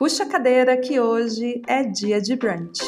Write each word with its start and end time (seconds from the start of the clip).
Puxa 0.00 0.22
a 0.22 0.26
cadeira 0.26 0.78
que 0.78 0.98
hoje 0.98 1.60
é 1.66 1.82
dia 1.82 2.22
de 2.22 2.34
brunch. 2.34 2.80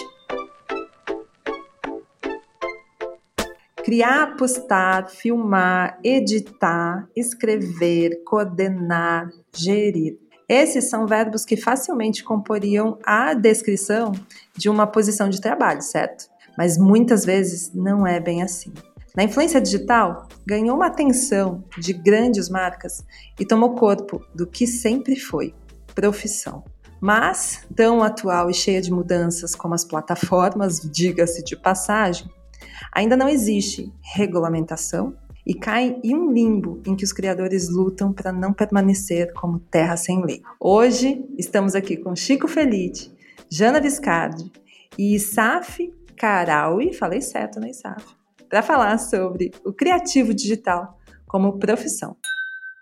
Criar, 3.85 4.35
postar, 4.39 5.11
filmar, 5.11 6.01
editar, 6.03 7.07
escrever, 7.15 8.23
coordenar, 8.25 9.29
gerir. 9.55 10.19
Esses 10.49 10.89
são 10.89 11.07
verbos 11.07 11.45
que 11.45 11.55
facilmente 11.55 12.25
comporiam 12.25 12.99
a 13.05 13.35
descrição 13.35 14.13
de 14.57 14.71
uma 14.71 14.87
posição 14.87 15.29
de 15.29 15.39
trabalho, 15.39 15.83
certo? 15.83 16.31
Mas 16.57 16.79
muitas 16.79 17.27
vezes 17.27 17.71
não 17.75 18.07
é 18.07 18.19
bem 18.19 18.43
assim. 18.43 18.73
Na 19.15 19.23
influência 19.23 19.61
digital, 19.61 20.29
ganhou 20.47 20.77
uma 20.77 20.87
atenção 20.87 21.63
de 21.77 21.93
grandes 21.93 22.49
marcas 22.49 23.05
e 23.39 23.45
tomou 23.45 23.75
corpo 23.75 24.25
do 24.35 24.47
que 24.47 24.67
sempre 24.67 25.15
foi: 25.15 25.55
profissão. 25.95 26.65
Mas, 27.03 27.67
tão 27.75 28.01
atual 28.01 28.49
e 28.49 28.55
cheia 28.55 28.81
de 28.81 28.93
mudanças 28.93 29.57
como 29.57 29.75
as 29.75 29.85
plataformas, 29.85 30.79
diga-se 30.79 31.43
de 31.43 31.57
passagem, 31.57 32.31
ainda 32.93 33.17
não 33.17 33.29
existe 33.29 33.93
regulamentação 34.15 35.13
e 35.45 35.53
cai 35.53 35.99
em 36.05 36.15
um 36.15 36.31
limbo 36.31 36.81
em 36.87 36.95
que 36.95 37.03
os 37.03 37.13
criadores 37.13 37.69
lutam 37.69 38.13
para 38.13 38.31
não 38.31 38.53
permanecer 38.53 39.33
como 39.33 39.59
terra 39.59 39.97
sem 39.97 40.25
lei. 40.25 40.43
Hoje 40.61 41.27
estamos 41.37 41.75
aqui 41.75 41.97
com 41.97 42.15
Chico 42.15 42.47
Felite, 42.47 43.13
Jana 43.51 43.81
Viscardi 43.81 44.53
e 44.97 45.17
Isaf 45.17 45.93
Karaui, 46.17 46.93
falei 46.93 47.21
certo, 47.21 47.59
né, 47.59 47.71
Isaf? 47.71 48.07
Para 48.49 48.63
falar 48.63 48.97
sobre 48.99 49.51
o 49.65 49.73
criativo 49.73 50.33
digital 50.33 50.97
como 51.27 51.59
profissão. 51.59 52.17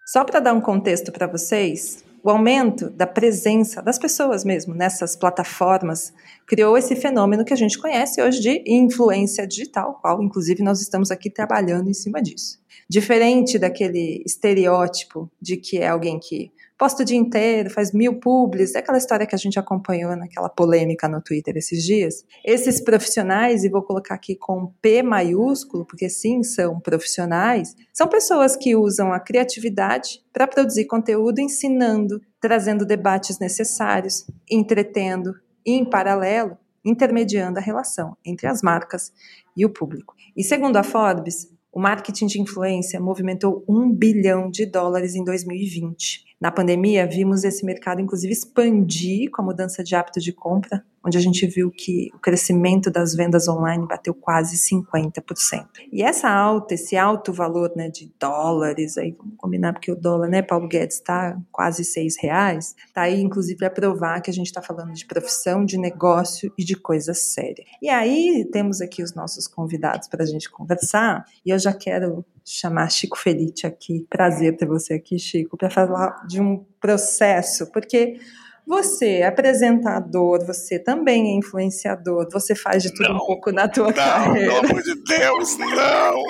Só 0.05 0.25
para 0.25 0.41
dar 0.41 0.53
um 0.53 0.61
contexto 0.61 1.11
para 1.11 1.27
vocês, 1.27 2.05
o 2.23 2.31
aumento 2.31 2.91
da 2.91 3.07
presença 3.07 3.83
das 3.83 3.99
pessoas 3.99 4.45
mesmo 4.45 4.75
nessas 4.75 5.17
plataformas 5.17 6.13
criou 6.47 6.77
esse 6.77 6.95
fenômeno 6.95 7.45
que 7.45 7.53
a 7.53 7.57
gente 7.57 7.79
conhece 7.79 8.23
hoje 8.23 8.41
de 8.41 8.63
influência 8.67 9.47
digital, 9.47 9.99
qual 10.01 10.23
inclusive 10.23 10.63
nós 10.63 10.81
estamos 10.81 11.11
aqui 11.11 11.31
trabalhando 11.31 11.89
em 11.89 11.95
cima 11.95 12.21
disso. 12.23 12.61
Diferente 12.89 13.59
daquele 13.59 14.23
estereótipo 14.27 15.31
de 15.41 15.57
que 15.57 15.79
é 15.79 15.89
alguém 15.89 16.19
que 16.19 16.51
posta 16.81 17.03
o 17.03 17.05
dia 17.05 17.19
inteiro, 17.19 17.69
faz 17.69 17.93
mil 17.93 18.19
publis, 18.19 18.75
é 18.75 18.79
aquela 18.79 18.97
história 18.97 19.27
que 19.27 19.35
a 19.35 19.39
gente 19.39 19.59
acompanhou 19.59 20.17
naquela 20.17 20.49
polêmica 20.49 21.07
no 21.07 21.21
Twitter 21.21 21.55
esses 21.59 21.85
dias. 21.85 22.25
Esses 22.43 22.81
profissionais, 22.81 23.65
e 23.65 23.69
vou 23.69 23.83
colocar 23.83 24.15
aqui 24.15 24.35
com 24.35 24.73
P 24.81 25.03
maiúsculo, 25.03 25.85
porque 25.85 26.09
sim, 26.09 26.43
são 26.43 26.81
profissionais, 26.81 27.77
são 27.93 28.09
pessoas 28.09 28.57
que 28.57 28.75
usam 28.75 29.13
a 29.13 29.21
criatividade 29.21 30.23
para 30.33 30.47
produzir 30.47 30.87
conteúdo 30.87 31.39
ensinando, 31.39 32.19
trazendo 32.41 32.87
debates 32.87 33.39
necessários, 33.39 34.25
entretendo 34.51 35.35
e, 35.67 35.75
em 35.75 35.85
paralelo, 35.85 36.57
intermediando 36.83 37.59
a 37.59 37.63
relação 37.63 38.17
entre 38.25 38.47
as 38.47 38.63
marcas 38.63 39.13
e 39.55 39.67
o 39.67 39.71
público. 39.71 40.15
E 40.35 40.43
segundo 40.43 40.79
a 40.79 40.83
Forbes, 40.83 41.47
o 41.71 41.79
marketing 41.79 42.27
de 42.27 42.41
influência 42.41 42.99
movimentou 42.99 43.63
um 43.69 43.93
bilhão 43.93 44.51
de 44.51 44.65
dólares 44.65 45.15
em 45.15 45.23
2020. 45.23 46.30
Na 46.41 46.51
pandemia, 46.51 47.07
vimos 47.07 47.45
esse 47.45 47.67
mercado, 47.67 48.01
inclusive, 48.01 48.33
expandir 48.33 49.31
com 49.31 49.43
a 49.43 49.45
mudança 49.45 49.85
de 49.85 49.95
hábito 49.95 50.19
de 50.21 50.33
compra, 50.33 50.83
onde 51.05 51.19
a 51.19 51.21
gente 51.21 51.47
viu 51.47 51.71
que 51.71 52.09
o 52.15 52.19
crescimento 52.19 52.91
das 52.91 53.15
vendas 53.15 53.47
online 53.47 53.87
bateu 53.87 54.15
quase 54.15 54.57
50%. 54.57 55.67
E 55.93 56.03
essa 56.03 56.31
alta, 56.31 56.73
esse 56.73 56.97
alto 56.97 57.31
valor 57.31 57.71
né, 57.77 57.91
de 57.91 58.11
dólares, 58.19 58.97
aí 58.97 59.13
vamos 59.13 59.35
combinar 59.37 59.75
porque 59.75 59.93
o 59.93 59.97
dólar, 59.97 60.29
né, 60.29 60.41
Paulo 60.41 60.67
Guedes, 60.67 60.97
está 60.97 61.39
quase 61.53 61.85
seis 61.85 62.17
reais, 62.19 62.75
está 62.87 63.03
aí, 63.03 63.21
inclusive, 63.21 63.59
para 63.59 63.69
provar 63.69 64.23
que 64.23 64.31
a 64.31 64.35
gente 64.35 64.47
está 64.47 64.63
falando 64.63 64.95
de 64.95 65.05
profissão, 65.05 65.63
de 65.63 65.77
negócio 65.77 66.51
e 66.57 66.65
de 66.65 66.75
coisa 66.75 67.13
séria. 67.13 67.65
E 67.83 67.89
aí 67.91 68.49
temos 68.51 68.81
aqui 68.81 69.03
os 69.03 69.15
nossos 69.15 69.47
convidados 69.47 70.09
para 70.09 70.23
a 70.23 70.27
gente 70.27 70.51
conversar, 70.51 71.23
e 71.45 71.51
eu 71.51 71.59
já 71.59 71.75
quero 71.75 72.25
chamar 72.45 72.91
Chico 72.91 73.19
Felite 73.19 73.67
aqui. 73.67 74.07
Prazer 74.09 74.57
ter 74.57 74.67
você 74.67 74.95
aqui, 74.95 75.19
Chico, 75.19 75.57
para 75.57 75.71
falar 75.71 76.27
de 76.27 76.41
um 76.41 76.65
processo, 76.81 77.71
porque 77.73 78.19
você 78.67 79.17
é 79.17 79.27
apresentador, 79.27 80.47
você 80.47 80.79
também 80.79 81.33
é 81.33 81.37
influenciador, 81.37 82.29
você 82.31 82.55
faz 82.55 82.83
de 82.83 82.95
tudo 82.95 83.09
não, 83.09 83.17
um 83.17 83.27
pouco 83.27 83.51
na 83.51 83.67
tua 83.67 83.89
não, 83.89 83.93
carreira. 83.93 84.61
Pelo 84.61 84.67
amor 84.67 84.83
de 84.83 84.95
Deus, 85.03 85.59
não! 85.59 86.23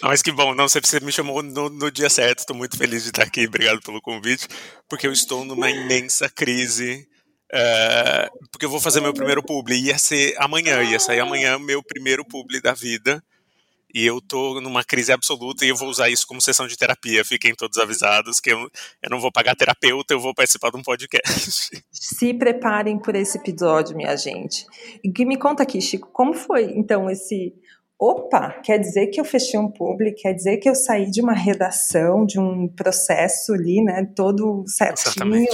Não, 0.00 0.08
mas 0.08 0.22
que 0.22 0.30
bom, 0.30 0.54
não, 0.54 0.68
você 0.68 0.80
me 1.00 1.10
chamou 1.10 1.42
no, 1.42 1.68
no 1.68 1.90
dia 1.90 2.08
certo, 2.08 2.40
estou 2.40 2.56
muito 2.56 2.76
feliz 2.76 3.02
de 3.02 3.08
estar 3.08 3.24
aqui, 3.24 3.46
obrigado 3.46 3.80
pelo 3.80 4.00
convite, 4.00 4.46
porque 4.88 5.06
eu 5.06 5.12
estou 5.12 5.44
numa 5.44 5.70
imensa 5.70 6.28
crise, 6.28 7.08
é, 7.52 8.28
porque 8.52 8.66
eu 8.66 8.70
vou 8.70 8.80
fazer 8.80 9.00
meu 9.00 9.14
primeiro 9.14 9.42
publi, 9.42 9.86
ia 9.86 9.98
ser 9.98 10.34
amanhã, 10.38 10.82
ia 10.82 11.00
sair 11.00 11.20
amanhã 11.20 11.58
meu 11.58 11.82
primeiro 11.82 12.24
publi 12.24 12.60
da 12.60 12.74
vida, 12.74 13.22
e 13.92 14.04
eu 14.04 14.20
tô 14.20 14.60
numa 14.60 14.84
crise 14.84 15.12
absoluta 15.12 15.64
e 15.64 15.68
eu 15.68 15.76
vou 15.76 15.88
usar 15.88 16.08
isso 16.08 16.26
como 16.26 16.40
sessão 16.40 16.66
de 16.66 16.76
terapia. 16.76 17.24
Fiquem 17.24 17.54
todos 17.54 17.78
avisados 17.78 18.40
que 18.40 18.52
eu, 18.52 18.58
eu 19.02 19.10
não 19.10 19.20
vou 19.20 19.32
pagar 19.32 19.56
terapeuta, 19.56 20.12
eu 20.12 20.20
vou 20.20 20.34
participar 20.34 20.70
de 20.70 20.76
um 20.76 20.82
podcast. 20.82 21.82
Se 21.90 22.34
preparem 22.34 22.98
por 22.98 23.14
esse 23.14 23.38
episódio, 23.38 23.96
minha 23.96 24.16
gente. 24.16 24.66
E 25.02 25.24
me 25.24 25.38
conta 25.38 25.62
aqui, 25.62 25.80
Chico, 25.80 26.08
como 26.12 26.34
foi 26.34 26.64
então 26.76 27.10
esse 27.10 27.54
opa, 27.98 28.60
quer 28.62 28.78
dizer 28.78 29.08
que 29.08 29.20
eu 29.20 29.24
fechei 29.24 29.58
um 29.58 29.70
publi, 29.70 30.12
quer 30.12 30.32
dizer 30.32 30.58
que 30.58 30.68
eu 30.68 30.74
saí 30.74 31.10
de 31.10 31.20
uma 31.20 31.32
redação, 31.32 32.24
de 32.24 32.38
um 32.38 32.68
processo 32.68 33.52
ali, 33.52 33.82
né, 33.82 34.08
todo 34.14 34.64
certinho, 34.68 35.46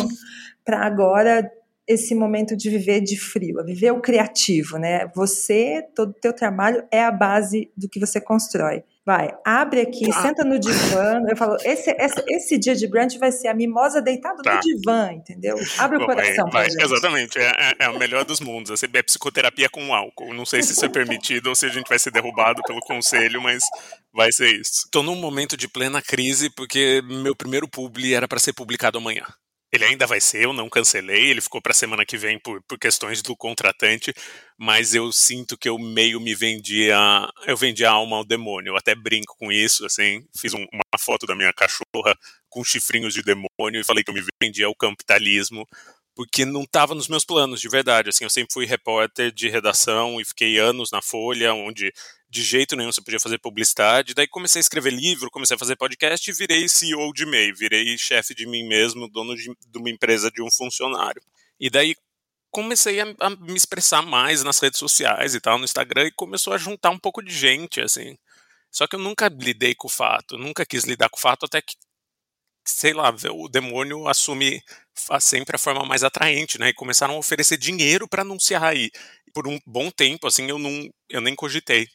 para 0.62 0.84
agora 0.84 1.50
esse 1.86 2.14
momento 2.14 2.56
de 2.56 2.70
viver 2.70 3.00
de 3.00 3.18
frio, 3.18 3.64
viver 3.64 3.92
o 3.92 4.00
criativo, 4.00 4.78
né? 4.78 5.06
Você, 5.14 5.82
todo 5.94 6.10
o 6.10 6.20
teu 6.20 6.32
trabalho 6.32 6.82
é 6.90 7.04
a 7.04 7.10
base 7.10 7.70
do 7.76 7.88
que 7.88 8.00
você 8.00 8.20
constrói. 8.20 8.82
Vai, 9.06 9.28
abre 9.44 9.82
aqui, 9.82 10.08
tá. 10.08 10.22
senta 10.22 10.44
no 10.44 10.58
divã. 10.58 11.20
Eu 11.28 11.36
falo, 11.36 11.56
esse, 11.62 11.90
esse, 11.90 12.24
esse, 12.26 12.58
dia 12.58 12.74
de 12.74 12.88
brunch 12.88 13.18
vai 13.18 13.30
ser 13.30 13.48
a 13.48 13.54
mimosa 13.54 14.00
deitada 14.00 14.42
tá. 14.42 14.54
no 14.54 14.60
divã, 14.60 15.12
entendeu? 15.12 15.56
Abre 15.76 15.98
Bom, 15.98 16.04
o 16.04 16.06
coração. 16.06 16.48
Vai, 16.50 16.70
vai, 16.70 16.84
exatamente, 16.84 17.38
é, 17.38 17.50
é, 17.50 17.74
é, 17.80 17.88
o 17.90 17.98
melhor 17.98 18.24
dos 18.24 18.40
mundos. 18.40 18.70
Assim, 18.70 18.86
é 18.90 19.02
psicoterapia 19.02 19.68
com 19.68 19.92
álcool. 19.92 20.32
Não 20.32 20.46
sei 20.46 20.62
se 20.62 20.72
isso 20.72 20.86
é 20.86 20.88
permitido 20.88 21.48
ou 21.48 21.54
se 21.54 21.66
a 21.66 21.68
gente 21.68 21.86
vai 21.86 21.98
ser 21.98 22.12
derrubado 22.12 22.62
pelo 22.66 22.80
conselho, 22.80 23.42
mas 23.42 23.62
vai 24.10 24.32
ser 24.32 24.58
isso. 24.58 24.84
Estou 24.86 25.02
num 25.02 25.16
momento 25.16 25.54
de 25.54 25.68
plena 25.68 26.00
crise 26.00 26.48
porque 26.48 27.02
meu 27.02 27.36
primeiro 27.36 27.68
publi 27.68 28.14
era 28.14 28.26
para 28.26 28.38
ser 28.38 28.54
publicado 28.54 28.96
amanhã. 28.96 29.26
Ele 29.74 29.84
ainda 29.86 30.06
vai 30.06 30.20
ser, 30.20 30.44
eu 30.44 30.52
não 30.52 30.68
cancelei, 30.68 31.30
ele 31.30 31.40
ficou 31.40 31.60
para 31.60 31.72
a 31.72 31.74
semana 31.74 32.06
que 32.06 32.16
vem 32.16 32.38
por, 32.38 32.62
por 32.62 32.78
questões 32.78 33.20
do 33.20 33.36
contratante, 33.36 34.14
mas 34.56 34.94
eu 34.94 35.10
sinto 35.10 35.58
que 35.58 35.68
eu 35.68 35.76
meio 35.76 36.20
me 36.20 36.32
vendi 36.32 36.92
a, 36.92 37.28
eu 37.44 37.56
vendi 37.56 37.84
a 37.84 37.90
alma 37.90 38.18
ao 38.18 38.24
demônio. 38.24 38.70
Eu 38.70 38.76
até 38.76 38.94
brinco 38.94 39.34
com 39.36 39.50
isso, 39.50 39.84
assim, 39.84 40.24
fiz 40.38 40.54
um, 40.54 40.64
uma 40.72 40.98
foto 41.00 41.26
da 41.26 41.34
minha 41.34 41.52
cachorra 41.52 42.16
com 42.48 42.62
chifrinhos 42.62 43.12
de 43.14 43.24
demônio 43.24 43.80
e 43.80 43.84
falei 43.84 44.04
que 44.04 44.10
eu 44.12 44.14
me 44.14 44.24
vendi 44.40 44.62
ao 44.62 44.76
capitalismo, 44.76 45.66
porque 46.14 46.44
não 46.44 46.62
estava 46.62 46.94
nos 46.94 47.08
meus 47.08 47.24
planos, 47.24 47.60
de 47.60 47.68
verdade. 47.68 48.10
Assim, 48.10 48.22
eu 48.22 48.30
sempre 48.30 48.54
fui 48.54 48.66
repórter 48.66 49.32
de 49.32 49.48
redação 49.48 50.20
e 50.20 50.24
fiquei 50.24 50.56
anos 50.56 50.92
na 50.92 51.02
Folha, 51.02 51.52
onde 51.52 51.92
de 52.34 52.42
jeito 52.42 52.74
nenhum 52.74 52.90
você 52.90 53.00
podia 53.00 53.20
fazer 53.20 53.38
publicidade. 53.38 54.12
Daí 54.12 54.26
comecei 54.26 54.58
a 54.58 54.60
escrever 54.60 54.92
livro, 54.92 55.30
comecei 55.30 55.54
a 55.54 55.58
fazer 55.58 55.76
podcast 55.76 56.28
e 56.28 56.34
virei 56.34 56.68
CEO 56.68 57.12
de 57.12 57.24
MEI, 57.24 57.52
virei 57.52 57.96
chefe 57.96 58.34
de 58.34 58.44
mim 58.44 58.66
mesmo, 58.66 59.08
dono 59.08 59.36
de, 59.36 59.44
de, 59.44 59.78
uma 59.78 59.88
empresa 59.88 60.32
de 60.32 60.42
um 60.42 60.50
funcionário. 60.50 61.22
E 61.60 61.70
daí 61.70 61.94
comecei 62.50 63.00
a, 63.00 63.06
a, 63.20 63.30
me 63.30 63.54
expressar 63.54 64.02
mais 64.02 64.42
nas 64.42 64.58
redes 64.58 64.80
sociais 64.80 65.36
e 65.36 65.40
tal, 65.40 65.58
no 65.58 65.64
Instagram, 65.64 66.06
e 66.06 66.10
começou 66.10 66.52
a 66.52 66.58
juntar 66.58 66.90
um 66.90 66.98
pouco 66.98 67.22
de 67.22 67.32
gente, 67.32 67.80
assim. 67.80 68.18
Só 68.68 68.88
que 68.88 68.96
eu 68.96 69.00
nunca 69.00 69.28
lidei 69.28 69.76
com 69.76 69.86
o 69.86 69.90
fato, 69.90 70.36
nunca 70.36 70.66
quis 70.66 70.82
lidar 70.82 71.08
com 71.08 71.16
o 71.16 71.20
fato, 71.20 71.46
até 71.46 71.62
que, 71.62 71.76
sei 72.66 72.92
lá, 72.92 73.14
o 73.32 73.48
demônio 73.48 74.08
assume 74.08 74.60
sempre 75.20 75.54
a 75.54 75.58
forma 75.58 75.86
mais 75.86 76.02
atraente, 76.02 76.58
né? 76.58 76.70
E 76.70 76.74
começaram 76.74 77.14
a 77.14 77.18
oferecer 77.18 77.56
dinheiro 77.56 78.08
para 78.08 78.22
anunciar 78.22 78.64
aí. 78.64 78.90
Por 79.32 79.46
um 79.46 79.60
bom 79.64 79.88
tempo, 79.88 80.26
assim, 80.26 80.48
eu, 80.48 80.58
não, 80.58 80.88
eu 81.08 81.20
nem 81.20 81.36
cogitei 81.36 81.88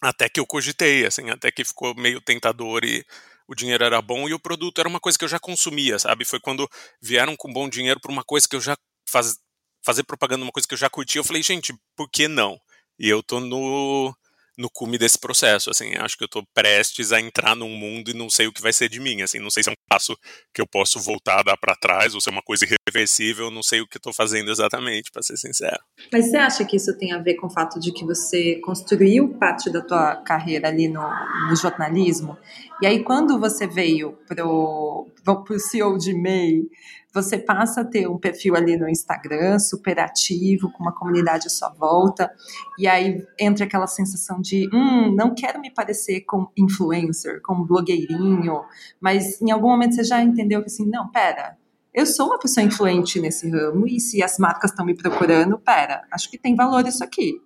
até 0.00 0.28
que 0.28 0.40
eu 0.40 0.46
cogitei, 0.46 1.06
assim, 1.06 1.30
até 1.30 1.50
que 1.50 1.64
ficou 1.64 1.94
meio 1.94 2.20
tentador 2.20 2.84
e 2.84 3.04
o 3.46 3.54
dinheiro 3.54 3.84
era 3.84 4.00
bom 4.00 4.28
e 4.28 4.34
o 4.34 4.38
produto 4.40 4.78
era 4.80 4.88
uma 4.88 5.00
coisa 5.00 5.18
que 5.18 5.24
eu 5.24 5.28
já 5.28 5.38
consumia, 5.38 5.98
sabe? 5.98 6.24
Foi 6.24 6.40
quando 6.40 6.68
vieram 7.02 7.36
com 7.36 7.52
bom 7.52 7.68
dinheiro 7.68 8.00
por 8.00 8.10
uma 8.10 8.24
coisa 8.24 8.48
que 8.48 8.56
eu 8.56 8.60
já 8.60 8.76
faz, 9.08 9.36
fazer 9.84 10.04
propaganda 10.04 10.44
uma 10.44 10.52
coisa 10.52 10.68
que 10.68 10.74
eu 10.74 10.78
já 10.78 10.88
curtia, 10.88 11.20
eu 11.20 11.24
falei, 11.24 11.42
gente, 11.42 11.74
por 11.96 12.08
que 12.10 12.28
não? 12.28 12.58
E 12.98 13.08
eu 13.08 13.22
tô 13.22 13.40
no 13.40 14.14
no 14.58 14.68
cume 14.70 14.98
desse 14.98 15.18
processo, 15.18 15.70
assim, 15.70 15.94
acho 15.96 16.16
que 16.16 16.24
eu 16.24 16.26
estou 16.26 16.42
prestes 16.54 17.12
a 17.12 17.20
entrar 17.20 17.56
num 17.56 17.76
mundo 17.76 18.10
e 18.10 18.14
não 18.14 18.28
sei 18.28 18.46
o 18.46 18.52
que 18.52 18.62
vai 18.62 18.72
ser 18.72 18.88
de 18.88 19.00
mim, 19.00 19.22
assim, 19.22 19.38
não 19.38 19.50
sei 19.50 19.62
se 19.62 19.68
é 19.68 19.72
um 19.72 19.76
passo 19.88 20.16
que 20.54 20.60
eu 20.60 20.66
posso 20.66 21.00
voltar, 21.00 21.42
dar 21.42 21.56
para 21.56 21.74
trás, 21.74 22.14
ou 22.14 22.20
se 22.20 22.28
é 22.28 22.32
uma 22.32 22.42
coisa 22.42 22.64
irreversível, 22.64 23.50
não 23.50 23.62
sei 23.62 23.80
o 23.80 23.86
que 23.86 23.96
estou 23.96 24.12
fazendo 24.12 24.50
exatamente, 24.50 25.10
para 25.10 25.22
ser 25.22 25.36
sincero. 25.36 25.78
Mas 26.12 26.30
você 26.30 26.36
acha 26.36 26.64
que 26.64 26.76
isso 26.76 26.96
tem 26.98 27.12
a 27.12 27.18
ver 27.18 27.34
com 27.34 27.46
o 27.46 27.50
fato 27.50 27.80
de 27.80 27.92
que 27.92 28.04
você 28.04 28.56
construiu 28.56 29.28
parte 29.38 29.70
da 29.70 29.80
tua 29.80 30.16
carreira 30.16 30.68
ali 30.68 30.88
no, 30.88 31.02
no 31.48 31.56
jornalismo, 31.56 32.36
e 32.80 32.86
aí 32.86 33.04
quando 33.04 33.38
você 33.38 33.66
veio 33.66 34.18
pro, 34.26 35.06
pro 35.24 35.58
CEO 35.58 35.98
de 35.98 36.14
MEI, 36.14 36.68
você 37.12 37.36
passa 37.38 37.80
a 37.80 37.84
ter 37.84 38.08
um 38.08 38.18
perfil 38.18 38.54
ali 38.54 38.76
no 38.76 38.88
Instagram 38.88 39.58
super 39.58 39.98
ativo, 39.98 40.70
com 40.72 40.82
uma 40.82 40.94
comunidade 40.94 41.46
à 41.46 41.50
sua 41.50 41.68
volta, 41.70 42.32
e 42.78 42.86
aí 42.86 43.26
entra 43.38 43.64
aquela 43.64 43.86
sensação 43.86 44.40
de, 44.40 44.68
hum, 44.72 45.12
não 45.14 45.34
quero 45.34 45.60
me 45.60 45.70
parecer 45.70 46.20
com 46.22 46.48
influencer, 46.56 47.42
com 47.42 47.64
blogueirinho, 47.64 48.62
mas 49.00 49.40
em 49.42 49.50
algum 49.50 49.68
momento 49.68 49.94
você 49.94 50.04
já 50.04 50.22
entendeu 50.22 50.60
que 50.60 50.66
assim, 50.66 50.86
não, 50.86 51.08
pera, 51.10 51.56
eu 51.92 52.06
sou 52.06 52.26
uma 52.26 52.38
pessoa 52.38 52.64
influente 52.64 53.20
nesse 53.20 53.50
ramo 53.50 53.86
e 53.86 53.98
se 53.98 54.22
as 54.22 54.38
marcas 54.38 54.70
estão 54.70 54.86
me 54.86 54.94
procurando, 54.94 55.58
pera, 55.58 56.04
acho 56.12 56.30
que 56.30 56.38
tem 56.38 56.54
valor 56.54 56.86
isso 56.86 57.02
aqui. 57.02 57.42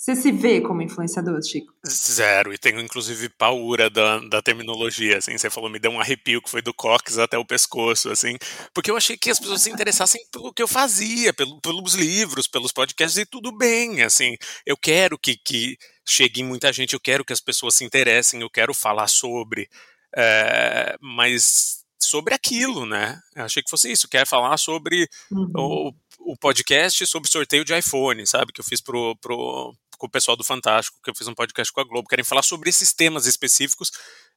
Você 0.00 0.16
se 0.16 0.32
vê 0.32 0.62
como 0.62 0.80
influenciador, 0.80 1.38
Chico? 1.42 1.74
Zero, 1.86 2.54
e 2.54 2.56
tenho 2.56 2.80
inclusive 2.80 3.28
paura 3.28 3.90
da, 3.90 4.18
da 4.20 4.40
terminologia, 4.40 5.18
assim, 5.18 5.36
você 5.36 5.50
falou, 5.50 5.68
me 5.68 5.78
deu 5.78 5.90
um 5.90 6.00
arrepio 6.00 6.40
que 6.40 6.48
foi 6.48 6.62
do 6.62 6.72
cox 6.72 7.18
até 7.18 7.36
o 7.36 7.44
pescoço, 7.44 8.08
assim, 8.08 8.38
porque 8.72 8.90
eu 8.90 8.96
achei 8.96 9.18
que 9.18 9.28
as 9.28 9.38
pessoas 9.38 9.60
se 9.60 9.70
interessassem 9.70 10.24
pelo 10.32 10.54
que 10.54 10.62
eu 10.62 10.66
fazia, 10.66 11.34
pelo, 11.34 11.60
pelos 11.60 11.92
livros, 11.92 12.48
pelos 12.48 12.72
podcasts, 12.72 13.18
e 13.18 13.26
tudo 13.26 13.52
bem, 13.52 14.00
assim, 14.00 14.38
eu 14.64 14.74
quero 14.74 15.18
que, 15.18 15.36
que 15.36 15.76
chegue 16.08 16.42
muita 16.42 16.72
gente, 16.72 16.94
eu 16.94 17.00
quero 17.00 17.22
que 17.22 17.34
as 17.34 17.40
pessoas 17.42 17.74
se 17.74 17.84
interessem, 17.84 18.40
eu 18.40 18.48
quero 18.48 18.72
falar 18.72 19.06
sobre, 19.06 19.68
é, 20.16 20.96
mas 20.98 21.84
sobre 21.98 22.32
aquilo, 22.32 22.86
né, 22.86 23.20
eu 23.36 23.44
achei 23.44 23.62
que 23.62 23.68
fosse 23.68 23.92
isso, 23.92 24.08
quer 24.08 24.26
falar 24.26 24.56
sobre 24.56 25.06
uhum. 25.30 25.52
o, 25.54 25.94
o 26.20 26.36
podcast 26.38 27.06
sobre 27.06 27.28
sorteio 27.28 27.66
de 27.66 27.76
iPhone, 27.76 28.26
sabe, 28.26 28.50
que 28.50 28.62
eu 28.62 28.64
fiz 28.64 28.80
pro, 28.80 29.14
pro 29.16 29.74
com 30.00 30.06
o 30.06 30.10
pessoal 30.10 30.36
do 30.36 30.42
Fantástico, 30.42 30.98
que 31.04 31.10
eu 31.10 31.14
fiz 31.14 31.28
um 31.28 31.34
podcast 31.34 31.70
com 31.70 31.80
a 31.82 31.84
Globo, 31.84 32.08
querem 32.08 32.24
falar 32.24 32.42
sobre 32.42 32.70
esses 32.70 32.94
temas 32.94 33.26
específicos, 33.26 33.90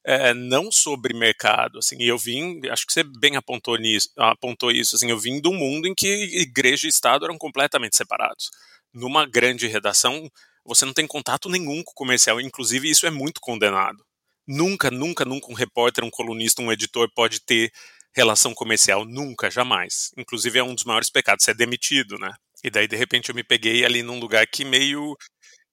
é, 0.04 0.34
não 0.34 0.70
sobre 0.70 1.14
mercado, 1.14 1.78
assim, 1.78 1.96
e 1.98 2.06
eu 2.06 2.18
vim, 2.18 2.60
acho 2.68 2.86
que 2.86 2.92
você 2.92 3.02
bem 3.02 3.36
apontou, 3.36 3.78
nisso, 3.78 4.10
apontou 4.18 4.70
isso, 4.70 4.94
assim, 4.94 5.10
eu 5.10 5.18
vim 5.18 5.40
um 5.46 5.54
mundo 5.54 5.88
em 5.88 5.94
que 5.94 6.06
igreja 6.06 6.86
e 6.86 6.90
Estado 6.90 7.24
eram 7.24 7.38
completamente 7.38 7.96
separados. 7.96 8.50
Numa 8.92 9.26
grande 9.26 9.66
redação, 9.66 10.30
você 10.66 10.84
não 10.84 10.92
tem 10.92 11.06
contato 11.06 11.48
nenhum 11.48 11.82
com 11.82 11.92
o 11.92 11.94
comercial, 11.94 12.38
inclusive 12.38 12.88
isso 12.88 13.06
é 13.06 13.10
muito 13.10 13.40
condenado. 13.40 14.04
Nunca, 14.46 14.90
nunca, 14.90 15.24
nunca 15.24 15.50
um 15.50 15.54
repórter, 15.54 16.04
um 16.04 16.10
colunista, 16.10 16.60
um 16.60 16.70
editor 16.70 17.10
pode 17.14 17.40
ter 17.40 17.72
relação 18.14 18.52
comercial, 18.52 19.06
nunca, 19.06 19.50
jamais. 19.50 20.10
Inclusive 20.18 20.58
é 20.58 20.62
um 20.62 20.74
dos 20.74 20.84
maiores 20.84 21.10
pecados, 21.10 21.44
você 21.44 21.52
é 21.52 21.54
demitido, 21.54 22.18
né? 22.18 22.30
E 22.62 22.70
daí, 22.70 22.86
de 22.86 22.96
repente, 22.96 23.28
eu 23.28 23.34
me 23.34 23.44
peguei 23.44 23.84
ali 23.84 24.02
num 24.02 24.18
lugar 24.18 24.46
que 24.46 24.64
meio 24.64 25.16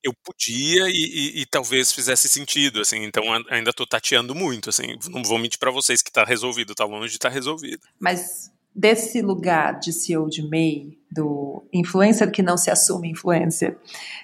eu 0.04 0.14
podia 0.24 0.90
e, 0.90 0.92
e, 0.92 1.42
e, 1.42 1.46
talvez 1.46 1.92
fizesse 1.92 2.28
sentido, 2.28 2.82
assim, 2.82 3.04
então 3.04 3.24
ainda 3.50 3.70
estou 3.70 3.86
tateando 3.86 4.34
muito, 4.34 4.70
assim, 4.70 4.98
não 5.10 5.24
vou 5.24 5.38
mentir 5.38 5.60
para 5.60 5.72
vocês 5.72 6.02
que 6.02 6.10
está 6.10 6.24
resolvido, 6.24 6.72
está 6.72 6.86
longe 6.86 7.10
de 7.10 7.16
estar 7.18 7.30
tá 7.30 7.36
resolvido. 7.36 7.82
Mas 8.00 8.52
desse 8.74 9.22
lugar 9.22 9.80
de 9.80 9.94
CEO 9.94 10.28
de 10.30 10.42
MEI, 10.48 10.98
do 11.12 11.64
influencer 11.74 12.32
que 12.32 12.42
não 12.42 12.58
se 12.58 12.72
assume 12.72 13.12
influencer, 13.12 13.78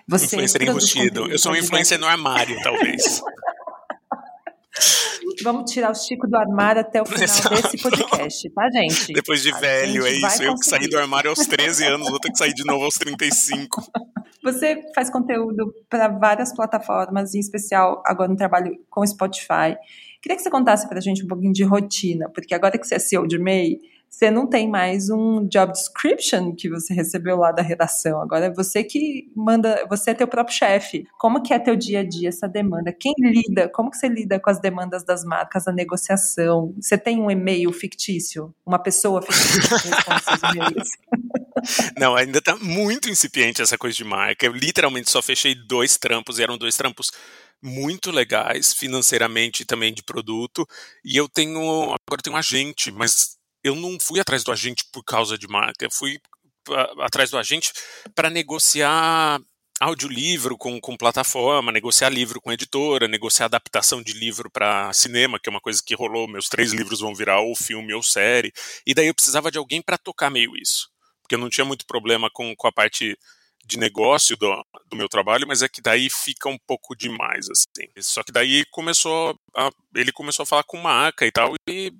você... 0.07 0.25
Influencer 0.25 0.63
enrustido, 0.63 1.31
eu 1.31 1.37
sou 1.37 1.51
um 1.51 1.55
influencer 1.55 1.99
no 1.99 2.07
armário, 2.07 2.57
talvez. 2.63 3.21
Vamos 5.43 5.71
tirar 5.71 5.91
o 5.91 5.95
Chico 5.95 6.27
do 6.27 6.35
armário 6.35 6.81
até 6.81 7.01
o 7.01 7.05
final 7.05 7.23
Exato. 7.23 7.49
desse 7.49 7.77
podcast, 7.77 8.49
tá, 8.51 8.69
gente? 8.71 9.13
Depois 9.13 9.41
de 9.41 9.53
a 9.53 9.57
velho, 9.57 10.05
é 10.05 10.11
isso. 10.11 10.43
Eu 10.43 10.55
que 10.55 10.65
saí 10.65 10.87
do 10.87 10.97
armário 10.97 11.29
aos 11.29 11.39
13 11.39 11.85
anos, 11.85 12.09
vou 12.09 12.19
ter 12.19 12.31
que 12.31 12.37
sair 12.37 12.53
de 12.53 12.65
novo 12.65 12.85
aos 12.85 12.95
35. 12.95 13.81
Você 14.43 14.81
faz 14.95 15.09
conteúdo 15.09 15.73
para 15.89 16.07
várias 16.07 16.53
plataformas, 16.55 17.35
em 17.35 17.39
especial 17.39 18.01
agora 18.05 18.29
no 18.29 18.35
trabalho 18.35 18.77
com 18.89 19.05
Spotify. 19.05 19.75
Queria 20.21 20.35
que 20.35 20.41
você 20.41 20.49
contasse 20.49 20.87
para 20.87 20.97
a 20.97 21.01
gente 21.01 21.23
um 21.23 21.27
pouquinho 21.27 21.53
de 21.53 21.63
rotina, 21.63 22.29
porque 22.29 22.53
agora 22.53 22.77
que 22.77 22.87
você 22.87 22.95
é 22.95 22.99
CEO 22.99 23.27
de 23.27 23.37
MEI, 23.37 23.77
você 24.09 24.31
não 24.31 24.47
tem 24.47 24.69
mais 24.69 25.09
um 25.09 25.47
job 25.47 25.71
description 25.71 26.55
que 26.55 26.69
você 26.69 26.93
recebeu 26.93 27.37
lá 27.37 27.51
da 27.51 27.61
redação. 27.61 28.21
Agora 28.21 28.45
é 28.45 28.53
você 28.53 28.83
que 28.83 29.29
manda, 29.35 29.85
você 29.89 30.11
é 30.11 30.13
teu 30.13 30.27
próprio 30.27 30.55
chefe. 30.55 31.05
Como 31.19 31.43
que 31.43 31.53
é 31.53 31.59
teu 31.59 31.75
dia 31.75 31.99
a 31.99 32.03
dia 32.03 32.29
essa 32.29 32.47
demanda? 32.47 32.91
Quem 32.91 33.13
lida? 33.19 33.69
Como 33.69 33.91
que 33.91 33.97
você 33.97 34.07
lida 34.07 34.39
com 34.39 34.49
as 34.49 34.59
demandas 34.59 35.03
das 35.03 35.23
marcas, 35.23 35.67
a 35.67 35.71
negociação? 35.71 36.73
Você 36.81 36.97
tem 36.97 37.21
um 37.21 37.29
e-mail 37.29 37.71
fictício? 37.71 38.53
Uma 38.65 38.79
pessoa 38.79 39.21
fictícia 39.21 39.77
que 39.79 39.87
responde 39.87 40.23
seus 40.23 40.41
e-mails? 40.55 40.89
Não, 41.97 42.15
ainda 42.15 42.41
tá 42.41 42.55
muito 42.55 43.09
incipiente 43.09 43.61
essa 43.61 43.77
coisa 43.77 43.95
de 43.95 44.03
marca. 44.03 44.45
Eu 44.45 44.53
literalmente 44.53 45.11
só 45.11 45.21
fechei 45.21 45.53
dois 45.53 45.97
trampos 45.97 46.39
e 46.39 46.43
eram 46.43 46.57
dois 46.57 46.75
trampos 46.75 47.11
muito 47.61 48.11
legais 48.11 48.73
financeiramente 48.73 49.63
e 49.63 49.65
também 49.65 49.93
de 49.93 50.03
produto. 50.03 50.67
E 51.03 51.17
eu 51.17 51.27
tenho 51.27 51.59
agora 51.83 51.99
eu 52.11 52.21
tenho 52.21 52.35
um 52.35 52.39
agente, 52.39 52.91
mas 52.91 53.36
eu 53.63 53.75
não 53.75 53.97
fui 53.99 54.19
atrás 54.19 54.43
do 54.43 54.51
agente 54.51 54.83
por 54.91 55.03
causa 55.03 55.37
de 55.37 55.47
marca, 55.47 55.85
eu 55.85 55.91
fui 55.91 56.19
atrás 56.99 57.29
do 57.29 57.37
agente 57.37 57.71
para 58.13 58.29
negociar 58.29 59.39
audiolivro 59.79 60.57
com, 60.57 60.79
com 60.81 60.97
plataforma, 60.97 61.71
negociar 61.71 62.09
livro 62.09 62.41
com 62.41 62.51
editora, 62.51 63.07
negociar 63.07 63.45
adaptação 63.45 64.01
de 64.01 64.13
livro 64.13 64.49
para 64.49 64.91
cinema, 64.91 65.39
que 65.39 65.49
é 65.49 65.51
uma 65.51 65.61
coisa 65.61 65.81
que 65.85 65.95
rolou, 65.95 66.27
meus 66.27 66.49
três 66.49 66.73
livros 66.73 66.99
vão 66.99 67.13
virar 67.13 67.41
ou 67.41 67.55
filme 67.55 67.93
ou 67.93 68.01
série, 68.01 68.51
e 68.85 68.93
daí 68.93 69.07
eu 69.07 69.13
precisava 69.13 69.51
de 69.51 69.57
alguém 69.57 69.81
para 69.81 69.97
tocar 69.97 70.29
meio 70.29 70.55
isso, 70.57 70.89
porque 71.21 71.35
eu 71.35 71.39
não 71.39 71.49
tinha 71.49 71.65
muito 71.65 71.85
problema 71.85 72.29
com, 72.31 72.55
com 72.55 72.67
a 72.67 72.71
parte 72.71 73.17
de 73.65 73.77
negócio 73.77 74.35
do, 74.37 74.65
do 74.89 74.95
meu 74.95 75.09
trabalho, 75.09 75.45
mas 75.47 75.61
é 75.61 75.67
que 75.67 75.81
daí 75.81 76.09
fica 76.09 76.47
um 76.47 76.57
pouco 76.65 76.95
demais, 76.95 77.47
assim. 77.49 77.87
Só 77.99 78.23
que 78.23 78.31
daí 78.31 78.63
começou 78.71 79.37
a, 79.55 79.69
ele 79.93 80.11
começou 80.13 80.43
a 80.43 80.45
falar 80.45 80.63
com 80.63 80.77
marca 80.77 81.25
e 81.25 81.31
tal, 81.31 81.53
e 81.69 81.91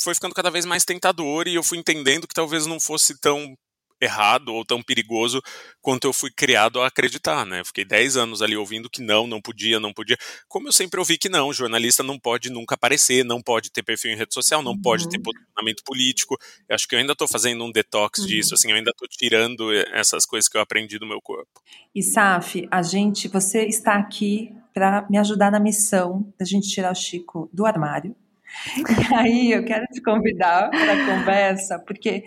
foi 0.00 0.14
ficando 0.14 0.34
cada 0.34 0.50
vez 0.50 0.64
mais 0.64 0.84
tentador 0.84 1.48
e 1.48 1.54
eu 1.54 1.62
fui 1.62 1.78
entendendo 1.78 2.26
que 2.26 2.34
talvez 2.34 2.66
não 2.66 2.80
fosse 2.80 3.18
tão 3.20 3.56
errado 4.00 4.52
ou 4.52 4.64
tão 4.64 4.82
perigoso 4.82 5.40
quanto 5.80 6.06
eu 6.06 6.12
fui 6.12 6.30
criado 6.30 6.80
a 6.80 6.86
acreditar, 6.86 7.44
né? 7.46 7.62
fiquei 7.64 7.84
10 7.84 8.16
anos 8.16 8.42
ali 8.42 8.56
ouvindo 8.56 8.90
que 8.90 9.02
não, 9.02 9.26
não 9.26 9.40
podia, 9.40 9.80
não 9.80 9.92
podia. 9.92 10.16
Como 10.48 10.68
eu 10.68 10.72
sempre 10.72 10.98
ouvi 10.98 11.16
que 11.16 11.28
não, 11.28 11.52
jornalista 11.52 12.02
não 12.02 12.18
pode 12.18 12.50
nunca 12.50 12.74
aparecer, 12.74 13.24
não 13.24 13.42
pode 13.42 13.70
ter 13.70 13.82
perfil 13.82 14.12
em 14.12 14.16
rede 14.16 14.34
social, 14.34 14.62
não 14.62 14.72
uhum. 14.72 14.82
pode 14.82 15.08
ter 15.08 15.16
uhum. 15.16 15.22
posicionamento 15.22 15.82
político. 15.84 16.36
Eu 16.68 16.74
acho 16.74 16.86
que 16.86 16.94
eu 16.94 16.98
ainda 16.98 17.12
estou 17.12 17.28
fazendo 17.28 17.64
um 17.64 17.72
detox 17.72 18.20
uhum. 18.20 18.26
disso, 18.26 18.54
assim, 18.54 18.70
eu 18.70 18.76
ainda 18.76 18.90
estou 18.90 19.08
tirando 19.08 19.72
essas 19.92 20.26
coisas 20.26 20.48
que 20.48 20.56
eu 20.56 20.60
aprendi 20.60 20.98
do 20.98 21.06
meu 21.06 21.20
corpo. 21.20 21.60
E 21.94 22.02
Saf, 22.02 22.66
a 22.70 22.82
gente, 22.82 23.28
você 23.28 23.64
está 23.64 23.94
aqui 23.94 24.52
para 24.72 25.06
me 25.08 25.18
ajudar 25.18 25.52
na 25.52 25.60
missão 25.60 26.32
da 26.38 26.44
gente 26.44 26.68
tirar 26.68 26.90
o 26.90 26.94
Chico 26.94 27.48
do 27.52 27.64
armário 27.64 28.14
e 29.10 29.14
aí 29.14 29.52
eu 29.52 29.64
quero 29.64 29.86
te 29.86 30.00
convidar 30.00 30.70
para 30.70 30.92
a 30.92 31.06
conversa, 31.06 31.78
porque 31.78 32.24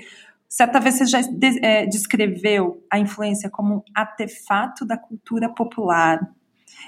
certa 0.48 0.79
vez 0.79 0.96
você 0.96 1.05
já 1.05 1.19
é, 1.62 1.86
descreveu 1.86 2.84
a 2.91 3.00
influência 3.00 3.50
como 3.50 3.75
um 3.75 3.81
artefato 3.96 4.86
da 4.86 4.98
cultura 4.98 5.50
popular. 5.50 6.19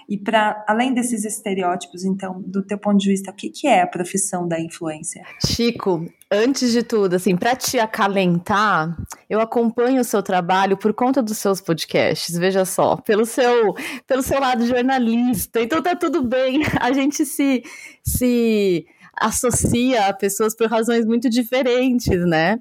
E 0.08 0.18
para 0.18 0.64
além 0.68 0.94
desses 0.94 1.24
estereótipos, 1.24 2.04
então, 2.04 2.42
do 2.46 2.64
teu 2.64 2.78
ponto 2.78 2.98
de 2.98 3.10
vista, 3.10 3.32
o 3.32 3.34
que, 3.34 3.50
que 3.50 3.68
é 3.68 3.82
a 3.82 3.88
profissão 3.88 4.48
da 4.48 4.60
influência? 4.60 5.24
Chico, 5.46 6.06
antes 6.32 6.72
de 6.72 6.82
tudo, 6.82 7.16
assim, 7.16 7.36
para 7.36 7.56
te 7.56 7.80
acalentar, 7.80 8.98
eu 9.30 9.40
acompanho 9.40 10.02
o 10.02 10.04
seu 10.04 10.24
trabalho 10.24 10.78
por 10.78 10.94
conta 10.94 11.22
dos 11.22 11.38
seus 11.38 11.62
podcasts, 11.62 12.38
veja 12.38 12.66
só, 12.66 12.98
pelo 12.98 13.26
seu, 13.26 13.76
pelo 14.08 14.24
seu 14.24 14.40
lado 14.40 14.66
jornalista. 14.66 15.62
Então 15.62 15.82
tá 15.82 15.96
tudo 15.96 16.24
bem, 16.24 16.62
a 16.82 16.92
gente 16.92 17.26
se 17.26 17.64
se 18.04 18.88
associa 19.20 20.08
a 20.08 20.14
pessoas 20.14 20.56
por 20.56 20.68
razões 20.68 21.06
muito 21.06 21.30
diferentes, 21.30 22.26
né? 22.26 22.60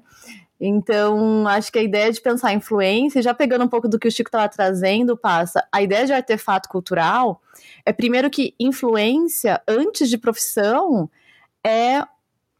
Então, 0.59 1.47
acho 1.47 1.71
que 1.71 1.79
a 1.79 1.83
ideia 1.83 2.11
de 2.11 2.19
pensar 2.19 2.53
influência, 2.53 3.21
já 3.21 3.33
pegando 3.33 3.63
um 3.63 3.67
pouco 3.69 3.87
do 3.87 3.97
que 3.97 4.09
o 4.09 4.11
Chico 4.11 4.27
estava 4.27 4.49
trazendo, 4.49 5.15
passa, 5.15 5.65
a 5.71 5.81
ideia 5.81 6.05
de 6.05 6.11
artefato 6.11 6.67
cultural 6.67 7.41
é 7.85 7.93
primeiro 7.93 8.29
que 8.29 8.53
influência, 8.59 9.61
antes 9.65 10.09
de 10.09 10.17
profissão, 10.17 11.09
é, 11.65 12.03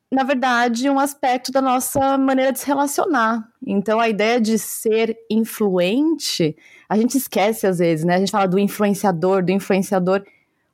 na 0.09 0.23
verdade, 0.23 0.89
um 0.89 0.97
aspecto 0.97 1.51
da 1.51 1.61
nossa 1.61 2.17
maneira 2.17 2.53
de 2.53 2.59
se 2.59 2.67
relacionar. 2.67 3.45
Então, 3.65 3.99
a 3.99 4.07
ideia 4.07 4.39
de 4.39 4.57
ser 4.57 5.17
influente, 5.29 6.55
a 6.87 6.95
gente 6.95 7.17
esquece 7.17 7.67
às 7.67 7.79
vezes, 7.79 8.05
né? 8.05 8.15
A 8.15 8.19
gente 8.19 8.31
fala 8.31 8.47
do 8.47 8.57
influenciador, 8.57 9.43
do 9.43 9.51
influenciador, 9.51 10.23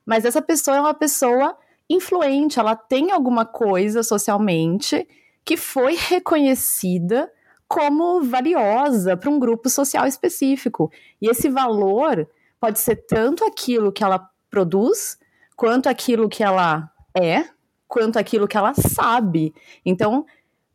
mas 0.06 0.24
essa 0.24 0.40
pessoa 0.40 0.76
é 0.76 0.80
uma 0.80 0.94
pessoa 0.94 1.56
influente, 1.88 2.58
ela 2.58 2.74
tem 2.74 3.10
alguma 3.10 3.44
coisa 3.44 4.02
socialmente 4.02 5.06
que 5.44 5.56
foi 5.56 5.94
reconhecida 5.96 7.30
como 7.68 8.22
valiosa 8.22 9.16
para 9.16 9.30
um 9.30 9.38
grupo 9.38 9.68
social 9.68 10.06
específico. 10.06 10.90
E 11.20 11.28
esse 11.28 11.48
valor 11.48 12.28
pode 12.60 12.78
ser 12.78 12.96
tanto 13.06 13.44
aquilo 13.44 13.92
que 13.92 14.02
ela 14.02 14.28
produz, 14.50 15.18
quanto 15.56 15.88
aquilo 15.88 16.28
que 16.28 16.42
ela 16.42 16.90
é, 17.16 17.44
quanto 17.88 18.18
aquilo 18.18 18.48
que 18.48 18.56
ela 18.56 18.74
sabe. 18.74 19.54
Então, 19.84 20.26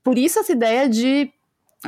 por 0.03 0.17
isso 0.17 0.39
essa 0.39 0.51
ideia 0.51 0.87
de 0.87 1.31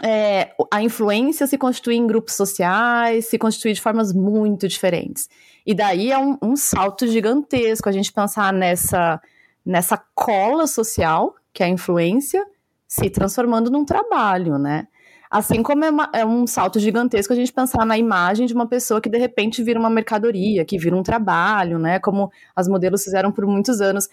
é, 0.02 0.52
a 0.72 0.82
influência 0.82 1.46
se 1.46 1.58
constituir 1.58 1.98
em 1.98 2.08
grupos 2.08 2.36
sociais, 2.36 3.28
se 3.28 3.38
constituir 3.38 3.74
de 3.74 3.82
formas 3.82 4.12
muito 4.14 4.68
diferentes. 4.68 5.30
E 5.66 5.74
daí 5.74 6.12
é 6.12 6.18
um, 6.18 6.38
um 6.42 6.56
salto 6.56 7.08
gigantesco 7.08 7.88
a 7.88 7.92
gente 7.92 8.12
pensar 8.12 8.52
nessa, 8.52 9.22
nessa 9.66 9.98
cola 10.14 10.68
social, 10.68 11.36
que 11.54 11.64
é 11.64 11.68
a 11.68 11.70
influência, 11.70 12.46
se 12.88 13.10
transformando 13.10 13.72
num 13.72 13.86
trabalho, 13.86 14.58
né? 14.58 14.88
Assim 15.32 15.64
como 15.64 15.84
é, 15.84 15.90
uma, 15.90 16.10
é, 16.14 16.24
um 16.24 16.46
salto 16.46 16.80
gigantesco 16.80 17.34
a 17.34 17.36
gente 17.36 17.52
pensar 17.52 17.86
na 17.88 17.98
imagem 17.98 18.46
de 18.46 18.54
uma 18.54 18.68
pessoa 18.68 19.02
que 19.02 19.10
de 19.10 19.18
repente 19.18 19.64
vira 19.64 19.80
uma 19.80 19.90
mercadoria, 19.90 20.64
que 20.64 20.78
vira 20.78 20.96
um 20.96 21.02
trabalho, 21.02 21.80
né? 21.80 21.98
Como 22.00 22.32
as 22.56 22.68
modelos 22.68 23.04
fizeram 23.04 23.32
por 23.32 23.48
muitos 23.48 23.82
anos. 23.82 24.08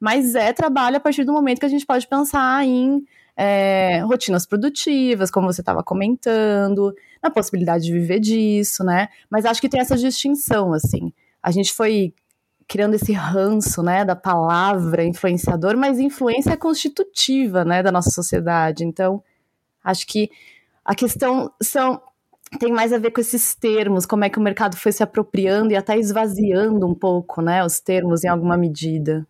Mas 0.00 0.34
é 0.34 0.52
trabalho 0.52 0.96
a 0.96 1.00
partir 1.00 1.22
do 1.22 1.32
momento 1.32 1.60
que 1.60 1.66
a 1.66 1.68
gente 1.68 1.86
pode 1.86 2.08
pensar 2.08 2.64
em 2.64 3.04
é, 3.36 4.00
rotinas 4.00 4.46
produtivas, 4.46 5.30
como 5.30 5.52
você 5.52 5.60
estava 5.60 5.82
comentando, 5.82 6.92
na 7.24 7.30
possibilidade 7.30 7.84
de 7.84 7.92
viver 7.92 8.20
disso, 8.20 8.84
né? 8.84 9.08
Mas 9.30 9.46
acho 9.46 9.60
que 9.60 9.68
tem 9.68 9.80
essa 9.80 9.96
distinção, 9.96 10.74
assim. 10.74 11.10
A 11.42 11.50
gente 11.50 11.72
foi 11.72 12.12
criando 12.68 12.94
esse 12.94 13.12
ranço, 13.12 13.82
né, 13.82 14.04
da 14.04 14.16
palavra 14.16 15.04
influenciador, 15.04 15.76
mas 15.76 15.98
influência 15.98 16.52
é 16.52 16.56
constitutiva, 16.56 17.64
né, 17.64 17.82
da 17.82 17.92
nossa 17.92 18.10
sociedade. 18.10 18.84
Então, 18.84 19.22
acho 19.82 20.06
que 20.06 20.30
a 20.84 20.94
questão 20.94 21.50
são 21.62 22.00
tem 22.58 22.72
mais 22.72 22.92
a 22.92 22.98
ver 22.98 23.10
com 23.10 23.20
esses 23.20 23.54
termos, 23.54 24.06
como 24.06 24.24
é 24.24 24.30
que 24.30 24.38
o 24.38 24.42
mercado 24.42 24.76
foi 24.76 24.92
se 24.92 25.02
apropriando 25.02 25.72
e 25.72 25.76
até 25.76 25.98
esvaziando 25.98 26.86
um 26.86 26.94
pouco, 26.94 27.42
né, 27.42 27.64
os 27.64 27.80
termos 27.80 28.22
em 28.22 28.28
alguma 28.28 28.56
medida. 28.56 29.26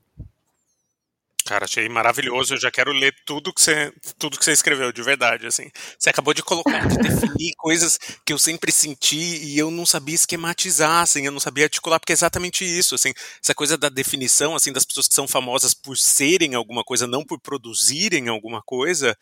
Cara, 1.47 1.67
achei 1.67 1.87
maravilhoso. 1.91 2.55
Eu 2.55 2.61
já 2.61 2.71
quero 2.71 2.91
ler 2.91 3.15
tudo 3.27 3.53
que 3.53 3.61
você, 3.61 3.93
tudo 4.19 4.39
que 4.39 4.45
você 4.45 4.53
escreveu, 4.53 4.91
de 4.91 5.03
verdade. 5.03 5.47
Assim, 5.47 5.71
você 5.99 6.09
acabou 6.09 6.33
de 6.33 6.43
colocar, 6.43 6.87
de 6.89 6.97
definir 6.97 7.53
coisas 7.59 7.99
que 8.25 8.33
eu 8.33 8.39
sempre 8.39 8.73
senti 8.73 9.45
e 9.45 9.59
eu 9.59 9.71
não 9.71 9.85
sabia 9.85 10.15
esquematizar, 10.15 11.03
assim, 11.03 11.27
eu 11.27 11.33
não 11.33 11.41
sabia 11.41 11.65
articular, 11.65 12.01
porque 12.01 12.13
é 12.13 12.15
exatamente 12.15 12.65
isso, 12.65 12.95
assim, 12.95 13.13
essa 13.43 13.55
coisa 13.55 13.77
da 13.77 13.91
definição, 13.91 14.55
assim, 14.55 14.73
das 14.73 14.87
pessoas 14.87 15.07
que 15.07 15.15
são 15.15 15.29
famosas 15.29 15.75
por 15.75 15.99
serem 15.99 16.55
alguma 16.55 16.83
coisa, 16.83 17.07
não 17.07 17.23
por 17.25 17.39
produzirem 17.39 18.29
alguma 18.29 18.63
coisa. 18.63 19.17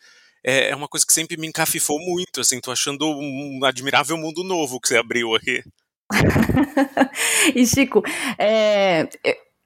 É, 0.45 0.69
é 0.69 0.75
uma 0.75 0.87
coisa 0.87 1.05
que 1.05 1.13
sempre 1.13 1.35
me 1.37 1.47
encafifou 1.47 1.99
muito, 1.99 2.39
assim, 2.39 2.59
tô 2.61 2.71
achando 2.71 3.05
um 3.05 3.59
admirável 3.65 4.17
mundo 4.17 4.43
novo 4.43 4.79
que 4.79 4.87
você 4.87 4.97
abriu 4.97 5.35
aqui. 5.35 5.61
e 7.55 7.65
Chico, 7.65 8.01
é, 8.37 9.07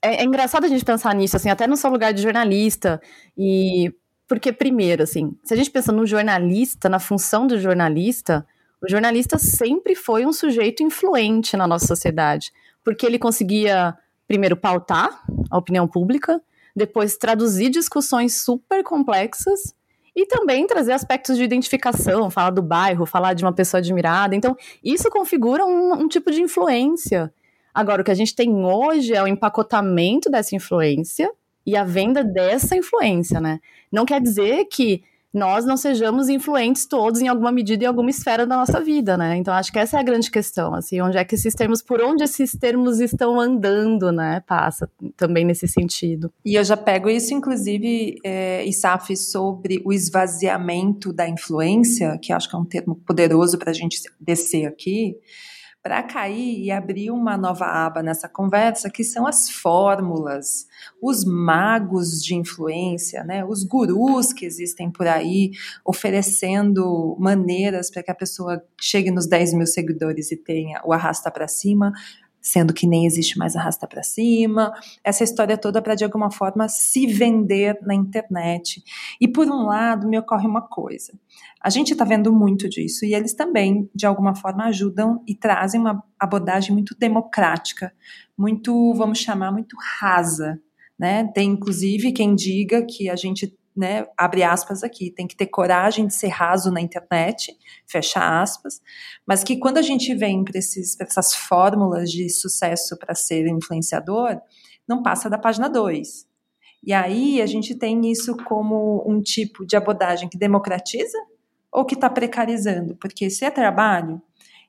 é, 0.07 0.21
é, 0.21 0.23
engraçado 0.23 0.65
a 0.65 0.67
gente 0.67 0.85
pensar 0.85 1.13
nisso, 1.13 1.35
assim, 1.35 1.49
até 1.49 1.67
no 1.67 1.75
seu 1.75 1.89
lugar 1.89 2.13
de 2.13 2.21
jornalista. 2.21 3.01
E 3.37 3.93
porque, 4.27 4.51
primeiro, 4.51 5.03
assim, 5.03 5.37
se 5.43 5.53
a 5.53 5.57
gente 5.57 5.71
pensa 5.71 5.91
no 5.91 6.05
jornalista, 6.05 6.89
na 6.89 6.99
função 6.99 7.47
do 7.47 7.59
jornalista, 7.59 8.45
o 8.81 8.89
jornalista 8.89 9.37
sempre 9.37 9.95
foi 9.95 10.25
um 10.25 10.33
sujeito 10.33 10.83
influente 10.83 11.55
na 11.55 11.65
nossa 11.67 11.87
sociedade, 11.87 12.51
porque 12.83 13.05
ele 13.05 13.17
conseguia, 13.17 13.95
primeiro, 14.27 14.55
pautar 14.55 15.23
a 15.49 15.57
opinião 15.57 15.87
pública, 15.87 16.41
depois 16.75 17.17
traduzir 17.17 17.69
discussões 17.69 18.43
super 18.43 18.83
complexas 18.83 19.73
e 20.15 20.25
também 20.25 20.67
trazer 20.67 20.93
aspectos 20.93 21.37
de 21.37 21.43
identificação, 21.43 22.29
falar 22.29 22.49
do 22.49 22.61
bairro, 22.61 23.05
falar 23.05 23.33
de 23.33 23.43
uma 23.43 23.53
pessoa 23.53 23.79
admirada. 23.79 24.35
Então, 24.35 24.55
isso 24.83 25.09
configura 25.09 25.65
um, 25.65 25.93
um 25.93 26.07
tipo 26.07 26.31
de 26.31 26.41
influência 26.41 27.31
Agora, 27.77 28.01
o 28.01 28.03
que 28.03 28.09
a 28.09 28.15
gente 28.15 28.33
tem 28.33 28.65
hoje 28.65 29.13
é 29.13 29.21
o 29.21 29.27
empacotamento 29.27 30.31
dessa 30.31 30.55
influência 30.55 31.31
e 31.63 31.77
a 31.77 31.83
venda 31.83 32.23
dessa 32.23 32.75
influência, 32.75 33.39
né? 33.39 33.59
Não 33.91 34.03
quer 34.03 34.19
dizer 34.19 34.65
que 34.65 35.03
nós 35.31 35.63
não 35.63 35.77
sejamos 35.77 36.27
influentes 36.27 36.87
todos 36.87 37.21
em 37.21 37.27
alguma 37.27 37.51
medida 37.51 37.83
em 37.83 37.87
alguma 37.87 38.09
esfera 38.09 38.47
da 38.47 38.57
nossa 38.57 38.81
vida, 38.81 39.15
né? 39.15 39.37
Então 39.37 39.53
acho 39.53 39.71
que 39.71 39.77
essa 39.77 39.95
é 39.95 39.99
a 39.99 40.03
grande 40.03 40.31
questão, 40.31 40.73
assim, 40.73 40.99
onde 41.01 41.19
é 41.19 41.23
que 41.23 41.35
esses 41.35 41.53
termos, 41.53 41.83
por 41.83 42.01
onde 42.01 42.23
esses 42.23 42.53
termos 42.53 42.99
estão 42.99 43.39
andando, 43.39 44.11
né? 44.11 44.41
Passa 44.47 44.89
também 45.15 45.45
nesse 45.45 45.67
sentido. 45.67 46.33
E 46.43 46.55
eu 46.55 46.63
já 46.63 46.75
pego 46.75 47.07
isso, 47.07 47.31
inclusive, 47.31 48.17
é, 48.23 48.65
Isaf, 48.65 49.15
sobre 49.15 49.83
o 49.85 49.93
esvaziamento 49.93 51.13
da 51.13 51.29
influência, 51.29 52.17
que 52.19 52.33
acho 52.33 52.49
que 52.49 52.55
é 52.55 52.59
um 52.59 52.65
termo 52.65 52.95
poderoso 52.95 53.55
para 53.59 53.69
a 53.69 53.75
gente 53.75 54.01
descer 54.19 54.65
aqui 54.65 55.15
para 55.87 56.03
cair 56.03 56.65
e 56.65 56.69
abrir 56.69 57.11
uma 57.11 57.37
nova 57.37 57.63
aba 57.65 58.03
nessa 58.03 58.27
conversa, 58.27 58.89
que 58.89 59.05
são 59.05 59.25
as 59.25 59.49
fórmulas, 59.49 60.67
os 61.01 61.23
magos 61.23 62.21
de 62.21 62.35
influência, 62.35 63.23
né, 63.23 63.45
os 63.45 63.63
gurus 63.63 64.33
que 64.33 64.45
existem 64.45 64.91
por 64.91 65.07
aí, 65.07 65.51
oferecendo 65.85 67.15
maneiras 67.17 67.89
para 67.89 68.03
que 68.03 68.11
a 68.11 68.15
pessoa 68.15 68.61
chegue 68.77 69.11
nos 69.11 69.27
10 69.27 69.53
mil 69.53 69.65
seguidores 69.65 70.29
e 70.29 70.35
tenha 70.35 70.81
o 70.83 70.91
arrasta 70.91 71.31
para 71.31 71.47
cima, 71.47 71.93
sendo 72.47 72.73
que 72.73 72.87
nem 72.87 73.05
existe 73.05 73.37
mais 73.37 73.55
arrasta 73.55 73.85
para 73.85 74.01
cima, 74.01 74.73
essa 75.03 75.23
história 75.23 75.57
toda 75.57 75.81
para 75.81 75.95
de 75.95 76.03
alguma 76.03 76.31
forma 76.31 76.69
se 76.69 77.05
vender 77.05 77.77
na 77.81 77.93
internet. 77.93 78.81
E 79.19 79.27
por 79.27 79.47
um 79.47 79.65
lado, 79.65 80.07
me 80.07 80.17
ocorre 80.17 80.47
uma 80.47 80.61
coisa. 80.61 81.13
A 81.61 81.69
gente 81.69 81.91
está 81.91 82.05
vendo 82.05 82.31
muito 82.31 82.69
disso 82.69 83.05
e 83.05 83.13
eles 83.13 83.33
também, 83.33 83.89
de 83.93 84.05
alguma 84.05 84.33
forma, 84.33 84.65
ajudam 84.65 85.21
e 85.27 85.35
trazem 85.35 85.81
uma 85.81 86.01
abordagem 86.17 86.71
muito 86.71 86.95
democrática, 86.97 87.91
muito, 88.37 88.93
vamos 88.93 89.19
chamar, 89.19 89.51
muito 89.51 89.75
rasa. 89.99 90.59
Né? 90.97 91.29
Tem 91.33 91.49
inclusive 91.49 92.11
quem 92.11 92.33
diga 92.33 92.85
que 92.85 93.09
a 93.09 93.15
gente 93.15 93.53
né, 93.77 94.05
abre 94.17 94.43
aspas 94.43 94.83
aqui, 94.83 95.11
tem 95.11 95.27
que 95.27 95.35
ter 95.35 95.45
coragem 95.45 96.07
de 96.07 96.13
ser 96.13 96.29
raso 96.29 96.71
na 96.71 96.81
internet, 96.81 97.55
fecha 97.85 98.41
aspas, 98.41 98.81
mas 99.25 99.43
que 99.43 99.57
quando 99.57 99.77
a 99.77 99.81
gente 99.81 100.13
vem 100.15 100.43
para 100.43 100.57
essas 100.57 101.35
fórmulas 101.35 102.09
de 102.09 102.29
sucesso 102.29 102.97
para 102.97 103.13
ser 103.13 103.47
influenciador, 103.47 104.41
não 104.87 105.03
passa 105.03 105.29
da 105.29 105.37
página 105.37 105.69
2. 105.69 106.25
E 106.83 106.93
aí 106.93 107.41
a 107.41 107.45
gente 107.45 107.75
tem 107.75 108.09
isso 108.09 108.35
como 108.45 109.03
um 109.05 109.21
tipo 109.21 109.65
de 109.65 109.75
abordagem 109.75 110.29
que 110.29 110.37
democratiza 110.37 111.17
ou 111.71 111.85
que 111.85 111.95
está 111.95 112.09
precarizando, 112.09 112.95
porque 112.95 113.29
se 113.29 113.45
é 113.45 113.51
trabalho 113.51 114.21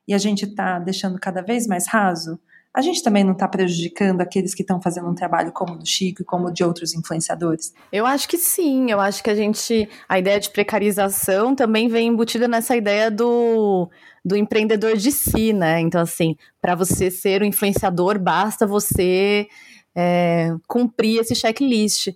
e 0.07 0.13
a 0.13 0.17
gente 0.17 0.45
está 0.45 0.79
deixando 0.79 1.19
cada 1.19 1.41
vez 1.41 1.65
mais 1.65 1.87
raso, 1.87 2.39
a 2.75 2.81
gente 2.81 3.01
também 3.01 3.23
não 3.23 3.33
está 3.33 3.47
prejudicando 3.47 4.21
aqueles 4.21 4.53
que 4.53 4.61
estão 4.61 4.81
fazendo 4.81 5.09
um 5.09 5.15
trabalho 5.15 5.51
como 5.51 5.73
o 5.73 5.77
do 5.77 5.85
Chico 5.85 6.21
e 6.21 6.25
como 6.25 6.47
o 6.47 6.53
de 6.53 6.63
outros 6.63 6.93
influenciadores? 6.93 7.73
Eu 7.91 8.05
acho 8.05 8.27
que 8.27 8.37
sim, 8.37 8.91
eu 8.91 8.99
acho 8.99 9.23
que 9.23 9.29
a 9.29 9.35
gente, 9.35 9.89
a 10.07 10.19
ideia 10.19 10.39
de 10.39 10.51
precarização 10.51 11.55
também 11.55 11.87
vem 11.87 12.09
embutida 12.09 12.47
nessa 12.47 12.75
ideia 12.75 13.09
do, 13.09 13.89
do 14.23 14.35
empreendedor 14.35 14.95
de 14.95 15.11
si, 15.11 15.51
né? 15.51 15.79
Então, 15.79 16.01
assim, 16.01 16.35
para 16.61 16.75
você 16.75 17.09
ser 17.09 17.41
um 17.41 17.45
influenciador, 17.45 18.19
basta 18.19 18.67
você 18.67 19.47
é, 19.95 20.55
cumprir 20.67 21.19
esse 21.19 21.33
checklist. 21.33 22.09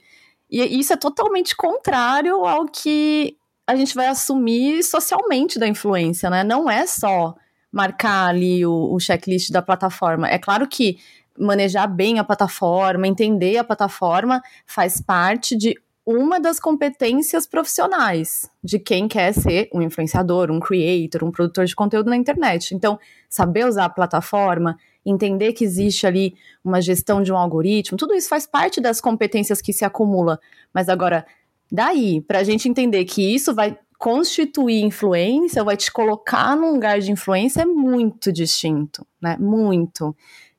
E 0.49 0.79
isso 0.79 0.93
é 0.93 0.97
totalmente 0.97 1.55
contrário 1.55 2.45
ao 2.45 2.65
que 2.65 3.35
a 3.65 3.75
gente 3.75 3.95
vai 3.95 4.07
assumir 4.07 4.83
socialmente 4.83 5.57
da 5.57 5.67
influência, 5.67 6.29
né? 6.29 6.43
Não 6.43 6.69
é 6.69 6.85
só 6.85 7.33
marcar 7.73 8.27
ali 8.27 8.63
o, 8.63 8.93
o 8.93 8.99
checklist 8.99 9.51
da 9.51 9.61
plataforma. 9.61 10.29
É 10.29 10.37
claro 10.37 10.67
que 10.67 10.99
manejar 11.37 11.87
bem 11.87 12.19
a 12.19 12.23
plataforma, 12.23 13.07
entender 13.07 13.57
a 13.57 13.63
plataforma, 13.63 14.41
faz 14.67 15.01
parte 15.01 15.57
de 15.57 15.75
uma 16.05 16.39
das 16.39 16.59
competências 16.59 17.47
profissionais 17.47 18.47
de 18.63 18.77
quem 18.77 19.07
quer 19.07 19.33
ser 19.33 19.69
um 19.73 19.81
influenciador, 19.81 20.51
um 20.51 20.59
creator, 20.59 21.23
um 21.23 21.31
produtor 21.31 21.65
de 21.65 21.75
conteúdo 21.75 22.09
na 22.09 22.17
internet. 22.17 22.75
Então, 22.75 22.99
saber 23.27 23.65
usar 23.65 23.85
a 23.85 23.89
plataforma, 23.89 24.77
entender 25.03 25.53
que 25.53 25.63
existe 25.63 26.05
ali 26.05 26.35
uma 26.63 26.81
gestão 26.81 27.23
de 27.23 27.31
um 27.31 27.37
algoritmo, 27.37 27.97
tudo 27.97 28.13
isso 28.13 28.29
faz 28.29 28.45
parte 28.45 28.79
das 28.79 29.01
competências 29.01 29.61
que 29.61 29.73
se 29.73 29.85
acumula. 29.85 30.39
Mas 30.73 30.89
agora, 30.89 31.25
daí, 31.71 32.21
para 32.21 32.39
a 32.39 32.43
gente 32.43 32.69
entender 32.69 33.05
que 33.05 33.33
isso 33.33 33.55
vai 33.55 33.77
constituir 34.03 34.83
influência, 34.83 35.63
vai 35.63 35.77
te 35.77 35.89
colocar 35.89 36.57
num 36.57 36.73
lugar 36.73 36.99
de 36.99 37.09
influência 37.09 37.61
é 37.61 37.65
muito 37.65 38.33
distinto, 38.33 39.07
né? 39.21 39.37
Muito. 39.39 40.13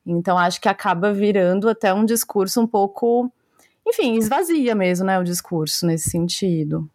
Então 0.06 0.38
acho 0.38 0.58
que 0.58 0.66
acaba 0.66 1.12
virando 1.12 1.68
até 1.68 1.92
um 1.92 2.06
discurso 2.06 2.58
um 2.62 2.66
pouco, 2.66 3.30
enfim, 3.86 4.16
esvazia 4.16 4.74
mesmo, 4.74 5.04
né, 5.04 5.18
o 5.18 5.22
discurso 5.22 5.84
nesse 5.84 6.08
sentido. 6.08 6.90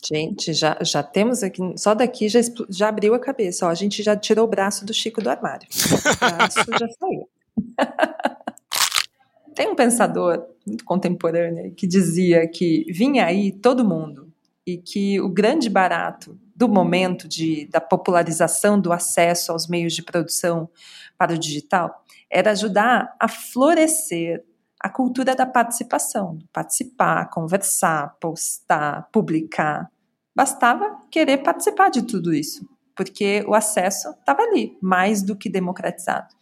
Gente, 0.00 0.52
já, 0.52 0.78
já 0.80 1.02
temos 1.02 1.42
aqui, 1.42 1.60
só 1.76 1.92
daqui 1.92 2.28
já, 2.28 2.38
já 2.70 2.88
abriu 2.88 3.12
a 3.12 3.18
cabeça, 3.18 3.66
ó, 3.66 3.68
a 3.68 3.74
gente 3.74 4.00
já 4.00 4.14
tirou 4.14 4.44
o 4.44 4.48
braço 4.48 4.86
do 4.86 4.94
Chico 4.94 5.20
do 5.20 5.28
armário. 5.28 5.66
O 5.68 6.18
braço 6.20 6.60
já 6.70 6.88
saiu. 7.00 7.28
Tem 9.56 9.68
um 9.68 9.74
pensador 9.74 10.46
muito 10.64 10.84
contemporâneo 10.84 11.74
que 11.74 11.84
dizia 11.84 12.46
que 12.46 12.86
vinha 12.92 13.26
aí 13.26 13.50
todo 13.50 13.84
mundo, 13.84 14.27
e 14.68 14.76
que 14.76 15.18
o 15.18 15.30
grande 15.30 15.70
barato 15.70 16.38
do 16.54 16.68
momento 16.68 17.26
de, 17.26 17.66
da 17.68 17.80
popularização 17.80 18.78
do 18.78 18.92
acesso 18.92 19.50
aos 19.50 19.66
meios 19.66 19.94
de 19.94 20.02
produção 20.02 20.68
para 21.16 21.32
o 21.32 21.38
digital 21.38 22.04
era 22.30 22.50
ajudar 22.50 23.16
a 23.18 23.28
florescer 23.28 24.44
a 24.78 24.90
cultura 24.90 25.34
da 25.34 25.46
participação, 25.46 26.38
participar, 26.52 27.30
conversar, 27.30 28.14
postar, 28.20 29.08
publicar. 29.10 29.90
Bastava 30.36 31.00
querer 31.10 31.38
participar 31.38 31.88
de 31.88 32.02
tudo 32.02 32.34
isso, 32.34 32.68
porque 32.94 33.42
o 33.48 33.54
acesso 33.54 34.10
estava 34.10 34.42
ali, 34.42 34.76
mais 34.82 35.22
do 35.22 35.34
que 35.34 35.48
democratizado. 35.48 36.36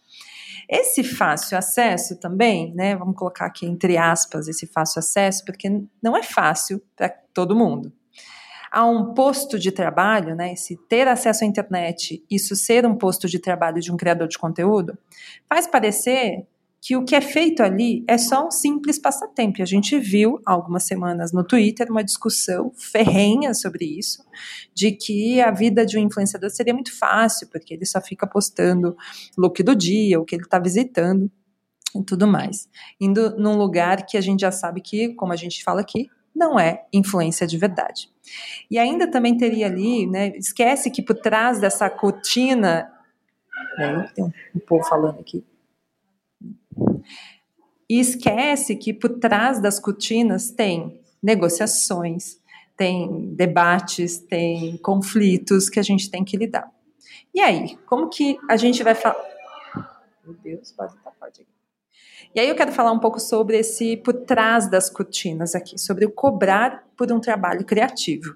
Esse 0.69 1.01
fácil 1.01 1.57
acesso 1.57 2.19
também, 2.19 2.73
né, 2.75 2.93
vamos 2.93 3.15
colocar 3.15 3.45
aqui 3.45 3.65
entre 3.65 3.97
aspas 3.97 4.49
esse 4.49 4.67
fácil 4.67 4.99
acesso, 4.99 5.45
porque 5.45 5.69
não 6.03 6.17
é 6.17 6.23
fácil 6.23 6.83
para 6.93 7.07
todo 7.33 7.55
mundo. 7.55 7.93
A 8.77 8.85
um 8.85 9.11
posto 9.15 9.57
de 9.57 9.71
trabalho, 9.71 10.35
né, 10.35 10.53
esse 10.53 10.77
ter 10.87 11.07
acesso 11.07 11.43
à 11.43 11.47
internet, 11.47 12.23
isso 12.29 12.55
ser 12.55 12.85
um 12.85 12.95
posto 12.95 13.27
de 13.27 13.39
trabalho 13.39 13.81
de 13.81 13.91
um 13.91 13.97
criador 13.97 14.27
de 14.27 14.37
conteúdo, 14.37 14.95
faz 15.49 15.65
parecer 15.65 16.45
que 16.79 16.95
o 16.95 17.03
que 17.03 17.15
é 17.15 17.21
feito 17.21 17.63
ali 17.63 18.05
é 18.07 18.19
só 18.19 18.45
um 18.45 18.51
simples 18.51 18.99
passatempo. 18.99 19.63
A 19.63 19.65
gente 19.65 19.97
viu 19.97 20.39
algumas 20.45 20.83
semanas 20.83 21.33
no 21.33 21.43
Twitter 21.43 21.87
uma 21.89 22.03
discussão 22.03 22.71
ferrenha 22.77 23.51
sobre 23.55 23.83
isso, 23.83 24.23
de 24.75 24.91
que 24.91 25.41
a 25.41 25.49
vida 25.49 25.83
de 25.83 25.97
um 25.97 26.01
influenciador 26.01 26.51
seria 26.51 26.71
muito 26.71 26.95
fácil, 26.95 27.47
porque 27.51 27.73
ele 27.73 27.85
só 27.87 27.99
fica 27.99 28.27
postando 28.27 28.95
look 29.35 29.63
do 29.63 29.75
dia, 29.75 30.19
o 30.19 30.23
que 30.23 30.35
ele 30.35 30.43
está 30.43 30.59
visitando 30.59 31.31
e 31.95 32.03
tudo 32.03 32.27
mais. 32.27 32.69
Indo 33.01 33.35
num 33.39 33.57
lugar 33.57 34.05
que 34.05 34.17
a 34.17 34.21
gente 34.21 34.41
já 34.41 34.51
sabe 34.51 34.81
que, 34.81 35.15
como 35.15 35.33
a 35.33 35.35
gente 35.35 35.63
fala 35.63 35.81
aqui, 35.81 36.11
não 36.37 36.59
é 36.59 36.85
influência 36.93 37.47
de 37.47 37.57
verdade. 37.57 38.09
E 38.69 38.77
ainda 38.77 39.09
também 39.09 39.35
teria 39.35 39.65
ali, 39.65 40.05
né, 40.05 40.29
esquece 40.37 40.91
que 40.91 41.01
por 41.01 41.15
trás 41.15 41.59
dessa 41.59 41.89
cortina, 41.89 42.93
né, 43.77 44.11
tem 44.13 44.23
um, 44.23 44.59
povo 44.59 44.83
falando 44.87 45.19
aqui, 45.19 45.43
e 47.89 47.99
esquece 47.99 48.75
que 48.75 48.93
por 48.93 49.17
trás 49.17 49.59
das 49.59 49.79
cortinas 49.79 50.51
tem 50.51 51.01
negociações, 51.23 52.39
tem 52.75 53.33
debates, 53.33 54.19
tem 54.19 54.77
conflitos 54.77 55.69
que 55.69 55.79
a 55.79 55.83
gente 55.83 56.11
tem 56.11 56.23
que 56.23 56.37
lidar. 56.37 56.69
E 57.33 57.39
aí, 57.41 57.77
como 57.87 58.09
que 58.09 58.37
a 58.47 58.55
gente 58.57 58.83
vai 58.83 58.93
falar? 58.93 59.25
Meu 60.23 60.35
Deus, 60.43 60.71
pode 60.73 60.93
estar 60.93 61.11
forte 61.13 61.41
aqui. 61.41 61.56
E 62.37 62.39
aí 62.39 62.49
eu 62.49 62.55
quero 62.55 62.71
falar 62.71 62.91
um 62.91 62.99
pouco 62.99 63.19
sobre 63.19 63.57
esse 63.57 63.97
por 63.97 64.13
trás 64.13 64.69
das 64.69 64.91
cortinas 64.91 65.55
aqui, 65.55 65.75
sobre 65.75 66.05
o 66.05 66.11
cobrar 66.11 66.87
por 66.95 67.11
um 67.11 67.19
trabalho 67.19 67.65
criativo. 67.65 68.35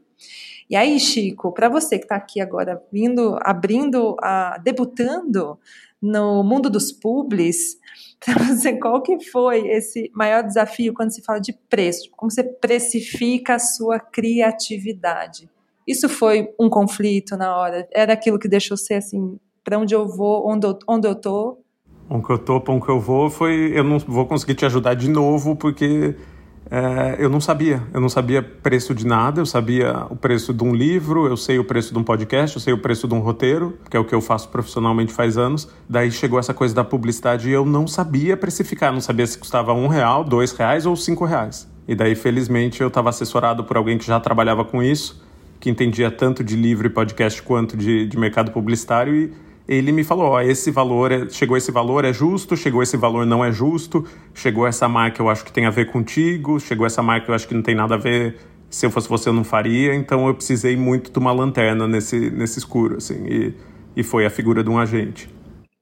E 0.67 0.75
aí, 0.75 0.99
Chico, 0.99 1.51
para 1.51 1.69
você 1.69 1.99
que 1.99 2.05
está 2.05 2.15
aqui 2.15 2.41
agora 2.41 2.81
vindo, 2.91 3.37
abrindo, 3.43 4.17
debutando 4.63 5.59
no 6.01 6.43
mundo 6.43 6.67
dos 6.67 6.91
publis, 6.91 7.77
para 8.25 8.43
você 8.43 8.73
qual 8.73 9.03
que 9.03 9.23
foi 9.23 9.67
esse 9.67 10.09
maior 10.15 10.41
desafio 10.41 10.95
quando 10.95 11.13
se 11.13 11.21
fala 11.21 11.39
de 11.39 11.53
preço? 11.69 12.09
Como 12.17 12.31
você 12.31 12.43
precifica 12.43 13.53
a 13.53 13.59
sua 13.59 13.99
criatividade? 13.99 15.47
Isso 15.87 16.09
foi 16.09 16.51
um 16.59 16.71
conflito 16.71 17.37
na 17.37 17.55
hora? 17.55 17.87
Era 17.91 18.13
aquilo 18.13 18.39
que 18.39 18.47
deixou 18.47 18.77
ser 18.77 18.95
assim, 18.95 19.39
para 19.63 19.77
onde 19.77 19.93
eu 19.93 20.07
vou, 20.07 20.49
onde 20.49 20.65
eu, 21.07 21.13
tô, 21.13 21.59
onde 22.11 22.29
eu 22.29 22.37
tô, 22.37 22.59
para 22.59 22.73
onde 22.73 22.89
eu 22.89 22.99
vou, 22.99 23.29
foi 23.29 23.71
eu 23.73 23.83
não 23.83 23.97
vou 23.97 24.25
conseguir 24.25 24.55
te 24.55 24.65
ajudar 24.65 24.95
de 24.95 25.09
novo 25.09 25.55
porque 25.55 26.13
é, 26.69 27.15
eu 27.19 27.29
não 27.29 27.39
sabia. 27.39 27.81
Eu 27.93 28.01
não 28.01 28.09
sabia 28.09 28.41
preço 28.41 28.93
de 28.93 29.07
nada, 29.07 29.39
eu 29.39 29.45
sabia 29.45 30.05
o 30.09 30.15
preço 30.15 30.53
de 30.53 30.63
um 30.63 30.73
livro, 30.75 31.25
eu 31.25 31.37
sei 31.37 31.57
o 31.57 31.63
preço 31.63 31.93
de 31.93 31.99
um 31.99 32.03
podcast, 32.03 32.57
eu 32.57 32.61
sei 32.61 32.73
o 32.73 32.77
preço 32.77 33.07
de 33.07 33.13
um 33.13 33.19
roteiro, 33.19 33.77
que 33.89 33.95
é 33.95 33.99
o 33.99 34.03
que 34.03 34.13
eu 34.13 34.21
faço 34.21 34.49
profissionalmente 34.49 35.13
faz 35.13 35.37
anos. 35.37 35.69
Daí 35.89 36.11
chegou 36.11 36.37
essa 36.37 36.53
coisa 36.53 36.75
da 36.75 36.83
publicidade 36.83 37.49
e 37.49 37.53
eu 37.53 37.65
não 37.65 37.87
sabia 37.87 38.35
precificar, 38.35 38.91
não 38.91 39.01
sabia 39.01 39.25
se 39.25 39.37
custava 39.37 39.73
um 39.73 39.87
real, 39.87 40.23
dois 40.23 40.51
reais 40.51 40.85
ou 40.85 40.95
cinco 40.95 41.23
reais. 41.25 41.69
E 41.87 41.95
daí, 41.95 42.13
felizmente, 42.13 42.81
eu 42.81 42.89
estava 42.89 43.09
assessorado 43.09 43.63
por 43.63 43.75
alguém 43.75 43.97
que 43.97 44.05
já 44.05 44.19
trabalhava 44.19 44.63
com 44.63 44.83
isso, 44.83 45.21
que 45.59 45.69
entendia 45.69 46.11
tanto 46.11 46.43
de 46.43 46.55
livro 46.55 46.87
e 46.87 46.89
podcast 46.89 47.41
quanto 47.41 47.75
de, 47.75 48.05
de 48.05 48.17
mercado 48.17 48.51
publicitário 48.51 49.13
e 49.13 49.33
ele 49.73 49.93
me 49.93 50.03
falou, 50.03 50.31
ó, 50.31 50.41
esse 50.41 50.69
valor, 50.69 51.13
é, 51.13 51.29
chegou 51.29 51.55
esse 51.55 51.71
valor 51.71 52.03
é 52.03 52.11
justo, 52.11 52.57
chegou 52.57 52.83
esse 52.83 52.97
valor 52.97 53.25
não 53.25 53.43
é 53.43 53.53
justo, 53.53 54.05
chegou 54.33 54.67
essa 54.67 54.85
marca 54.89 55.21
eu 55.21 55.29
acho 55.29 55.45
que 55.45 55.51
tem 55.51 55.65
a 55.65 55.69
ver 55.69 55.89
contigo, 55.89 56.59
chegou 56.59 56.85
essa 56.85 57.01
marca 57.01 57.31
eu 57.31 57.35
acho 57.35 57.47
que 57.47 57.53
não 57.53 57.61
tem 57.61 57.73
nada 57.73 57.95
a 57.95 57.97
ver, 57.97 58.35
se 58.69 58.85
eu 58.85 58.91
fosse 58.91 59.07
você 59.07 59.29
eu 59.29 59.33
não 59.33 59.45
faria, 59.45 59.95
então 59.95 60.27
eu 60.27 60.35
precisei 60.35 60.75
muito 60.75 61.09
de 61.09 61.17
uma 61.17 61.31
lanterna 61.31 61.87
nesse, 61.87 62.29
nesse 62.31 62.59
escuro, 62.59 62.97
assim, 62.97 63.25
e, 63.25 63.53
e 63.95 64.03
foi 64.03 64.25
a 64.25 64.29
figura 64.29 64.61
de 64.61 64.69
um 64.69 64.77
agente. 64.77 65.29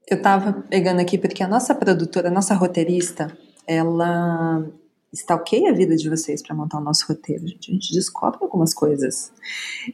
Eu 0.07 0.21
tava 0.21 0.53
pegando 0.69 0.99
aqui 0.99 1.17
porque 1.17 1.41
a 1.41 1.47
nossa 1.47 1.73
produtora, 1.73 2.27
a 2.27 2.31
nossa 2.31 2.53
roteirista, 2.53 3.35
ela 3.65 4.63
stalkeia 5.11 5.71
a 5.71 5.73
vida 5.73 5.95
de 5.95 6.07
vocês 6.09 6.43
para 6.43 6.55
montar 6.55 6.77
o 6.77 6.83
nosso 6.83 7.05
roteiro. 7.07 7.45
A 7.45 7.47
gente 7.47 7.91
descobre 7.91 8.37
algumas 8.41 8.73
coisas. 8.73 9.31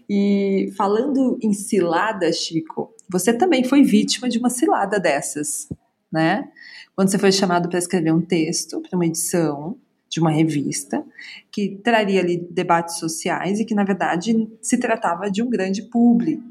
E 0.09 0.73
falando 0.77 1.37
em 1.41 1.53
cilada, 1.53 2.31
Chico, 2.31 2.93
você 3.09 3.33
também 3.33 3.63
foi 3.63 3.83
vítima 3.83 4.27
de 4.29 4.37
uma 4.37 4.49
cilada 4.49 4.99
dessas, 4.99 5.67
né? 6.11 6.47
Quando 6.95 7.09
você 7.09 7.17
foi 7.17 7.31
chamado 7.31 7.69
para 7.69 7.79
escrever 7.79 8.13
um 8.13 8.21
texto 8.21 8.81
para 8.81 8.95
uma 8.95 9.05
edição 9.05 9.77
de 10.09 10.19
uma 10.19 10.31
revista 10.31 11.03
que 11.51 11.79
traria 11.83 12.21
ali 12.21 12.37
debates 12.37 12.99
sociais 12.99 13.59
e 13.59 13.65
que 13.65 13.75
na 13.75 13.83
verdade 13.83 14.47
se 14.61 14.77
tratava 14.77 15.29
de 15.29 15.41
um 15.41 15.49
grande 15.49 15.81
público. 15.81 16.43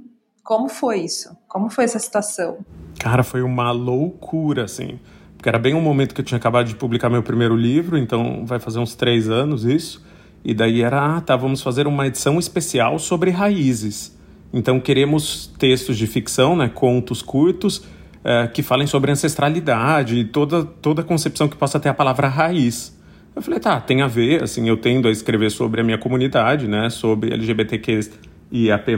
Como 0.42 0.68
foi 0.68 1.00
isso? 1.00 1.34
Como 1.48 1.70
foi 1.70 1.84
essa 1.84 1.98
situação? 1.98 2.58
Cara, 2.98 3.22
foi 3.22 3.40
uma 3.40 3.70
loucura, 3.70 4.64
assim. 4.64 5.00
Porque 5.36 5.48
era 5.48 5.58
bem 5.58 5.74
um 5.74 5.80
momento 5.80 6.14
que 6.14 6.20
eu 6.20 6.24
tinha 6.24 6.36
acabado 6.36 6.66
de 6.66 6.76
publicar 6.76 7.08
meu 7.08 7.22
primeiro 7.22 7.56
livro, 7.56 7.96
então 7.96 8.44
vai 8.44 8.58
fazer 8.58 8.78
uns 8.78 8.94
três 8.94 9.30
anos 9.30 9.64
isso. 9.64 10.04
E 10.44 10.52
daí 10.52 10.82
era, 10.82 11.16
ah, 11.16 11.20
tá, 11.22 11.34
vamos 11.34 11.62
fazer 11.62 11.86
uma 11.86 12.06
edição 12.06 12.38
especial 12.38 12.98
sobre 12.98 13.30
raízes. 13.30 14.14
Então 14.54 14.78
queremos 14.78 15.52
textos 15.58 15.98
de 15.98 16.06
ficção, 16.06 16.54
né, 16.54 16.70
contos 16.72 17.20
curtos, 17.20 17.82
é, 18.22 18.46
que 18.46 18.62
falem 18.62 18.86
sobre 18.86 19.10
ancestralidade 19.10 20.16
e 20.16 20.24
toda, 20.24 20.64
toda 20.64 21.02
concepção 21.02 21.48
que 21.48 21.56
possa 21.56 21.80
ter 21.80 21.88
a 21.88 21.94
palavra 21.94 22.28
raiz. 22.28 22.96
Eu 23.34 23.42
falei, 23.42 23.58
tá, 23.58 23.80
tem 23.80 24.00
a 24.00 24.06
ver, 24.06 24.44
assim, 24.44 24.68
eu 24.68 24.76
tendo 24.76 25.08
a 25.08 25.10
escrever 25.10 25.50
sobre 25.50 25.80
a 25.80 25.84
minha 25.84 25.98
comunidade, 25.98 26.68
né, 26.68 26.88
sobre 26.88 27.34
LGBTQ 27.34 28.12
e 28.52 28.70
AP+, 28.70 28.90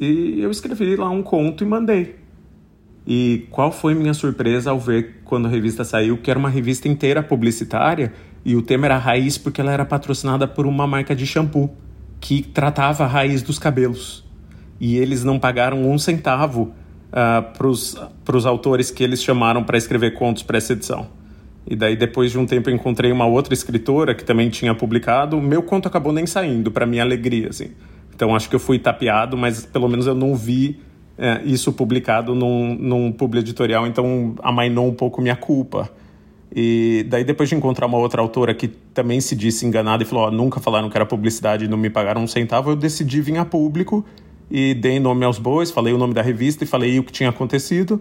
e 0.00 0.40
eu 0.40 0.50
escrevi 0.50 0.96
lá 0.96 1.10
um 1.10 1.22
conto 1.22 1.62
e 1.62 1.66
mandei. 1.66 2.16
E 3.06 3.46
qual 3.50 3.70
foi 3.70 3.94
minha 3.94 4.14
surpresa 4.14 4.70
ao 4.70 4.80
ver 4.80 5.20
quando 5.22 5.46
a 5.46 5.50
revista 5.50 5.84
saiu, 5.84 6.16
que 6.16 6.30
era 6.30 6.38
uma 6.38 6.48
revista 6.48 6.88
inteira 6.88 7.22
publicitária, 7.22 8.14
e 8.42 8.56
o 8.56 8.62
tema 8.62 8.86
era 8.86 8.96
raiz 8.96 9.36
porque 9.36 9.60
ela 9.60 9.70
era 9.70 9.84
patrocinada 9.84 10.48
por 10.48 10.66
uma 10.66 10.86
marca 10.86 11.14
de 11.14 11.26
shampoo 11.26 11.76
que 12.18 12.40
tratava 12.40 13.04
a 13.04 13.06
raiz 13.06 13.42
dos 13.42 13.58
cabelos 13.58 14.26
e 14.80 14.96
eles 14.96 15.24
não 15.24 15.38
pagaram 15.38 15.90
um 15.90 15.98
centavo 15.98 16.62
uh, 16.62 16.72
ah, 17.12 17.42
para 17.54 18.36
os 18.36 18.46
autores 18.46 18.90
que 18.90 19.02
eles 19.02 19.22
chamaram 19.22 19.64
para 19.64 19.76
escrever 19.76 20.14
contos 20.14 20.42
para 20.42 20.58
essa 20.58 20.72
edição. 20.72 21.06
E 21.66 21.76
daí, 21.76 21.96
depois 21.96 22.30
de 22.30 22.38
um 22.38 22.46
tempo, 22.46 22.70
encontrei 22.70 23.12
uma 23.12 23.26
outra 23.26 23.52
escritora 23.52 24.14
que 24.14 24.24
também 24.24 24.48
tinha 24.48 24.74
publicado. 24.74 25.36
O 25.36 25.42
meu 25.42 25.62
conto 25.62 25.86
acabou 25.86 26.12
nem 26.12 26.26
saindo, 26.26 26.70
para 26.70 26.86
minha 26.86 27.02
alegria, 27.02 27.48
assim. 27.50 27.72
Então, 28.14 28.34
acho 28.34 28.48
que 28.48 28.56
eu 28.56 28.60
fui 28.60 28.78
tapeado, 28.78 29.36
mas 29.36 29.66
pelo 29.66 29.86
menos 29.86 30.06
eu 30.06 30.14
não 30.14 30.34
vi 30.34 30.80
é, 31.18 31.42
isso 31.44 31.72
publicado 31.72 32.34
num, 32.34 32.74
num 32.74 33.12
publi 33.12 33.40
editorial, 33.40 33.86
então 33.86 34.34
amainou 34.42 34.88
um 34.88 34.94
pouco 34.94 35.20
minha 35.20 35.36
culpa. 35.36 35.90
E 36.54 37.04
daí, 37.08 37.22
depois 37.22 37.48
de 37.48 37.54
encontrar 37.54 37.86
uma 37.86 37.98
outra 37.98 38.22
autora 38.22 38.54
que 38.54 38.68
também 38.68 39.20
se 39.20 39.36
disse 39.36 39.66
enganada 39.66 40.02
e 40.02 40.06
falou: 40.06 40.28
oh, 40.28 40.30
nunca 40.30 40.60
falaram 40.60 40.88
que 40.88 40.96
era 40.96 41.04
publicidade 41.04 41.66
e 41.66 41.68
não 41.68 41.76
me 41.76 41.90
pagaram 41.90 42.22
um 42.22 42.26
centavo, 42.26 42.70
eu 42.70 42.76
decidi 42.76 43.20
vir 43.20 43.36
a 43.36 43.44
público 43.44 44.04
e 44.50 44.74
dei 44.74 44.98
nome 44.98 45.24
aos 45.24 45.38
bois, 45.38 45.70
falei 45.70 45.92
o 45.92 45.98
nome 45.98 46.14
da 46.14 46.22
revista 46.22 46.64
e 46.64 46.66
falei 46.66 46.98
o 46.98 47.04
que 47.04 47.12
tinha 47.12 47.28
acontecido. 47.28 48.00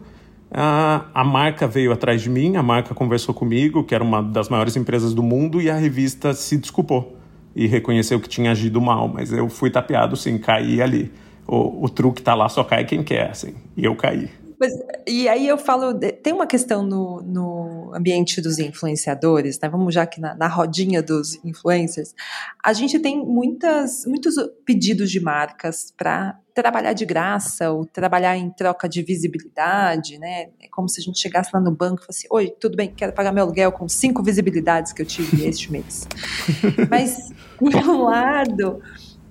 A, 0.50 1.06
a 1.14 1.24
marca 1.24 1.68
veio 1.68 1.92
atrás 1.92 2.22
de 2.22 2.30
mim, 2.30 2.56
a 2.56 2.64
marca 2.64 2.96
conversou 2.96 3.34
comigo, 3.34 3.84
que 3.84 3.94
era 3.94 4.04
uma 4.04 4.22
das 4.22 4.48
maiores 4.48 4.78
empresas 4.78 5.14
do 5.14 5.22
mundo, 5.22 5.62
e 5.62 5.70
a 5.70 5.76
revista 5.76 6.34
se 6.34 6.58
desculpou 6.58 7.18
e 7.56 7.68
reconheceu 7.68 8.20
que 8.20 8.30
tinha 8.30 8.52
agido 8.52 8.80
mal, 8.80 9.08
mas 9.08 9.34
eu 9.34 9.50
fui 9.50 9.70
tapeado, 9.70 10.16
sim, 10.16 10.38
caí 10.38 10.82
ali. 10.82 11.12
O, 11.46 11.86
o 11.86 11.90
truque 11.90 12.22
tá 12.22 12.36
lá, 12.36 12.48
só 12.48 12.64
cai 12.64 12.86
quem 12.86 13.04
quer, 13.04 13.32
assim, 13.32 13.56
e 13.76 13.84
eu 13.84 13.96
caí. 13.96 14.30
Mas, 14.60 14.74
e 15.08 15.28
aí 15.28 15.48
eu 15.48 15.58
falo, 15.58 15.94
tem 16.24 16.34
uma 16.34 16.48
questão 16.48 16.84
no, 16.84 17.22
no 17.22 17.92
ambiente 17.94 18.42
dos 18.42 18.58
influenciadores, 18.58 19.60
né? 19.60 19.70
Vamos 19.70 19.94
já 19.94 20.04
aqui 20.04 20.20
na, 20.20 20.36
na, 20.36 20.48
rodinha 20.48 21.02
dos 21.02 21.36
influencers. 21.46 22.16
A 22.64 22.74
gente 22.74 22.98
tem 23.00 23.24
muitas, 23.24 24.06
muitos 24.06 24.36
pedidos 24.66 25.12
de 25.12 25.20
marcas 25.20 25.94
para 25.96 26.40
trabalhar 26.56 26.94
de 26.94 27.06
graça 27.06 27.70
ou 27.70 27.86
trabalhar 27.86 28.36
em 28.36 28.50
troca 28.50 28.90
de 28.90 29.04
visibilidade, 29.04 30.18
né? 30.18 30.50
É 30.60 30.68
como 30.72 30.90
se 30.90 31.00
a 31.00 31.04
gente 31.04 31.20
chegasse 31.20 31.52
lá 31.54 31.60
no 31.60 31.72
banco 31.72 32.02
e 32.02 32.06
falasse: 32.06 32.28
Oi, 32.32 32.50
tudo 32.60 32.76
bem, 32.76 32.92
quero 32.92 33.14
pagar 33.14 33.32
meu 33.32 33.44
aluguel 33.44 33.72
com 33.72 33.88
cinco 33.88 34.24
visibilidades 34.24 34.92
que 34.92 35.02
eu 35.02 35.06
tive 35.06 35.46
este 35.46 35.72
mês. 35.72 36.08
Mas, 36.90 37.32
por 37.58 37.76
um 37.76 38.04
lado 38.04 38.82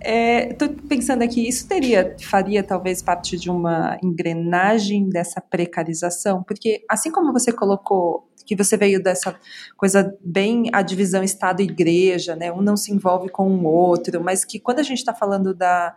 Estou 0.00 0.68
é, 0.68 0.88
pensando 0.88 1.22
aqui, 1.22 1.48
isso 1.48 1.66
teria, 1.66 2.16
faria 2.22 2.62
talvez 2.62 3.02
parte 3.02 3.36
de 3.36 3.50
uma 3.50 3.98
engrenagem 4.02 5.08
dessa 5.08 5.40
precarização? 5.40 6.42
Porque 6.42 6.84
assim 6.88 7.10
como 7.10 7.32
você 7.32 7.52
colocou 7.52 8.28
que 8.46 8.54
você 8.54 8.76
veio 8.76 9.02
dessa 9.02 9.38
coisa 9.76 10.16
bem 10.24 10.70
a 10.72 10.80
divisão 10.80 11.22
Estado 11.22 11.60
e 11.60 11.64
Igreja, 11.64 12.36
né? 12.36 12.52
Um 12.52 12.62
não 12.62 12.76
se 12.76 12.92
envolve 12.92 13.28
com 13.28 13.50
o 13.50 13.64
outro, 13.64 14.22
mas 14.22 14.44
que 14.44 14.60
quando 14.60 14.78
a 14.78 14.84
gente 14.84 14.98
está 14.98 15.12
falando 15.12 15.52
da, 15.52 15.94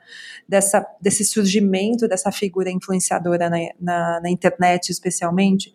dessa, 0.47 0.85
desse 0.99 1.23
surgimento 1.23 2.07
dessa 2.07 2.31
figura 2.31 2.71
influenciadora 2.71 3.49
na, 3.49 3.57
na, 3.79 4.21
na 4.21 4.29
internet, 4.29 4.89
especialmente, 4.89 5.73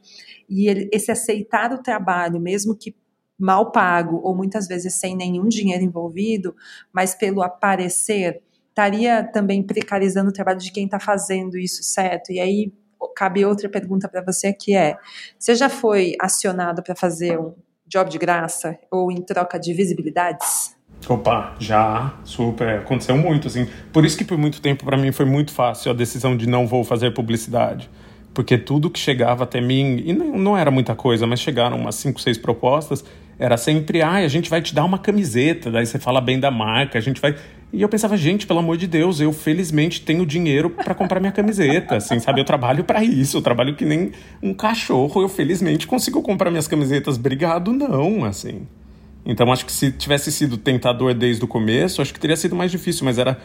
e 0.48 0.68
ele, 0.68 0.90
esse 0.92 1.12
aceitar 1.12 1.72
o 1.72 1.78
trabalho, 1.78 2.40
mesmo 2.40 2.76
que 2.76 2.94
mal 3.38 3.70
pago 3.72 4.20
ou 4.22 4.34
muitas 4.34 4.66
vezes 4.66 4.94
sem 4.94 5.16
nenhum 5.16 5.48
dinheiro 5.48 5.82
envolvido, 5.82 6.54
mas 6.92 7.14
pelo 7.14 7.42
aparecer, 7.42 8.42
estaria 8.68 9.22
também 9.22 9.62
precarizando 9.62 10.30
o 10.30 10.32
trabalho 10.32 10.58
de 10.58 10.72
quem 10.72 10.84
está 10.84 10.98
fazendo 10.98 11.58
isso 11.58 11.82
certo. 11.82 12.32
E 12.32 12.40
aí 12.40 12.72
cabe 13.14 13.44
outra 13.44 13.68
pergunta 13.68 14.08
para 14.08 14.22
você 14.22 14.52
que 14.52 14.74
é: 14.74 14.96
você 15.38 15.54
já 15.54 15.68
foi 15.68 16.14
acionado 16.20 16.82
para 16.82 16.94
fazer 16.94 17.38
um 17.38 17.54
job 17.86 18.10
de 18.10 18.18
graça 18.18 18.78
ou 18.90 19.10
em 19.10 19.20
troca 19.22 19.58
de 19.58 19.72
visibilidades? 19.72 20.74
Opa, 21.08 21.54
já, 21.58 22.18
super, 22.24 22.78
aconteceu 22.78 23.16
muito, 23.16 23.46
assim. 23.48 23.68
Por 23.92 24.04
isso 24.04 24.16
que 24.16 24.24
por 24.24 24.38
muito 24.38 24.60
tempo 24.60 24.84
para 24.84 24.96
mim 24.96 25.12
foi 25.12 25.26
muito 25.26 25.52
fácil 25.52 25.90
a 25.90 25.94
decisão 25.94 26.36
de 26.36 26.48
não 26.48 26.66
vou 26.66 26.82
fazer 26.82 27.12
publicidade. 27.12 27.90
Porque 28.32 28.56
tudo 28.56 28.90
que 28.90 28.98
chegava 28.98 29.44
até 29.44 29.60
mim, 29.60 30.02
e 30.04 30.12
não 30.12 30.56
era 30.56 30.70
muita 30.70 30.94
coisa, 30.96 31.26
mas 31.26 31.40
chegaram 31.40 31.76
umas 31.76 31.94
5, 31.96 32.20
6 32.20 32.38
propostas, 32.38 33.04
era 33.38 33.56
sempre, 33.56 34.02
ah, 34.02 34.14
a 34.14 34.28
gente 34.28 34.48
vai 34.48 34.62
te 34.62 34.74
dar 34.74 34.84
uma 34.84 34.98
camiseta, 34.98 35.70
daí 35.70 35.86
você 35.86 35.98
fala 35.98 36.20
bem 36.20 36.38
da 36.38 36.50
marca, 36.50 36.98
a 36.98 37.00
gente 37.00 37.20
vai. 37.20 37.34
E 37.72 37.82
eu 37.82 37.88
pensava, 37.88 38.16
gente, 38.16 38.46
pelo 38.46 38.60
amor 38.60 38.76
de 38.76 38.86
Deus, 38.86 39.20
eu 39.20 39.32
felizmente 39.32 40.00
tenho 40.02 40.24
dinheiro 40.24 40.70
para 40.70 40.94
comprar 40.94 41.18
minha 41.18 41.32
camiseta, 41.32 41.96
assim, 41.96 42.20
sabe? 42.20 42.40
Eu 42.40 42.44
trabalho 42.44 42.84
para 42.84 43.02
isso, 43.02 43.36
eu 43.36 43.42
trabalho 43.42 43.74
que 43.74 43.84
nem 43.84 44.12
um 44.42 44.54
cachorro, 44.54 45.20
eu 45.20 45.28
felizmente 45.28 45.86
consigo 45.86 46.22
comprar 46.22 46.50
minhas 46.50 46.68
camisetas. 46.68 47.16
Obrigado, 47.16 47.72
não, 47.72 48.24
assim. 48.24 48.66
Então 49.26 49.50
acho 49.52 49.66
que 49.66 49.72
se 49.72 49.90
tivesse 49.90 50.30
sido 50.30 50.56
tentador 50.56 51.14
desde 51.14 51.42
o 51.44 51.48
começo, 51.48 52.00
acho 52.00 52.12
que 52.12 52.20
teria 52.20 52.36
sido 52.36 52.54
mais 52.54 52.70
difícil, 52.70 53.04
mas 53.04 53.18
era 53.18 53.38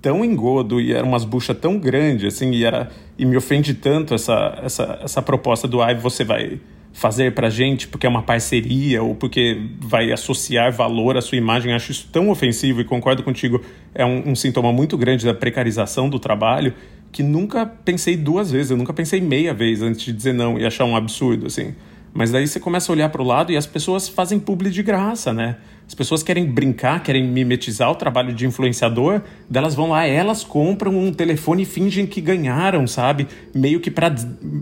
tão 0.00 0.24
engodo 0.24 0.80
e 0.80 0.92
era 0.92 1.04
umas 1.04 1.24
buchas 1.24 1.56
tão 1.58 1.78
grandes, 1.78 2.34
assim, 2.34 2.50
e 2.52 2.64
era 2.64 2.90
e 3.18 3.24
me 3.24 3.36
ofende 3.36 3.74
tanto 3.74 4.14
essa 4.14 4.58
essa 4.62 4.98
essa 5.02 5.22
proposta 5.22 5.68
do 5.68 5.82
ai, 5.82 5.94
você 5.94 6.24
vai 6.24 6.60
fazer 6.96 7.34
pra 7.34 7.50
gente 7.50 7.86
porque 7.86 8.06
é 8.06 8.08
uma 8.08 8.22
parceria 8.22 9.02
ou 9.02 9.14
porque 9.14 9.60
vai 9.78 10.10
associar 10.10 10.72
valor 10.72 11.14
à 11.14 11.20
sua 11.20 11.36
imagem. 11.36 11.74
Acho 11.74 11.92
isso 11.92 12.08
tão 12.10 12.30
ofensivo 12.30 12.80
e 12.80 12.84
concordo 12.84 13.22
contigo, 13.22 13.62
é 13.94 14.04
um, 14.04 14.30
um 14.30 14.34
sintoma 14.34 14.72
muito 14.72 14.96
grande 14.96 15.26
da 15.26 15.34
precarização 15.34 16.08
do 16.08 16.18
trabalho 16.18 16.72
que 17.12 17.22
nunca 17.22 17.66
pensei 17.66 18.16
duas 18.16 18.50
vezes, 18.50 18.70
eu 18.70 18.76
nunca 18.78 18.94
pensei 18.94 19.20
meia 19.20 19.52
vez 19.52 19.82
antes 19.82 20.06
de 20.06 20.12
dizer 20.12 20.32
não 20.32 20.58
e 20.58 20.64
achar 20.64 20.86
um 20.86 20.96
absurdo, 20.96 21.46
assim. 21.46 21.74
Mas 22.16 22.30
daí 22.30 22.48
você 22.48 22.58
começa 22.58 22.90
a 22.90 22.94
olhar 22.94 23.10
para 23.10 23.20
o 23.20 23.24
lado 23.26 23.52
e 23.52 23.58
as 23.58 23.66
pessoas 23.66 24.08
fazem 24.08 24.40
publi 24.40 24.70
de 24.70 24.82
graça, 24.82 25.34
né? 25.34 25.58
As 25.86 25.94
pessoas 25.94 26.22
querem 26.22 26.50
brincar, 26.50 27.02
querem 27.02 27.28
mimetizar 27.28 27.90
o 27.90 27.94
trabalho 27.94 28.32
de 28.32 28.46
influenciador, 28.46 29.20
delas 29.50 29.74
vão 29.74 29.90
lá, 29.90 30.06
elas 30.06 30.42
compram 30.42 30.96
um 30.96 31.12
telefone 31.12 31.64
e 31.64 31.66
fingem 31.66 32.06
que 32.06 32.22
ganharam, 32.22 32.86
sabe? 32.86 33.28
Meio 33.54 33.80
que 33.80 33.90
para 33.90 34.14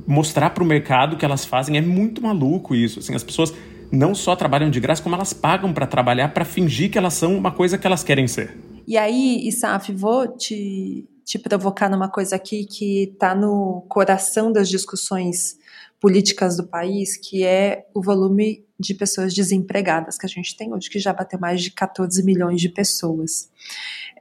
mostrar 0.05 0.51
para 0.51 0.65
o 0.65 0.67
mercado 0.67 1.17
que 1.17 1.25
elas 1.25 1.45
fazem. 1.45 1.79
É 1.79 1.81
muito 1.81 2.21
maluco 2.21 2.75
isso. 2.75 2.99
Assim, 2.99 3.15
as 3.15 3.23
pessoas 3.23 3.55
não 3.93 4.17
só 4.17 4.35
trabalham 4.35 4.69
de 4.69 4.81
graça, 4.81 5.01
como 5.01 5.15
elas 5.15 5.33
pagam 5.33 5.73
para 5.73 5.87
trabalhar 5.87 6.35
para 6.35 6.45
fingir 6.45 6.91
que 6.91 6.99
elas 6.99 7.15
são 7.15 7.37
uma 7.37 7.53
coisa 7.53 7.79
que 7.79 7.87
elas 7.87 8.03
querem 8.03 8.27
ser. 8.27 8.59
E 8.85 8.99
aí, 8.99 9.47
Isaf, 9.47 9.93
vou 9.93 10.27
te, 10.27 11.09
te 11.25 11.39
provocar 11.39 11.89
numa 11.89 12.09
coisa 12.09 12.35
aqui 12.35 12.65
que 12.65 13.05
está 13.05 13.33
no 13.33 13.87
coração 13.89 14.51
das 14.51 14.69
discussões 14.69 15.63
políticas 16.05 16.59
do 16.59 16.67
país, 16.67 17.17
que 17.17 17.45
é 17.45 17.87
o 17.95 18.03
volume 18.03 18.63
de 18.79 18.93
pessoas 18.93 19.33
desempregadas 19.33 20.19
que 20.19 20.27
a 20.27 20.29
gente 20.29 20.55
tem 20.55 20.71
hoje, 20.71 20.91
que 20.91 20.99
já 20.99 21.15
bateu 21.15 21.41
mais 21.41 21.63
de 21.63 21.71
14 21.71 22.23
milhões 22.23 22.61
de 22.61 22.69
pessoas. 22.69 23.51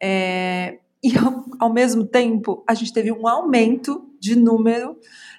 É, 0.01 0.77
e 1.03 1.17
ao, 1.17 1.43
ao 1.59 1.73
mesmo 1.73 2.05
tempo, 2.05 2.63
a 2.65 2.73
gente 2.73 2.93
teve 2.93 3.11
um 3.11 3.27
aumento 3.27 4.09
de 4.17 4.33
número 4.33 4.95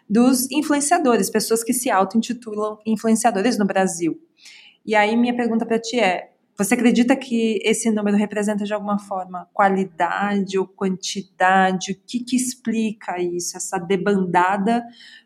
dos 0.07 0.51
influenciadores, 0.51 1.31
pessoas 1.31 1.65
que 1.65 1.73
se 1.73 1.89
auto-intitulam 1.89 2.77
influenciadores 2.85 3.57
no 3.57 3.65
Brasil. 3.65 4.21
E 4.85 4.95
aí 4.95 5.17
minha 5.17 5.35
pergunta 5.35 5.65
para 5.65 5.79
ti 5.79 5.99
é: 5.99 6.31
você 6.59 6.75
acredita 6.75 7.17
que 7.17 7.59
esse 7.65 7.91
número 7.91 8.19
representa 8.19 8.67
de 8.67 8.75
alguma 8.75 8.99
forma 8.99 9.49
qualidade 9.51 10.59
ou 10.59 10.67
quantidade? 10.67 11.93
O 11.93 12.01
que, 12.07 12.21
que 12.21 12.37
explica 12.37 13.19
isso, 13.19 13.57
essa 13.57 13.79
debandada 13.79 14.85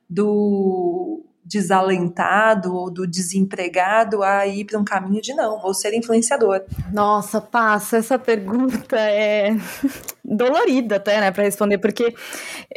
do 0.08 1.24
desalentado 1.44 2.74
ou 2.74 2.90
do 2.90 3.06
desempregado 3.06 4.22
a 4.22 4.46
ir 4.46 4.66
para 4.66 4.78
um 4.78 4.84
caminho 4.84 5.22
de 5.22 5.32
não, 5.32 5.58
vou 5.60 5.72
ser 5.72 5.94
influenciador? 5.94 6.62
Nossa, 6.92 7.40
passa, 7.40 7.96
essa 7.96 8.18
pergunta 8.18 8.98
é 8.98 9.56
dolorida 10.22 10.96
até, 10.96 11.20
né, 11.20 11.30
para 11.30 11.44
responder, 11.44 11.78
porque 11.78 12.14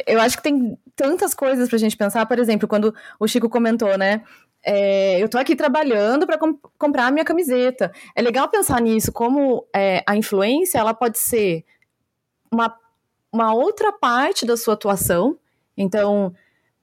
eu 0.06 0.18
acho 0.20 0.38
que 0.38 0.42
tem 0.42 0.78
tantas 0.96 1.34
coisas 1.34 1.68
para 1.68 1.76
a 1.76 1.78
gente 1.78 1.96
pensar, 1.96 2.24
por 2.24 2.38
exemplo, 2.38 2.66
quando 2.66 2.94
o 3.20 3.28
Chico 3.28 3.48
comentou, 3.50 3.98
né, 3.98 4.22
é, 4.64 5.22
eu 5.22 5.28
tô 5.28 5.38
aqui 5.38 5.56
trabalhando 5.56 6.26
para 6.26 6.38
comp 6.38 6.58
comprar 6.78 7.06
a 7.06 7.10
minha 7.10 7.24
camiseta. 7.24 7.92
É 8.14 8.22
legal 8.22 8.48
pensar 8.48 8.80
nisso, 8.80 9.12
como 9.12 9.66
é, 9.74 10.02
a 10.06 10.16
influência 10.16 10.78
ela 10.78 10.94
pode 10.94 11.18
ser 11.18 11.64
uma, 12.50 12.74
uma 13.32 13.52
outra 13.52 13.92
parte 13.92 14.46
da 14.46 14.56
sua 14.56 14.74
atuação. 14.74 15.36
Então, 15.76 16.32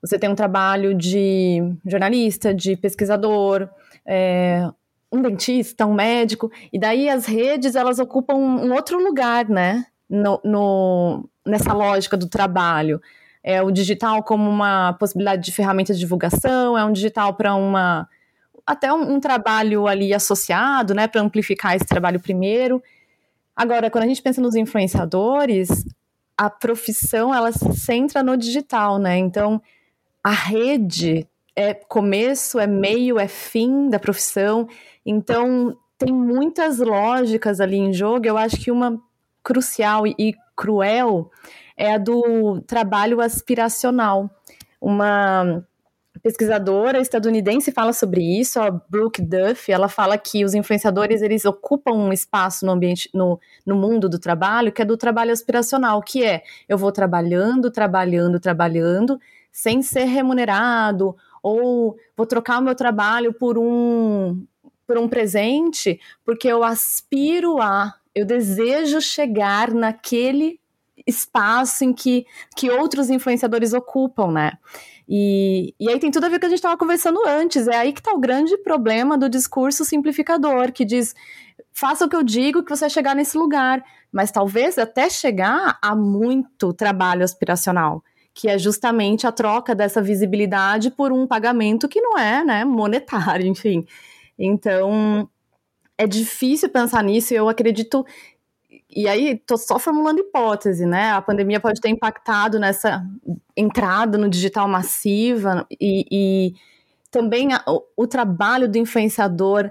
você 0.02 0.18
tem 0.18 0.30
um 0.30 0.36
trabalho 0.36 0.94
de 0.94 1.60
jornalista, 1.86 2.54
de 2.54 2.76
pesquisador, 2.76 3.70
é, 4.06 4.68
um 5.12 5.22
dentista, 5.22 5.86
um 5.86 5.94
médico, 5.94 6.52
e 6.72 6.80
daí 6.80 7.10
as 7.10 7.26
redes 7.26 7.76
elas 7.76 8.00
ocupam 8.00 8.36
um 8.36 8.74
outro 8.74 9.04
lugar, 9.04 9.48
né? 9.48 9.86
No, 10.10 10.42
no, 10.44 11.30
nessa 11.46 11.74
lógica 11.74 12.18
do 12.18 12.28
trabalho. 12.28 13.02
É 13.44 13.62
o 13.62 13.72
digital 13.72 14.24
como 14.24 14.50
uma 14.50 14.94
possibilidade 14.94 15.44
de 15.44 15.52
ferramenta 15.52 15.94
de 15.94 16.00
divulgação, 16.00 16.78
é 16.78 16.84
um 16.84 16.92
digital 16.92 17.34
para 17.34 17.54
uma 17.56 18.08
até 18.66 18.94
um, 18.94 19.16
um, 19.16 19.20
trabalho 19.20 19.88
ali 19.88 20.14
associado, 20.14 20.94
né, 20.94 21.08
para 21.08 21.22
amplificar 21.22 21.76
esse 21.76 21.86
trabalho 21.86 22.20
primeiro. 22.20 22.84
Agora, 23.56 23.90
quando 23.90 24.04
a 24.04 24.08
gente 24.08 24.22
pensa 24.22 24.40
nos 24.40 24.54
influenciadores, 24.56 25.84
a 26.38 26.52
profissão 26.52 27.34
ela 27.34 27.52
se 27.52 27.74
centra 27.74 28.22
no 28.22 28.38
digital, 28.38 29.00
né? 29.00 29.18
Então, 29.18 29.60
a 30.24 30.32
rede 30.32 31.28
é 31.56 31.74
começo, 31.74 32.60
é 32.60 32.68
meio, 32.68 33.20
é 33.20 33.28
fim 33.28 33.90
da 33.90 34.00
profissão. 34.00 34.68
Então, 35.06 35.78
tem 35.98 36.14
muitas 36.14 36.80
lógicas 36.80 37.60
ali 37.60 37.78
em 37.78 37.94
jogo. 37.94 38.26
Eu 38.26 38.38
acho 38.38 38.58
que 38.58 38.72
uma 38.72 39.00
crucial 39.44 40.08
e 40.08 40.34
cruel 40.56 41.30
é 41.76 41.94
a 41.94 41.98
do 41.98 42.62
trabalho 42.62 43.22
aspiracional. 43.22 44.30
Uma 44.80 45.66
pesquisadora 46.22 47.00
estadunidense 47.00 47.72
fala 47.72 47.94
sobre 47.94 48.22
isso, 48.22 48.60
a 48.60 48.70
Brooke 48.70 49.22
Duff, 49.22 49.72
ela 49.72 49.88
fala 49.88 50.18
que 50.18 50.44
os 50.44 50.54
influenciadores 50.54 51.22
eles 51.22 51.46
ocupam 51.46 51.94
um 51.94 52.12
espaço 52.12 52.66
no 52.66 52.74
ambiente, 52.74 53.10
no, 53.14 53.40
no 53.66 53.76
mundo 53.76 54.10
do 54.10 54.20
trabalho, 54.20 54.72
que 54.72 54.82
é 54.82 54.86
do 54.86 54.98
trabalho 54.98 55.32
aspiracional, 55.32 56.02
que 56.02 56.26
é 56.26 56.44
eu 56.68 56.78
vou 56.78 56.92
trabalhando, 56.92 57.72
trabalhando, 57.72 58.40
trabalhando, 58.40 59.20
sem 59.52 59.82
ser 59.82 60.06
remunerado, 60.06 61.16
ou 61.42 61.98
vou 62.16 62.26
trocar 62.26 62.60
o 62.60 62.64
meu 62.64 62.76
trabalho 62.76 63.34
por 63.34 63.58
um, 63.58 64.46
por 64.86 64.98
um 64.98 65.08
presente, 65.08 66.00
porque 66.24 66.48
eu 66.48 66.64
aspiro 66.64 67.62
a, 67.62 67.94
eu 68.14 68.26
desejo 68.26 69.02
chegar 69.02 69.74
naquele 69.74 70.60
espaço 71.06 71.84
em 71.84 71.94
que, 71.94 72.26
que 72.56 72.70
outros 72.70 73.10
influenciadores 73.10 73.74
ocupam, 73.74 74.32
né? 74.32 74.52
E, 75.08 75.74
e 75.80 75.90
aí 75.90 76.00
tem 76.00 76.12
tudo 76.12 76.26
a 76.26 76.30
ver 76.30 76.36
com 76.36 76.38
o 76.38 76.40
que 76.42 76.46
a 76.46 76.50
gente 76.50 76.60
estava 76.60 76.78
conversando 76.78 77.20
antes. 77.26 77.68
É 77.68 77.76
aí 77.76 77.92
que 77.92 78.00
está 78.00 78.14
o 78.14 78.20
grande 78.20 78.56
problema 78.58 79.18
do 79.18 79.28
discurso 79.28 79.84
simplificador, 79.84 80.72
que 80.72 80.86
diz 80.86 81.16
faça 81.74 82.06
o 82.06 82.10
que 82.10 82.16
eu 82.16 82.24
digo 82.24 82.64
que 82.64 82.70
você 82.70 82.82
vai 82.82 82.90
chegar 82.90 83.16
nesse 83.16 83.38
lugar. 83.38 83.84
Mas 84.12 84.32
talvez 84.32 84.78
até 84.78 85.10
chegar 85.10 85.80
há 85.82 85.96
muito 85.96 86.74
trabalho 86.74 87.24
aspiracional 87.24 88.04
que 88.34 88.48
é 88.48 88.58
justamente 88.58 89.28
a 89.28 89.32
troca 89.32 89.76
dessa 89.76 90.02
visibilidade 90.02 90.92
por 90.92 91.12
um 91.12 91.28
pagamento 91.28 91.88
que 91.88 92.02
não 92.02 92.18
é, 92.18 92.44
né, 92.44 92.66
monetário, 92.66 93.46
enfim. 93.48 93.86
Então, 94.38 95.30
é 95.98 96.08
difícil 96.08 96.70
pensar 96.70 97.04
nisso 97.04 97.34
e 97.34 97.38
eu 97.38 97.50
acredito 97.50 98.06
e 98.92 99.08
aí, 99.08 99.38
tô 99.38 99.56
só 99.56 99.78
formulando 99.78 100.20
hipótese, 100.20 100.84
né? 100.86 101.12
A 101.12 101.22
pandemia 101.22 101.60
pode 101.60 101.80
ter 101.80 101.90
impactado 101.90 102.58
nessa 102.60 103.06
entrada 103.56 104.18
no 104.18 104.28
digital 104.28 104.68
massiva 104.68 105.68
e, 105.80 106.06
e 106.12 106.56
também 107.12 107.54
a, 107.54 107.64
o, 107.68 107.84
o, 107.96 108.08
trabalho 108.08 108.68
do 108.68 108.80
influenciador 108.80 109.70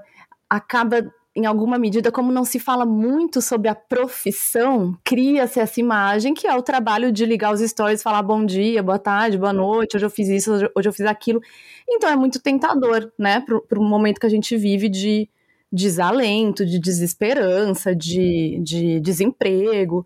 acaba 0.49 1.12
em 1.38 1.46
alguma 1.46 1.79
medida, 1.79 2.11
como 2.11 2.33
não 2.33 2.44
se 2.44 2.59
fala 2.59 2.85
muito 2.85 3.40
sobre 3.40 3.68
a 3.68 3.74
profissão, 3.74 4.98
cria-se 5.05 5.61
essa 5.61 5.79
imagem 5.79 6.35
que 6.35 6.48
é 6.48 6.57
o 6.57 6.62
trabalho 6.62 7.12
de 7.12 7.24
ligar 7.24 7.55
os 7.55 7.61
stories, 7.61 8.03
falar 8.03 8.22
bom 8.22 8.44
dia, 8.44 8.83
boa 8.83 8.98
tarde, 8.98 9.38
boa 9.38 9.53
noite, 9.53 9.96
hoje 9.96 10.05
eu 10.05 10.11
fiz 10.11 10.29
isso, 10.29 10.53
hoje 10.74 10.88
eu 10.88 10.92
fiz 10.92 11.07
aquilo. 11.07 11.40
Então 11.88 12.11
é 12.11 12.16
muito 12.16 12.42
tentador, 12.42 13.12
né, 13.16 13.40
para 13.46 13.79
o 13.79 13.85
momento 13.85 14.18
que 14.18 14.27
a 14.27 14.29
gente 14.29 14.57
vive 14.57 14.88
de 14.88 15.29
desalento, 15.70 16.66
de 16.66 16.81
desesperança, 16.81 17.94
de, 17.94 18.59
de 18.61 18.98
desemprego. 18.98 20.05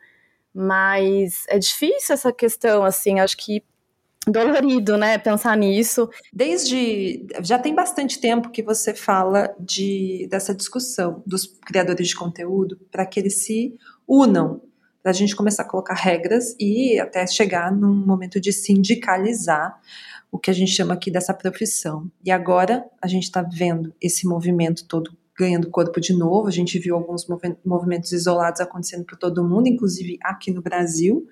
Mas 0.55 1.47
é 1.49 1.59
difícil 1.59 2.13
essa 2.13 2.31
questão, 2.31 2.85
assim, 2.85 3.21
acho 3.21 3.39
que 3.39 3.63
dolorido, 4.27 4.97
né, 4.97 5.19
pensar 5.19 5.57
nisso. 5.57 6.09
Desde 6.33 7.27
já 7.43 7.59
tem 7.59 7.75
bastante 7.75 8.21
tempo 8.21 8.51
que 8.51 8.63
você 8.63 8.95
fala 8.95 9.55
de 9.59 10.29
dessa 10.31 10.55
discussão 10.55 11.23
dos 11.27 11.47
criadores 11.47 12.09
de 12.09 12.17
conteúdo 12.17 12.79
para 12.91 13.05
que 13.07 13.19
eles 13.19 13.45
se 13.45 13.75
unam 14.09 14.61
para 15.03 15.11
a 15.11 15.15
gente 15.15 15.35
começar 15.35 15.63
a 15.63 15.69
colocar 15.69 15.95
regras 15.95 16.55
e 16.61 16.99
até 17.01 17.27
chegar 17.27 17.73
num 17.73 17.95
momento 17.95 18.41
de 18.41 18.53
sindicalizar 18.53 19.81
o 20.31 20.39
que 20.39 20.51
a 20.51 20.55
gente 20.55 20.71
chama 20.71 20.95
aqui 20.95 21.11
dessa 21.11 21.35
profissão. 21.35 22.11
E 22.25 22.31
agora 22.31 22.85
a 23.03 23.09
gente 23.09 23.25
está 23.25 23.43
vendo 23.43 23.93
esse 24.01 24.27
movimento 24.27 24.87
todo 24.87 25.17
ganhando 25.43 25.69
corpo 25.71 26.01
de 26.01 26.17
novo. 26.17 26.49
A 26.49 26.51
gente 26.51 26.79
viu 26.79 26.95
alguns 26.95 27.27
movimentos 27.65 28.13
isolados 28.13 28.61
acontecendo 28.61 29.05
por 29.05 29.19
todo 29.19 29.39
o 29.39 29.49
mundo, 29.49 29.69
inclusive 29.69 30.19
aqui 30.23 30.51
no 30.51 30.63
Brasil, 30.63 31.27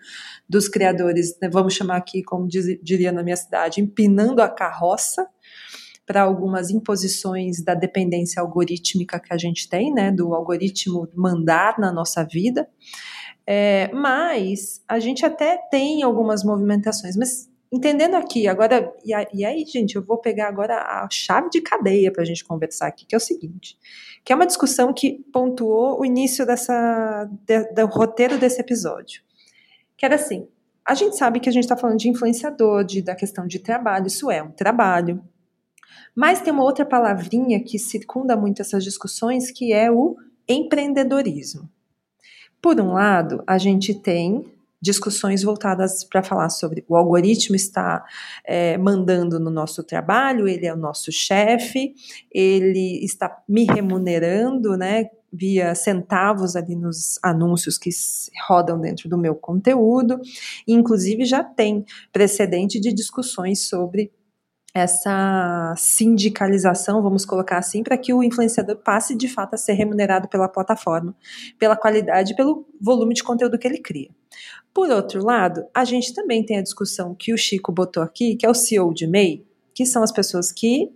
dos 0.49 0.69
criadores, 0.69 1.37
né, 1.41 1.49
vamos 1.49 1.75
chamar 1.75 1.97
aqui, 1.97 2.23
como 2.23 2.49
diz, 2.49 2.67
diria 2.83 3.13
na 3.13 3.23
minha 3.23 3.37
cidade, 3.37 3.81
empinando 3.81 4.43
a 4.43 4.49
carroça 4.49 5.27
para 6.07 6.23
algumas 6.23 6.71
imposições 6.71 7.63
da 7.63 7.75
dependência 7.75 8.43
algorítmica 8.43 9.21
que 9.21 9.33
a 9.33 9.39
gente 9.39 9.69
tem, 9.69 9.93
né, 9.93 10.11
do 10.11 10.35
algoritmo 10.35 11.09
mandar 11.15 11.79
na 11.79 11.93
nossa 11.93 12.25
vida. 12.25 12.69
É, 13.47 13.91
mas 13.93 14.83
a 14.89 14.99
gente 14.99 15.25
até 15.25 15.57
tem 15.71 16.03
algumas 16.03 16.45
movimentações, 16.45 17.17
mas 17.17 17.50
entendendo 17.73 18.15
aqui, 18.17 18.49
agora, 18.49 18.93
e, 19.05 19.45
aí, 19.45 19.65
gente, 19.65 19.95
eu 19.95 20.03
vou 20.03 20.19
pegar 20.19 20.49
agora 20.49 20.75
a 20.75 21.09
chave 21.11 21.49
de 21.51 21.61
cadeia 21.61 22.13
para 22.13 22.23
a 22.23 22.27
gente 22.27 22.45
conversar 22.45 22.89
aqui, 22.89 23.07
que 23.07 23.15
é 23.15 23.19
o 23.19 23.21
seguinte, 23.21 23.79
que 24.25 24.33
é 24.33 24.37
uma 24.37 24.47
discussão 24.47 24.93
que 24.93 25.25
pontuou 25.33 26.01
o 26.01 26.05
início 26.05 26.45
dessa, 26.45 27.31
de, 27.47 27.65
do 27.73 27.87
roteiro 27.87 28.39
desse 28.39 28.61
episódio, 28.61 29.23
que 29.97 30.05
era 30.05 30.17
assim, 30.17 30.49
a 30.85 30.95
gente 30.95 31.17
sabe 31.17 31.39
que 31.39 31.49
a 31.49 31.53
gente 31.53 31.65
está 31.65 31.77
falando 31.77 31.99
de 31.99 32.09
influenciador, 32.09 32.83
de, 32.83 33.03
da 33.03 33.15
questão 33.15 33.47
de 33.47 33.61
trabalho, 33.61 34.09
isso 34.09 34.31
é 34.31 34.43
um 34.43 34.51
trabalho, 34.51 35.23
mas 36.15 36.41
tem 36.41 36.53
uma 36.53 36.65
outra 36.65 36.85
palavrinha 36.85 37.63
que 37.63 37.79
circunda 37.79 38.37
muito 38.37 38.61
essas 38.61 38.83
discussões, 38.83 39.51
que 39.51 39.73
é 39.73 39.91
o 39.91 40.17
empreendedorismo. 40.49 41.71
Por 42.61 42.81
um 42.81 42.93
lado, 42.93 43.43
a 43.47 43.57
gente 43.57 43.95
tem 43.95 44.45
discussões 44.81 45.43
voltadas 45.43 46.05
para 46.05 46.23
falar 46.23 46.49
sobre 46.49 46.85
o 46.89 46.97
algoritmo 46.97 47.55
está 47.55 48.05
é, 48.45 48.79
mandando 48.79 49.39
no 49.39 49.51
nosso 49.51 49.85
trabalho, 49.85 50.49
ele 50.49 50.67
é 50.67 50.73
o 50.73 50.77
nosso 50.77 51.13
chefe, 51.13 51.95
ele 52.33 53.05
está 53.05 53.43
me 53.49 53.65
remunerando, 53.65 54.77
né? 54.77 55.11
Via 55.33 55.77
centavos 55.77 56.57
ali 56.57 56.75
nos 56.75 57.19
anúncios 57.23 57.79
que 57.79 57.91
rodam 58.49 58.81
dentro 58.81 59.09
do 59.09 59.17
meu 59.17 59.35
conteúdo, 59.37 60.21
inclusive 60.67 61.25
já 61.25 61.45
tem 61.45 61.85
precedente 62.13 62.81
de 62.81 62.93
discussões 62.93 63.69
sobre 63.69 64.11
essa 64.75 65.75
sindicalização, 65.77 67.03
vamos 67.03 67.25
colocar 67.25 67.59
assim, 67.59 67.83
para 67.83 67.99
que 67.99 68.13
o 68.13 68.23
influenciador 68.23 68.77
passe 68.77 69.17
de 69.17 69.29
fato 69.29 69.55
a 69.55 69.57
ser 69.57 69.73
remunerado 69.73 70.29
pela 70.29 70.49
plataforma, 70.49 71.15
pela 71.59 71.77
qualidade, 71.77 72.37
pelo 72.37 72.67
volume 72.81 73.15
de 73.15 73.23
conteúdo 73.23 73.59
que 73.59 73.67
ele 73.67 73.79
cria. 73.79 74.11
Por 74.73 74.91
outro 74.91 75.25
lado, 75.25 75.65
a 75.75 75.85
gente 75.85 76.15
também 76.15 76.45
tem 76.45 76.59
a 76.59 76.63
discussão 76.63 77.15
que 77.15 77.33
o 77.33 77.39
Chico 77.39 77.73
botou 77.73 78.03
aqui, 78.03 78.37
que 78.37 78.47
é 78.47 78.51
o 78.51 78.55
CEO 78.55 78.95
de 78.95 79.07
MEI, 79.07 79.45
que 79.75 79.85
são 79.85 80.03
as 80.03 80.13
pessoas 80.13 80.53
que 80.53 80.91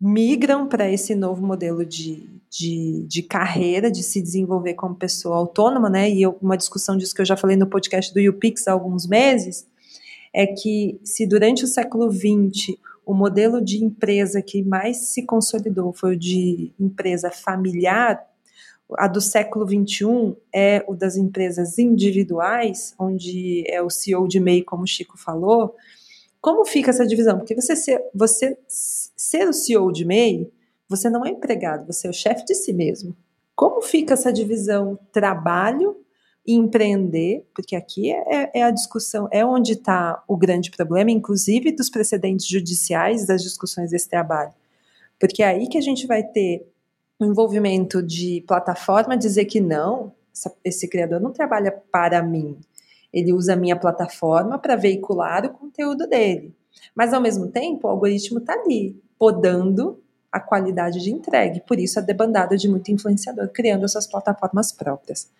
migram 0.00 0.66
para 0.66 0.90
esse 0.90 1.14
novo 1.14 1.46
modelo 1.46 1.86
de, 1.86 2.28
de, 2.50 3.06
de, 3.06 3.22
carreira, 3.22 3.88
de 3.88 4.02
se 4.02 4.20
desenvolver 4.20 4.74
como 4.74 4.96
pessoa 4.96 5.36
autônoma, 5.36 5.88
né? 5.88 6.10
E 6.10 6.22
eu, 6.22 6.36
uma 6.42 6.56
discussão 6.56 6.96
disso 6.96 7.14
que 7.14 7.20
eu 7.20 7.26
já 7.26 7.36
falei 7.36 7.56
no 7.56 7.68
podcast 7.68 8.12
do 8.12 8.18
YouPix 8.18 8.66
há 8.66 8.72
alguns 8.72 9.06
meses, 9.06 9.64
é 10.34 10.44
que 10.44 10.98
se 11.04 11.24
durante 11.24 11.62
o 11.62 11.68
século 11.68 12.10
XX 12.10 12.76
o 13.06 13.14
modelo 13.14 13.62
de 13.62 13.84
empresa 13.84 14.42
que 14.42 14.62
mais 14.62 15.12
se 15.12 15.24
consolidou 15.24 15.92
foi 15.92 16.14
o 16.14 16.18
de 16.18 16.72
empresa 16.80 17.30
familiar, 17.30 18.20
a 18.98 19.06
do 19.06 19.20
século 19.20 19.66
XXI 19.66 20.36
é 20.54 20.84
o 20.86 20.94
das 20.94 21.16
empresas 21.16 21.78
individuais, 21.78 22.94
onde 22.98 23.64
é 23.68 23.82
o 23.82 23.90
CEO 23.90 24.26
de 24.28 24.40
MEI, 24.40 24.62
como 24.62 24.84
o 24.84 24.86
Chico 24.86 25.18
falou. 25.18 25.74
Como 26.40 26.64
fica 26.64 26.90
essa 26.90 27.06
divisão? 27.06 27.38
Porque 27.38 27.54
você 27.54 27.76
ser, 27.76 28.02
você 28.14 28.56
ser 28.68 29.48
o 29.48 29.52
CEO 29.52 29.92
de 29.92 30.04
MEI, 30.04 30.50
você 30.88 31.08
não 31.08 31.24
é 31.24 31.30
empregado, 31.30 31.86
você 31.86 32.06
é 32.06 32.10
o 32.10 32.14
chefe 32.14 32.44
de 32.44 32.54
si 32.54 32.72
mesmo. 32.72 33.16
Como 33.54 33.80
fica 33.82 34.14
essa 34.14 34.32
divisão 34.32 34.98
trabalho 35.12 35.96
e 36.46 36.54
empreender? 36.54 37.46
Porque 37.54 37.76
aqui 37.76 38.10
é, 38.10 38.50
é 38.54 38.62
a 38.62 38.70
discussão, 38.70 39.28
é 39.30 39.44
onde 39.44 39.72
está 39.72 40.22
o 40.26 40.36
grande 40.36 40.70
problema, 40.70 41.10
inclusive 41.10 41.72
dos 41.72 41.88
precedentes 41.88 42.46
judiciais 42.46 43.26
das 43.26 43.42
discussões 43.42 43.90
desse 43.90 44.08
trabalho. 44.08 44.52
Porque 45.18 45.42
é 45.42 45.46
aí 45.46 45.68
que 45.68 45.78
a 45.78 45.80
gente 45.80 46.06
vai 46.06 46.24
ter 46.24 46.66
envolvimento 47.20 48.02
de 48.02 48.42
plataforma 48.46 49.16
dizer 49.16 49.44
que 49.44 49.60
não, 49.60 50.12
essa, 50.34 50.54
esse 50.64 50.88
criador 50.88 51.20
não 51.20 51.32
trabalha 51.32 51.72
para 51.90 52.22
mim. 52.22 52.58
Ele 53.12 53.32
usa 53.32 53.52
a 53.52 53.56
minha 53.56 53.76
plataforma 53.76 54.58
para 54.58 54.74
veicular 54.74 55.44
o 55.44 55.50
conteúdo 55.50 56.06
dele. 56.06 56.54
Mas, 56.94 57.12
ao 57.12 57.20
mesmo 57.20 57.48
tempo, 57.48 57.86
o 57.86 57.90
algoritmo 57.90 58.38
está 58.38 58.54
ali, 58.54 59.00
podando 59.18 60.02
a 60.32 60.40
qualidade 60.40 61.00
de 61.00 61.12
entregue. 61.12 61.60
Por 61.60 61.78
isso, 61.78 61.98
a 61.98 62.02
debandada 62.02 62.56
de 62.56 62.66
muito 62.68 62.90
influenciador 62.90 63.48
criando 63.50 63.86
suas 63.86 64.06
plataformas 64.06 64.72
próprias. 64.72 65.30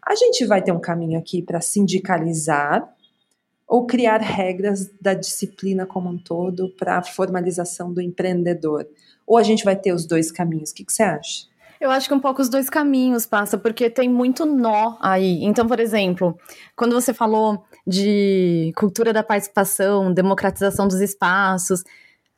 A 0.00 0.14
gente 0.14 0.44
vai 0.46 0.62
ter 0.62 0.70
um 0.70 0.78
caminho 0.78 1.18
aqui 1.18 1.42
para 1.42 1.60
sindicalizar 1.60 2.88
ou 3.66 3.86
criar 3.86 4.20
regras 4.20 4.90
da 5.00 5.14
disciplina 5.14 5.84
como 5.84 6.08
um 6.08 6.18
todo 6.18 6.70
para 6.78 6.98
a 6.98 7.02
formalização 7.02 7.92
do 7.92 8.00
empreendedor? 8.00 8.86
Ou 9.26 9.36
a 9.36 9.42
gente 9.42 9.64
vai 9.64 9.74
ter 9.74 9.92
os 9.92 10.06
dois 10.06 10.30
caminhos? 10.30 10.70
O 10.70 10.74
que, 10.74 10.84
que 10.84 10.92
você 10.92 11.02
acha? 11.02 11.46
Eu 11.80 11.90
acho 11.90 12.08
que 12.08 12.14
um 12.14 12.20
pouco 12.20 12.40
os 12.40 12.48
dois 12.48 12.70
caminhos 12.70 13.26
passa, 13.26 13.58
porque 13.58 13.90
tem 13.90 14.08
muito 14.08 14.46
nó 14.46 14.96
aí. 15.00 15.44
Então, 15.44 15.66
por 15.66 15.78
exemplo, 15.78 16.38
quando 16.74 16.94
você 16.94 17.12
falou 17.12 17.64
de 17.86 18.72
cultura 18.76 19.12
da 19.12 19.22
participação, 19.22 20.12
democratização 20.12 20.88
dos 20.88 21.00
espaços, 21.00 21.84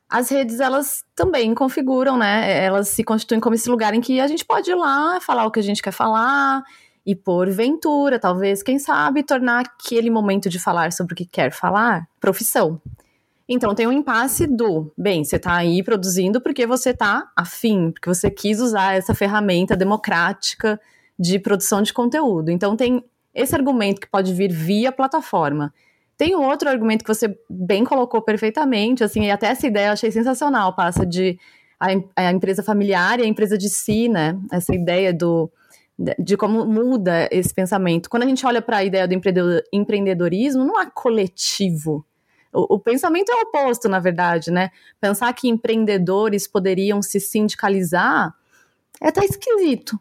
as 0.09 0.29
redes 0.29 0.59
elas 0.59 1.05
também 1.15 1.53
configuram, 1.53 2.17
né? 2.17 2.63
Elas 2.63 2.89
se 2.89 3.03
constituem 3.03 3.39
como 3.39 3.55
esse 3.55 3.69
lugar 3.69 3.93
em 3.93 4.01
que 4.01 4.19
a 4.19 4.27
gente 4.27 4.43
pode 4.43 4.69
ir 4.71 4.75
lá 4.75 5.21
falar 5.21 5.45
o 5.45 5.51
que 5.51 5.59
a 5.59 5.63
gente 5.63 5.81
quer 5.81 5.91
falar 5.91 6.63
e 7.05 7.15
porventura, 7.15 8.19
talvez, 8.19 8.61
quem 8.61 8.77
sabe, 8.77 9.23
tornar 9.23 9.61
aquele 9.61 10.09
momento 10.09 10.49
de 10.49 10.59
falar 10.59 10.91
sobre 10.91 11.13
o 11.13 11.15
que 11.15 11.25
quer 11.25 11.51
falar 11.51 12.07
profissão. 12.19 12.81
Então 13.47 13.73
tem 13.73 13.87
um 13.87 13.91
impasse 13.91 14.45
do, 14.45 14.93
bem, 14.95 15.23
você 15.23 15.37
está 15.37 15.55
aí 15.55 15.81
produzindo 15.81 16.39
porque 16.39 16.67
você 16.67 16.91
está 16.91 17.31
afim, 17.35 17.91
porque 17.91 18.07
você 18.07 18.29
quis 18.29 18.59
usar 18.59 18.95
essa 18.95 19.15
ferramenta 19.15 19.75
democrática 19.75 20.79
de 21.17 21.39
produção 21.39 21.81
de 21.81 21.91
conteúdo. 21.91 22.51
Então 22.51 22.75
tem 22.75 23.03
esse 23.33 23.55
argumento 23.55 24.01
que 24.01 24.07
pode 24.07 24.33
vir 24.33 24.51
via 24.51 24.91
plataforma. 24.91 25.73
Tem 26.15 26.35
um 26.35 26.43
outro 26.43 26.69
argumento 26.69 27.03
que 27.03 27.13
você 27.13 27.35
bem 27.49 27.83
colocou 27.83 28.21
perfeitamente, 28.21 29.03
assim, 29.03 29.23
e 29.23 29.31
até 29.31 29.47
essa 29.47 29.65
ideia 29.65 29.87
eu 29.87 29.93
achei 29.93 30.11
sensacional, 30.11 30.75
passa 30.75 31.03
de 31.05 31.39
a, 31.79 31.87
a 32.15 32.31
empresa 32.31 32.61
familiar 32.61 33.19
e 33.19 33.23
a 33.23 33.25
empresa 33.25 33.57
de 33.57 33.69
si, 33.69 34.09
né? 34.09 34.37
Essa 34.51 34.75
ideia 34.75 35.13
do 35.13 35.49
de 36.17 36.37
como 36.37 36.65
muda 36.65 37.27
esse 37.29 37.53
pensamento. 37.53 38.09
Quando 38.09 38.23
a 38.23 38.25
gente 38.25 38.45
olha 38.45 38.61
para 38.61 38.77
a 38.77 38.83
ideia 38.83 39.07
do 39.07 39.13
empreendedorismo, 39.73 40.63
não 40.63 40.77
há 40.77 40.85
coletivo. 40.85 42.05
O, 42.53 42.75
o, 42.75 42.79
pensamento 42.79 43.29
é 43.31 43.35
o 43.35 43.41
oposto, 43.41 43.89
na 43.89 43.99
verdade, 43.99 44.49
né? 44.49 44.71
Pensar 44.99 45.31
que 45.33 45.49
empreendedores 45.49 46.47
poderiam 46.47 47.01
se 47.01 47.19
sindicalizar 47.19 48.33
é 49.01 49.09
até 49.09 49.25
esquisito. 49.25 49.99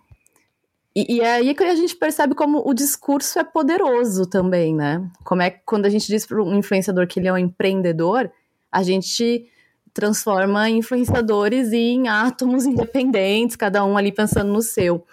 E, 0.94 1.16
e, 1.16 1.20
é 1.20 1.34
aí 1.34 1.54
que 1.54 1.62
a 1.62 1.74
gente 1.74 1.94
percebe 1.96 2.34
como 2.34 2.62
o 2.66 2.72
discurso 2.72 3.38
é 3.38 3.44
poderoso 3.44 4.24
também, 4.24 4.74
né? 4.74 5.08
Como 5.24 5.42
é 5.42 5.50
que 5.50 5.60
quando 5.64 5.86
a 5.86 5.90
gente 5.90 6.06
diz 6.06 6.26
para 6.26 6.42
um 6.42 6.56
influenciador 6.56 7.06
que 7.06 7.20
ele 7.20 7.28
é 7.28 7.32
um 7.32 7.38
empreendedor, 7.38 8.30
a 8.70 8.82
gente 8.82 9.46
transforma 9.92 10.70
influenciadores 10.70 11.72
em 11.72 12.08
átomos 12.08 12.64
independentes, 12.66 13.56
cada 13.56 13.84
um 13.84 13.96
ali 13.96 14.12
pensando 14.12 14.52
no 14.52 14.62
seu. 14.62 15.04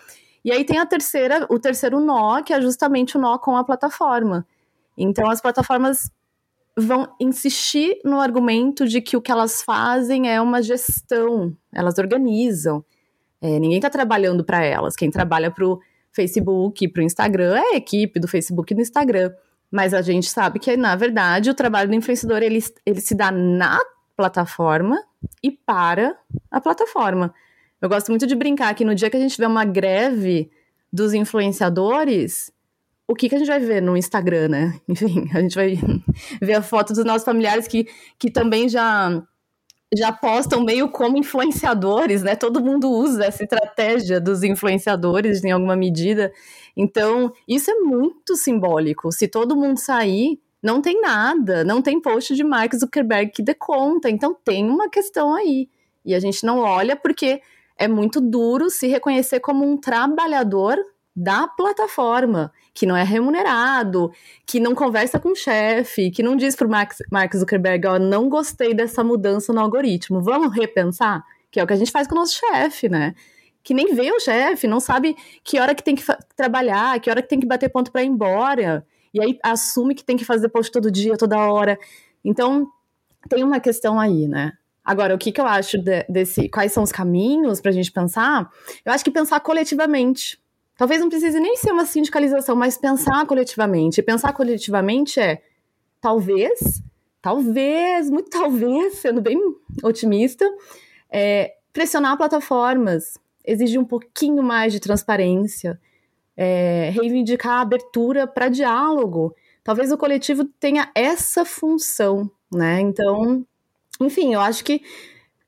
E 0.46 0.52
aí 0.52 0.64
tem 0.64 0.78
a 0.78 0.86
terceira, 0.86 1.48
o 1.50 1.58
terceiro 1.58 2.00
nó, 2.00 2.40
que 2.44 2.54
é 2.54 2.62
justamente 2.62 3.18
o 3.18 3.20
nó 3.20 3.36
com 3.40 3.58
a 3.58 3.64
plataforma. 3.64 4.46
Então 4.96 5.28
as 5.28 5.42
plataformas 5.42 6.12
vão 6.78 7.08
insistir 7.20 8.00
no 8.06 8.22
argumento 8.22 8.88
de 8.88 9.02
que 9.02 9.18
o 9.18 9.22
que 9.22 9.32
elas 9.32 9.64
fazem 9.64 10.30
é 10.30 10.40
uma 10.40 10.62
gestão, 10.62 11.58
elas 11.74 11.98
organizam. 11.98 12.86
É, 13.42 13.58
ninguém 13.58 13.78
está 13.78 13.90
trabalhando 13.90 14.44
para 14.44 14.64
elas. 14.64 14.96
Quem 14.96 15.10
trabalha 15.10 15.50
para 15.50 15.66
o 15.66 15.80
Facebook, 16.14 16.88
para 16.90 17.02
o 17.02 17.04
Instagram, 17.04 17.56
é 17.56 17.74
a 17.74 17.78
equipe 17.78 18.20
do 18.20 18.28
Facebook 18.28 18.72
e 18.72 18.76
do 18.76 18.82
Instagram. 18.82 19.34
Mas 19.72 19.96
a 19.96 20.02
gente 20.04 20.30
sabe 20.30 20.60
que, 20.60 20.78
na 20.78 20.96
verdade, 20.96 21.50
o 21.50 21.56
trabalho 21.56 21.90
do 21.90 21.96
influenciador 21.96 22.44
ele, 22.44 22.64
ele 22.86 23.02
se 23.02 23.16
dá 23.16 23.32
na 23.32 23.80
plataforma 24.16 24.96
e 25.42 25.50
para 25.50 26.16
a 26.52 26.62
plataforma. 26.62 27.34
Eu 27.82 27.90
gosto 27.90 28.10
muito 28.10 28.26
de 28.26 28.36
brincar 28.36 28.74
que 28.74 28.86
no 28.86 28.96
dia 28.96 29.10
que 29.10 29.18
a 29.18 29.20
gente 29.20 29.38
vê 29.38 29.46
uma 29.46 29.66
greve 29.66 30.50
dos 30.92 31.14
influenciadores, 31.14 32.52
o 33.08 33.14
que, 33.14 33.30
que 33.30 33.36
a 33.36 33.38
gente 33.38 33.48
vai 33.48 33.60
ver 33.60 33.82
no 33.82 33.98
Instagram, 33.98 34.48
né? 34.48 34.80
Enfim, 34.88 35.30
a 35.34 35.42
gente 35.42 35.56
vai 35.56 35.78
ver 36.42 36.54
a 36.54 36.62
foto 36.62 36.94
dos 36.94 37.06
nossos 37.06 37.26
familiares 37.26 37.68
que, 37.68 37.88
que 38.18 38.32
também 38.32 38.68
já 38.70 39.22
já 39.96 40.12
postam 40.12 40.64
meio 40.64 40.90
como 40.90 41.18
influenciadores, 41.18 42.24
né? 42.24 42.36
Todo 42.36 42.64
mundo 42.64 42.90
usa 42.90 43.26
essa 43.26 43.44
estratégia 43.44 44.20
dos 44.20 44.44
influenciadores 44.44 45.44
em 45.44 45.52
alguma 45.52 45.76
medida. 45.76 46.34
Então, 46.76 47.32
isso 47.48 47.72
é 47.72 47.76
muito 47.76 48.36
simbólico. 48.36 49.12
Se 49.12 49.28
todo 49.28 49.56
mundo 49.56 49.80
sair, 49.80 50.40
não 50.62 50.82
tem 50.82 51.00
nada, 51.00 51.64
não 51.64 51.82
tem 51.82 52.02
post 52.02 52.36
de 52.36 52.44
Mark 52.44 52.74
Zuckerberg 52.76 53.32
que 53.32 53.44
dê 53.44 53.54
conta. 53.54 54.10
Então, 54.10 54.36
tem 54.44 54.68
uma 54.68 54.90
questão 54.90 55.34
aí. 55.34 55.70
E 56.04 56.14
a 56.14 56.20
gente 56.20 56.46
não 56.46 56.60
olha 56.60 56.96
porque 56.96 57.42
é 57.78 57.88
muito 57.88 58.22
duro 58.22 58.70
se 58.70 58.88
reconhecer 58.88 59.40
como 59.40 59.66
um 59.66 59.78
trabalhador 59.78 60.78
da 61.16 61.48
plataforma, 61.48 62.52
que 62.74 62.86
não 62.86 62.96
é 62.96 63.04
remunerado, 63.04 64.12
que 64.46 64.60
não 64.60 64.76
conversa 64.76 65.18
com 65.18 65.30
o 65.30 65.36
chefe, 65.36 66.12
que 66.12 66.22
não 66.22 66.36
diz 66.36 66.56
para 66.56 66.68
o 66.68 66.70
Mark 66.70 67.36
Zuckerberg, 67.36 67.88
ó, 67.88 67.98
não 67.98 68.28
gostei 68.28 68.74
dessa 68.74 69.02
mudança 69.02 69.54
no 69.54 69.62
algoritmo, 69.62 70.22
vamos 70.22 70.54
repensar? 70.54 71.24
Que 71.50 71.60
é 71.60 71.64
o 71.64 71.68
que 71.68 71.72
a 71.72 71.78
gente 71.78 71.92
faz 71.92 72.06
com 72.06 72.16
o 72.16 72.18
nosso 72.18 72.38
chefe, 72.38 72.90
né? 72.90 73.16
Que 73.64 73.74
nem 73.74 73.96
vê 73.96 74.12
o 74.12 74.20
chefe, 74.20 74.68
não 74.68 74.82
sabe 74.82 75.16
que 75.42 75.58
hora 75.58 75.74
que 75.74 75.82
tem 75.82 75.96
que 75.96 76.04
trabalhar, 76.36 77.00
que 77.00 77.10
hora 77.10 77.22
que 77.22 77.30
tem 77.30 77.40
que 77.40 77.48
bater 77.48 77.70
ponto 77.70 77.92
para 77.92 78.04
ir 78.04 78.08
embora, 78.08 78.86
e 79.14 79.22
aí 79.22 79.40
assume 79.42 79.96
que 79.96 80.04
tem 80.04 80.18
que 80.18 80.26
fazer 80.26 80.50
post 80.50 80.70
todo 80.70 80.92
dia, 80.92 81.16
toda 81.18 81.38
hora. 81.38 81.80
Então, 82.26 82.68
tem 83.30 83.42
uma 83.42 83.62
questão 83.62 83.98
aí, 83.98 84.28
né? 84.28 84.52
Agora, 84.86 85.15
o 85.15 85.17
que, 85.17 85.32
que 85.32 85.41
eu 85.41 85.48
acho 85.48 85.80
de, 85.80 86.06
desse. 86.08 86.48
Quais 86.48 86.71
são 86.71 86.84
os 86.84 86.91
caminhos 86.91 87.60
para 87.60 87.71
a 87.71 87.74
gente 87.74 87.91
pensar? 87.91 88.50
Eu 88.86 88.93
acho 88.93 89.04
que 89.04 89.10
pensar 89.10 89.39
coletivamente. 89.39 90.39
Talvez 90.78 91.02
não 91.02 91.10
precise 91.10 91.39
nem 91.39 91.58
ser 91.58 91.71
uma 91.71 91.86
sindicalização, 91.86 92.56
mas 92.56 92.78
pensar 92.78 93.26
coletivamente. 93.26 94.00
E 94.00 94.04
pensar 94.04 94.32
coletivamente 94.34 95.19
é 95.19 95.41
talvez, 96.00 96.84
talvez, 97.19 98.12
muito 98.12 98.30
talvez, 98.38 99.00
sendo 99.00 99.21
bem 99.21 99.39
otimista, 99.84 100.45
é, 101.10 101.56
pressionar 101.74 102.15
plataformas, 102.15 103.17
exigir 103.43 103.80
um 103.80 103.86
pouquinho 103.86 104.43
mais 104.43 104.71
de 104.71 104.80
transparência, 104.80 105.80
é, 106.38 106.91
reivindicar 106.93 107.54
a 107.54 107.62
abertura 107.62 108.28
para 108.28 108.50
diálogo. 108.50 109.34
Talvez 109.63 109.91
o 109.91 109.98
coletivo 109.98 110.45
tenha 110.60 110.91
essa 110.93 111.43
função, 111.43 112.30
né? 112.54 112.82
Então, 112.82 113.43
enfim, 114.02 114.34
eu 114.34 114.42
acho 114.42 114.64
que 114.64 114.82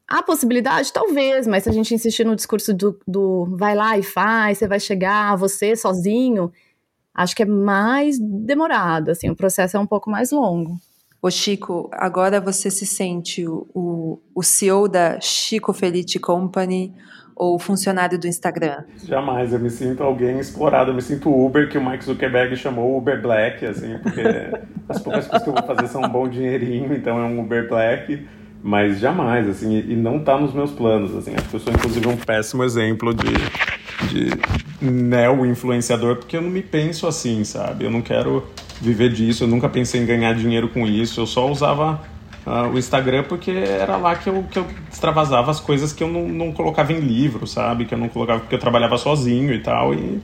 Há 0.07 0.23
possibilidade? 0.23 0.93
Talvez, 0.93 1.45
mas 1.45 1.63
se 1.63 1.69
a 1.69 1.73
gente 1.73 1.93
insistir 1.93 2.25
no 2.25 2.35
discurso 2.35 2.73
do, 2.73 2.97
do 3.05 3.45
vai 3.57 3.75
lá 3.75 3.97
e 3.97 4.03
faz, 4.03 4.57
você 4.57 4.65
vai 4.65 4.79
chegar, 4.79 5.35
você 5.35 5.75
sozinho, 5.75 6.49
acho 7.13 7.35
que 7.35 7.43
é 7.43 7.45
mais 7.45 8.17
demorado, 8.17 9.11
assim, 9.11 9.29
o 9.29 9.35
processo 9.35 9.75
é 9.75 9.79
um 9.79 9.85
pouco 9.85 10.09
mais 10.09 10.31
longo. 10.31 10.79
Ô 11.21 11.29
Chico, 11.29 11.89
agora 11.91 12.39
você 12.39 12.71
se 12.71 12.85
sente 12.85 13.45
o, 13.45 14.21
o, 14.33 14.43
CEO 14.43 14.87
da 14.87 15.19
Chico 15.19 15.73
Felite 15.73 16.19
Company 16.19 16.93
ou 17.37 17.59
funcionário 17.59 18.17
do 18.19 18.27
Instagram? 18.27 18.83
Jamais, 19.03 19.53
eu 19.53 19.59
me 19.59 19.69
sinto 19.69 20.03
alguém 20.03 20.39
explorado, 20.39 20.91
eu 20.91 20.95
me 20.95 21.01
sinto 21.01 21.29
Uber 21.29 21.69
que 21.69 21.77
o 21.77 21.85
Mike 21.85 22.05
Zuckerberg 22.05 22.55
chamou 22.55 22.97
Uber 22.97 23.21
Black, 23.21 23.65
assim, 23.65 23.97
porque 24.01 24.21
as 24.89 24.99
poucas 24.99 25.27
coisas 25.27 25.43
que 25.43 25.49
eu 25.49 25.53
vou 25.53 25.63
fazer 25.63 25.87
são 25.87 26.01
um 26.01 26.09
bom 26.09 26.27
dinheirinho, 26.27 26.93
então 26.93 27.19
é 27.19 27.23
um 27.23 27.39
Uber 27.39 27.69
Black 27.69 28.27
mas 28.63 28.99
jamais, 28.99 29.47
assim, 29.47 29.77
e 29.87 29.95
não 29.95 30.17
está 30.17 30.37
nos 30.37 30.53
meus 30.53 30.71
planos, 30.71 31.15
assim, 31.15 31.33
acho 31.35 31.47
que 31.47 31.55
eu 31.55 31.59
sou 31.59 31.71
inclusive 31.71 32.07
um 32.07 32.17
péssimo 32.17 32.63
exemplo 32.63 33.13
de, 33.13 33.31
de 34.09 34.29
neo-influenciador, 34.81 36.17
porque 36.17 36.35
eu 36.35 36.41
não 36.41 36.49
me 36.49 36.61
penso 36.61 37.07
assim, 37.07 37.43
sabe, 37.43 37.85
eu 37.85 37.91
não 37.91 38.01
quero 38.01 38.43
viver 38.81 39.09
disso, 39.09 39.43
eu 39.43 39.47
nunca 39.47 39.69
pensei 39.69 40.01
em 40.01 40.05
ganhar 40.05 40.33
dinheiro 40.33 40.69
com 40.69 40.85
isso, 40.85 41.21
eu 41.21 41.25
só 41.25 41.49
usava 41.49 42.01
uh, 42.47 42.73
o 42.73 42.79
Instagram 42.79 43.23
porque 43.23 43.51
era 43.51 43.97
lá 43.97 44.15
que 44.15 44.29
eu, 44.29 44.43
que 44.49 44.57
eu 44.57 44.65
extravasava 44.91 45.51
as 45.51 45.59
coisas 45.59 45.91
que 45.91 46.01
eu 46.01 46.07
não, 46.07 46.27
não 46.27 46.51
colocava 46.53 46.93
em 46.93 46.99
livro, 46.99 47.45
sabe, 47.45 47.85
que 47.85 47.93
eu 47.93 47.97
não 47.97 48.07
colocava 48.07 48.39
porque 48.39 48.55
eu 48.55 48.59
trabalhava 48.59 48.97
sozinho 48.97 49.53
e 49.53 49.59
tal, 49.59 49.93
e, 49.93 50.21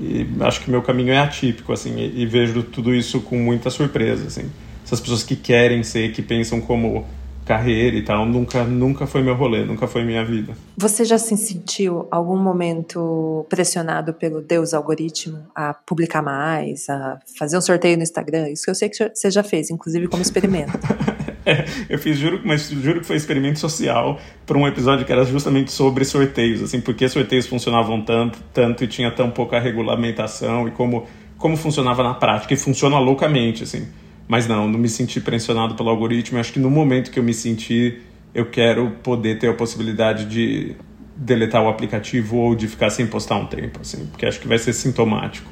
e 0.00 0.26
acho 0.40 0.60
que 0.62 0.70
meu 0.70 0.82
caminho 0.82 1.12
é 1.12 1.18
atípico, 1.18 1.72
assim, 1.72 1.96
e, 1.96 2.22
e 2.22 2.26
vejo 2.26 2.62
tudo 2.64 2.94
isso 2.94 3.20
com 3.20 3.36
muita 3.36 3.70
surpresa, 3.70 4.26
assim, 4.26 4.50
essas 4.84 5.00
pessoas 5.00 5.22
que 5.22 5.36
querem 5.36 5.82
ser, 5.82 6.12
que 6.12 6.20
pensam 6.20 6.60
como 6.60 7.06
carreira 7.50 7.96
e 7.96 8.02
tal, 8.02 8.24
nunca, 8.26 8.62
nunca 8.62 9.08
foi 9.08 9.22
meu 9.22 9.34
rolê, 9.34 9.64
nunca 9.64 9.88
foi 9.88 10.04
minha 10.04 10.24
vida. 10.24 10.52
Você 10.76 11.04
já 11.04 11.18
se 11.18 11.36
sentiu 11.36 12.06
algum 12.08 12.36
momento 12.36 13.44
pressionado 13.48 14.14
pelo 14.14 14.40
Deus 14.40 14.72
algoritmo 14.72 15.38
a 15.52 15.74
publicar 15.74 16.22
mais, 16.22 16.88
a 16.88 17.18
fazer 17.36 17.58
um 17.58 17.60
sorteio 17.60 17.96
no 17.96 18.04
Instagram? 18.04 18.50
Isso 18.50 18.64
que 18.64 18.70
eu 18.70 18.74
sei 18.76 18.88
que 18.88 18.96
você 19.12 19.30
já 19.32 19.42
fez, 19.42 19.68
inclusive 19.68 20.06
como 20.06 20.22
experimento. 20.22 20.78
eu 21.88 21.98
fiz, 21.98 22.18
juro, 22.18 22.40
mas 22.44 22.68
juro 22.68 23.00
que 23.00 23.06
foi 23.06 23.16
experimento 23.16 23.58
social 23.58 24.20
para 24.46 24.58
um 24.58 24.66
episódio 24.66 25.04
que 25.04 25.12
era 25.12 25.24
justamente 25.24 25.72
sobre 25.72 26.04
sorteios, 26.04 26.62
assim, 26.62 26.80
porque 26.80 27.08
sorteios 27.08 27.46
funcionavam 27.46 28.00
tanto, 28.02 28.38
tanto 28.52 28.84
e 28.84 28.86
tinha 28.86 29.10
tão 29.10 29.30
pouca 29.30 29.58
regulamentação 29.58 30.68
e 30.68 30.70
como, 30.70 31.06
como 31.38 31.56
funcionava 31.56 32.02
na 32.02 32.14
prática, 32.14 32.54
e 32.54 32.56
funciona 32.56 32.98
loucamente, 32.98 33.62
assim. 33.62 33.88
Mas 34.28 34.46
não, 34.46 34.68
não 34.68 34.78
me 34.78 34.88
senti 34.88 35.20
pressionado 35.20 35.74
pelo 35.74 35.88
algoritmo. 35.88 36.38
Eu 36.38 36.40
acho 36.40 36.52
que 36.52 36.60
no 36.60 36.70
momento 36.70 37.10
que 37.10 37.18
eu 37.18 37.22
me 37.22 37.34
senti, 37.34 38.00
eu 38.32 38.46
quero 38.46 38.90
poder 39.02 39.38
ter 39.38 39.48
a 39.48 39.54
possibilidade 39.54 40.24
de 40.26 40.76
deletar 41.16 41.62
o 41.62 41.68
aplicativo 41.68 42.36
ou 42.36 42.54
de 42.54 42.68
ficar 42.68 42.90
sem 42.90 43.06
postar 43.06 43.36
um 43.36 43.46
tempo, 43.46 43.80
assim, 43.80 44.06
porque 44.06 44.24
acho 44.24 44.40
que 44.40 44.46
vai 44.46 44.58
ser 44.58 44.72
sintomático. 44.72 45.50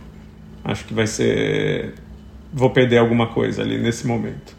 Acho 0.65 0.85
que 0.85 0.95
vai 0.95 1.07
ser. 1.07 1.95
Vou 2.53 2.71
perder 2.71 2.99
alguma 2.99 3.27
coisa 3.29 3.63
ali 3.63 3.79
nesse 3.79 4.07
momento. 4.07 4.58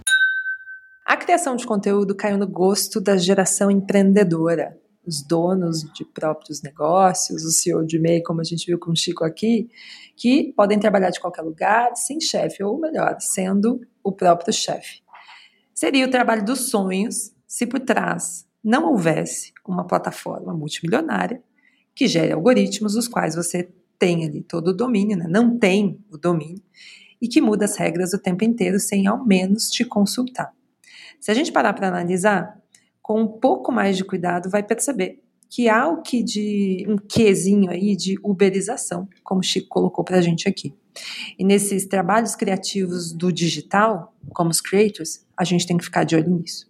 A 1.10 1.18
criação 1.18 1.56
de 1.56 1.66
conteúdo 1.66 2.14
caiu 2.14 2.38
no 2.38 2.48
gosto 2.48 3.02
da 3.02 3.18
geração 3.18 3.72
empreendedora 3.72 4.80
os 5.04 5.24
donos 5.24 5.82
de 5.92 6.06
próprios 6.06 6.62
negócios, 6.62 7.44
o 7.44 7.50
CEO 7.50 7.84
de 7.84 7.98
MEI, 7.98 8.22
como 8.22 8.42
a 8.42 8.44
gente 8.44 8.68
viu 8.68 8.78
com 8.78 8.92
o 8.92 8.96
Chico 8.96 9.24
aqui, 9.24 9.72
que 10.16 10.54
podem 10.56 10.78
trabalhar 10.78 11.10
de 11.10 11.20
qualquer 11.20 11.42
lugar, 11.42 11.96
sem 11.96 12.22
chefe, 12.22 12.64
ou 12.64 12.80
melhor, 12.80 13.18
sendo 13.20 13.82
o 14.04 14.12
próprio 14.12 14.54
chefe. 14.54 15.02
Seria 15.74 16.06
o 16.06 16.12
trabalho 16.12 16.46
dos 16.46 16.70
sonhos 16.70 17.34
se 17.48 17.66
por 17.66 17.80
trás 17.80 18.46
não 18.64 18.92
houvesse 18.92 19.52
uma 19.68 19.88
plataforma 19.88 20.54
multimilionária 20.54 21.42
que 21.96 22.08
gere 22.08 22.34
algoritmos, 22.34 22.96
os 22.96 23.08
quais 23.08 23.34
você 23.34 23.68
tem 23.98 24.28
ali 24.28 24.44
todo 24.44 24.68
o 24.68 24.78
domínio, 24.78 25.18
né? 25.18 25.26
não 25.28 25.58
tem 25.58 26.06
o 26.12 26.20
domínio, 26.20 26.62
e 27.20 27.28
que 27.28 27.42
muda 27.42 27.66
as 27.66 27.78
regras 27.78 28.14
o 28.14 28.20
tempo 28.20 28.44
inteiro 28.44 28.80
sem 28.80 29.08
ao 29.08 29.26
menos 29.26 29.72
te 29.72 29.84
consultar. 29.84 30.54
Se 31.20 31.32
a 31.32 31.34
gente 31.34 31.52
parar 31.52 31.74
para 31.74 31.88
analisar, 31.88 32.58
com 33.02 33.22
um 33.22 33.28
pouco 33.28 33.72
mais 33.72 33.98
de 33.98 34.04
cuidado, 34.04 34.50
vai 34.50 34.64
perceber 34.64 35.22
que 35.50 35.68
há 35.68 35.88
o 35.88 36.02
que 36.02 36.24
de 36.24 36.86
um 36.88 36.96
quezinho 36.96 37.72
aí 37.72 37.96
de 37.96 38.16
uberização, 38.24 39.08
como 39.24 39.40
o 39.42 39.44
Chico 39.44 39.68
colocou 39.68 40.06
para 40.06 40.18
a 40.18 40.22
gente 40.22 40.48
aqui. 40.48 40.74
E 41.38 41.44
nesses 41.44 41.88
trabalhos 41.88 42.36
criativos 42.36 43.12
do 43.12 43.32
digital, 43.32 44.14
como 44.34 44.52
os 44.52 44.62
creators, 44.62 45.26
a 45.36 45.44
gente 45.44 45.66
tem 45.66 45.78
que 45.78 45.84
ficar 45.84 46.04
de 46.04 46.16
olho 46.16 46.30
nisso. 46.30 46.70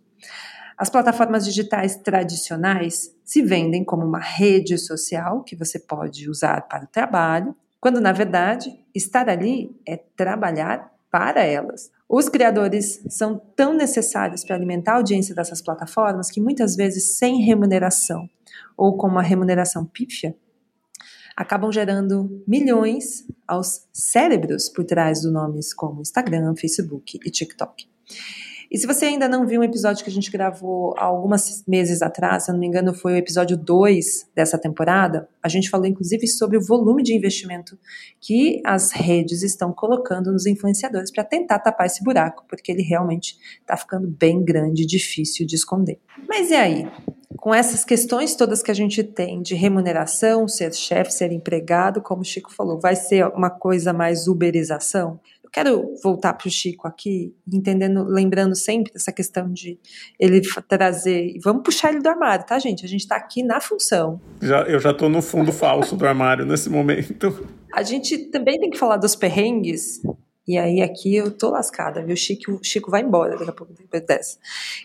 As 0.78 0.90
plataformas 0.90 1.44
digitais 1.44 1.98
tradicionais 1.98 3.14
se 3.26 3.42
vendem 3.42 3.84
como 3.84 4.06
uma 4.06 4.20
rede 4.20 4.78
social 4.78 5.44
que 5.44 5.56
você 5.56 5.78
pode 5.78 6.30
usar 6.30 6.62
para 6.70 6.86
o 6.86 6.88
trabalho, 6.88 7.54
quando 7.82 8.00
na 8.00 8.14
verdade 8.14 8.74
estar 8.96 9.30
ali 9.30 9.76
é 9.86 9.98
trabalhar 9.98 10.90
para 11.12 11.44
elas. 11.44 11.92
Os 12.10 12.28
criadores 12.28 13.06
são 13.08 13.40
tão 13.56 13.76
necessários 13.76 14.44
para 14.44 14.56
alimentar 14.56 14.94
a 14.94 14.96
audiência 14.96 15.36
dessas 15.36 15.62
plataformas 15.62 16.32
que 16.32 16.42
muitas 16.42 16.76
vezes 16.76 17.18
sem 17.18 17.42
remuneração 17.42 18.28
ou 18.76 18.98
com 18.98 19.08
uma 19.08 19.22
remuneração 19.22 19.86
pífia, 19.86 20.36
acabam 21.38 21.72
gerando 21.72 22.44
milhões 22.48 23.28
aos 23.48 23.88
cérebros 23.94 24.70
por 24.70 24.84
trás 24.86 25.22
de 25.22 25.30
nomes 25.30 25.72
como 25.74 26.02
Instagram, 26.02 26.56
Facebook 26.56 27.20
e 27.24 27.30
TikTok. 27.30 27.88
E 28.72 28.78
se 28.78 28.86
você 28.86 29.06
ainda 29.06 29.28
não 29.28 29.48
viu 29.48 29.62
um 29.62 29.64
episódio 29.64 30.04
que 30.04 30.10
a 30.12 30.14
gente 30.14 30.30
gravou 30.30 30.94
há 30.96 31.06
alguns 31.06 31.64
meses 31.68 32.04
atrás, 32.04 32.46
se 32.46 32.52
eu 32.52 32.54
não 32.54 32.60
me 32.60 32.68
engano 32.68 32.94
foi 32.94 33.14
o 33.14 33.16
episódio 33.16 33.58
2 33.58 34.30
dessa 34.36 34.60
temporada, 34.60 35.28
a 35.42 35.50
gente 35.50 35.72
falou 35.72 35.88
inclusive 35.88 36.28
sobre 36.28 36.56
o 36.56 36.62
volume 36.64 37.02
de 37.02 37.16
investimento 37.16 37.80
que 38.22 38.62
as 38.64 38.92
redes 38.92 39.42
estão 39.42 39.74
colocando 39.74 40.32
nos 40.32 40.46
influenciadores 40.46 41.12
para 41.12 41.24
tentar 41.24 41.58
tapar 41.60 41.88
esse 41.88 42.04
buraco, 42.04 42.46
porque 42.48 42.72
ele 42.72 42.84
realmente 42.84 43.38
está 43.60 43.76
ficando 43.76 44.08
bem 44.08 44.44
grande 44.44 44.84
e 44.84 44.86
difícil 44.86 45.48
de 45.48 45.56
esconder. 45.56 46.00
Mas 46.28 46.52
e 46.52 46.56
aí? 46.56 46.88
Com 47.38 47.54
essas 47.54 47.86
questões 47.86 48.36
todas 48.36 48.62
que 48.62 48.70
a 48.70 48.74
gente 48.74 49.02
tem 49.04 49.42
de 49.42 49.56
remuneração, 49.56 50.48
ser 50.48 50.74
chefe, 50.74 51.14
ser 51.14 51.32
empregado, 51.32 52.02
como 52.02 52.22
o 52.22 52.26
Chico 52.26 52.54
falou, 52.54 52.80
vai 52.80 52.96
ser 52.96 53.26
uma 53.28 53.50
coisa 53.50 53.94
mais 53.94 54.28
uberização? 54.28 55.20
Eu 55.50 55.52
quero 55.52 55.96
voltar 56.04 56.36
para 56.36 56.48
o 56.48 56.52
Chico 56.52 56.88
aqui, 56.88 57.36
entendendo, 57.52 58.06
lembrando 58.06 58.56
sempre 58.56 58.92
essa 58.96 59.12
questão 59.12 59.52
de 59.52 59.80
ele 60.20 60.42
trazer. 60.68 61.40
Vamos 61.44 61.64
puxar 61.64 61.92
ele 61.92 62.02
do 62.02 62.08
armário, 62.08 62.46
tá, 62.46 62.60
gente? 62.60 62.86
A 62.86 62.88
gente 62.88 63.02
está 63.02 63.16
aqui 63.16 63.42
na 63.42 63.60
função. 63.60 64.22
Já, 64.40 64.62
eu 64.64 64.80
já 64.80 64.92
estou 64.92 65.10
no 65.10 65.24
fundo 65.24 65.52
falso 65.52 65.96
do 65.96 66.06
armário 66.06 66.46
nesse 66.46 66.70
momento. 66.70 67.50
A 67.74 67.82
gente 67.82 68.30
também 68.30 68.60
tem 68.60 68.70
que 68.70 68.78
falar 68.78 68.98
dos 68.98 69.16
perrengues 69.16 70.00
E 70.48 70.58
aí 70.58 70.82
aqui 70.82 71.16
eu 71.16 71.32
tô 71.32 71.50
lascada, 71.50 72.04
viu? 72.04 72.16
Chico, 72.16 72.60
Chico 72.64 72.92
vai 72.92 73.02
embora 73.02 73.36
daqui 73.36 73.50
a 73.50 73.54
pouco 73.54 73.74
depois 73.74 74.04
dessa. 74.06 74.38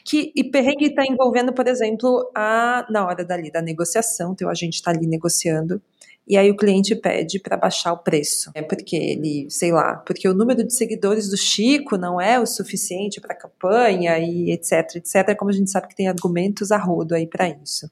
Que, 0.03 0.33
e 0.35 0.45
perrengue 0.45 0.87
está 0.87 1.05
envolvendo, 1.07 1.53
por 1.53 1.67
exemplo, 1.67 2.31
a, 2.35 2.87
na 2.91 3.07
hora 3.07 3.23
dali 3.23 3.51
da 3.51 3.61
negociação, 3.61 4.33
então 4.33 4.49
a 4.49 4.55
gente 4.55 4.75
está 4.75 4.91
ali 4.91 5.07
negociando, 5.07 5.81
e 6.27 6.39
aí 6.39 6.51
o 6.51 6.57
cliente 6.57 6.95
pede 6.95 7.39
para 7.39 7.57
baixar 7.57 7.93
o 7.93 7.99
preço. 7.99 8.51
É 8.55 8.63
porque 8.63 8.97
ele, 8.97 9.47
sei 9.51 9.73
lá, 9.73 9.97
porque 9.97 10.27
o 10.27 10.35
número 10.35 10.65
de 10.65 10.75
seguidores 10.75 11.29
do 11.29 11.37
Chico 11.37 11.99
não 11.99 12.19
é 12.19 12.41
o 12.41 12.47
suficiente 12.47 13.21
para 13.21 13.35
a 13.35 13.39
campanha 13.39 14.19
e 14.19 14.51
etc, 14.51 14.97
etc. 14.97 15.37
Como 15.37 15.51
a 15.51 15.55
gente 15.55 15.71
sabe 15.71 15.89
que 15.89 15.97
tem 15.97 16.09
argumentos 16.09 16.73
a 16.73 16.79
rodo 16.79 17.15
aí 17.15 17.27
para 17.27 17.49
isso. 17.49 17.91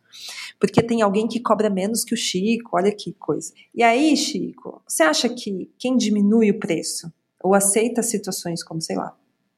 Porque 0.59 0.83
tem 0.83 1.03
alguém 1.03 1.28
que 1.28 1.41
cobra 1.41 1.68
menos 1.68 2.05
que 2.05 2.14
o 2.14 2.16
Chico, 2.16 2.70
olha 2.72 2.91
que 2.91 3.12
coisa. 3.12 3.53
E 3.74 3.83
aí, 3.83 4.16
Chico, 4.16 4.83
você 4.89 5.03
acha 5.03 5.28
que 5.28 5.70
quem 5.78 5.97
diminui 5.97 6.51
o 6.51 6.59
preço 6.59 7.12
ou 7.43 7.55
aceita 7.55 8.03
situações 8.03 8.62
como, 8.62 8.80
sei 8.80 8.97
lá, 8.97 9.14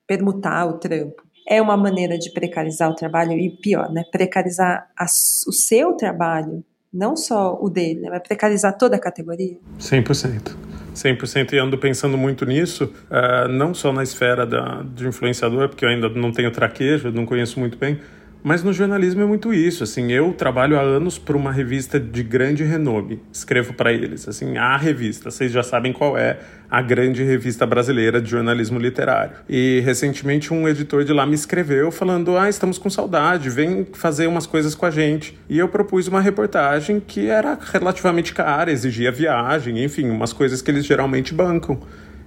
permutar 0.06 0.66
o 0.66 0.78
trampo, 0.78 1.22
é 1.46 1.60
uma 1.60 1.76
maneira 1.76 2.18
de 2.18 2.32
precarizar 2.32 2.90
o 2.90 2.94
trabalho 2.94 3.32
e 3.32 3.50
pior, 3.50 3.92
né, 3.92 4.02
precarizar 4.10 4.90
a, 4.98 5.04
o 5.04 5.52
seu 5.52 5.92
trabalho 5.94 6.64
não 6.94 7.16
só 7.16 7.58
o 7.60 7.68
dele, 7.68 8.00
né? 8.00 8.10
vai 8.10 8.20
precarizar 8.20 8.78
toda 8.78 8.94
a 8.94 8.98
categoria? 9.00 9.58
100%. 9.80 10.56
100% 10.94 11.52
e 11.52 11.58
ando 11.58 11.76
pensando 11.76 12.16
muito 12.16 12.46
nisso, 12.46 12.84
uh, 13.10 13.48
não 13.48 13.74
só 13.74 13.92
na 13.92 14.04
esfera 14.04 14.46
da, 14.46 14.82
de 14.94 15.08
influenciador, 15.08 15.68
porque 15.68 15.84
eu 15.84 15.88
ainda 15.88 16.08
não 16.08 16.30
tenho 16.30 16.52
traquejo, 16.52 17.10
não 17.10 17.26
conheço 17.26 17.58
muito 17.58 17.76
bem, 17.76 17.98
mas 18.46 18.62
no 18.62 18.74
jornalismo 18.74 19.22
é 19.22 19.24
muito 19.24 19.54
isso, 19.54 19.82
assim, 19.82 20.12
eu 20.12 20.34
trabalho 20.34 20.78
há 20.78 20.82
anos 20.82 21.18
para 21.18 21.34
uma 21.34 21.50
revista 21.50 21.98
de 21.98 22.22
grande 22.22 22.62
renome, 22.62 23.22
escrevo 23.32 23.72
para 23.72 23.90
eles, 23.90 24.28
assim, 24.28 24.58
a 24.58 24.76
revista, 24.76 25.30
vocês 25.30 25.50
já 25.50 25.62
sabem 25.62 25.94
qual 25.94 26.18
é 26.18 26.38
a 26.70 26.82
grande 26.82 27.22
revista 27.22 27.64
brasileira 27.64 28.20
de 28.20 28.30
jornalismo 28.30 28.78
literário. 28.78 29.32
E 29.48 29.80
recentemente 29.82 30.52
um 30.52 30.68
editor 30.68 31.04
de 31.04 31.12
lá 31.14 31.24
me 31.24 31.34
escreveu 31.34 31.90
falando: 31.90 32.36
"Ah, 32.36 32.50
estamos 32.50 32.76
com 32.76 32.90
saudade, 32.90 33.48
vem 33.48 33.86
fazer 33.94 34.26
umas 34.26 34.46
coisas 34.46 34.74
com 34.74 34.84
a 34.84 34.90
gente". 34.90 35.38
E 35.48 35.58
eu 35.58 35.68
propus 35.68 36.06
uma 36.06 36.20
reportagem 36.20 37.00
que 37.00 37.28
era 37.28 37.58
relativamente 37.72 38.34
cara, 38.34 38.70
exigia 38.70 39.10
viagem, 39.10 39.82
enfim, 39.82 40.10
umas 40.10 40.34
coisas 40.34 40.60
que 40.60 40.70
eles 40.70 40.84
geralmente 40.84 41.32
bancam. 41.32 41.80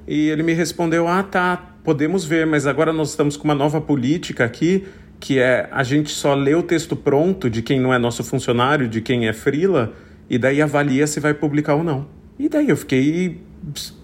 E 0.07 0.29
ele 0.29 0.41
me 0.41 0.53
respondeu: 0.53 1.07
"Ah, 1.07 1.21
tá, 1.21 1.75
podemos 1.83 2.25
ver, 2.25 2.47
mas 2.47 2.65
agora 2.65 2.91
nós 2.91 3.09
estamos 3.11 3.37
com 3.37 3.43
uma 3.43 3.55
nova 3.55 3.79
política 3.79 4.45
aqui 4.45 4.85
que 5.19 5.39
é 5.39 5.67
a 5.71 5.83
gente 5.83 6.09
só 6.09 6.33
lê 6.33 6.53
o 6.53 6.63
texto 6.63 6.95
pronto 6.95 7.49
de 7.49 7.61
quem 7.61 7.79
não 7.79 7.93
é 7.93 7.97
nosso 7.97 8.23
funcionário, 8.23 8.87
de 8.87 9.01
quem 9.01 9.27
é 9.27 9.33
frila, 9.33 9.93
e 10.29 10.37
daí 10.37 10.61
avalia 10.61 11.07
se 11.07 11.19
vai 11.19 11.33
publicar 11.33 11.75
ou 11.75 11.83
não. 11.83 12.07
E 12.37 12.47
daí 12.47 12.69
eu 12.69 12.77
fiquei 12.77 13.41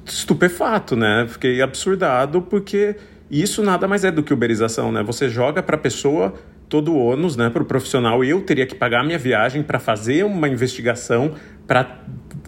estupefato, 0.06 0.96
né? 0.96 1.28
Fiquei 1.30 1.62
absurdado, 1.62 2.42
porque 2.42 2.96
isso 3.30 3.62
nada 3.62 3.88
mais 3.88 4.04
é 4.04 4.12
do 4.12 4.24
que 4.24 4.34
uberização, 4.34 4.92
né? 4.92 5.04
Você 5.04 5.30
joga 5.30 5.62
para 5.62 5.76
a 5.76 5.80
pessoa 5.80 6.34
todo 6.68 6.94
o 6.94 6.98
ônus, 6.98 7.38
né, 7.38 7.52
para 7.52 7.62
o 7.62 7.66
profissional. 7.66 8.24
Eu 8.24 8.42
teria 8.42 8.66
que 8.66 8.74
pagar 8.74 9.02
a 9.02 9.04
minha 9.04 9.20
viagem 9.20 9.62
para 9.62 9.80
fazer 9.80 10.26
uma 10.26 10.50
investigação, 10.50 11.34
para 11.68 12.04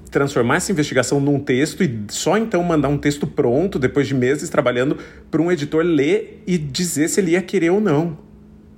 transformar 0.10 0.56
essa 0.56 0.72
investigação 0.72 1.20
num 1.20 1.38
texto 1.40 1.84
e 1.84 2.06
só 2.08 2.36
então 2.38 2.64
mandar 2.64 2.88
um 2.88 2.98
texto 2.98 3.28
pronto, 3.28 3.78
depois 3.78 4.08
de 4.08 4.16
meses 4.16 4.50
trabalhando, 4.50 4.98
para 5.30 5.42
um 5.42 5.52
editor 5.52 5.84
ler 5.84 6.42
e 6.48 6.58
dizer 6.58 7.08
se 7.10 7.20
ele 7.20 7.32
ia 7.32 7.42
querer 7.42 7.70
ou 7.70 7.80
não 7.80 8.25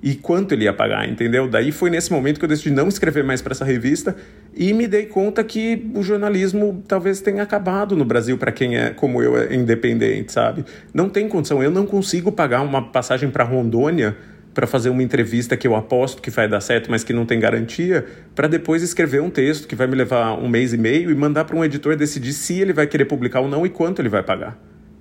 e 0.01 0.15
quanto 0.15 0.53
ele 0.53 0.65
ia 0.65 0.73
pagar, 0.73 1.09
entendeu? 1.09 1.47
Daí 1.47 1.71
foi 1.71 1.89
nesse 1.89 2.11
momento 2.11 2.37
que 2.39 2.45
eu 2.45 2.49
decidi 2.49 2.71
não 2.71 2.87
escrever 2.87 3.23
mais 3.23 3.41
para 3.41 3.53
essa 3.53 3.65
revista 3.65 4.15
e 4.55 4.71
me 4.73 4.87
dei 4.87 5.05
conta 5.05 5.43
que 5.43 5.89
o 5.95 6.03
jornalismo 6.03 6.83
talvez 6.87 7.19
tenha 7.19 7.43
acabado 7.43 7.95
no 7.95 8.05
Brasil 8.05 8.37
para 8.37 8.51
quem 8.51 8.77
é 8.77 8.91
como 8.91 9.21
eu 9.21 9.37
é 9.37 9.55
independente, 9.55 10.31
sabe? 10.31 10.65
Não 10.93 11.09
tem 11.09 11.27
condição, 11.27 11.63
eu 11.63 11.71
não 11.71 11.85
consigo 11.85 12.31
pagar 12.31 12.61
uma 12.61 12.81
passagem 12.91 13.29
para 13.29 13.43
Rondônia 13.43 14.15
para 14.53 14.65
fazer 14.65 14.89
uma 14.89 15.03
entrevista 15.03 15.55
que 15.55 15.67
eu 15.67 15.75
aposto 15.75 16.19
que 16.19 16.31
vai 16.31 16.47
dar 16.47 16.61
certo, 16.61 16.89
mas 16.89 17.03
que 17.03 17.13
não 17.13 17.27
tem 17.27 17.39
garantia, 17.39 18.03
para 18.33 18.47
depois 18.47 18.81
escrever 18.81 19.21
um 19.21 19.29
texto 19.29 19.67
que 19.67 19.75
vai 19.75 19.85
me 19.85 19.93
levar 19.93 20.33
um 20.33 20.47
mês 20.47 20.73
e 20.73 20.77
meio 20.79 21.11
e 21.11 21.15
mandar 21.15 21.45
para 21.45 21.55
um 21.55 21.63
editor 21.63 21.95
decidir 21.95 22.33
se 22.33 22.59
ele 22.59 22.73
vai 22.73 22.87
querer 22.87 23.05
publicar 23.05 23.41
ou 23.41 23.47
não 23.47 23.67
e 23.67 23.69
quanto 23.69 24.01
ele 24.01 24.09
vai 24.09 24.23
pagar. 24.23 24.57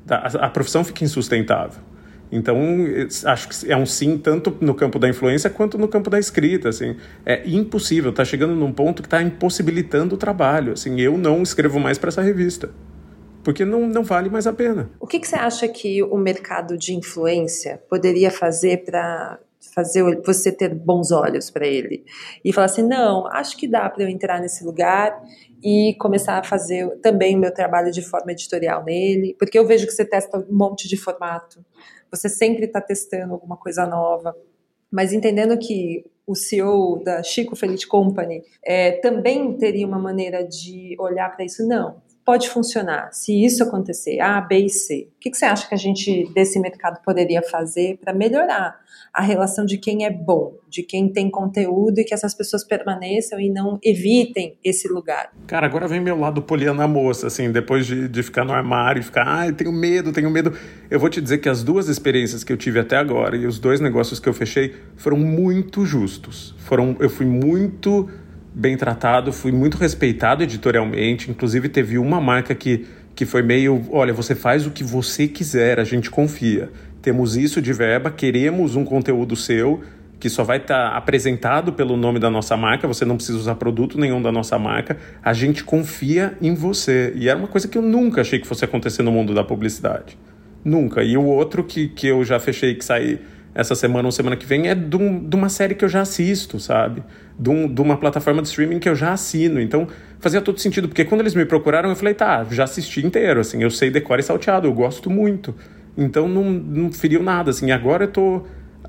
A, 0.07 0.47
a 0.47 0.51
profissão 0.51 0.84
fica 0.84 1.03
insustentável. 1.05 1.80
Então, 2.30 2.56
acho 3.24 3.48
que 3.48 3.72
é 3.72 3.76
um 3.76 3.86
sim 3.86 4.18
tanto 4.18 4.56
no 4.60 4.74
campo 4.74 4.98
da 4.98 5.08
influência 5.08 5.48
quanto 5.48 5.78
no 5.78 5.86
campo 5.86 6.10
da 6.10 6.18
escrita, 6.18 6.68
assim. 6.68 6.96
É 7.24 7.48
impossível, 7.48 8.10
está 8.10 8.24
chegando 8.24 8.54
num 8.54 8.72
ponto 8.72 9.02
que 9.02 9.06
está 9.06 9.22
impossibilitando 9.22 10.14
o 10.14 10.18
trabalho, 10.18 10.72
assim. 10.72 11.00
Eu 11.00 11.16
não 11.16 11.42
escrevo 11.42 11.78
mais 11.78 11.98
para 11.98 12.08
essa 12.08 12.22
revista, 12.22 12.70
porque 13.44 13.64
não, 13.64 13.86
não 13.86 14.02
vale 14.02 14.28
mais 14.28 14.46
a 14.46 14.52
pena. 14.52 14.90
O 14.98 15.06
que, 15.06 15.20
que 15.20 15.28
você 15.28 15.36
acha 15.36 15.68
que 15.68 16.02
o 16.02 16.16
mercado 16.16 16.76
de 16.76 16.94
influência 16.94 17.80
poderia 17.88 18.30
fazer 18.30 18.84
para 18.84 19.38
fazer 19.76 20.02
você 20.24 20.50
ter 20.50 20.74
bons 20.74 21.12
olhos 21.12 21.50
para 21.50 21.66
ele. 21.66 22.02
E 22.42 22.50
falar 22.50 22.64
assim, 22.64 22.82
não, 22.82 23.26
acho 23.26 23.58
que 23.58 23.68
dá 23.68 23.90
para 23.90 24.04
eu 24.04 24.08
entrar 24.08 24.40
nesse 24.40 24.64
lugar 24.64 25.22
e 25.62 25.94
começar 26.00 26.38
a 26.38 26.42
fazer 26.42 26.88
também 27.00 27.36
o 27.36 27.38
meu 27.38 27.52
trabalho 27.52 27.92
de 27.92 28.00
forma 28.00 28.32
editorial 28.32 28.82
nele, 28.82 29.36
porque 29.38 29.58
eu 29.58 29.66
vejo 29.66 29.86
que 29.86 29.92
você 29.92 30.04
testa 30.04 30.38
um 30.38 30.56
monte 30.56 30.88
de 30.88 30.96
formato. 30.96 31.62
Você 32.10 32.26
sempre 32.26 32.64
está 32.64 32.80
testando 32.80 33.34
alguma 33.34 33.58
coisa 33.58 33.84
nova, 33.86 34.34
mas 34.90 35.12
entendendo 35.12 35.58
que 35.58 36.06
o 36.26 36.34
CEO 36.34 37.02
da 37.04 37.22
Chico 37.22 37.54
Felice 37.54 37.86
Company 37.86 38.42
é, 38.64 38.92
também 38.92 39.58
teria 39.58 39.86
uma 39.86 39.98
maneira 39.98 40.42
de 40.42 40.96
olhar 40.98 41.36
para 41.36 41.44
isso, 41.44 41.66
não, 41.68 42.00
pode 42.26 42.50
funcionar. 42.50 43.10
Se 43.12 43.44
isso 43.44 43.62
acontecer, 43.62 44.18
A, 44.18 44.40
B 44.40 44.64
e 44.64 44.68
C, 44.68 45.08
o 45.16 45.20
que, 45.20 45.30
que 45.30 45.36
você 45.36 45.44
acha 45.44 45.68
que 45.68 45.74
a 45.74 45.78
gente 45.78 46.28
desse 46.34 46.58
mercado 46.58 47.00
poderia 47.04 47.40
fazer 47.40 47.98
para 47.98 48.12
melhorar 48.12 48.80
a 49.14 49.22
relação 49.22 49.64
de 49.64 49.78
quem 49.78 50.04
é 50.04 50.10
bom, 50.10 50.54
de 50.68 50.82
quem 50.82 51.08
tem 51.08 51.30
conteúdo 51.30 52.00
e 52.00 52.04
que 52.04 52.12
essas 52.12 52.34
pessoas 52.34 52.64
permaneçam 52.64 53.38
e 53.40 53.48
não 53.48 53.78
evitem 53.82 54.58
esse 54.64 54.88
lugar? 54.88 55.30
Cara, 55.46 55.66
agora 55.66 55.86
vem 55.86 56.00
meu 56.00 56.18
lado 56.18 56.42
poliana 56.42 56.88
moça, 56.88 57.28
assim, 57.28 57.52
depois 57.52 57.86
de, 57.86 58.08
de 58.08 58.22
ficar 58.24 58.44
no 58.44 58.52
armário 58.52 58.98
e 58.98 59.04
ficar, 59.04 59.24
ai, 59.24 59.52
tenho 59.52 59.70
medo, 59.70 60.12
tenho 60.12 60.28
medo. 60.28 60.52
Eu 60.90 60.98
vou 60.98 61.08
te 61.08 61.20
dizer 61.20 61.38
que 61.38 61.48
as 61.48 61.62
duas 61.62 61.88
experiências 61.88 62.42
que 62.42 62.52
eu 62.52 62.56
tive 62.56 62.80
até 62.80 62.96
agora 62.96 63.36
e 63.36 63.46
os 63.46 63.60
dois 63.60 63.80
negócios 63.80 64.18
que 64.18 64.28
eu 64.28 64.34
fechei 64.34 64.74
foram 64.96 65.16
muito 65.16 65.86
justos. 65.86 66.56
Foram, 66.58 66.96
eu 66.98 67.08
fui 67.08 67.24
muito 67.24 68.10
bem 68.57 68.74
tratado, 68.74 69.34
fui 69.34 69.52
muito 69.52 69.76
respeitado 69.76 70.42
editorialmente. 70.42 71.30
Inclusive, 71.30 71.68
teve 71.68 71.98
uma 71.98 72.18
marca 72.18 72.54
que, 72.54 72.86
que 73.14 73.26
foi 73.26 73.42
meio: 73.42 73.84
olha, 73.90 74.14
você 74.14 74.34
faz 74.34 74.66
o 74.66 74.70
que 74.70 74.82
você 74.82 75.28
quiser, 75.28 75.78
a 75.78 75.84
gente 75.84 76.11
confia. 76.11 76.70
Temos 77.02 77.36
isso 77.36 77.61
de 77.61 77.72
verba, 77.72 78.11
queremos 78.11 78.74
um 78.74 78.84
conteúdo 78.84 79.36
seu 79.36 79.82
que 80.18 80.30
só 80.30 80.42
vai 80.42 80.57
estar 80.57 80.92
tá 80.92 80.96
apresentado 80.96 81.74
pelo 81.74 81.94
nome 81.94 82.18
da 82.18 82.30
nossa 82.30 82.57
marca, 82.57 82.88
você 82.88 83.04
não 83.04 83.16
precisa 83.16 83.36
usar 83.36 83.54
produto 83.57 84.00
nenhum 84.00 84.22
da 84.22 84.32
nossa 84.32 84.59
marca, 84.59 84.96
a 85.22 85.34
gente 85.34 85.62
confia 85.62 86.34
em 86.40 86.54
você. 86.54 87.12
E 87.14 87.28
era 87.28 87.38
uma 87.38 87.46
coisa 87.46 87.68
que 87.68 87.76
eu 87.76 87.82
nunca 87.82 88.22
achei 88.22 88.38
que 88.38 88.46
fosse 88.46 88.64
acontecer 88.64 89.02
no 89.02 89.12
mundo 89.12 89.34
da 89.34 89.44
publicidade. 89.44 90.18
Nunca. 90.64 91.02
E 91.04 91.18
o 91.18 91.24
outro 91.24 91.62
que, 91.62 91.88
que 91.88 92.07
eu 92.07 92.24
já 92.24 92.40
fechei 92.40 92.74
que 92.74 92.84
sair 92.84 93.20
essa 93.54 93.74
semana 93.74 94.09
ou 94.09 94.12
semana 94.12 94.36
que 94.36 94.46
vem 94.46 94.68
é 94.68 94.74
de, 94.74 94.96
um, 94.96 95.22
de 95.22 95.36
uma 95.36 95.50
série 95.50 95.74
que 95.74 95.84
eu 95.84 95.88
já 95.88 96.00
assisto, 96.00 96.59
sabe? 96.59 97.02
De, 97.39 97.51
um, 97.51 97.68
de, 97.68 97.82
uma 97.82 97.99
plataforma 97.99 98.41
de 98.41 98.49
streaming 98.49 98.78
que 98.78 98.89
eu 98.89 98.95
já 98.95 99.12
assino. 99.12 99.61
Então 99.61 99.87
fazia 100.18 100.41
todo 100.41 100.59
sentido, 100.59 100.89
porque 100.89 101.05
quando 101.05 101.20
eles 101.20 101.34
me 101.34 101.45
procuraram, 101.45 101.91
eu 101.91 101.97
falei, 101.97 102.14
tá, 102.14 102.45
já 102.51 102.64
assisti 102.64 103.05
inteiro, 103.05 103.41
assim, 103.41 103.62
eu 103.62 103.70
sei 103.70 103.91
decora 103.91 104.20
e 104.20 104.24
salteado, 104.24 104.66
eu 104.66 104.72
gosto 104.72 105.11
muito. 105.11 105.55
Então 105.97 106.28
não, 106.28 106.45
não 106.45 106.93
feriu 106.93 107.22
nada, 107.22 107.51
assim. 107.51 107.70
Agora 107.70 108.05
eu 108.05 108.09
tô 108.09 108.43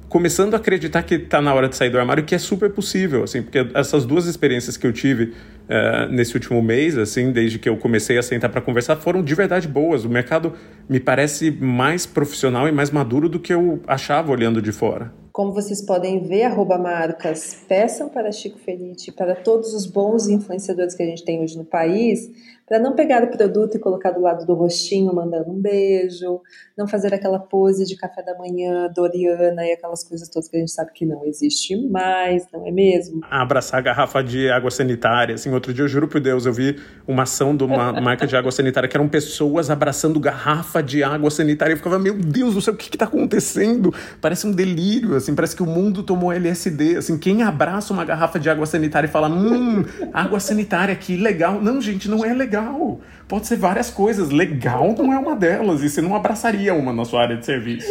começando 0.09 0.53
a 0.53 0.57
acreditar 0.57 1.03
que 1.03 1.15
está 1.15 1.41
na 1.41 1.53
hora 1.53 1.67
de 1.67 1.75
sair 1.75 1.89
do 1.89 1.99
armário, 1.99 2.23
que 2.23 2.33
é 2.33 2.37
super 2.37 2.69
possível, 2.69 3.23
assim, 3.23 3.41
porque 3.41 3.67
essas 3.73 4.05
duas 4.05 4.25
experiências 4.25 4.77
que 4.77 4.87
eu 4.87 4.93
tive 4.93 5.23
uh, 5.23 6.11
nesse 6.11 6.33
último 6.33 6.61
mês, 6.61 6.97
assim, 6.97 7.31
desde 7.31 7.59
que 7.59 7.67
eu 7.67 7.77
comecei 7.77 8.17
a 8.17 8.23
sentar 8.23 8.49
para 8.49 8.61
conversar, 8.61 8.95
foram 8.95 9.21
de 9.21 9.35
verdade 9.35 9.67
boas. 9.67 10.05
O 10.05 10.09
mercado 10.09 10.53
me 10.89 10.99
parece 10.99 11.51
mais 11.51 12.05
profissional 12.05 12.67
e 12.67 12.71
mais 12.71 12.89
maduro 12.89 13.27
do 13.27 13.39
que 13.39 13.53
eu 13.53 13.81
achava 13.87 14.31
olhando 14.31 14.61
de 14.61 14.71
fora. 14.71 15.11
Como 15.37 15.53
vocês 15.53 15.83
podem 15.83 16.23
ver, 16.23 16.45
arroba 16.45 16.79
marcas, 16.79 17.55
peçam 17.67 18.09
para 18.09 18.31
Chico 18.31 18.57
Felice, 18.57 19.11
para 19.11 19.35
todos 19.35 19.71
os 19.71 19.85
bons 19.85 20.27
influenciadores 20.27 20.95
que 20.95 21.03
a 21.03 21.05
gente 21.05 21.23
tem 21.23 21.39
hoje 21.43 21.55
no 21.55 21.63
país, 21.63 22.27
para 22.67 22.79
não 22.79 22.93
pegar 22.93 23.23
o 23.23 23.27
produto 23.29 23.77
e 23.77 23.79
colocar 23.79 24.11
do 24.11 24.19
lado 24.19 24.45
do 24.45 24.53
rostinho 24.53 25.15
mandando 25.15 25.49
um 25.49 25.59
beijo, 25.59 26.41
não 26.77 26.85
fazer 26.85 27.13
aquela 27.13 27.39
pose 27.39 27.85
de 27.85 27.95
café 27.95 28.21
da 28.21 28.37
manhã, 28.37 28.91
Doriana 28.93 29.65
e 29.65 29.71
aquelas 29.71 30.03
coisas 30.03 30.27
todas 30.27 30.49
que 30.49 30.57
a 30.57 30.59
gente 30.59 30.71
sabe 30.71 30.91
que 30.93 31.05
não 31.05 31.23
existe 31.23 31.77
mais, 31.89 32.45
não 32.51 32.67
é 32.67 32.71
mesmo? 32.71 33.21
Abraçar 33.31 33.79
a 33.79 33.81
garrafa 33.81 34.21
de 34.21 34.49
água 34.49 34.69
sanitária, 34.69 35.35
assim, 35.35 35.49
outro 35.51 35.73
dia 35.73 35.85
eu 35.85 35.87
juro 35.87 36.09
por 36.09 36.19
Deus, 36.19 36.45
eu 36.45 36.51
vi 36.51 36.77
uma 37.07 37.23
ação 37.23 37.55
de 37.55 37.63
uma 37.63 37.93
marca 38.01 38.27
de 38.27 38.35
água 38.35 38.51
sanitária 38.51 38.89
que 38.89 38.97
eram 38.97 39.07
pessoas 39.07 39.69
abraçando 39.69 40.19
garrafa 40.19 40.83
de 40.83 41.01
água 41.01 41.31
sanitária, 41.31 41.71
eu 41.71 41.77
ficava, 41.77 41.97
meu 41.97 42.15
Deus 42.15 42.53
do 42.53 42.61
céu, 42.61 42.73
o 42.73 42.77
que 42.77 42.93
está 42.93 43.05
acontecendo? 43.05 43.93
Parece 44.19 44.45
um 44.45 44.51
delírio, 44.51 45.15
assim, 45.15 45.33
parece 45.33 45.55
que 45.55 45.63
o 45.63 45.65
mundo 45.65 46.03
tomou 46.03 46.33
LSD, 46.33 46.97
assim, 46.97 47.17
quem 47.17 47.43
abraça 47.43 47.93
uma 47.93 48.03
garrafa 48.03 48.37
de 48.37 48.49
água 48.49 48.65
sanitária 48.65 49.07
e 49.07 49.09
fala, 49.09 49.29
hum, 49.29 49.85
água 50.11 50.41
sanitária, 50.41 50.93
que 50.97 51.15
legal. 51.15 51.61
Não, 51.61 51.79
gente, 51.79 52.09
não 52.09 52.25
é 52.25 52.33
legal 52.33 52.56
legal. 52.57 52.99
Pode 53.27 53.47
ser 53.47 53.57
várias 53.57 53.89
coisas. 53.89 54.29
Legal 54.29 54.93
não 54.97 55.13
é 55.13 55.17
uma 55.17 55.35
delas. 55.35 55.81
E 55.81 55.89
você 55.89 56.01
não 56.01 56.15
abraçaria 56.15 56.73
uma 56.73 56.91
na 56.91 57.05
sua 57.05 57.21
área 57.21 57.37
de 57.37 57.45
serviço. 57.45 57.87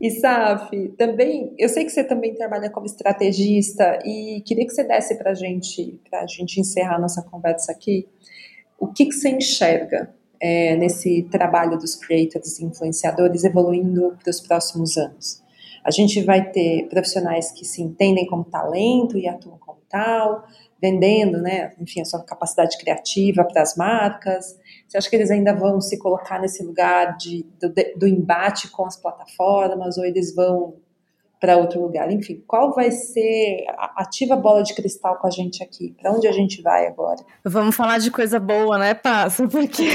E 0.00 0.10
Saf, 0.12 0.70
também, 0.96 1.54
eu 1.58 1.68
sei 1.68 1.84
que 1.84 1.90
você 1.90 2.02
também 2.02 2.34
trabalha 2.34 2.70
como 2.70 2.86
estrategista 2.86 3.98
e 4.02 4.42
queria 4.46 4.66
que 4.66 4.72
você 4.72 4.82
desse 4.82 5.14
para 5.16 5.34
gente, 5.34 6.00
para 6.08 6.22
a 6.22 6.26
gente 6.26 6.58
encerrar 6.58 6.98
nossa 6.98 7.22
conversa 7.22 7.70
aqui, 7.70 8.08
o 8.78 8.86
que, 8.86 9.04
que 9.04 9.12
você 9.12 9.28
enxerga 9.28 10.10
é, 10.40 10.74
nesse 10.74 11.24
trabalho 11.24 11.76
dos 11.76 11.96
creators 11.96 12.58
e 12.58 12.64
influenciadores 12.64 13.44
evoluindo 13.44 14.16
para 14.22 14.30
os 14.30 14.40
próximos 14.40 14.96
anos? 14.96 15.42
A 15.84 15.90
gente 15.90 16.22
vai 16.22 16.50
ter 16.50 16.88
profissionais 16.88 17.52
que 17.52 17.66
se 17.66 17.82
entendem 17.82 18.26
como 18.26 18.44
talento 18.44 19.18
e 19.18 19.28
atuam 19.28 19.58
como 19.58 19.80
tal, 19.86 20.46
vendendo, 20.80 21.38
né, 21.40 21.72
enfim, 21.78 22.00
a 22.00 22.04
sua 22.04 22.22
capacidade 22.24 22.78
criativa 22.78 23.44
para 23.44 23.62
as 23.62 23.76
marcas. 23.76 24.58
Você 24.88 24.96
acha 24.96 25.10
que 25.10 25.16
eles 25.16 25.30
ainda 25.30 25.54
vão 25.54 25.80
se 25.80 25.98
colocar 25.98 26.40
nesse 26.40 26.62
lugar 26.62 27.16
de, 27.16 27.46
do, 27.60 27.72
do 27.96 28.08
embate 28.08 28.70
com 28.70 28.86
as 28.86 28.96
plataformas 28.96 29.98
ou 29.98 30.04
eles 30.04 30.34
vão 30.34 30.74
para 31.40 31.56
outro 31.56 31.80
lugar. 31.80 32.12
Enfim, 32.12 32.44
qual 32.46 32.74
vai 32.74 32.90
ser 32.90 33.64
ativa 33.96 34.36
bola 34.36 34.62
de 34.62 34.74
cristal 34.74 35.16
com 35.16 35.26
a 35.26 35.30
gente 35.30 35.62
aqui? 35.62 35.96
Para 35.98 36.12
onde 36.12 36.28
a 36.28 36.32
gente 36.32 36.60
vai 36.60 36.86
agora? 36.86 37.24
Vamos 37.42 37.74
falar 37.74 37.96
de 37.98 38.10
coisa 38.10 38.38
boa, 38.38 38.76
né, 38.76 38.92
Passo? 38.92 39.48
Porque 39.50 39.88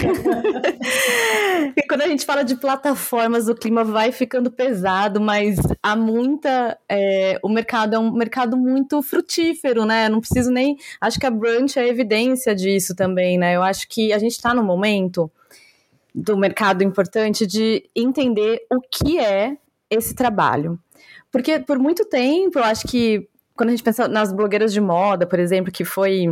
quando 1.87 2.01
a 2.01 2.07
gente 2.07 2.25
fala 2.25 2.43
de 2.43 2.55
plataformas, 2.55 3.47
o 3.47 3.53
clima 3.53 3.83
vai 3.83 4.11
ficando 4.11 4.49
pesado, 4.49 5.21
mas 5.21 5.57
há 5.83 5.95
muita. 5.95 6.77
É, 6.89 7.39
o 7.43 7.49
mercado 7.49 7.95
é 7.95 7.99
um 7.99 8.11
mercado 8.11 8.57
muito 8.57 8.99
frutífero, 9.03 9.85
né? 9.85 10.09
Não 10.09 10.19
preciso 10.19 10.49
nem. 10.51 10.77
Acho 10.99 11.19
que 11.19 11.27
a 11.27 11.31
Brunch 11.31 11.77
é 11.77 11.87
evidência 11.87 12.55
disso 12.55 12.95
também, 12.95 13.37
né? 13.37 13.55
Eu 13.55 13.61
acho 13.61 13.87
que 13.87 14.11
a 14.11 14.17
gente 14.17 14.31
está 14.31 14.51
no 14.51 14.63
momento 14.63 15.31
do 16.13 16.35
mercado 16.37 16.83
importante 16.83 17.45
de 17.45 17.87
entender 17.95 18.65
o 18.71 18.79
que 18.81 19.19
é 19.19 19.57
esse 19.89 20.15
trabalho. 20.15 20.79
Porque 21.36 21.59
por 21.59 21.77
muito 21.77 22.05
tempo, 22.05 22.59
eu 22.59 22.63
acho 22.63 22.88
que 22.88 23.27
quando 23.57 23.67
a 23.67 23.71
gente 23.73 23.83
pensa 23.83 24.07
nas 24.07 24.31
blogueiras 24.31 24.71
de 24.71 24.79
moda, 24.79 25.27
por 25.27 25.38
exemplo, 25.38 25.69
que 25.69 25.83
foi 25.83 26.27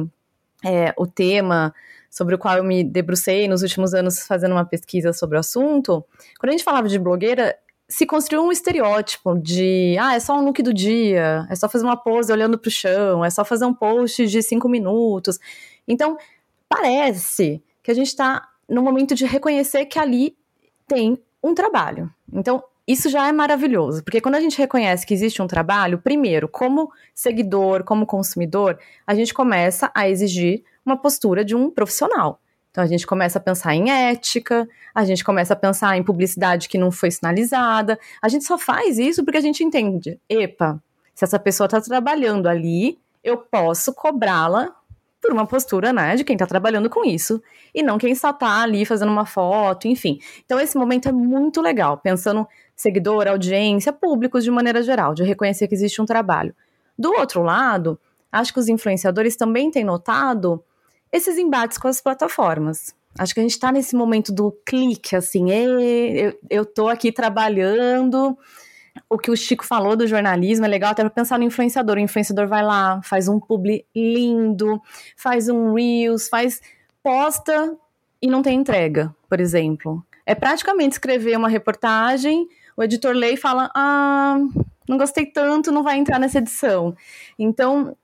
é, 0.64 0.94
o 0.98 1.06
tema 1.06 1.76
sobre 2.10 2.36
o 2.36 2.38
qual 2.38 2.56
eu 2.56 2.64
me 2.64 2.86
debrucei 2.86 3.46
nos 3.46 3.64
últimos 3.64 3.94
anos 3.94 4.26
fazendo 4.26 4.54
uma 4.54 4.64
pesquisa 4.64 5.12
sobre 5.12 5.36
o 5.36 5.42
assunto, 5.42 6.06
quando 6.40 6.52
a 6.52 6.52
gente 6.54 6.64
falava 6.64 6.88
de 6.88 6.98
blogueira, 6.98 7.54
se 7.86 8.06
construiu 8.06 8.46
um 8.46 8.52
estereótipo 8.54 9.38
de, 9.38 9.98
ah, 10.00 10.16
é 10.16 10.22
só 10.22 10.40
um 10.40 10.46
look 10.46 10.64
do 10.64 10.74
dia, 10.74 11.46
é 11.50 11.56
só 11.56 11.68
fazer 11.68 11.84
uma 11.84 11.98
pose 11.98 12.32
olhando 12.32 12.58
para 12.58 12.70
o 12.70 12.72
chão, 12.72 13.26
é 13.26 13.30
só 13.30 13.44
fazer 13.44 13.66
um 13.66 13.74
post 13.74 14.26
de 14.26 14.42
cinco 14.42 14.70
minutos. 14.70 15.38
Então, 15.86 16.18
parece 16.70 17.62
que 17.84 17.92
a 17.92 17.94
gente 17.94 18.08
está 18.08 18.48
no 18.70 18.82
momento 18.82 19.16
de 19.16 19.26
reconhecer 19.26 19.86
que 19.86 20.00
ali 20.00 20.38
tem 20.88 21.22
um 21.44 21.54
trabalho. 21.54 22.10
Então, 22.32 22.64
isso 22.88 23.10
já 23.10 23.28
é 23.28 23.32
maravilhoso, 23.32 24.04
porque 24.04 24.20
quando 24.20 24.36
a 24.36 24.42
gente 24.42 24.58
reconhece 24.58 25.06
que 25.06 25.14
existe 25.14 25.42
um 25.42 25.48
trabalho, 25.48 26.00
primeiro, 26.00 26.48
como 26.48 26.92
seguidor, 27.16 27.84
como 27.84 28.06
consumidor, 28.06 28.78
a 29.08 29.16
gente 29.16 29.34
começa 29.34 29.90
a 29.96 30.10
exigir 30.10 30.64
uma 30.86 30.98
postura 30.98 31.46
de 31.46 31.56
um 31.56 31.70
profissional. 31.70 32.42
Então 32.72 32.84
a 32.84 32.88
gente 32.88 33.06
começa 33.06 33.38
a 33.38 33.42
pensar 33.42 33.76
em 33.76 33.92
ética, 33.92 34.68
a 34.94 35.06
gente 35.06 35.24
começa 35.24 35.54
a 35.54 35.56
pensar 35.56 35.96
em 35.96 36.04
publicidade 36.04 36.68
que 36.68 36.78
não 36.78 36.92
foi 36.92 37.12
sinalizada. 37.12 38.00
A 38.22 38.28
gente 38.28 38.44
só 38.44 38.58
faz 38.58 38.98
isso 38.98 39.24
porque 39.24 39.38
a 39.38 39.42
gente 39.42 39.64
entende, 39.64 40.20
epa, 40.28 40.82
se 41.14 41.24
essa 41.24 41.38
pessoa 41.38 41.66
está 41.66 41.80
trabalhando 41.80 42.48
ali, 42.48 42.98
eu 43.24 43.38
posso 43.38 43.94
cobrá-la 43.94 44.76
por 45.22 45.32
uma 45.32 45.46
postura, 45.46 45.94
né, 45.94 46.18
de 46.18 46.24
quem 46.26 46.34
está 46.34 46.46
trabalhando 46.46 46.90
com 46.90 47.06
isso, 47.06 47.42
e 47.74 47.82
não 47.82 47.98
quem 47.98 48.14
só 48.14 48.32
está 48.32 48.62
ali 48.62 48.86
fazendo 48.86 49.10
uma 49.10 49.26
foto, 49.26 49.88
enfim. 49.88 50.20
Então 50.44 50.60
esse 50.60 50.78
momento 50.78 51.08
é 51.08 51.14
muito 51.14 51.62
legal, 51.62 51.98
pensando 51.98 52.46
seguidor, 52.76 53.28
audiência, 53.28 53.94
públicos 53.94 54.44
de 54.44 54.52
maneira 54.52 54.82
geral, 54.82 55.14
de 55.14 55.24
reconhecer 55.24 55.68
que 55.68 55.76
existe 55.76 56.02
um 56.02 56.06
trabalho. 56.06 56.56
Do 56.98 57.12
outro 57.14 57.42
lado, 57.42 58.00
acho 58.32 58.54
que 58.54 58.60
os 58.60 58.68
influenciadores 58.68 59.36
também 59.36 59.72
têm 59.72 59.84
notado 59.84 60.64
esses 61.12 61.38
embates 61.38 61.78
com 61.78 61.88
as 61.88 62.02
plataformas. 62.02 62.96
Acho 63.18 63.34
que 63.34 63.40
a 63.40 63.44
gente 63.44 63.52
está 63.52 63.72
nesse 63.72 63.96
momento 63.96 64.34
do 64.34 64.52
clique, 64.66 65.16
assim, 65.16 65.52
eu, 65.52 66.40
eu 66.50 66.66
tô 66.66 66.88
aqui 66.88 67.12
trabalhando. 67.12 68.36
O 69.08 69.18
que 69.18 69.30
o 69.30 69.38
Chico 69.38 69.66
falou 69.66 69.96
do 69.96 70.08
jornalismo 70.08 70.66
é 70.66 70.68
legal 70.68 70.92
até 70.92 71.04
para 71.04 71.12
pensar 71.12 71.38
no 71.38 71.46
influenciador. 71.46 71.98
O 71.98 72.00
influenciador 72.00 72.48
vai 72.48 72.64
lá, 72.64 73.00
faz 73.04 73.28
um 73.28 73.40
publi 73.40 73.86
lindo, 73.96 74.82
faz 75.16 75.48
um 75.48 75.74
Reels, 75.74 76.28
faz 76.28 76.60
posta 77.04 77.78
e 78.22 78.28
não 78.28 78.42
tem 78.42 78.60
entrega, 78.60 79.16
por 79.30 79.40
exemplo. 79.40 80.04
É 80.26 80.34
praticamente 80.34 80.94
escrever 80.94 81.38
uma 81.38 81.50
reportagem, 81.50 82.48
o 82.76 82.84
editor 82.84 83.14
lê 83.16 83.34
e 83.34 83.38
fala: 83.38 83.70
ah, 83.76 84.38
não 84.88 84.98
gostei 84.98 85.26
tanto, 85.26 85.72
não 85.72 85.84
vai 85.84 85.98
entrar 85.98 86.20
nessa 86.20 86.40
edição. 86.40 86.96
Então, 87.38 87.96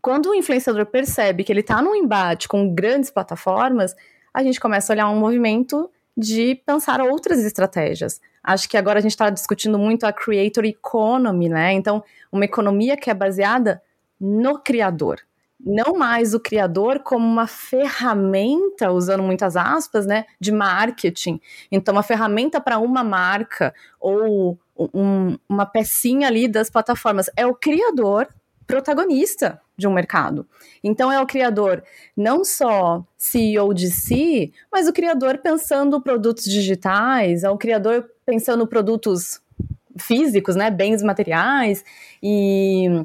quando 0.00 0.30
o 0.30 0.34
influenciador 0.34 0.86
percebe 0.86 1.44
que 1.44 1.52
ele 1.52 1.60
está 1.60 1.82
num 1.82 1.94
embate 1.94 2.48
com 2.48 2.74
grandes 2.74 3.10
plataformas, 3.10 3.94
a 4.32 4.42
gente 4.42 4.60
começa 4.60 4.92
a 4.92 4.94
olhar 4.94 5.08
um 5.08 5.18
movimento 5.18 5.90
de 6.16 6.54
pensar 6.66 7.00
outras 7.00 7.44
estratégias. 7.44 8.20
Acho 8.42 8.68
que 8.68 8.76
agora 8.76 8.98
a 8.98 9.02
gente 9.02 9.12
está 9.12 9.30
discutindo 9.30 9.78
muito 9.78 10.04
a 10.04 10.12
creator 10.12 10.64
economy, 10.64 11.48
né? 11.48 11.72
Então, 11.72 12.04
uma 12.30 12.44
economia 12.44 12.96
que 12.96 13.10
é 13.10 13.14
baseada 13.14 13.82
no 14.20 14.58
criador. 14.58 15.20
Não 15.64 15.94
mais 15.94 16.34
o 16.34 16.40
criador 16.40 17.00
como 17.00 17.26
uma 17.26 17.46
ferramenta, 17.46 18.92
usando 18.92 19.22
muitas 19.22 19.56
aspas, 19.56 20.04
né, 20.04 20.26
de 20.38 20.52
marketing. 20.52 21.40
Então, 21.72 21.94
uma 21.94 22.02
ferramenta 22.02 22.60
para 22.60 22.78
uma 22.78 23.02
marca 23.02 23.74
ou 23.98 24.58
um, 24.76 25.38
uma 25.48 25.66
pecinha 25.66 26.28
ali 26.28 26.48
das 26.48 26.68
plataformas. 26.68 27.30
É 27.36 27.46
o 27.46 27.54
criador 27.54 28.28
protagonista 28.66 29.60
de 29.76 29.86
um 29.86 29.92
mercado. 29.92 30.46
Então 30.82 31.10
é 31.10 31.20
o 31.20 31.26
criador 31.26 31.82
não 32.16 32.44
só 32.44 33.04
CEO 33.16 33.74
de 33.74 33.90
si, 33.90 34.52
mas 34.70 34.88
o 34.88 34.92
criador 34.92 35.38
pensando 35.38 36.00
produtos 36.00 36.44
digitais, 36.44 37.42
é 37.44 37.50
o 37.50 37.58
criador 37.58 38.08
pensando 38.24 38.66
produtos 38.66 39.40
físicos, 39.98 40.56
né, 40.56 40.70
bens 40.70 41.02
materiais 41.02 41.84
e 42.22 43.04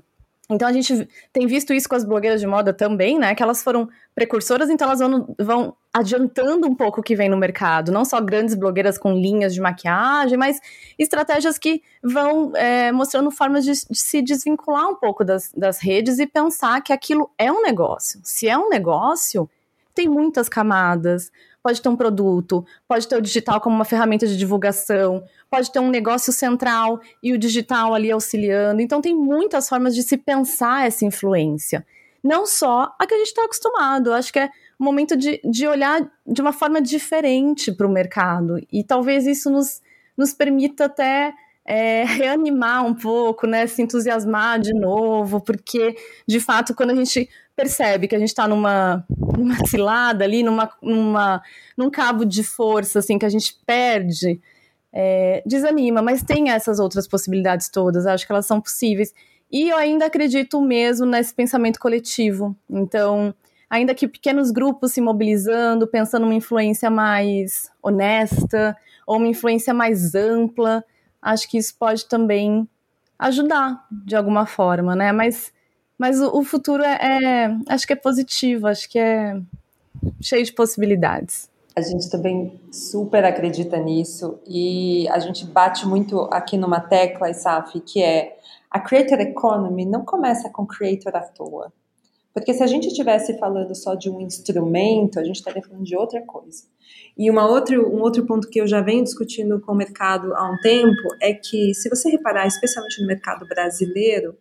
então 0.50 0.68
a 0.68 0.74
gente 0.74 1.08
tem 1.32 1.46
visto 1.46 1.72
isso 1.74 1.88
com 1.88 1.96
as 1.96 2.04
blogueiras 2.04 2.42
de 2.42 2.48
moda 2.48 2.74
também, 2.74 3.20
né? 3.20 3.36
Que 3.36 3.44
elas 3.44 3.62
foram 3.62 3.88
precursoras, 4.16 4.70
então 4.70 4.88
elas 4.88 5.00
vão, 5.00 5.36
vão 5.38 5.78
adiantando 5.94 6.68
um 6.68 6.74
pouco 6.74 7.02
o 7.02 7.04
que 7.04 7.16
vem 7.16 7.30
no 7.30 7.38
mercado. 7.38 7.92
Não 7.92 8.04
só 8.04 8.20
grandes 8.20 8.56
blogueiras 8.56 8.98
com 8.98 9.14
linhas 9.14 9.54
de 9.54 9.62
maquiagem, 9.62 10.40
mas 10.40 10.60
estratégias 10.98 11.60
que 11.60 11.84
vão 12.04 12.52
é, 12.56 12.92
mostrando 12.92 13.30
formas 13.30 13.64
de, 13.64 13.74
de, 13.74 14.00
se 14.00 14.24
desvincular 14.24 14.90
um 14.90 14.96
pouco 14.96 15.24
das, 15.24 15.52
das 15.56 15.80
redes 15.80 16.18
e 16.18 16.26
pensar 16.26 16.82
que 16.82 16.92
aquilo 16.92 17.30
é 17.38 17.52
um 17.52 17.62
negócio. 17.62 18.20
Se 18.24 18.48
é 18.48 18.58
um 18.58 18.70
negócio, 18.70 19.48
tem 19.94 20.08
muitas 20.08 20.50
camadas, 20.50 21.32
pode 21.62 21.82
ter 21.82 21.90
um 21.90 21.96
produto, 21.96 22.66
pode 22.88 23.08
ter 23.08 23.18
o 23.18 23.22
digital 23.22 23.62
como 23.62 23.76
uma 23.76 23.86
ferramenta 23.86 24.26
de 24.26 24.36
divulgação, 24.36 25.24
pode 25.50 25.72
ter 25.72 25.80
um 25.80 25.90
negócio 25.90 26.32
central 26.32 27.00
e 27.22 27.34
o 27.34 27.38
digital 27.38 27.94
ali 27.94 28.12
auxiliando. 28.12 28.82
Então, 28.82 29.02
tem 29.02 29.16
muitas 29.16 29.68
formas 29.68 29.96
de 29.96 30.04
se 30.04 30.18
pensar 30.18 30.86
essa 30.86 31.06
influência. 31.06 31.86
Não 32.24 32.46
só 32.46 32.94
a 33.00 33.08
que 33.08 33.14
a 33.14 33.18
gente 33.18 33.28
está 33.28 33.46
acostumado. 33.46 34.14
Acho 34.14 34.32
que 34.32 34.40
é 34.40 34.50
um 34.80 34.86
momento 34.86 35.16
de, 35.16 35.42
de 35.44 35.68
olhar 35.68 36.10
de 36.26 36.42
uma 36.42 36.54
forma 36.54 36.82
diferente 36.82 37.72
para 37.72 37.88
o 37.88 37.92
mercado. 37.92 38.60
E 38.72 38.84
talvez 38.84 39.26
isso 39.26 39.50
nos, 39.50 39.82
nos 40.18 40.34
permita 40.34 40.86
até 40.86 41.34
é, 41.66 42.04
reanimar 42.06 42.86
um 42.86 42.94
pouco, 42.94 43.46
né, 43.46 43.68
se 43.68 43.82
entusiasmar 43.82 44.60
de 44.60 44.74
novo, 44.74 45.40
porque 45.40 45.96
de 46.28 46.40
fato 46.40 46.74
quando 46.74 46.92
a 46.92 46.96
gente 46.96 47.30
percebe 47.56 48.08
que 48.08 48.16
a 48.16 48.20
gente 48.20 48.30
está 48.30 48.48
numa, 48.48 49.06
numa 49.38 49.66
cilada 49.68 50.24
ali, 50.24 50.42
numa, 50.42 50.72
numa, 50.82 51.42
num 51.78 51.90
cabo 51.90 52.26
de 52.26 52.42
força 52.42 53.00
assim 53.00 53.20
que 53.20 53.26
a 53.26 53.30
gente 53.30 53.58
perde, 53.66 54.42
é, 54.92 55.44
desanima, 55.46 56.02
mas 56.02 56.24
tem 56.24 56.50
essas 56.50 56.80
outras 56.80 57.08
possibilidades 57.08 57.70
todas, 57.70 58.06
acho 58.06 58.26
que 58.26 58.32
elas 58.32 58.46
são 58.46 58.60
possíveis. 58.60 59.14
E 59.52 59.70
eu 59.70 59.78
ainda 59.78 60.06
acredito 60.06 60.62
mesmo 60.62 61.06
nesse 61.06 61.34
pensamento 61.34 61.80
coletivo. 61.80 62.56
Então, 62.70 63.34
ainda 63.70 63.96
que 63.96 64.08
pequenos 64.08 64.52
grupos 64.52 64.94
se 64.94 65.02
mobilizando, 65.02 65.88
pensando 65.88 66.24
numa 66.24 66.36
influência 66.36 66.90
mais 66.90 67.72
honesta 67.82 68.76
ou 69.08 69.18
uma 69.18 69.28
influência 69.28 69.74
mais 69.74 70.14
ampla, 70.14 70.84
acho 71.22 71.50
que 71.50 71.58
isso 71.58 71.76
pode 71.78 72.06
também 72.06 72.68
ajudar 73.18 73.86
de 73.92 74.16
alguma 74.16 74.46
forma, 74.46 74.96
né? 74.96 75.12
Mas, 75.12 75.52
mas 75.98 76.20
o, 76.22 76.40
o 76.40 76.44
futuro 76.44 76.84
é, 76.84 76.98
é, 77.02 77.58
acho 77.68 77.86
que 77.86 77.94
é 77.94 77.96
positivo, 77.96 78.68
acho 78.68 78.90
que 78.90 79.00
é 79.00 79.40
cheio 80.22 80.46
de 80.46 80.54
possibilidades. 80.54 81.50
A 81.76 81.82
gente 81.82 82.10
também 82.10 82.60
super 82.72 83.24
acredita 83.24 83.78
nisso 83.78 84.40
e 84.46 85.08
a 85.10 85.20
gente 85.20 85.46
bate 85.46 85.88
muito 85.88 86.22
aqui 86.32 86.58
numa 86.58 86.80
tecla, 86.80 87.30
Isaf, 87.30 87.80
que 87.82 88.02
é 88.02 88.38
a 88.70 88.80
creator 88.80 89.20
economy 89.20 89.86
não 89.86 90.04
começa 90.04 90.50
com 90.50 90.66
creator 90.66 91.16
à 91.16 91.22
toa. 91.22 91.72
Porque 92.34 92.54
se 92.54 92.64
a 92.64 92.68
gente 92.68 92.88
estivesse 92.88 93.38
falando 93.40 93.74
só 93.76 93.96
de 93.96 94.10
um 94.10 94.22
instrumento, 94.22 95.20
a 95.20 95.24
gente 95.24 95.38
estaria 95.38 95.62
falando 95.62 95.84
de 95.84 95.96
outra 95.96 96.22
coisa. 96.22 96.64
E 97.18 97.30
uma 97.30 97.48
outra, 97.48 97.80
um 97.80 98.02
outro 98.02 98.26
ponto 98.26 98.48
que 98.48 98.62
eu 98.62 98.68
já 98.68 98.82
venho 98.82 99.04
discutindo 99.04 99.60
com 99.60 99.72
o 99.72 99.76
mercado 99.76 100.34
há 100.36 100.50
um 100.50 100.58
tempo 100.58 101.02
é 101.22 101.34
que, 101.34 101.74
se 101.74 101.90
você 101.90 102.10
reparar, 102.10 102.46
especialmente 102.48 103.02
no 103.02 103.08
mercado 103.08 103.48
brasileiro, 103.48 104.38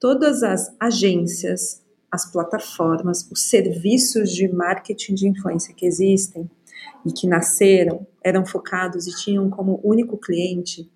todas 0.00 0.42
as 0.42 0.74
agências, 0.80 1.83
as 2.14 2.30
plataformas, 2.30 3.28
os 3.28 3.48
serviços 3.48 4.30
de 4.30 4.46
marketing 4.46 5.14
de 5.14 5.26
influência 5.26 5.74
que 5.74 5.84
existem 5.84 6.48
e 7.04 7.10
que 7.12 7.26
nasceram, 7.26 8.06
eram 8.22 8.46
focados 8.46 9.08
e 9.08 9.16
tinham 9.16 9.50
como 9.50 9.80
único 9.82 10.16
cliente 10.16 10.88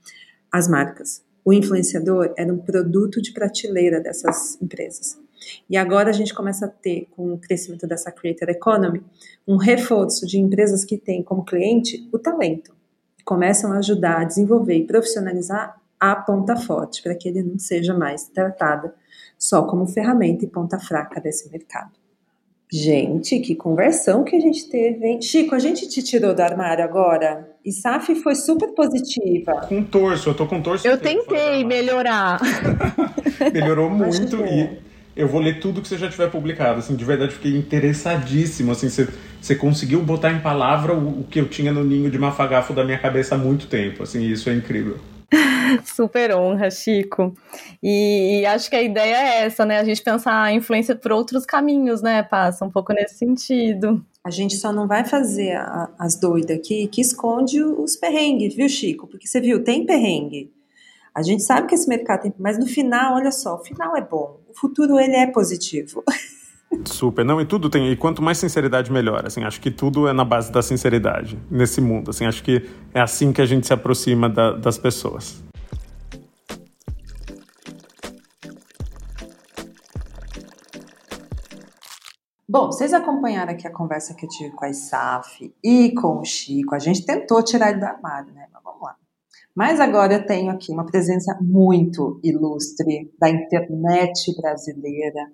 as 0.51 0.69
marcas. 0.69 1.25
O 1.45 1.53
influenciador 1.53 2.33
era 2.37 2.55
um 2.55 2.59
produto 2.59 3.21
de 3.21 3.33
prateleira 3.33 4.01
dessas 4.01 4.57
empresas. 4.63 5.19
E 5.69 5.77
agora 5.77 6.11
a 6.11 6.13
gente 6.13 6.33
começa 6.33 6.67
a 6.67 6.69
ter, 6.69 7.09
com 7.17 7.33
o 7.33 7.39
crescimento 7.39 7.85
dessa 7.85 8.13
creator 8.13 8.51
economy, 8.51 9.03
um 9.47 9.57
reforço 9.57 10.25
de 10.25 10.39
empresas 10.39 10.85
que 10.85 10.97
têm 10.97 11.21
como 11.25 11.45
cliente 11.45 12.09
o 12.13 12.19
talento. 12.19 12.77
Começam 13.25 13.73
a 13.73 13.79
ajudar 13.79 14.21
a 14.21 14.25
desenvolver 14.25 14.77
e 14.77 14.87
profissionalizar 14.87 15.81
a 15.99 16.15
ponta 16.15 16.57
forte, 16.57 17.03
para 17.03 17.17
que 17.17 17.29
ele 17.29 17.43
não 17.43 17.59
seja 17.59 17.93
mais 17.93 18.29
tratada 18.29 18.95
só 19.39 19.63
como 19.63 19.87
ferramenta 19.87 20.45
e 20.45 20.49
ponta 20.49 20.79
fraca 20.79 21.21
desse 21.21 21.51
mercado. 21.51 21.93
Gente, 22.71 23.39
que 23.41 23.55
conversão 23.55 24.25
que 24.25 24.37
a 24.37 24.41
gente 24.41 24.69
teve, 24.69 25.07
hein? 25.07 25.23
Chico, 25.23 25.55
a 25.55 25.59
gente 25.59 25.89
te 25.89 26.03
tirou 26.03 26.35
do 26.35 26.41
armário 26.41 26.85
agora? 26.85 27.49
E 27.65 27.73
SAF 27.73 28.15
foi 28.17 28.35
super 28.35 28.75
positiva. 28.75 29.67
Com 29.67 29.83
torço, 29.83 30.29
eu 30.29 30.35
tô 30.35 30.47
com 30.47 30.61
torço. 30.61 30.87
Eu 30.87 30.99
tentei 30.99 31.65
melhorar. 31.65 32.39
Melhorou 33.55 33.89
muito 33.89 34.45
e 34.45 34.81
eu 35.17 35.27
vou 35.27 35.41
ler 35.41 35.61
tudo 35.61 35.81
que 35.81 35.89
você 35.89 35.97
já 35.97 36.11
tiver 36.11 36.31
publicado. 36.31 36.81
Assim, 36.81 36.95
de 36.95 37.05
verdade, 37.05 37.33
fiquei 37.33 37.57
interessadíssimo. 37.57 38.73
Assim, 38.73 38.91
você, 38.91 39.09
você 39.41 39.55
conseguiu 39.55 40.03
botar 40.03 40.31
em 40.31 40.41
palavra 40.41 40.93
o, 40.93 41.21
o 41.21 41.25
que 41.25 41.41
eu 41.41 41.49
tinha 41.49 41.73
no 41.73 41.83
ninho 41.83 42.11
de 42.11 42.19
mafagafo 42.19 42.75
da 42.75 42.85
minha 42.85 42.99
cabeça 42.99 43.35
há 43.35 43.39
muito 43.39 43.67
tempo. 43.67 44.03
Assim, 44.03 44.23
isso 44.27 44.51
é 44.51 44.55
incrível. 44.55 44.99
Super 45.85 46.35
honra, 46.35 46.71
Chico. 46.71 47.35
E, 47.83 48.41
e, 48.41 48.47
acho 48.47 48.71
que 48.71 48.77
a 48.77 48.83
ideia 48.83 49.17
é 49.17 49.45
essa, 49.45 49.65
né? 49.65 49.79
A 49.79 49.85
gente 49.85 50.03
pensar 50.03 50.43
a 50.43 50.53
influência 50.53 50.97
por 50.97 51.13
outros 51.13 51.45
caminhos, 51.45 52.01
né? 52.01 52.23
Passa 52.23 52.65
um 52.65 52.71
pouco 52.71 52.93
nesse 52.93 53.17
sentido. 53.17 54.05
A 54.25 54.31
gente 54.31 54.57
só 54.57 54.73
não 54.73 54.87
vai 54.87 55.05
fazer 55.05 55.57
a, 55.57 55.91
as 55.99 56.17
doidas 56.17 56.57
aqui 56.57 56.87
que 56.89 57.01
esconde 57.01 57.63
os 57.63 57.97
perrengues, 57.97 58.55
viu, 58.55 58.69
Chico? 58.69 59.07
Porque 59.07 59.27
você 59.27 59.41
viu, 59.41 59.63
tem 59.63 59.85
perrengue. 59.85 60.53
A 61.15 61.23
gente 61.23 61.43
sabe 61.43 61.67
que 61.67 61.75
esse 61.75 61.89
mercado 61.89 62.23
tem, 62.23 62.35
mas 62.39 62.59
no 62.59 62.67
final, 62.67 63.17
olha 63.17 63.33
só, 63.33 63.57
o 63.57 63.65
final 63.65 63.97
é 63.97 64.01
bom. 64.01 64.41
O 64.49 64.55
futuro 64.55 64.99
ele 64.99 65.17
é 65.17 65.27
positivo. 65.27 66.03
Super, 66.85 67.25
não, 67.25 67.41
e 67.41 67.47
tudo 67.47 67.71
tem, 67.71 67.91
e 67.91 67.97
quanto 67.97 68.23
mais 68.23 68.37
sinceridade 68.39 68.93
melhor, 68.93 69.27
assim, 69.27 69.43
acho 69.43 69.61
que 69.61 69.71
tudo 69.71 70.07
é 70.07 70.13
na 70.13 70.25
base 70.25 70.53
da 70.53 70.61
sinceridade 70.61 71.39
nesse 71.51 71.81
mundo, 71.81 72.11
assim, 72.11 72.27
acho 72.27 72.43
que 72.43 72.69
é 72.93 73.01
assim 73.01 73.33
que 73.33 73.41
a 73.41 73.47
gente 73.47 73.67
se 73.67 73.73
aproxima 73.73 74.29
da, 74.29 74.53
das 74.53 74.77
pessoas. 74.79 75.43
Bom, 82.47 82.67
vocês 82.67 82.93
acompanharam 82.93 83.53
aqui 83.53 83.67
a 83.67 83.73
conversa 83.73 84.15
que 84.15 84.27
eu 84.27 84.29
tive 84.29 84.51
com 84.55 84.65
a 84.65 84.71
Isaf 84.71 85.55
e 85.63 85.93
com 85.95 86.21
o 86.21 86.25
Chico, 86.25 86.75
a 86.75 86.79
gente 86.79 87.05
tentou 87.05 87.43
tirar 87.43 87.71
ele 87.71 87.81
do 87.81 87.85
armário, 87.87 88.33
né, 88.33 88.47
mas 88.53 88.63
vamos 88.63 88.83
lá. 88.83 88.97
Mas 89.55 89.81
agora 89.81 90.15
eu 90.15 90.27
tenho 90.27 90.51
aqui 90.51 90.71
uma 90.71 90.85
presença 90.85 91.37
muito 91.41 92.21
ilustre 92.23 93.13
da 93.19 93.29
internet 93.29 94.35
brasileira, 94.41 95.31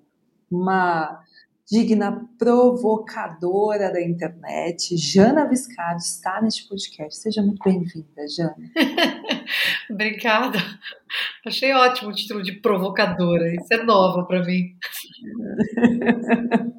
uma 0.55 1.23
digna 1.69 2.27
provocadora 2.37 3.91
da 3.91 4.01
internet. 4.01 4.95
Jana 4.97 5.47
Viscardi 5.47 6.03
está 6.03 6.41
neste 6.41 6.67
podcast. 6.67 7.19
Seja 7.19 7.41
muito 7.41 7.63
bem-vinda, 7.63 8.27
Jana. 8.27 8.71
Obrigada. 9.89 10.59
Achei 11.45 11.73
ótimo 11.73 12.11
o 12.11 12.13
título 12.13 12.43
de 12.43 12.53
provocadora. 12.53 13.53
Isso 13.53 13.73
é 13.73 13.83
nova 13.83 14.25
para 14.25 14.43
mim. 14.43 14.75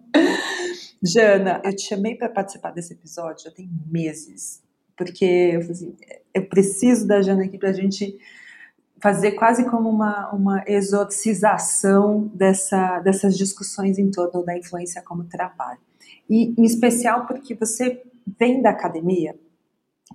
Jana, 1.03 1.61
eu 1.65 1.75
te 1.75 1.83
chamei 1.89 2.15
para 2.15 2.29
participar 2.29 2.71
desse 2.71 2.95
episódio 2.95 3.45
já 3.45 3.51
tem 3.51 3.69
meses 3.87 4.65
porque 4.97 5.25
eu, 5.25 5.61
assim, 5.61 5.95
eu 6.33 6.49
preciso 6.49 7.07
da 7.07 7.21
Jana 7.21 7.45
aqui 7.45 7.59
para 7.59 7.69
a 7.69 7.73
gente 7.73 8.17
fazer 9.01 9.33
quase 9.33 9.65
como 9.69 9.89
uma, 9.89 10.31
uma 10.33 10.65
exorcização 10.67 12.31
dessa, 12.35 13.01
dessas 13.01 13.37
discussões 13.37 13.99
em 13.99 14.11
torno 14.11 14.45
da 14.45 14.57
influência 14.57 15.03
como 15.03 15.25
trabalho. 15.25 15.81
E 16.29 16.55
em 16.59 16.65
especial 16.65 17.27
porque 17.27 17.55
você 17.55 18.03
vem 18.39 18.61
da 18.61 18.71
academia, 18.71 19.37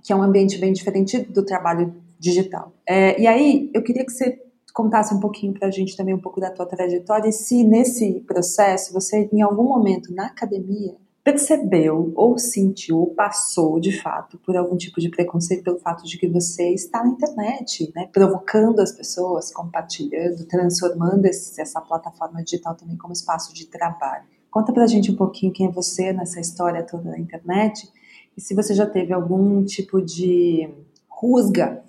que 0.02 0.12
é 0.12 0.16
um 0.16 0.22
ambiente 0.22 0.58
bem 0.58 0.72
diferente 0.72 1.18
do 1.18 1.44
trabalho 1.44 1.94
digital. 2.18 2.72
É, 2.86 3.20
e 3.20 3.26
aí 3.26 3.70
eu 3.72 3.82
queria 3.82 4.04
que 4.04 4.12
você 4.12 4.40
contasse 4.72 5.14
um 5.14 5.20
pouquinho 5.20 5.52
para 5.52 5.68
a 5.68 5.70
gente 5.70 5.96
também 5.96 6.14
um 6.14 6.20
pouco 6.20 6.40
da 6.40 6.50
tua 6.50 6.66
trajetória 6.66 7.28
e 7.28 7.32
se 7.32 7.62
nesse 7.62 8.20
processo 8.20 8.92
você 8.92 9.28
em 9.32 9.42
algum 9.42 9.64
momento 9.64 10.14
na 10.14 10.26
academia 10.26 10.96
percebeu 11.24 12.12
ou 12.16 12.36
sentiu 12.36 12.98
ou 12.98 13.14
passou 13.14 13.78
de 13.78 14.00
fato 14.00 14.38
por 14.38 14.56
algum 14.56 14.76
tipo 14.76 15.00
de 15.00 15.08
preconceito 15.08 15.62
pelo 15.62 15.78
fato 15.78 16.04
de 16.04 16.18
que 16.18 16.28
você 16.28 16.70
está 16.74 17.02
na 17.04 17.10
internet, 17.10 17.92
né, 17.94 18.08
provocando 18.12 18.80
as 18.80 18.92
pessoas, 18.92 19.52
compartilhando, 19.52 20.44
transformando 20.46 21.26
esse, 21.26 21.60
essa 21.60 21.80
plataforma 21.80 22.42
digital 22.42 22.74
também 22.74 22.96
como 22.96 23.12
espaço 23.12 23.54
de 23.54 23.66
trabalho. 23.66 24.24
Conta 24.50 24.72
pra 24.72 24.86
gente 24.86 25.10
um 25.10 25.16
pouquinho 25.16 25.52
quem 25.52 25.68
é 25.68 25.70
você 25.70 26.12
nessa 26.12 26.40
história 26.40 26.82
toda 26.82 27.10
da 27.10 27.18
internet 27.18 27.88
e 28.36 28.40
se 28.40 28.54
você 28.54 28.74
já 28.74 28.86
teve 28.86 29.12
algum 29.12 29.64
tipo 29.64 30.02
de 30.02 30.68
rusga 31.08 31.84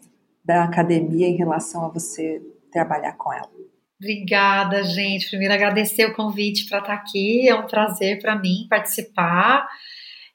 da 0.46 0.64
academia 0.64 1.28
em 1.28 1.36
relação 1.36 1.86
a 1.86 1.90
você 1.90 2.42
trabalhar 2.72 3.14
com 3.14 3.34
ela. 3.34 3.63
Obrigada, 4.04 4.84
gente. 4.84 5.30
Primeiro, 5.30 5.54
agradecer 5.54 6.04
o 6.06 6.14
convite 6.14 6.68
para 6.68 6.80
estar 6.80 6.90
tá 6.90 7.02
aqui. 7.02 7.48
É 7.48 7.56
um 7.56 7.66
prazer 7.66 8.20
para 8.20 8.38
mim 8.38 8.68
participar. 8.70 9.66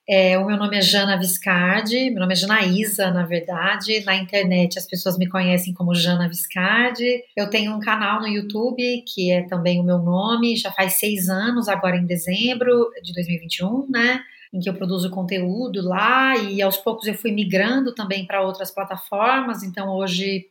É, 0.09 0.39
o 0.39 0.47
meu 0.47 0.57
nome 0.57 0.79
é 0.79 0.81
Jana 0.81 1.19
Viscardi, 1.19 2.09
meu 2.09 2.21
nome 2.21 2.33
é 2.33 2.37
Janaísa, 2.37 3.11
na 3.11 3.27
verdade. 3.27 4.03
Na 4.07 4.17
internet 4.17 4.79
as 4.79 4.87
pessoas 4.87 5.19
me 5.19 5.29
conhecem 5.29 5.75
como 5.75 5.95
Jana 5.95 6.27
Viscardi. 6.27 7.23
Eu 7.37 7.51
tenho 7.51 7.77
um 7.77 7.79
canal 7.79 8.23
no 8.23 8.27
YouTube, 8.27 9.05
que 9.07 9.31
é 9.31 9.43
também 9.43 9.79
o 9.79 9.85
meu 9.85 9.99
nome, 9.99 10.57
já 10.57 10.73
faz 10.73 10.95
seis 10.95 11.29
anos, 11.29 11.69
agora 11.69 11.99
em 11.99 12.07
dezembro 12.07 12.91
de 13.03 13.13
2021, 13.13 13.87
né? 13.91 14.23
Em 14.51 14.61
que 14.61 14.71
eu 14.71 14.75
produzo 14.75 15.11
conteúdo 15.11 15.87
lá 15.87 16.39
e 16.39 16.63
aos 16.63 16.79
poucos 16.79 17.07
eu 17.07 17.13
fui 17.13 17.33
migrando 17.33 17.95
também 17.95 18.27
para 18.27 18.41
outras 18.41 18.71
plataformas. 18.71 19.63
Então 19.63 19.95
hoje, 19.95 20.47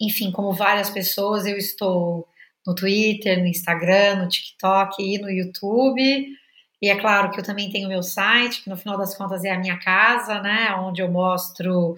enfim, 0.00 0.32
como 0.32 0.52
várias 0.52 0.90
pessoas, 0.90 1.46
eu 1.46 1.56
estou 1.56 2.26
no 2.66 2.74
Twitter, 2.74 3.38
no 3.40 3.46
Instagram, 3.46 4.16
no 4.16 4.28
TikTok 4.28 5.02
e 5.02 5.18
no 5.18 5.30
YouTube. 5.30 6.26
E 6.80 6.88
é 6.88 6.96
claro 6.98 7.30
que 7.30 7.38
eu 7.38 7.44
também 7.44 7.70
tenho 7.70 7.88
meu 7.88 8.02
site, 8.02 8.62
que 8.62 8.70
no 8.70 8.76
final 8.76 8.98
das 8.98 9.16
contas 9.16 9.44
é 9.44 9.52
a 9.52 9.58
minha 9.58 9.78
casa, 9.78 10.40
né? 10.40 10.74
Onde 10.74 11.00
eu 11.00 11.10
mostro, 11.10 11.96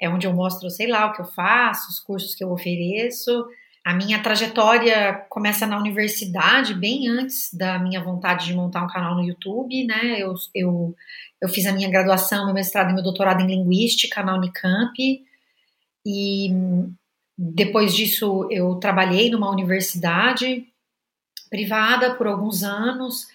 é 0.00 0.08
onde 0.08 0.26
eu 0.26 0.34
mostro, 0.34 0.68
sei 0.70 0.86
lá, 0.86 1.06
o 1.06 1.12
que 1.12 1.22
eu 1.22 1.26
faço, 1.26 1.88
os 1.90 1.98
cursos 1.98 2.34
que 2.34 2.44
eu 2.44 2.50
ofereço. 2.52 3.46
A 3.84 3.94
minha 3.94 4.22
trajetória 4.22 5.14
começa 5.30 5.66
na 5.66 5.78
universidade, 5.78 6.74
bem 6.74 7.08
antes 7.08 7.54
da 7.54 7.78
minha 7.78 8.02
vontade 8.02 8.44
de 8.44 8.52
montar 8.52 8.84
um 8.84 8.88
canal 8.88 9.14
no 9.14 9.24
YouTube, 9.24 9.86
né? 9.86 10.20
Eu, 10.20 10.34
eu, 10.54 10.94
eu 11.40 11.48
fiz 11.48 11.64
a 11.64 11.72
minha 11.72 11.88
graduação, 11.88 12.44
meu 12.44 12.54
mestrado 12.54 12.90
e 12.90 12.94
meu 12.94 13.02
doutorado 13.02 13.40
em 13.40 13.46
Linguística 13.46 14.22
na 14.22 14.36
Unicamp. 14.36 14.92
E 16.04 16.50
depois 17.38 17.94
disso, 17.94 18.48
eu 18.50 18.74
trabalhei 18.76 19.30
numa 19.30 19.48
universidade 19.48 20.66
privada 21.48 22.14
por 22.14 22.26
alguns 22.26 22.64
anos. 22.64 23.28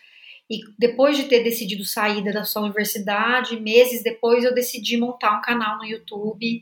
E 0.52 0.60
depois 0.78 1.16
de 1.16 1.24
ter 1.24 1.42
decidido 1.42 1.86
sair 1.86 2.22
da 2.22 2.44
sua 2.44 2.64
universidade, 2.64 3.60
meses 3.62 4.04
depois, 4.04 4.44
eu 4.44 4.54
decidi 4.54 4.98
montar 4.98 5.38
um 5.38 5.42
canal 5.42 5.78
no 5.78 5.86
YouTube 5.86 6.62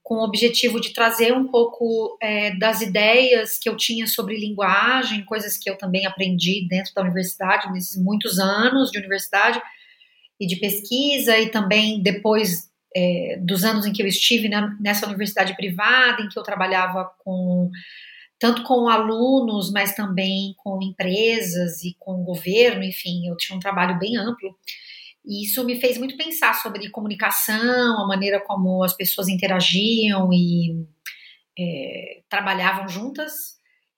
com 0.00 0.18
o 0.18 0.24
objetivo 0.24 0.80
de 0.80 0.94
trazer 0.94 1.32
um 1.32 1.48
pouco 1.48 2.16
é, 2.22 2.56
das 2.56 2.80
ideias 2.80 3.58
que 3.58 3.68
eu 3.68 3.76
tinha 3.76 4.06
sobre 4.06 4.38
linguagem, 4.38 5.24
coisas 5.24 5.58
que 5.58 5.68
eu 5.68 5.76
também 5.76 6.06
aprendi 6.06 6.68
dentro 6.68 6.94
da 6.94 7.02
universidade, 7.02 7.72
nesses 7.72 8.00
muitos 8.00 8.38
anos 8.38 8.92
de 8.92 8.98
universidade 8.98 9.60
e 10.38 10.46
de 10.46 10.54
pesquisa, 10.56 11.36
e 11.36 11.50
também 11.50 12.00
depois 12.00 12.70
é, 12.96 13.38
dos 13.42 13.62
anos 13.62 13.84
em 13.84 13.92
que 13.92 14.02
eu 14.02 14.06
estive 14.06 14.48
nessa 14.80 15.06
universidade 15.06 15.54
privada, 15.54 16.22
em 16.22 16.28
que 16.30 16.38
eu 16.38 16.42
trabalhava 16.42 17.04
com 17.18 17.70
tanto 18.38 18.62
com 18.62 18.88
alunos, 18.88 19.70
mas 19.70 19.94
também 19.94 20.54
com 20.56 20.82
empresas 20.82 21.84
e 21.84 21.94
com 21.98 22.24
governo, 22.24 22.82
enfim, 22.82 23.28
eu 23.28 23.36
tinha 23.36 23.56
um 23.56 23.60
trabalho 23.60 23.98
bem 23.98 24.16
amplo. 24.16 24.56
E 25.24 25.44
isso 25.44 25.64
me 25.64 25.78
fez 25.78 25.98
muito 25.98 26.16
pensar 26.16 26.54
sobre 26.54 26.88
comunicação, 26.88 28.00
a 28.00 28.06
maneira 28.06 28.40
como 28.40 28.82
as 28.82 28.94
pessoas 28.94 29.28
interagiam 29.28 30.30
e 30.32 30.86
é, 31.58 32.22
trabalhavam 32.30 32.88
juntas. 32.88 33.56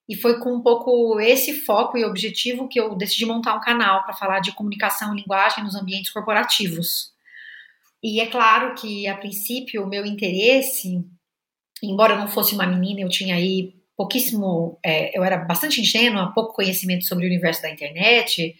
E 0.09 0.16
foi 0.16 0.40
com 0.40 0.55
um 0.55 0.62
pouco 0.62 1.20
esse 1.20 1.61
foco 1.61 1.99
e 1.99 2.05
objetivo 2.05 2.68
que 2.68 2.80
eu 2.80 2.96
decidi 2.96 3.26
montar 3.26 3.55
um 3.55 3.61
canal 3.61 4.03
para 4.05 4.14
falar 4.14 4.40
de 4.40 4.53
comunicação 4.53 5.12
e 5.12 5.20
linguagem 5.20 5.62
nos 5.62 5.74
ambientes 5.74 6.11
corporativos. 6.11 7.12
E 8.03 8.20
é 8.20 8.26
claro 8.26 8.74
que, 8.74 9.07
a 9.09 9.16
princípio, 9.16 9.82
o 9.82 9.88
meu 9.88 10.07
interesse, 10.07 11.05
embora 11.82 12.14
eu 12.14 12.18
não 12.18 12.28
fosse 12.28 12.55
uma 12.55 12.66
menina, 12.66 13.01
eu 13.01 13.09
tinha 13.09 13.34
aí 13.34 13.74
pouquíssimo, 13.96 14.78
é, 14.84 15.16
eu 15.18 15.24
era 15.24 15.36
bastante 15.38 15.80
ingênua, 15.80 16.32
pouco 16.32 16.55
conhecimento 16.55 17.05
sobre 17.05 17.24
o 17.24 17.26
universo 17.28 17.62
da 17.62 17.70
internet, 17.70 18.55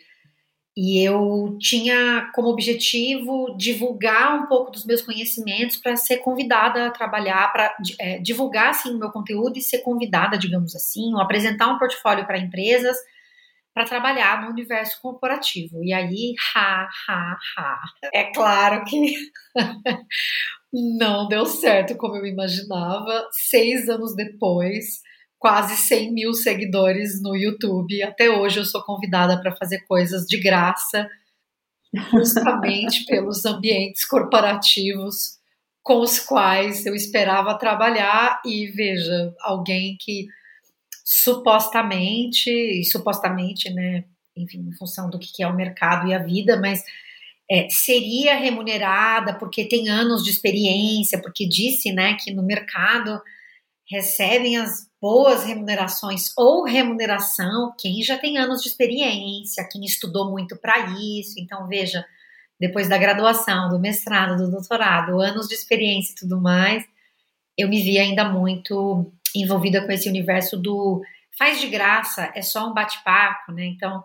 e 0.77 0.99
eu 1.05 1.57
tinha 1.61 2.31
como 2.35 2.49
objetivo 2.49 3.57
divulgar 3.57 4.41
um 4.41 4.47
pouco 4.47 4.71
dos 4.71 4.85
meus 4.85 5.03
conhecimentos 5.03 5.77
para 5.77 5.97
ser 5.97 6.19
convidada 6.19 6.87
a 6.87 6.91
trabalhar, 6.91 7.53
para 7.53 7.77
é, 8.01 8.19
divulgar 8.19 8.71
assim, 8.71 8.91
o 8.91 8.99
meu 8.99 9.11
conteúdo 9.11 9.59
e 9.59 9.63
ser 9.63 9.79
convidada, 9.79 10.39
digamos 10.39 10.75
assim, 10.75 11.13
ou 11.15 11.21
apresentar 11.21 11.69
um 11.69 11.79
portfólio 11.79 12.27
para 12.27 12.39
empresas 12.39 12.97
para 13.79 13.87
trabalhar 13.87 14.43
no 14.43 14.51
universo 14.51 15.01
corporativo. 15.01 15.85
E 15.85 15.93
aí, 15.93 16.35
ha, 16.57 16.89
ha, 17.09 17.39
ha. 17.57 17.81
É 18.13 18.25
claro 18.33 18.85
que 18.85 19.15
não 20.73 21.29
deu 21.29 21.47
certo 21.47 21.97
como 21.97 22.17
eu 22.17 22.27
imaginava. 22.27 23.29
Seis 23.31 23.89
anos 23.89 24.17
depois, 24.17 25.01
quase 25.39 25.77
100 25.77 26.13
mil 26.13 26.35
seguidores 26.35 27.23
no 27.23 27.37
YouTube. 27.37 28.03
Até 28.03 28.29
hoje 28.29 28.59
eu 28.59 28.65
sou 28.65 28.83
convidada 28.83 29.41
para 29.41 29.55
fazer 29.55 29.87
coisas 29.87 30.27
de 30.27 30.41
graça, 30.41 31.09
justamente 32.13 33.05
pelos 33.07 33.45
ambientes 33.45 34.05
corporativos 34.05 35.39
com 35.85 36.01
os 36.01 36.19
quais 36.19 36.85
eu 36.85 36.97
esperava 36.97 37.57
trabalhar. 37.57 38.43
E 38.45 38.67
veja, 38.73 39.33
alguém 39.41 39.97
que 40.01 40.27
supostamente, 41.11 42.51
e 42.51 42.85
supostamente, 42.85 43.73
né, 43.73 44.05
enfim, 44.37 44.59
em 44.69 44.73
função 44.73 45.09
do 45.09 45.19
que 45.19 45.43
é 45.43 45.47
o 45.47 45.57
mercado 45.57 46.07
e 46.07 46.13
a 46.13 46.19
vida, 46.19 46.61
mas 46.61 46.85
é, 47.51 47.67
seria 47.71 48.37
remunerada 48.37 49.33
porque 49.39 49.65
tem 49.65 49.89
anos 49.89 50.23
de 50.23 50.29
experiência, 50.29 51.19
porque 51.23 51.49
disse, 51.49 51.93
né, 51.93 52.15
que 52.23 52.31
no 52.31 52.43
mercado 52.43 53.23
recebem 53.91 54.59
as 54.59 54.87
boas 55.01 55.45
remunerações 55.45 56.31
ou 56.37 56.65
remuneração 56.65 57.73
quem 57.81 58.03
já 58.03 58.19
tem 58.19 58.37
anos 58.37 58.61
de 58.61 58.69
experiência, 58.69 59.67
quem 59.73 59.87
estudou 59.87 60.31
muito 60.31 60.59
para 60.59 60.91
isso. 61.01 61.37
Então, 61.39 61.67
veja, 61.67 62.05
depois 62.61 62.87
da 62.87 62.99
graduação, 62.99 63.71
do 63.71 63.79
mestrado, 63.79 64.37
do 64.37 64.51
doutorado, 64.51 65.19
anos 65.23 65.49
de 65.49 65.55
experiência 65.55 66.13
e 66.13 66.17
tudo 66.17 66.39
mais, 66.39 66.85
eu 67.57 67.67
me 67.67 67.83
vi 67.83 67.99
ainda 67.99 68.29
muito 68.29 69.11
envolvida 69.43 69.85
com 69.85 69.93
esse 69.93 70.09
universo 70.09 70.57
do 70.57 71.03
faz 71.39 71.61
de 71.61 71.69
graça, 71.69 72.33
é 72.35 72.43
só 72.43 72.69
um 72.69 72.75
bate-papo, 72.75 73.53
né? 73.53 73.65
Então, 73.65 74.05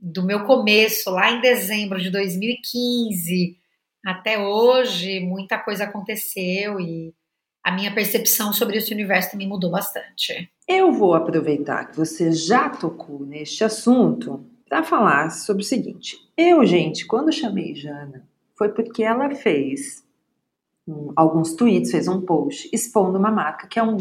do 0.00 0.22
meu 0.22 0.44
começo, 0.44 1.10
lá 1.10 1.30
em 1.30 1.40
dezembro 1.40 2.00
de 2.00 2.10
2015 2.10 3.58
até 4.04 4.38
hoje, 4.38 5.20
muita 5.20 5.58
coisa 5.58 5.84
aconteceu 5.84 6.78
e 6.78 7.14
a 7.62 7.72
minha 7.72 7.94
percepção 7.94 8.52
sobre 8.52 8.76
esse 8.76 8.92
universo 8.92 9.30
também 9.30 9.48
mudou 9.48 9.70
bastante. 9.70 10.50
Eu 10.68 10.92
vou 10.92 11.14
aproveitar 11.14 11.86
que 11.86 11.96
você 11.96 12.30
já 12.30 12.68
tocou 12.68 13.24
neste 13.24 13.64
assunto 13.64 14.44
para 14.68 14.82
falar 14.82 15.30
sobre 15.30 15.62
o 15.62 15.66
seguinte. 15.66 16.18
Eu, 16.36 16.64
gente, 16.66 17.06
quando 17.06 17.32
chamei 17.32 17.74
Jana, 17.74 18.28
foi 18.56 18.68
porque 18.68 19.02
ela 19.02 19.34
fez 19.34 20.04
um, 20.86 21.12
alguns 21.16 21.54
tweets, 21.54 21.90
fez 21.90 22.06
um 22.06 22.20
post 22.20 22.68
expondo 22.72 23.18
uma 23.18 23.30
marca 23.30 23.66
que 23.66 23.78
é 23.78 23.82
um 23.82 23.96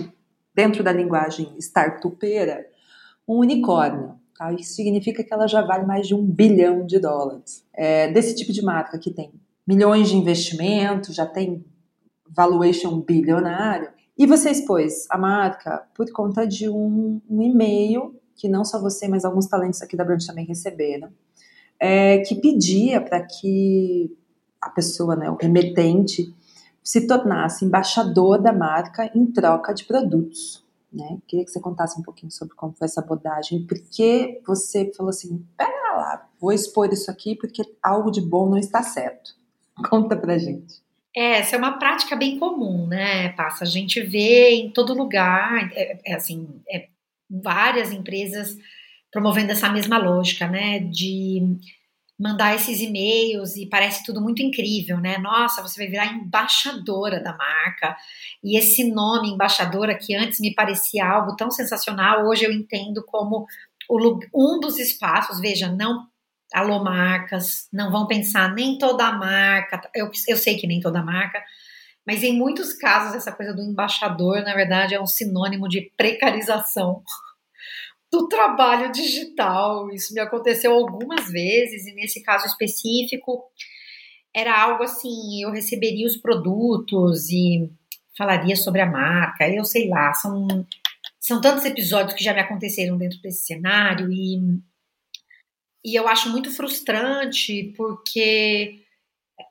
dentro 0.53 0.83
da 0.83 0.91
linguagem 0.91 1.53
startupeira, 1.57 2.65
um 3.27 3.37
unicórnio. 3.39 4.15
Tá? 4.37 4.51
Isso 4.53 4.73
significa 4.73 5.23
que 5.23 5.33
ela 5.33 5.47
já 5.47 5.61
vale 5.61 5.85
mais 5.85 6.07
de 6.07 6.15
um 6.15 6.23
bilhão 6.23 6.85
de 6.85 6.99
dólares. 6.99 7.65
É, 7.73 8.11
desse 8.11 8.35
tipo 8.35 8.51
de 8.51 8.61
marca 8.61 8.97
que 8.97 9.11
tem 9.11 9.31
milhões 9.65 10.09
de 10.09 10.17
investimentos, 10.17 11.15
já 11.15 11.25
tem 11.25 11.65
valuation 12.27 12.99
bilionário. 12.99 13.89
E 14.17 14.25
você 14.25 14.51
expôs 14.51 15.07
a 15.09 15.17
marca 15.17 15.87
por 15.95 16.11
conta 16.11 16.45
de 16.45 16.69
um, 16.69 17.21
um 17.29 17.41
e-mail 17.41 18.15
que 18.35 18.47
não 18.47 18.65
só 18.65 18.79
você, 18.79 19.07
mas 19.07 19.25
alguns 19.25 19.47
talentos 19.47 19.81
aqui 19.81 19.95
da 19.95 20.03
Brand 20.03 20.23
também 20.25 20.45
receberam, 20.45 21.09
é, 21.79 22.19
que 22.19 22.35
pedia 22.35 22.99
para 22.99 23.21
que 23.21 24.15
a 24.61 24.69
pessoa, 24.69 25.15
né, 25.15 25.29
o 25.29 25.35
remetente, 25.35 26.33
se 26.83 27.07
tornasse 27.07 27.63
embaixador 27.63 28.41
da 28.41 28.51
marca 28.51 29.09
em 29.15 29.25
troca 29.25 29.73
de 29.73 29.85
produtos. 29.85 30.63
Né? 30.91 31.17
Queria 31.27 31.45
que 31.45 31.51
você 31.51 31.59
contasse 31.59 31.99
um 31.99 32.03
pouquinho 32.03 32.31
sobre 32.31 32.55
como 32.55 32.73
foi 32.73 32.85
essa 32.85 33.01
abordagem, 33.01 33.65
por 33.65 33.79
que 33.79 34.41
você 34.45 34.91
falou 34.95 35.09
assim, 35.09 35.43
pera 35.57 35.95
lá, 35.95 36.29
vou 36.39 36.51
expor 36.51 36.91
isso 36.91 37.09
aqui 37.09 37.35
porque 37.35 37.63
algo 37.81 38.11
de 38.11 38.21
bom 38.21 38.49
não 38.49 38.57
está 38.57 38.83
certo. 38.83 39.31
Conta 39.89 40.15
pra 40.15 40.37
gente. 40.37 40.83
É, 41.15 41.39
essa 41.39 41.55
é 41.55 41.59
uma 41.59 41.77
prática 41.77 42.15
bem 42.15 42.39
comum, 42.39 42.87
né, 42.87 43.29
Passa? 43.29 43.63
A 43.63 43.67
gente 43.67 44.01
vê 44.01 44.51
em 44.51 44.71
todo 44.71 44.95
lugar, 44.95 45.71
é, 45.73 45.99
é 46.05 46.15
assim, 46.15 46.61
é, 46.69 46.87
várias 47.29 47.91
empresas 47.91 48.57
promovendo 49.11 49.51
essa 49.51 49.69
mesma 49.69 49.99
lógica, 49.99 50.47
né, 50.47 50.79
de 50.79 51.57
mandar 52.23 52.55
esses 52.55 52.79
e-mails 52.79 53.57
e 53.57 53.67
parece 53.67 54.05
tudo 54.05 54.21
muito 54.21 54.41
incrível, 54.41 54.97
né? 54.97 55.17
Nossa, 55.17 55.61
você 55.61 55.77
vai 55.77 55.89
virar 55.89 56.05
embaixadora 56.05 57.21
da 57.21 57.35
marca. 57.35 57.97
E 58.41 58.57
esse 58.57 58.89
nome 58.89 59.29
embaixadora 59.29 59.93
que 59.93 60.15
antes 60.15 60.39
me 60.39 60.55
parecia 60.55 61.05
algo 61.05 61.35
tão 61.35 61.51
sensacional, 61.51 62.25
hoje 62.25 62.45
eu 62.45 62.51
entendo 62.51 63.03
como 63.05 63.45
um 64.33 64.57
dos 64.61 64.79
espaços, 64.79 65.41
veja, 65.41 65.69
não 65.69 66.07
alô 66.53 66.81
marcas, 66.81 67.67
não 67.73 67.91
vão 67.91 68.07
pensar 68.07 68.53
nem 68.53 68.77
toda 68.77 69.11
marca, 69.11 69.81
eu, 69.93 70.09
eu 70.25 70.37
sei 70.37 70.55
que 70.55 70.67
nem 70.67 70.79
toda 70.79 71.03
marca, 71.03 71.43
mas 72.07 72.23
em 72.23 72.37
muitos 72.37 72.73
casos 72.73 73.15
essa 73.15 73.33
coisa 73.33 73.53
do 73.53 73.61
embaixador, 73.61 74.41
na 74.43 74.53
verdade, 74.53 74.95
é 74.95 75.01
um 75.01 75.05
sinônimo 75.05 75.67
de 75.67 75.91
precarização 75.97 77.03
do 78.13 78.27
trabalho 78.27 78.91
digital. 78.91 79.89
Isso 79.89 80.13
me 80.13 80.19
aconteceu 80.19 80.71
algumas 80.71 81.31
vezes, 81.31 81.87
e 81.87 81.95
nesse 81.95 82.21
caso 82.21 82.45
específico, 82.45 83.43
era 84.31 84.55
algo 84.55 84.83
assim: 84.83 85.41
eu 85.41 85.49
receberia 85.49 86.05
os 86.05 86.15
produtos 86.15 87.31
e 87.31 87.71
falaria 88.15 88.55
sobre 88.55 88.81
a 88.81 88.85
marca, 88.85 89.49
eu 89.49 89.65
sei 89.65 89.89
lá, 89.89 90.13
são, 90.13 90.47
são 91.19 91.41
tantos 91.41 91.65
episódios 91.65 92.13
que 92.13 92.23
já 92.23 92.31
me 92.31 92.41
aconteceram 92.41 92.95
dentro 92.95 93.19
desse 93.19 93.47
cenário, 93.47 94.11
e, 94.11 94.39
e 95.83 95.95
eu 95.97 96.07
acho 96.07 96.29
muito 96.29 96.51
frustrante 96.51 97.73
porque 97.75 98.79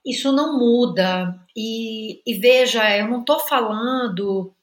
isso 0.06 0.30
não 0.30 0.56
muda. 0.56 1.36
E, 1.56 2.22
e 2.24 2.34
veja, 2.34 2.96
eu 2.96 3.08
não 3.08 3.20
estou 3.20 3.40
falando 3.40 4.54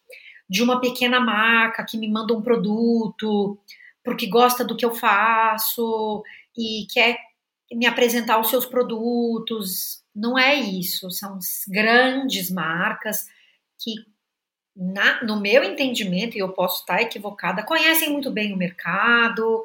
de 0.50 0.64
uma 0.64 0.80
pequena 0.80 1.20
marca 1.20 1.86
que 1.86 1.98
me 1.98 2.10
manda 2.10 2.34
um 2.34 2.42
produto 2.42 3.60
porque 4.10 4.26
gosta 4.26 4.66
do 4.66 4.76
que 4.76 4.84
eu 4.84 4.96
faço 4.96 6.24
e 6.58 6.88
quer 6.92 7.16
me 7.72 7.86
apresentar 7.86 8.40
os 8.40 8.50
seus 8.50 8.66
produtos. 8.66 10.02
Não 10.16 10.36
é 10.36 10.56
isso. 10.56 11.12
São 11.12 11.38
grandes 11.68 12.50
marcas 12.50 13.28
que, 13.78 13.94
na, 14.76 15.24
no 15.24 15.40
meu 15.40 15.64
entendimento, 15.64 16.36
e 16.36 16.40
eu 16.40 16.50
posso 16.50 16.82
estar 16.82 17.04
equivocada, 17.04 17.62
conhecem 17.62 18.10
muito 18.12 18.32
bem 18.32 18.52
o 18.52 18.58
mercado 18.58 19.62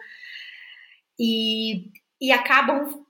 e, 1.19 1.91
e 2.21 2.31
acabam 2.31 3.03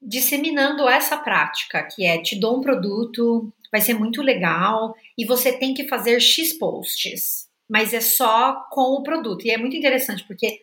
disseminando 0.00 0.88
essa 0.88 1.16
prática, 1.16 1.84
que 1.84 2.04
é 2.04 2.20
te 2.20 2.34
dou 2.34 2.58
um 2.58 2.60
produto, 2.60 3.52
vai 3.70 3.80
ser 3.80 3.94
muito 3.94 4.20
legal 4.20 4.96
e 5.16 5.24
você 5.24 5.52
tem 5.52 5.72
que 5.74 5.86
fazer 5.86 6.18
X 6.18 6.54
posts, 6.54 7.48
mas 7.70 7.94
é 7.94 8.00
só 8.00 8.66
com 8.72 8.94
o 8.94 9.04
produto. 9.04 9.46
E 9.46 9.52
é 9.52 9.56
muito 9.56 9.76
interessante 9.76 10.24
porque 10.24 10.60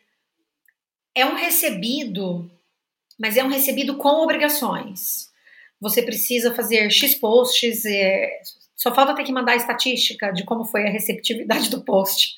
é 1.19 1.25
um 1.25 1.35
recebido, 1.35 2.49
mas 3.19 3.37
é 3.37 3.43
um 3.43 3.49
recebido 3.49 3.97
com 3.97 4.23
obrigações. 4.23 5.29
Você 5.79 6.01
precisa 6.01 6.53
fazer 6.53 6.89
X 6.89 7.15
posts, 7.15 7.85
é, 7.85 8.41
só 8.75 8.93
falta 8.93 9.15
ter 9.15 9.23
que 9.23 9.31
mandar 9.31 9.53
a 9.53 9.57
estatística 9.57 10.31
de 10.31 10.43
como 10.43 10.65
foi 10.65 10.87
a 10.87 10.91
receptividade 10.91 11.69
do 11.69 11.83
post. 11.83 12.35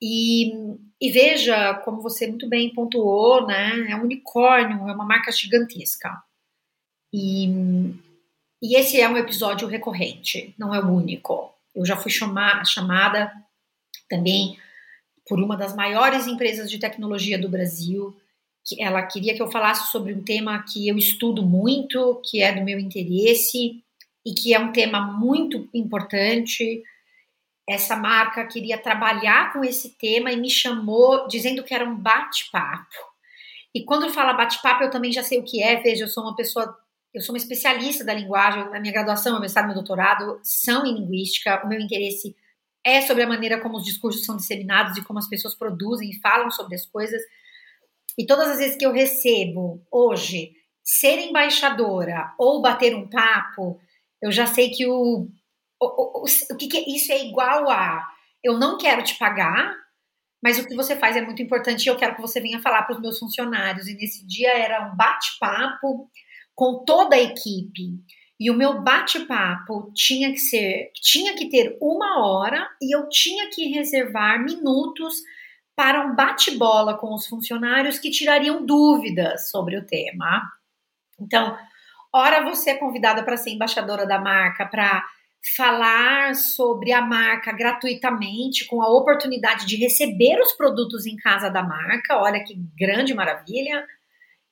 E, 0.00 0.52
e, 1.00 1.10
veja, 1.10 1.74
como 1.84 2.02
você 2.02 2.26
muito 2.26 2.48
bem 2.48 2.72
pontuou, 2.74 3.46
né? 3.46 3.86
É 3.90 3.96
um 3.96 4.02
unicórnio, 4.02 4.88
é 4.88 4.92
uma 4.92 5.04
marca 5.04 5.32
gigantesca. 5.32 6.10
E, 7.12 7.48
e 8.62 8.76
esse 8.76 9.00
é 9.00 9.08
um 9.08 9.16
episódio 9.16 9.68
recorrente, 9.68 10.54
não 10.58 10.74
é 10.74 10.80
o 10.80 10.90
único. 10.90 11.54
Eu 11.74 11.86
já 11.86 11.96
fui 11.96 12.10
chamar, 12.10 12.64
chamada 12.66 13.32
também 14.08 14.58
por 15.26 15.40
uma 15.40 15.56
das 15.56 15.74
maiores 15.74 16.26
empresas 16.26 16.70
de 16.70 16.78
tecnologia 16.78 17.38
do 17.38 17.48
Brasil. 17.48 18.16
Que 18.66 18.82
ela 18.82 19.02
queria 19.02 19.34
que 19.34 19.42
eu 19.42 19.50
falasse 19.50 19.90
sobre 19.90 20.12
um 20.12 20.22
tema 20.22 20.62
que 20.62 20.88
eu 20.88 20.96
estudo 20.96 21.42
muito, 21.42 22.20
que 22.24 22.42
é 22.42 22.52
do 22.52 22.62
meu 22.62 22.78
interesse 22.78 23.82
e 24.24 24.32
que 24.34 24.54
é 24.54 24.58
um 24.58 24.72
tema 24.72 25.00
muito 25.00 25.68
importante. 25.74 26.82
essa 27.68 27.96
marca 27.96 28.46
queria 28.46 28.76
trabalhar 28.76 29.52
com 29.52 29.64
esse 29.64 29.96
tema 29.98 30.30
e 30.30 30.36
me 30.36 30.50
chamou 30.50 31.26
dizendo 31.28 31.62
que 31.62 31.74
era 31.74 31.84
um 31.84 31.96
bate-papo. 31.96 32.94
E 33.74 33.82
quando 33.84 34.12
fala 34.12 34.34
bate-papo, 34.34 34.84
eu 34.84 34.90
também 34.90 35.10
já 35.10 35.22
sei 35.22 35.38
o 35.38 35.42
que 35.44 35.62
é. 35.62 35.76
Veja, 35.80 36.04
eu 36.04 36.08
sou 36.08 36.22
uma 36.22 36.36
pessoa, 36.36 36.76
eu 37.12 37.20
sou 37.20 37.34
uma 37.34 37.38
especialista 37.38 38.04
da 38.04 38.14
linguagem. 38.14 38.62
A 38.74 38.80
minha 38.80 38.92
graduação, 38.92 39.32
meu 39.32 39.40
mestrado, 39.40 39.66
meu 39.66 39.74
doutorado 39.74 40.38
são 40.42 40.86
em 40.86 40.94
linguística. 40.94 41.62
O 41.64 41.68
meu 41.68 41.80
interesse 41.80 42.36
é 42.84 43.00
sobre 43.00 43.22
a 43.22 43.28
maneira 43.28 43.60
como 43.60 43.76
os 43.76 43.84
discursos 43.84 44.24
são 44.24 44.36
disseminados 44.36 44.96
e 44.96 45.04
como 45.04 45.18
as 45.18 45.28
pessoas 45.28 45.54
produzem 45.54 46.10
e 46.10 46.20
falam 46.20 46.50
sobre 46.50 46.74
as 46.74 46.84
coisas. 46.84 47.22
E 48.18 48.26
todas 48.26 48.48
as 48.50 48.58
vezes 48.58 48.76
que 48.76 48.86
eu 48.86 48.92
recebo 48.92 49.82
hoje 49.90 50.52
ser 50.82 51.18
embaixadora 51.18 52.34
ou 52.38 52.60
bater 52.60 52.94
um 52.94 53.08
papo, 53.08 53.80
eu 54.20 54.30
já 54.30 54.46
sei 54.46 54.70
que 54.70 54.86
o, 54.86 55.28
o, 55.80 56.22
o, 56.22 56.24
o 56.24 56.56
que, 56.56 56.68
que 56.68 56.76
é, 56.76 56.84
isso 56.88 57.10
é 57.10 57.24
igual 57.24 57.70
a 57.70 58.06
eu 58.44 58.58
não 58.58 58.76
quero 58.76 59.02
te 59.02 59.16
pagar, 59.16 59.74
mas 60.42 60.58
o 60.58 60.66
que 60.66 60.76
você 60.76 60.94
faz 60.94 61.16
é 61.16 61.22
muito 61.22 61.40
importante 61.40 61.86
e 61.86 61.88
eu 61.88 61.96
quero 61.96 62.14
que 62.14 62.20
você 62.20 62.38
venha 62.38 62.60
falar 62.60 62.82
para 62.82 62.94
os 62.94 63.00
meus 63.00 63.18
funcionários. 63.18 63.88
E 63.88 63.94
nesse 63.94 64.26
dia 64.26 64.52
era 64.52 64.86
um 64.86 64.94
bate-papo 64.94 66.10
com 66.54 66.84
toda 66.84 67.16
a 67.16 67.20
equipe. 67.20 67.98
E 68.38 68.50
o 68.50 68.54
meu 68.54 68.82
bate-papo 68.82 69.92
tinha 69.94 70.30
que 70.32 70.38
ser, 70.38 70.90
tinha 70.94 71.34
que 71.34 71.48
ter 71.48 71.76
uma 71.80 72.26
hora 72.26 72.68
e 72.82 72.94
eu 72.94 73.08
tinha 73.08 73.48
que 73.50 73.68
reservar 73.68 74.42
minutos 74.42 75.14
para 75.76 76.04
um 76.06 76.14
bate-bola 76.14 76.98
com 76.98 77.14
os 77.14 77.26
funcionários 77.26 77.98
que 77.98 78.10
tirariam 78.10 78.64
dúvidas 78.64 79.50
sobre 79.50 79.76
o 79.76 79.86
tema. 79.86 80.42
Então, 81.20 81.56
ora 82.12 82.44
você 82.44 82.70
é 82.70 82.78
convidada 82.78 83.22
para 83.22 83.36
ser 83.36 83.50
embaixadora 83.50 84.06
da 84.06 84.18
marca, 84.18 84.66
para 84.66 85.04
falar 85.56 86.34
sobre 86.34 86.92
a 86.92 87.02
marca 87.02 87.52
gratuitamente, 87.52 88.66
com 88.66 88.82
a 88.82 88.88
oportunidade 88.88 89.66
de 89.66 89.76
receber 89.76 90.40
os 90.40 90.52
produtos 90.52 91.06
em 91.06 91.16
casa 91.16 91.50
da 91.50 91.62
marca. 91.62 92.18
Olha 92.18 92.42
que 92.42 92.54
grande 92.78 93.12
maravilha. 93.12 93.86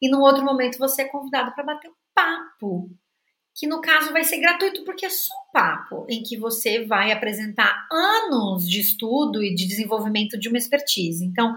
E 0.00 0.10
num 0.10 0.20
outro 0.20 0.44
momento 0.44 0.78
você 0.78 1.02
é 1.02 1.08
convidado 1.08 1.52
para 1.54 1.64
bater 1.64 1.88
um 1.88 1.94
papo, 2.14 2.90
que 3.54 3.66
no 3.66 3.80
caso 3.80 4.12
vai 4.12 4.24
ser 4.24 4.38
gratuito 4.38 4.84
porque 4.84 5.06
é 5.06 5.10
só 5.10 5.34
um 5.34 5.52
papo, 5.52 6.06
em 6.08 6.22
que 6.22 6.36
você 6.36 6.84
vai 6.84 7.12
apresentar 7.12 7.86
anos 7.90 8.68
de 8.68 8.80
estudo 8.80 9.42
e 9.42 9.54
de 9.54 9.66
desenvolvimento 9.66 10.38
de 10.38 10.48
uma 10.48 10.58
expertise. 10.58 11.24
Então, 11.24 11.54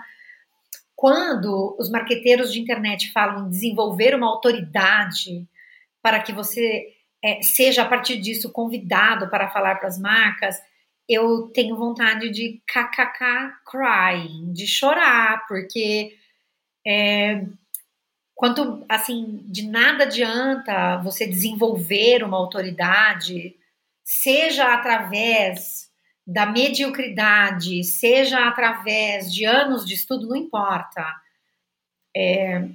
quando 0.96 1.76
os 1.80 1.89
marqueteiros 1.89 2.52
de 2.52 2.60
internet 2.60 3.12
falam 3.12 3.48
em 3.48 3.50
desenvolver 3.50 4.14
uma 4.16 4.28
autoridade 4.28 5.48
para 6.02 6.22
que 6.22 6.34
você 6.34 6.88
é, 7.24 7.41
seja 7.41 7.84
a 7.84 7.88
partir 7.88 8.18
disso 8.18 8.52
convidado 8.52 9.30
para 9.30 9.50
falar 9.50 9.76
para 9.76 9.88
as 9.88 10.00
marcas, 10.00 10.62
eu 11.08 11.48
tenho 11.54 11.76
vontade 11.76 12.30
de 12.30 12.62
kkk 12.68 13.54
crying, 13.66 14.52
de 14.52 14.68
chorar, 14.68 15.46
porque 15.48 16.16
é, 16.86 17.46
quanto 18.36 18.86
assim 18.90 19.42
de 19.46 19.68
nada 19.68 20.04
adianta 20.04 20.98
você 20.98 21.26
desenvolver 21.26 22.24
uma 22.24 22.38
autoridade, 22.38 23.56
seja 24.04 24.74
através 24.74 25.90
da 26.28 26.46
mediocridade, 26.46 27.84
seja 27.84 28.48
através 28.48 29.34
de 29.34 29.46
anos 29.46 29.86
de 29.86 29.94
estudo, 29.94 30.28
não 30.28 30.36
importa. 30.36 31.04
É, 32.16 32.68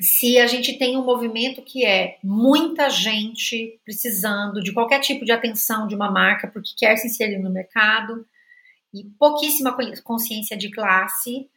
se 0.00 0.38
a 0.38 0.46
gente 0.46 0.78
tem 0.78 0.96
um 0.96 1.04
movimento 1.04 1.62
que 1.62 1.84
é 1.84 2.18
muita 2.22 2.90
gente 2.90 3.80
precisando 3.84 4.62
de 4.62 4.72
qualquer 4.72 5.00
tipo 5.00 5.24
de 5.24 5.32
atenção 5.32 5.86
de 5.86 5.94
uma 5.94 6.10
marca 6.10 6.48
porque 6.48 6.70
quer 6.76 6.96
se 6.96 7.06
inserir 7.06 7.38
no 7.38 7.50
mercado 7.50 8.26
e 8.92 9.04
pouquíssima 9.18 9.76
consciência 10.02 10.56
de 10.56 10.70
classe 10.70 11.48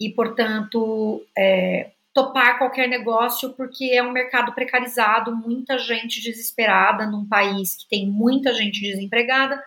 e, 0.00 0.10
portanto, 0.10 1.24
é, 1.36 1.90
topar 2.14 2.58
qualquer 2.58 2.88
negócio 2.88 3.54
porque 3.54 3.90
é 3.92 4.02
um 4.02 4.12
mercado 4.12 4.54
precarizado, 4.54 5.36
muita 5.36 5.78
gente 5.78 6.20
desesperada 6.20 7.06
num 7.06 7.26
país 7.28 7.76
que 7.76 7.88
tem 7.88 8.08
muita 8.08 8.52
gente 8.52 8.80
desempregada 8.80 9.62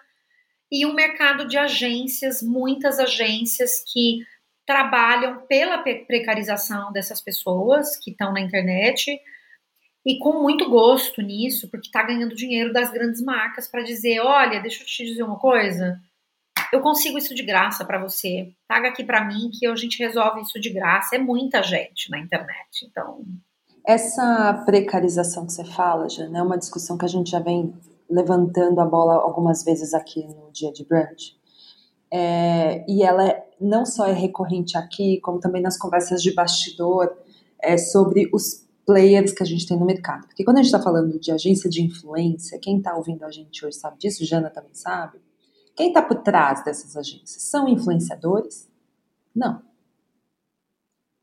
e 0.72 0.86
um 0.86 0.94
mercado 0.94 1.48
de 1.48 1.58
agências, 1.58 2.42
muitas 2.42 2.98
agências 3.00 3.84
que 3.92 4.20
trabalham 4.66 5.46
pela 5.48 5.80
precarização 5.80 6.92
dessas 6.94 7.22
pessoas 7.22 7.98
que 7.98 8.12
estão 8.12 8.32
na 8.32 8.40
internet 8.40 9.20
e 10.06 10.18
com 10.18 10.42
muito 10.42 10.70
gosto 10.70 11.22
nisso, 11.22 11.70
porque 11.70 11.88
está 11.88 12.04
ganhando 12.04 12.36
dinheiro 12.36 12.72
das 12.72 12.92
grandes 12.92 13.22
marcas 13.22 13.68
para 13.68 13.84
dizer, 13.84 14.20
olha, 14.22 14.62
deixa 14.62 14.82
eu 14.82 14.88
te 14.88 15.06
dizer 15.06 15.24
uma 15.24 15.38
coisa, 15.38 16.00
eu 16.72 16.82
consigo 16.82 17.18
isso 17.18 17.36
de 17.36 17.44
graça 17.44 17.84
para 17.86 18.02
você, 18.02 18.54
paga 18.68 18.90
aqui 18.90 19.04
para 19.04 19.26
mim 19.26 19.50
que 19.52 19.68
a 19.68 19.76
gente 19.76 20.00
resolve 20.00 20.42
isso 20.42 20.60
de 20.60 20.72
graça. 20.72 21.16
É 21.16 21.20
muita 21.20 21.62
gente 21.62 22.10
na 22.10 22.20
internet, 22.20 22.86
então. 22.90 23.22
Essa 23.86 24.64
precarização 24.66 25.46
que 25.46 25.54
você 25.54 25.66
fala, 25.66 26.08
Jana, 26.08 26.40
é 26.40 26.42
uma 26.42 26.58
discussão 26.58 26.98
que 26.98 27.06
a 27.06 27.10
gente 27.10 27.32
já 27.32 27.40
vem 27.40 27.74
levantando 28.10 28.80
a 28.80 28.86
bola 28.86 29.16
algumas 29.16 29.64
vezes 29.64 29.94
aqui 29.94 30.26
no 30.28 30.52
dia 30.52 30.72
de 30.72 30.86
brunch. 30.86 31.36
É, 32.14 32.86
e 32.90 33.04
ela 33.04 33.26
é, 33.26 33.44
não 33.60 33.86
só 33.86 34.06
é 34.06 34.12
recorrente 34.12 34.78
aqui, 34.78 35.20
como 35.22 35.40
também 35.40 35.62
nas 35.62 35.78
conversas 35.78 36.22
de 36.22 36.34
bastidor 36.34 37.12
é, 37.62 37.78
sobre 37.78 38.30
os 38.34 38.68
players 38.86 39.32
que 39.32 39.42
a 39.42 39.46
gente 39.46 39.66
tem 39.66 39.80
no 39.80 39.86
mercado. 39.86 40.28
Porque 40.28 40.44
quando 40.44 40.58
a 40.58 40.62
gente 40.62 40.74
está 40.74 40.82
falando 40.82 41.18
de 41.20 41.32
agência 41.32 41.70
de 41.70 41.82
influência, 41.82 42.60
quem 42.60 42.78
está 42.78 42.94
ouvindo 42.96 43.24
a 43.24 43.32
gente 43.32 43.66
hoje 43.66 43.78
sabe 43.78 43.98
disso, 43.98 44.26
Jana 44.26 44.50
também 44.50 44.74
sabe. 44.74 45.20
Quem 45.82 45.88
está 45.88 46.04
por 46.04 46.22
trás 46.22 46.64
dessas 46.64 46.96
agências? 46.96 47.42
São 47.42 47.68
influenciadores? 47.68 48.70
Não. 49.36 49.64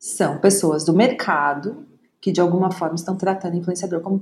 São 0.00 0.40
pessoas 0.40 0.84
do 0.84 0.92
mercado 0.92 1.86
que 2.20 2.32
de 2.32 2.40
alguma 2.40 2.72
forma 2.72 2.96
estão 2.96 3.16
tratando 3.16 3.56
influenciador 3.56 4.00
como 4.00 4.20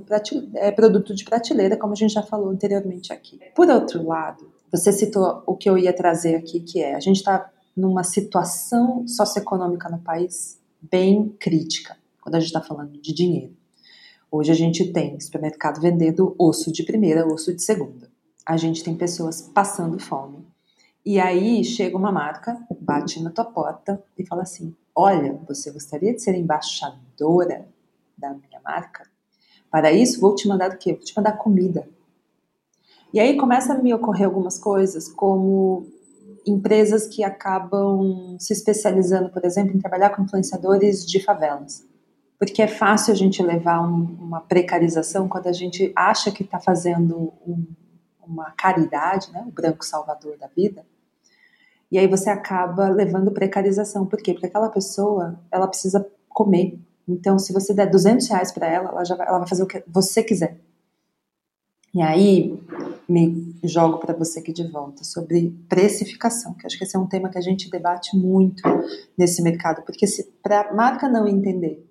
é, 0.53 0.71
produto 0.71 1.15
de 1.15 1.25
prateleira, 1.25 1.75
como 1.75 1.93
a 1.93 1.95
gente 1.95 2.13
já 2.13 2.21
falou 2.21 2.51
anteriormente 2.51 3.11
aqui. 3.11 3.39
Por 3.55 3.67
outro 3.67 4.05
lado, 4.05 4.47
você 4.71 4.91
citou 4.91 5.41
o 5.47 5.55
que 5.55 5.67
eu 5.67 5.75
ia 5.75 5.91
trazer 5.91 6.35
aqui, 6.35 6.59
que 6.59 6.83
é 6.83 6.93
a 6.93 6.99
gente 6.99 7.15
está 7.15 7.51
numa 7.75 8.03
situação 8.03 9.07
socioeconômica 9.07 9.89
no 9.89 9.97
país 9.97 10.61
bem 10.79 11.35
crítica, 11.39 11.97
quando 12.21 12.35
a 12.35 12.39
gente 12.39 12.49
está 12.49 12.61
falando 12.61 12.91
de 12.91 13.11
dinheiro. 13.11 13.57
Hoje 14.29 14.51
a 14.51 14.55
gente 14.55 14.93
tem 14.93 15.19
supermercado 15.19 15.81
vendendo 15.81 16.35
osso 16.37 16.71
de 16.71 16.83
primeira, 16.83 17.25
osso 17.25 17.55
de 17.55 17.63
segunda. 17.63 18.15
A 18.47 18.55
gente 18.55 18.81
tem 18.81 18.95
pessoas 18.95 19.41
passando 19.41 19.99
fome. 19.99 20.47
E 21.05 21.19
aí 21.19 21.65
chega 21.65 21.97
uma 21.97 22.13
marca, 22.13 22.57
bate 22.79 23.21
na 23.21 23.29
tua 23.29 23.43
porta 23.43 24.01
e 24.17 24.25
fala 24.25 24.43
assim: 24.43 24.73
Olha, 24.95 25.37
você 25.45 25.69
gostaria 25.69 26.13
de 26.13 26.21
ser 26.21 26.33
embaixadora 26.33 27.67
da 28.17 28.29
minha 28.29 28.61
marca, 28.63 29.03
para 29.69 29.91
isso 29.91 30.21
vou 30.21 30.33
te 30.33 30.47
mandar 30.47 30.71
o 30.71 30.77
quê? 30.77 30.93
Vou 30.93 31.03
te 31.03 31.15
mandar 31.15 31.33
comida. 31.33 31.89
E 33.13 33.19
aí 33.19 33.35
começa 33.35 33.73
a 33.73 33.77
me 33.77 33.93
ocorrer 33.93 34.25
algumas 34.25 34.57
coisas, 34.57 35.09
como 35.09 35.85
empresas 36.45 37.05
que 37.05 37.25
acabam 37.25 38.37
se 38.39 38.53
especializando, 38.53 39.29
por 39.29 39.43
exemplo, 39.43 39.75
em 39.75 39.79
trabalhar 39.79 40.11
com 40.11 40.23
influenciadores 40.23 41.05
de 41.05 41.21
favelas. 41.21 41.85
Porque 42.39 42.61
é 42.61 42.67
fácil 42.67 43.11
a 43.11 43.15
gente 43.15 43.43
levar 43.43 43.81
um, 43.81 44.03
uma 44.21 44.39
precarização 44.39 45.27
quando 45.27 45.47
a 45.47 45.53
gente 45.53 45.91
acha 45.95 46.31
que 46.31 46.43
está 46.43 46.59
fazendo 46.59 47.33
um, 47.45 47.65
uma 48.27 48.51
caridade, 48.51 49.31
né, 49.31 49.43
o 49.47 49.51
branco 49.51 49.85
salvador 49.85 50.37
da 50.37 50.47
vida, 50.47 50.85
e 51.91 51.97
aí 51.97 52.07
você 52.07 52.29
acaba 52.29 52.89
levando 52.89 53.31
precarização. 53.31 54.05
Por 54.05 54.21
quê? 54.21 54.33
Porque 54.33 54.47
aquela 54.47 54.69
pessoa, 54.69 55.39
ela 55.49 55.67
precisa 55.67 56.05
comer, 56.27 56.77
então, 57.07 57.39
se 57.39 57.53
você 57.53 57.73
der 57.73 57.89
200 57.89 58.27
reais 58.27 58.51
para 58.51 58.67
ela, 58.67 58.89
ela, 58.89 59.05
já 59.05 59.15
vai, 59.15 59.27
ela 59.27 59.39
vai 59.39 59.47
fazer 59.47 59.63
o 59.63 59.67
que 59.67 59.81
você 59.87 60.21
quiser. 60.21 60.59
E 61.93 62.01
aí, 62.01 62.61
me 63.07 63.55
jogo 63.63 63.97
para 63.97 64.13
você 64.13 64.39
aqui 64.39 64.51
de 64.51 64.67
volta 64.67 65.03
sobre 65.03 65.57
precificação, 65.69 66.53
que 66.53 66.67
acho 66.67 66.77
que 66.77 66.83
esse 66.83 66.95
é 66.95 66.99
um 66.99 67.07
tema 67.07 67.29
que 67.29 67.37
a 67.37 67.41
gente 67.41 67.71
debate 67.71 68.15
muito 68.15 68.61
nesse 69.17 69.41
mercado, 69.41 69.83
porque 69.83 70.05
para 70.43 70.61
a 70.61 70.73
marca 70.73 71.07
não 71.07 71.27
entender 71.27 71.86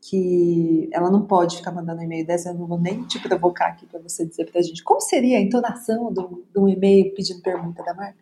que 0.00 0.88
ela 0.92 1.10
não 1.10 1.26
pode 1.26 1.56
ficar 1.56 1.72
mandando 1.72 2.02
e-mail 2.02 2.26
dessa, 2.26 2.50
eu 2.50 2.54
não 2.54 2.66
vou 2.66 2.78
nem 2.78 3.02
te 3.04 3.18
provocar 3.18 3.68
aqui 3.68 3.86
para 3.86 4.00
você 4.00 4.24
dizer 4.24 4.50
para 4.50 4.60
a 4.60 4.62
gente 4.62 4.82
como 4.84 5.00
seria 5.00 5.38
a 5.38 5.40
entonação 5.40 6.12
de 6.12 6.58
um 6.58 6.68
e-mail 6.68 7.12
pedindo 7.14 7.42
pergunta 7.42 7.82
da 7.82 7.94
marca. 7.94 8.18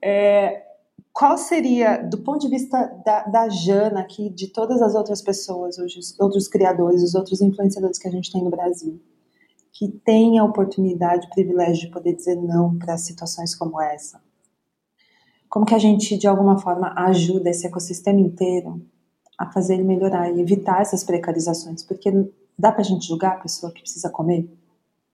É, 0.00 0.64
qual 1.12 1.36
seria, 1.36 1.96
do 1.96 2.18
ponto 2.18 2.40
de 2.40 2.48
vista 2.48 2.86
da, 3.04 3.24
da 3.24 3.48
Jana 3.48 4.00
aqui, 4.00 4.30
de 4.30 4.48
todas 4.48 4.80
as 4.80 4.94
outras 4.94 5.22
pessoas, 5.22 5.78
os 5.78 6.18
outros 6.20 6.46
criadores, 6.46 7.02
os 7.02 7.14
outros 7.14 7.40
influenciadores 7.40 7.98
que 7.98 8.06
a 8.06 8.10
gente 8.10 8.30
tem 8.30 8.44
no 8.44 8.50
Brasil, 8.50 9.00
que 9.72 9.88
tem 9.88 10.38
a 10.38 10.44
oportunidade, 10.44 11.26
o 11.26 11.30
privilégio 11.30 11.86
de 11.86 11.90
poder 11.90 12.14
dizer 12.14 12.36
não 12.36 12.78
para 12.78 12.96
situações 12.96 13.54
como 13.54 13.80
essa? 13.80 14.20
Como 15.48 15.66
que 15.66 15.74
a 15.74 15.78
gente, 15.78 16.16
de 16.16 16.26
alguma 16.26 16.58
forma, 16.58 16.92
ajuda 16.96 17.50
esse 17.50 17.66
ecossistema 17.66 18.20
inteiro 18.20 18.80
a 19.38 19.46
fazer 19.50 19.74
ele 19.74 19.84
melhorar 19.84 20.30
e 20.30 20.40
evitar 20.40 20.80
essas 20.80 21.04
precarizações? 21.04 21.82
Porque 21.82 22.10
dá 22.58 22.72
para 22.72 22.80
a 22.80 22.84
gente 22.84 23.06
julgar 23.06 23.32
a 23.32 23.40
pessoa 23.40 23.72
que 23.72 23.82
precisa 23.82 24.10
comer 24.10 24.48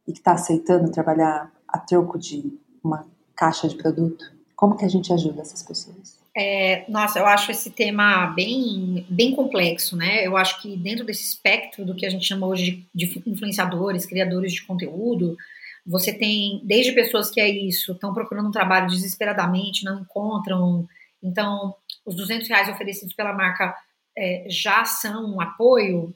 e 0.06 0.12
que 0.12 0.18
está 0.18 0.32
aceitando 0.32 0.90
trabalhar 0.90 1.50
a 1.66 1.78
troco 1.78 2.18
de 2.18 2.52
uma 2.82 3.06
caixa 3.34 3.68
de 3.68 3.76
produto? 3.76 4.24
Como 4.54 4.76
que 4.76 4.84
a 4.84 4.88
gente 4.88 5.12
ajuda 5.12 5.42
essas 5.42 5.62
pessoas? 5.62 6.22
É, 6.34 6.84
nossa, 6.88 7.18
eu 7.18 7.26
acho 7.26 7.50
esse 7.50 7.70
tema 7.70 8.28
bem, 8.28 9.06
bem 9.08 9.34
complexo, 9.34 9.96
né? 9.96 10.26
Eu 10.26 10.36
acho 10.36 10.62
que 10.62 10.76
dentro 10.76 11.04
desse 11.04 11.24
espectro 11.24 11.84
do 11.84 11.94
que 11.94 12.06
a 12.06 12.10
gente 12.10 12.24
chama 12.24 12.46
hoje 12.46 12.86
de, 12.94 13.06
de 13.06 13.30
influenciadores, 13.30 14.06
criadores 14.06 14.52
de 14.52 14.64
conteúdo, 14.64 15.36
você 15.84 16.12
tem 16.12 16.62
desde 16.64 16.92
pessoas 16.92 17.30
que 17.30 17.40
é 17.40 17.48
isso, 17.48 17.92
estão 17.92 18.14
procurando 18.14 18.48
um 18.48 18.52
trabalho 18.52 18.86
desesperadamente, 18.86 19.84
não 19.84 20.00
encontram. 20.00 20.88
Então, 21.22 21.74
os 22.06 22.14
200 22.14 22.48
reais 22.48 22.68
oferecidos 22.68 23.14
pela 23.14 23.32
marca 23.32 23.74
é, 24.16 24.44
já 24.48 24.84
são 24.84 25.34
um 25.34 25.40
apoio 25.40 26.14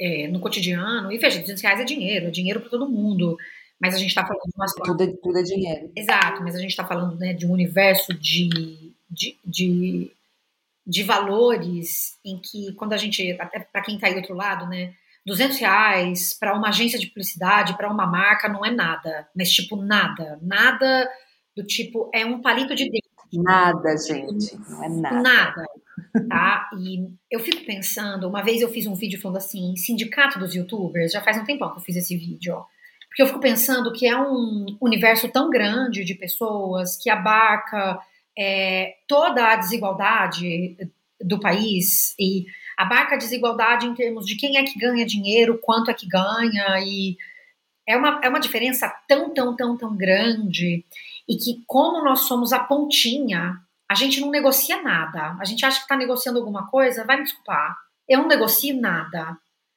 é, 0.00 0.28
no 0.28 0.40
cotidiano. 0.40 1.12
E 1.12 1.18
veja, 1.18 1.40
200 1.40 1.62
reais 1.62 1.80
é 1.80 1.84
dinheiro, 1.84 2.26
é 2.26 2.30
dinheiro 2.30 2.60
para 2.60 2.70
todo 2.70 2.88
mundo. 2.88 3.36
Mas 3.80 3.94
a 3.94 3.98
gente 3.98 4.08
está 4.08 4.26
falando 4.26 4.42
de 4.44 4.56
uma 4.56 4.66
tudo, 4.84 5.02
é, 5.02 5.06
tudo 5.22 5.38
é 5.38 5.42
dinheiro. 5.42 5.92
Exato, 5.96 6.42
mas 6.42 6.54
a 6.54 6.58
gente 6.58 6.70
está 6.70 6.86
falando 6.86 7.16
né, 7.16 7.32
de 7.32 7.46
um 7.46 7.52
universo 7.52 8.12
de, 8.12 8.92
de, 9.10 9.38
de, 9.44 10.10
de, 10.86 11.02
valores 11.02 12.18
em 12.24 12.38
que, 12.38 12.72
quando 12.74 12.92
a 12.92 12.98
gente, 12.98 13.32
até 13.40 13.60
para 13.60 13.82
quem 13.82 13.94
está 13.94 14.06
aí 14.06 14.14
do 14.14 14.18
outro 14.20 14.34
lado, 14.34 14.66
né, 14.66 14.92
200 15.24 15.58
reais 15.58 16.34
para 16.34 16.54
uma 16.54 16.68
agência 16.68 16.98
de 16.98 17.06
publicidade, 17.06 17.76
para 17.76 17.90
uma 17.90 18.06
marca, 18.06 18.48
não 18.48 18.64
é 18.64 18.70
nada. 18.70 19.28
Mas, 19.34 19.50
tipo, 19.50 19.76
nada. 19.76 20.38
Nada 20.42 21.10
do 21.56 21.64
tipo, 21.64 22.10
é 22.14 22.24
um 22.24 22.40
palito 22.40 22.74
de 22.74 22.84
dente. 22.84 23.08
Nada, 23.32 23.96
gente. 23.96 24.58
Não 24.68 24.84
é 24.84 24.88
nada. 24.88 25.22
Nada. 25.22 25.66
Tá? 26.28 26.68
E 26.78 27.08
eu 27.30 27.40
fico 27.40 27.64
pensando, 27.64 28.28
uma 28.28 28.42
vez 28.42 28.60
eu 28.60 28.68
fiz 28.68 28.86
um 28.86 28.94
vídeo 28.94 29.20
falando 29.20 29.38
assim, 29.38 29.76
sindicato 29.76 30.38
dos 30.38 30.54
youtubers, 30.54 31.12
já 31.12 31.20
faz 31.20 31.38
um 31.38 31.44
tempão 31.44 31.70
que 31.70 31.78
eu 31.78 31.82
fiz 31.82 31.96
esse 31.96 32.16
vídeo, 32.16 32.54
ó. 32.54 32.64
Porque 33.08 33.22
eu 33.22 33.26
fico 33.26 33.40
pensando 33.40 33.92
que 33.92 34.06
é 34.06 34.16
um 34.16 34.76
universo 34.80 35.28
tão 35.28 35.50
grande 35.50 36.04
de 36.04 36.14
pessoas 36.14 36.96
que 36.96 37.10
abarca 37.10 37.98
é, 38.38 38.94
toda 39.08 39.52
a 39.52 39.56
desigualdade 39.56 40.76
do 41.20 41.40
país 41.40 42.14
e 42.18 42.46
abarca 42.76 43.16
a 43.16 43.18
desigualdade 43.18 43.86
em 43.86 43.94
termos 43.94 44.24
de 44.24 44.36
quem 44.36 44.56
é 44.56 44.64
que 44.64 44.78
ganha 44.78 45.04
dinheiro, 45.04 45.58
quanto 45.60 45.90
é 45.90 45.94
que 45.94 46.06
ganha, 46.06 46.80
e 46.80 47.16
é 47.86 47.96
uma, 47.96 48.20
é 48.22 48.28
uma 48.28 48.40
diferença 48.40 48.88
tão, 49.08 49.34
tão, 49.34 49.54
tão, 49.56 49.76
tão 49.76 49.96
grande, 49.96 50.84
e 51.28 51.36
que 51.36 51.62
como 51.66 52.02
nós 52.02 52.20
somos 52.20 52.52
a 52.52 52.60
pontinha, 52.60 53.60
a 53.90 53.94
gente 53.94 54.20
não 54.20 54.30
negocia 54.30 54.80
nada. 54.82 55.36
A 55.40 55.44
gente 55.44 55.64
acha 55.64 55.78
que 55.78 55.84
está 55.84 55.96
negociando 55.96 56.38
alguma 56.38 56.68
coisa, 56.68 57.04
vai 57.04 57.16
me 57.16 57.24
desculpar. 57.24 57.76
Eu 58.08 58.20
não 58.20 58.28
negocio 58.28 58.80
nada. 58.80 59.36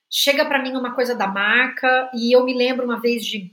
Chega 0.10 0.46
para 0.46 0.62
mim 0.62 0.76
uma 0.76 0.94
coisa 0.94 1.16
da 1.16 1.28
marca, 1.28 2.12
e 2.14 2.36
eu 2.36 2.46
me 2.46 2.54
lembro 2.54 2.86
uma 2.86 3.00
vez 3.00 3.26
de 3.26 3.52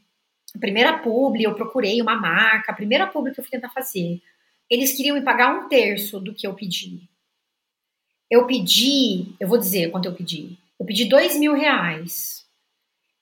primeira 0.60 0.98
publi, 0.98 1.44
eu 1.44 1.54
procurei 1.54 2.02
uma 2.02 2.16
marca, 2.16 2.72
a 2.72 2.74
primeira 2.74 3.06
publi 3.06 3.32
que 3.32 3.40
eu 3.40 3.44
fui 3.44 3.50
tentar 3.50 3.70
fazer. 3.70 4.20
Eles 4.68 4.96
queriam 4.96 5.16
me 5.16 5.22
pagar 5.22 5.54
um 5.54 5.68
terço 5.68 6.20
do 6.20 6.34
que 6.34 6.46
eu 6.46 6.54
pedi 6.54 7.08
eu 8.30 8.46
pedi, 8.46 9.34
eu 9.40 9.48
vou 9.48 9.58
dizer 9.58 9.90
quanto 9.90 10.06
eu 10.06 10.14
pedi. 10.14 10.56
Eu 10.78 10.86
pedi 10.86 11.06
dois 11.06 11.36
mil 11.36 11.52
reais. 11.52 12.46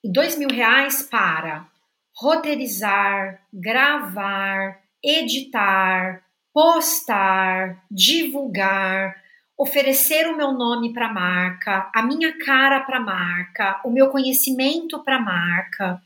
E 0.05 0.13
dois 0.13 0.37
mil 0.37 0.51
reais 0.51 1.03
para 1.03 1.67
roteirizar, 2.15 3.43
gravar, 3.53 4.83
editar, 5.03 6.23
postar, 6.53 7.85
divulgar, 7.91 9.15
oferecer 9.57 10.27
o 10.29 10.37
meu 10.37 10.53
nome 10.53 10.93
para 10.93 11.07
a 11.07 11.13
marca, 11.13 11.91
a 11.95 12.03
minha 12.03 12.37
cara 12.39 12.81
para 12.81 12.99
a 12.99 13.03
marca, 13.03 13.81
o 13.85 13.91
meu 13.91 14.09
conhecimento 14.09 15.03
para 15.03 15.17
a 15.17 15.21
marca. 15.21 16.01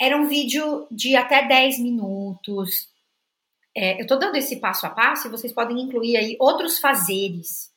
Era 0.00 0.16
um 0.16 0.26
vídeo 0.26 0.86
de 0.90 1.16
até 1.16 1.46
10 1.46 1.78
minutos. 1.78 2.88
É, 3.76 3.98
eu 3.98 4.02
estou 4.02 4.18
dando 4.18 4.36
esse 4.36 4.56
passo 4.56 4.86
a 4.86 4.90
passo 4.90 5.28
e 5.28 5.30
vocês 5.30 5.52
podem 5.52 5.80
incluir 5.80 6.16
aí 6.16 6.36
outros 6.40 6.78
fazeres 6.78 7.70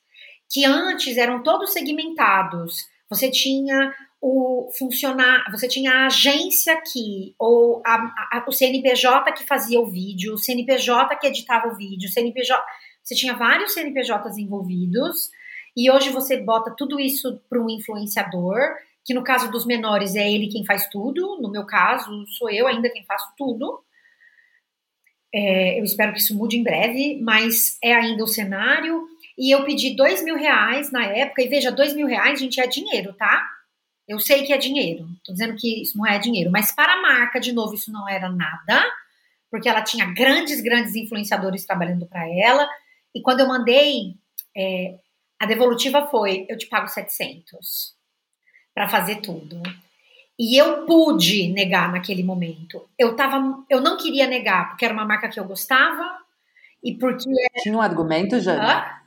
que 0.50 0.64
antes 0.64 1.16
eram 1.16 1.42
todos 1.42 1.72
segmentados. 1.72 2.88
Você 3.08 3.30
tinha 3.30 3.94
o 4.20 4.70
funcionar, 4.78 5.44
você 5.50 5.66
tinha 5.66 5.92
a 5.92 6.06
agência 6.06 6.74
aqui, 6.74 7.34
ou 7.38 7.82
a, 7.86 7.94
a, 8.32 8.44
o 8.46 8.52
CNPJ 8.52 9.32
que 9.32 9.46
fazia 9.46 9.80
o 9.80 9.86
vídeo, 9.86 10.34
o 10.34 10.38
CNPJ 10.38 11.16
que 11.16 11.26
editava 11.26 11.68
o 11.68 11.76
vídeo, 11.76 12.08
o 12.08 12.12
CNPJ. 12.12 12.62
Você 13.02 13.14
tinha 13.14 13.34
vários 13.34 13.72
CNPJs 13.72 14.36
envolvidos, 14.36 15.30
e 15.74 15.90
hoje 15.90 16.10
você 16.10 16.36
bota 16.36 16.74
tudo 16.76 17.00
isso 17.00 17.40
para 17.48 17.60
um 17.60 17.70
influenciador, 17.70 18.58
que 19.04 19.14
no 19.14 19.24
caso 19.24 19.50
dos 19.50 19.64
menores 19.64 20.14
é 20.14 20.30
ele 20.30 20.48
quem 20.48 20.66
faz 20.66 20.86
tudo, 20.88 21.40
no 21.40 21.50
meu 21.50 21.64
caso, 21.64 22.26
sou 22.38 22.50
eu 22.50 22.66
ainda 22.66 22.90
quem 22.90 23.04
faço 23.04 23.26
tudo. 23.38 23.82
É, 25.32 25.78
eu 25.78 25.84
espero 25.84 26.12
que 26.12 26.18
isso 26.18 26.36
mude 26.36 26.58
em 26.58 26.62
breve, 26.62 27.18
mas 27.22 27.78
é 27.82 27.94
ainda 27.94 28.22
o 28.22 28.26
cenário. 28.26 29.02
E 29.38 29.54
eu 29.54 29.64
pedi 29.64 29.96
dois 29.96 30.22
mil 30.22 30.36
reais 30.36 30.92
na 30.92 31.06
época, 31.06 31.42
e 31.42 31.48
veja, 31.48 31.72
dois 31.72 31.94
mil 31.94 32.06
reais, 32.06 32.38
gente, 32.38 32.60
é 32.60 32.66
dinheiro, 32.66 33.14
tá? 33.14 33.48
Eu 34.10 34.18
sei 34.18 34.42
que 34.42 34.52
é 34.52 34.58
dinheiro, 34.58 35.06
tô 35.24 35.30
dizendo 35.30 35.54
que 35.54 35.82
isso 35.82 35.96
não 35.96 36.04
é 36.04 36.18
dinheiro, 36.18 36.50
mas 36.50 36.72
para 36.72 36.94
a 36.94 37.00
marca, 37.00 37.38
de 37.38 37.52
novo, 37.52 37.74
isso 37.74 37.92
não 37.92 38.08
era 38.08 38.28
nada, 38.28 38.84
porque 39.48 39.68
ela 39.68 39.82
tinha 39.82 40.04
grandes, 40.04 40.60
grandes 40.60 40.96
influenciadores 40.96 41.64
trabalhando 41.64 42.04
para 42.06 42.28
ela, 42.28 42.68
e 43.14 43.22
quando 43.22 43.38
eu 43.38 43.46
mandei, 43.46 44.16
é, 44.56 44.98
a 45.38 45.46
devolutiva 45.46 46.08
foi: 46.08 46.44
eu 46.48 46.58
te 46.58 46.66
pago 46.66 46.88
700 46.88 47.94
para 48.74 48.88
fazer 48.88 49.20
tudo. 49.20 49.62
E 50.36 50.60
eu 50.60 50.86
pude 50.86 51.46
negar 51.48 51.92
naquele 51.92 52.24
momento. 52.24 52.88
Eu 52.98 53.14
tava, 53.14 53.64
eu 53.70 53.80
não 53.80 53.96
queria 53.96 54.26
negar, 54.26 54.70
porque 54.70 54.84
era 54.84 54.94
uma 54.94 55.04
marca 55.04 55.28
que 55.28 55.38
eu 55.38 55.44
gostava 55.44 56.18
e 56.82 56.94
porque. 56.94 57.30
Tinha 57.62 57.76
um 57.76 57.80
argumento, 57.80 58.40
Jana? 58.40 58.99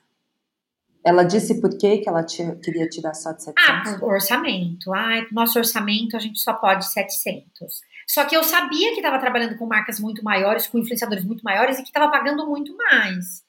Ela 1.06 1.24
disse 1.24 1.60
por 1.60 1.78
que 1.78 2.02
ela 2.08 2.24
te, 2.24 2.44
queria 2.64 2.88
tirar 2.88 3.14
só 3.14 3.34
de 3.34 3.44
700? 3.44 3.94
Ah, 3.94 4.06
orçamento. 4.06 4.94
Ah, 4.94 5.28
nosso 5.32 5.60
orçamento 5.60 6.16
a 6.16 6.20
gente 6.20 6.40
só 6.40 6.54
pode 6.54 6.90
700. 6.92 7.82
Só 8.08 8.24
que 8.26 8.36
eu 8.36 8.44
sabia 8.44 8.92
que 8.92 8.98
estava 9.00 9.20
trabalhando 9.20 9.58
com 9.58 9.66
marcas 9.66 10.00
muito 10.00 10.24
maiores, 10.24 10.68
com 10.68 10.80
influenciadores 10.80 11.26
muito 11.26 11.44
maiores 11.44 11.78
e 11.78 11.84
que 11.84 11.90
estava 11.90 12.10
pagando 12.10 12.48
muito 12.48 12.76
mais. 12.78 13.44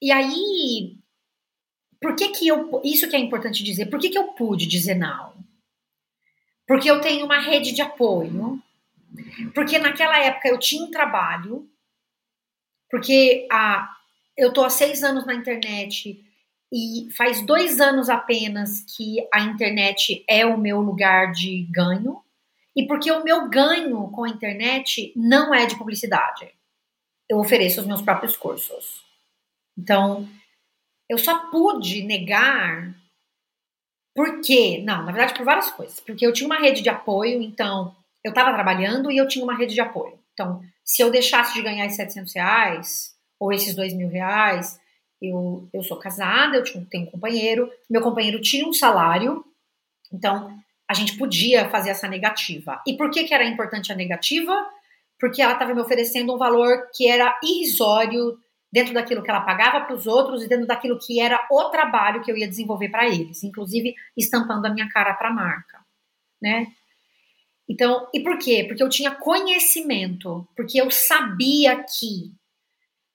E 0.00 0.10
aí, 0.10 0.96
por 2.00 2.16
que 2.16 2.28
que 2.30 2.48
eu. 2.48 2.80
Isso 2.82 3.08
que 3.08 3.14
é 3.14 3.18
importante 3.20 3.62
dizer. 3.62 3.86
Por 3.86 4.00
que 4.00 4.10
que 4.10 4.18
eu 4.18 4.32
pude 4.32 4.66
dizer 4.66 4.96
não? 4.96 5.34
Porque 6.66 6.90
eu 6.90 7.00
tenho 7.00 7.24
uma 7.24 7.38
rede 7.38 7.72
de 7.72 7.80
apoio. 7.80 8.60
Porque 9.54 9.78
naquela 9.78 10.18
época 10.18 10.48
eu 10.48 10.58
tinha 10.58 10.84
um 10.84 10.90
trabalho. 10.90 11.68
Porque 12.90 13.46
a, 13.50 13.88
eu 14.36 14.48
estou 14.48 14.64
há 14.64 14.70
seis 14.70 15.04
anos 15.04 15.24
na 15.24 15.34
internet 15.34 16.20
e 16.72 17.10
faz 17.12 17.44
dois 17.44 17.80
anos 17.80 18.08
apenas 18.08 18.80
que 18.96 19.18
a 19.32 19.42
internet 19.42 20.24
é 20.26 20.46
o 20.46 20.56
meu 20.56 20.80
lugar 20.80 21.30
de 21.30 21.68
ganho, 21.70 22.22
e 22.74 22.86
porque 22.86 23.12
o 23.12 23.22
meu 23.22 23.50
ganho 23.50 24.08
com 24.08 24.24
a 24.24 24.30
internet 24.30 25.12
não 25.14 25.54
é 25.54 25.66
de 25.66 25.76
publicidade. 25.76 26.50
Eu 27.28 27.38
ofereço 27.38 27.82
os 27.82 27.86
meus 27.86 28.00
próprios 28.00 28.36
cursos. 28.36 29.04
Então, 29.76 30.26
eu 31.08 31.18
só 31.18 31.50
pude 31.50 32.02
negar 32.02 32.94
porque, 34.14 34.78
não, 34.82 35.04
na 35.04 35.12
verdade 35.12 35.34
por 35.34 35.44
várias 35.44 35.70
coisas. 35.70 36.00
Porque 36.00 36.26
eu 36.26 36.32
tinha 36.32 36.46
uma 36.46 36.58
rede 36.58 36.82
de 36.82 36.88
apoio, 36.88 37.42
então 37.42 37.94
eu 38.24 38.30
estava 38.30 38.52
trabalhando 38.54 39.10
e 39.10 39.18
eu 39.18 39.28
tinha 39.28 39.44
uma 39.44 39.56
rede 39.56 39.74
de 39.74 39.80
apoio. 39.80 40.18
Então, 40.32 40.62
se 40.82 41.02
eu 41.02 41.10
deixasse 41.10 41.52
de 41.54 41.62
ganhar 41.62 41.84
esses 41.84 41.96
700 41.96 42.34
reais 42.34 43.14
ou 43.38 43.52
esses 43.52 43.74
2 43.74 43.92
mil 43.94 44.08
reais, 44.08 44.80
eu, 45.22 45.68
eu 45.72 45.82
sou 45.82 45.98
casada, 45.98 46.56
eu 46.56 46.64
tenho 46.86 47.06
um 47.06 47.10
companheiro, 47.10 47.70
meu 47.88 48.02
companheiro 48.02 48.40
tinha 48.40 48.66
um 48.66 48.72
salário, 48.72 49.44
então 50.12 50.58
a 50.88 50.94
gente 50.94 51.16
podia 51.16 51.70
fazer 51.70 51.90
essa 51.90 52.08
negativa. 52.08 52.82
E 52.86 52.96
por 52.96 53.10
que, 53.10 53.24
que 53.24 53.32
era 53.32 53.44
importante 53.44 53.92
a 53.92 53.96
negativa? 53.96 54.52
Porque 55.18 55.40
ela 55.40 55.52
estava 55.52 55.72
me 55.72 55.80
oferecendo 55.80 56.34
um 56.34 56.38
valor 56.38 56.88
que 56.92 57.08
era 57.08 57.38
irrisório 57.42 58.36
dentro 58.70 58.92
daquilo 58.92 59.22
que 59.22 59.30
ela 59.30 59.42
pagava 59.42 59.84
para 59.84 59.94
os 59.94 60.06
outros 60.06 60.42
e 60.42 60.48
dentro 60.48 60.66
daquilo 60.66 60.98
que 60.98 61.20
era 61.20 61.38
o 61.50 61.70
trabalho 61.70 62.22
que 62.22 62.32
eu 62.32 62.36
ia 62.36 62.48
desenvolver 62.48 62.88
para 62.88 63.06
eles, 63.06 63.44
inclusive 63.44 63.94
estampando 64.16 64.66
a 64.66 64.70
minha 64.70 64.88
cara 64.88 65.14
para 65.14 65.28
a 65.28 65.32
marca, 65.32 65.78
né? 66.40 66.66
Então, 67.68 68.08
e 68.12 68.20
por 68.20 68.38
quê? 68.38 68.64
Porque 68.66 68.82
eu 68.82 68.88
tinha 68.88 69.12
conhecimento, 69.12 70.46
porque 70.56 70.80
eu 70.80 70.90
sabia 70.90 71.76
que 71.84 72.32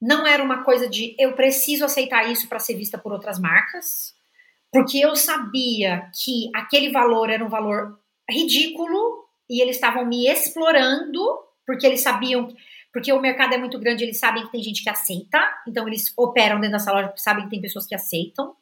não 0.01 0.25
era 0.25 0.43
uma 0.43 0.63
coisa 0.63 0.87
de 0.87 1.15
eu 1.17 1.33
preciso 1.33 1.85
aceitar 1.85 2.29
isso 2.31 2.47
para 2.47 2.59
ser 2.59 2.75
vista 2.75 2.97
por 2.97 3.11
outras 3.11 3.39
marcas, 3.39 4.13
porque 4.71 4.99
eu 4.99 5.15
sabia 5.15 6.09
que 6.13 6.49
aquele 6.53 6.91
valor 6.91 7.29
era 7.29 7.43
um 7.43 7.49
valor 7.49 7.99
ridículo 8.29 9.25
e 9.49 9.61
eles 9.61 9.77
estavam 9.77 10.05
me 10.05 10.27
explorando, 10.27 11.19
porque 11.65 11.85
eles 11.85 12.01
sabiam, 12.01 12.47
porque 12.93 13.11
o 13.11 13.21
mercado 13.21 13.53
é 13.53 13.57
muito 13.57 13.79
grande, 13.79 14.03
eles 14.03 14.19
sabem 14.19 14.43
que 14.45 14.51
tem 14.51 14.61
gente 14.61 14.83
que 14.83 14.89
aceita, 14.89 15.39
então 15.67 15.87
eles 15.87 16.13
operam 16.17 16.59
dentro 16.59 16.77
dessa 16.77 16.91
loja 16.91 17.07
porque 17.07 17.21
sabem 17.21 17.45
que 17.45 17.49
tem 17.49 17.61
pessoas 17.61 17.87
que 17.87 17.95
aceitam. 17.95 18.55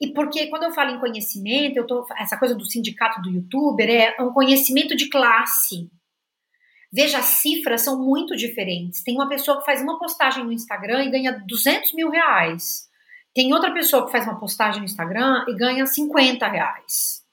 E 0.00 0.12
porque 0.12 0.48
quando 0.48 0.64
eu 0.64 0.72
falo 0.72 0.90
em 0.90 1.00
conhecimento, 1.00 1.76
eu 1.76 1.86
tô 1.86 2.04
essa 2.18 2.36
coisa 2.36 2.54
do 2.54 2.64
sindicato 2.64 3.22
do 3.22 3.30
youtuber 3.30 3.88
é 3.88 4.20
um 4.20 4.32
conhecimento 4.32 4.96
de 4.96 5.08
classe. 5.08 5.88
Veja, 6.94 7.18
as 7.18 7.24
cifras 7.24 7.82
são 7.82 8.00
muito 8.00 8.36
diferentes. 8.36 9.02
Tem 9.02 9.16
uma 9.16 9.28
pessoa 9.28 9.58
que 9.58 9.66
faz 9.66 9.82
uma 9.82 9.98
postagem 9.98 10.44
no 10.44 10.52
Instagram 10.52 11.02
e 11.02 11.10
ganha 11.10 11.32
200 11.44 11.92
mil 11.92 12.08
reais. 12.08 12.88
Tem 13.34 13.52
outra 13.52 13.74
pessoa 13.74 14.06
que 14.06 14.12
faz 14.12 14.24
uma 14.24 14.38
postagem 14.38 14.78
no 14.78 14.84
Instagram 14.84 15.44
e 15.48 15.56
ganha 15.56 15.86
50 15.86 16.46
reais, 16.46 17.24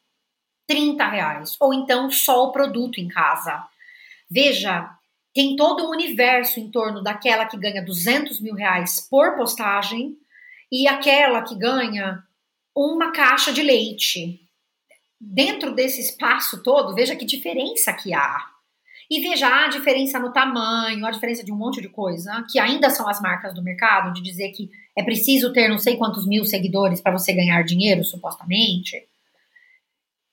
30 0.66 1.08
reais, 1.08 1.56
ou 1.60 1.76
então 1.76 2.10
só 2.10 2.46
o 2.46 2.52
produto 2.52 3.00
em 3.00 3.08
casa. 3.08 3.64
Veja, 4.28 4.90
tem 5.32 5.56
todo 5.56 5.86
um 5.86 5.92
universo 5.92 6.60
em 6.60 6.72
torno 6.72 7.04
daquela 7.04 7.46
que 7.46 7.56
ganha 7.56 7.86
200 7.86 8.40
mil 8.40 8.56
reais 8.56 9.08
por 9.12 9.36
postagem 9.36 10.18
e 10.72 10.88
aquela 10.88 11.44
que 11.44 11.54
ganha 11.54 12.24
uma 12.76 13.12
caixa 13.12 13.54
de 13.54 13.62
leite. 13.62 14.42
Dentro 15.20 15.76
desse 15.76 16.02
espaço 16.02 16.64
todo, 16.64 16.96
veja 16.96 17.16
que 17.16 17.26
diferença 17.26 17.94
que 17.94 18.12
há. 18.12 18.51
E 19.12 19.20
veja 19.20 19.66
a 19.66 19.68
diferença 19.68 20.18
no 20.18 20.32
tamanho, 20.32 21.06
a 21.06 21.12
diferença 21.12 21.44
de 21.44 21.52
um 21.52 21.58
monte 21.58 21.82
de 21.82 21.90
coisa, 21.90 22.46
que 22.50 22.58
ainda 22.58 22.90
são 22.90 23.10
as 23.10 23.22
marcas 23.22 23.54
do 23.54 23.62
mercado, 23.62 24.14
de 24.14 24.22
dizer 24.22 24.54
que 24.54 24.72
é 24.98 25.04
preciso 25.04 25.52
ter 25.52 25.68
não 25.68 25.78
sei 25.78 25.98
quantos 25.98 26.26
mil 26.26 26.46
seguidores 26.46 27.02
para 27.02 27.12
você 27.12 27.34
ganhar 27.34 27.62
dinheiro, 27.64 28.06
supostamente. 28.06 29.06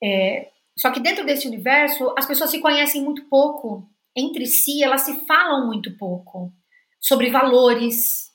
É, 0.00 0.48
só 0.76 0.92
que 0.92 1.00
dentro 1.00 1.26
desse 1.26 1.48
universo, 1.48 2.14
as 2.16 2.24
pessoas 2.24 2.50
se 2.50 2.60
conhecem 2.60 3.02
muito 3.02 3.24
pouco 3.24 3.84
entre 4.14 4.46
si, 4.46 4.80
elas 4.84 5.00
se 5.00 5.26
falam 5.26 5.66
muito 5.66 5.96
pouco 5.98 6.52
sobre 7.00 7.30
valores, 7.30 8.30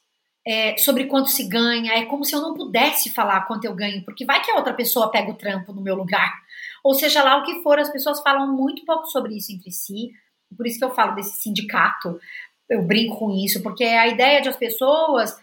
é, 0.46 0.76
sobre 0.76 1.06
quanto 1.06 1.30
se 1.30 1.48
ganha. 1.48 1.94
É 1.94 2.04
como 2.04 2.26
se 2.26 2.36
eu 2.36 2.41
não 2.41 2.54
pudesse 2.54 3.10
falar 3.10 3.48
quanto 3.48 3.64
eu 3.64 3.74
ganho, 3.74 4.04
porque 4.04 4.26
vai 4.26 4.44
que 4.44 4.52
a 4.52 4.56
outra 4.56 4.74
pessoa 4.74 5.10
pega 5.10 5.32
o 5.32 5.38
trampo 5.38 5.72
no 5.72 5.82
meu 5.82 5.96
lugar. 5.96 6.34
Ou 6.84 6.94
seja 6.94 7.24
lá 7.24 7.38
o 7.38 7.44
que 7.44 7.64
for, 7.64 7.80
as 7.80 7.89
pessoas 7.89 8.22
falam 8.22 8.54
muito 8.54 8.84
pouco 8.84 9.06
sobre 9.06 9.38
isso 9.38 9.54
entre 9.54 9.72
si. 9.72 10.12
Por 10.56 10.68
isso 10.68 10.80
que 10.80 10.86
eu 10.86 10.93
falo 10.93 11.16
desse 11.16 11.41
sindicato, 11.41 12.20
eu 12.70 12.82
brinco 12.84 13.18
com 13.18 13.32
isso, 13.32 13.62
porque 13.62 13.84
é 13.84 13.99
a 13.99 14.08
ideia 14.08 14.41
de 14.41 14.49
as 14.49 14.56
pessoas 14.56 15.36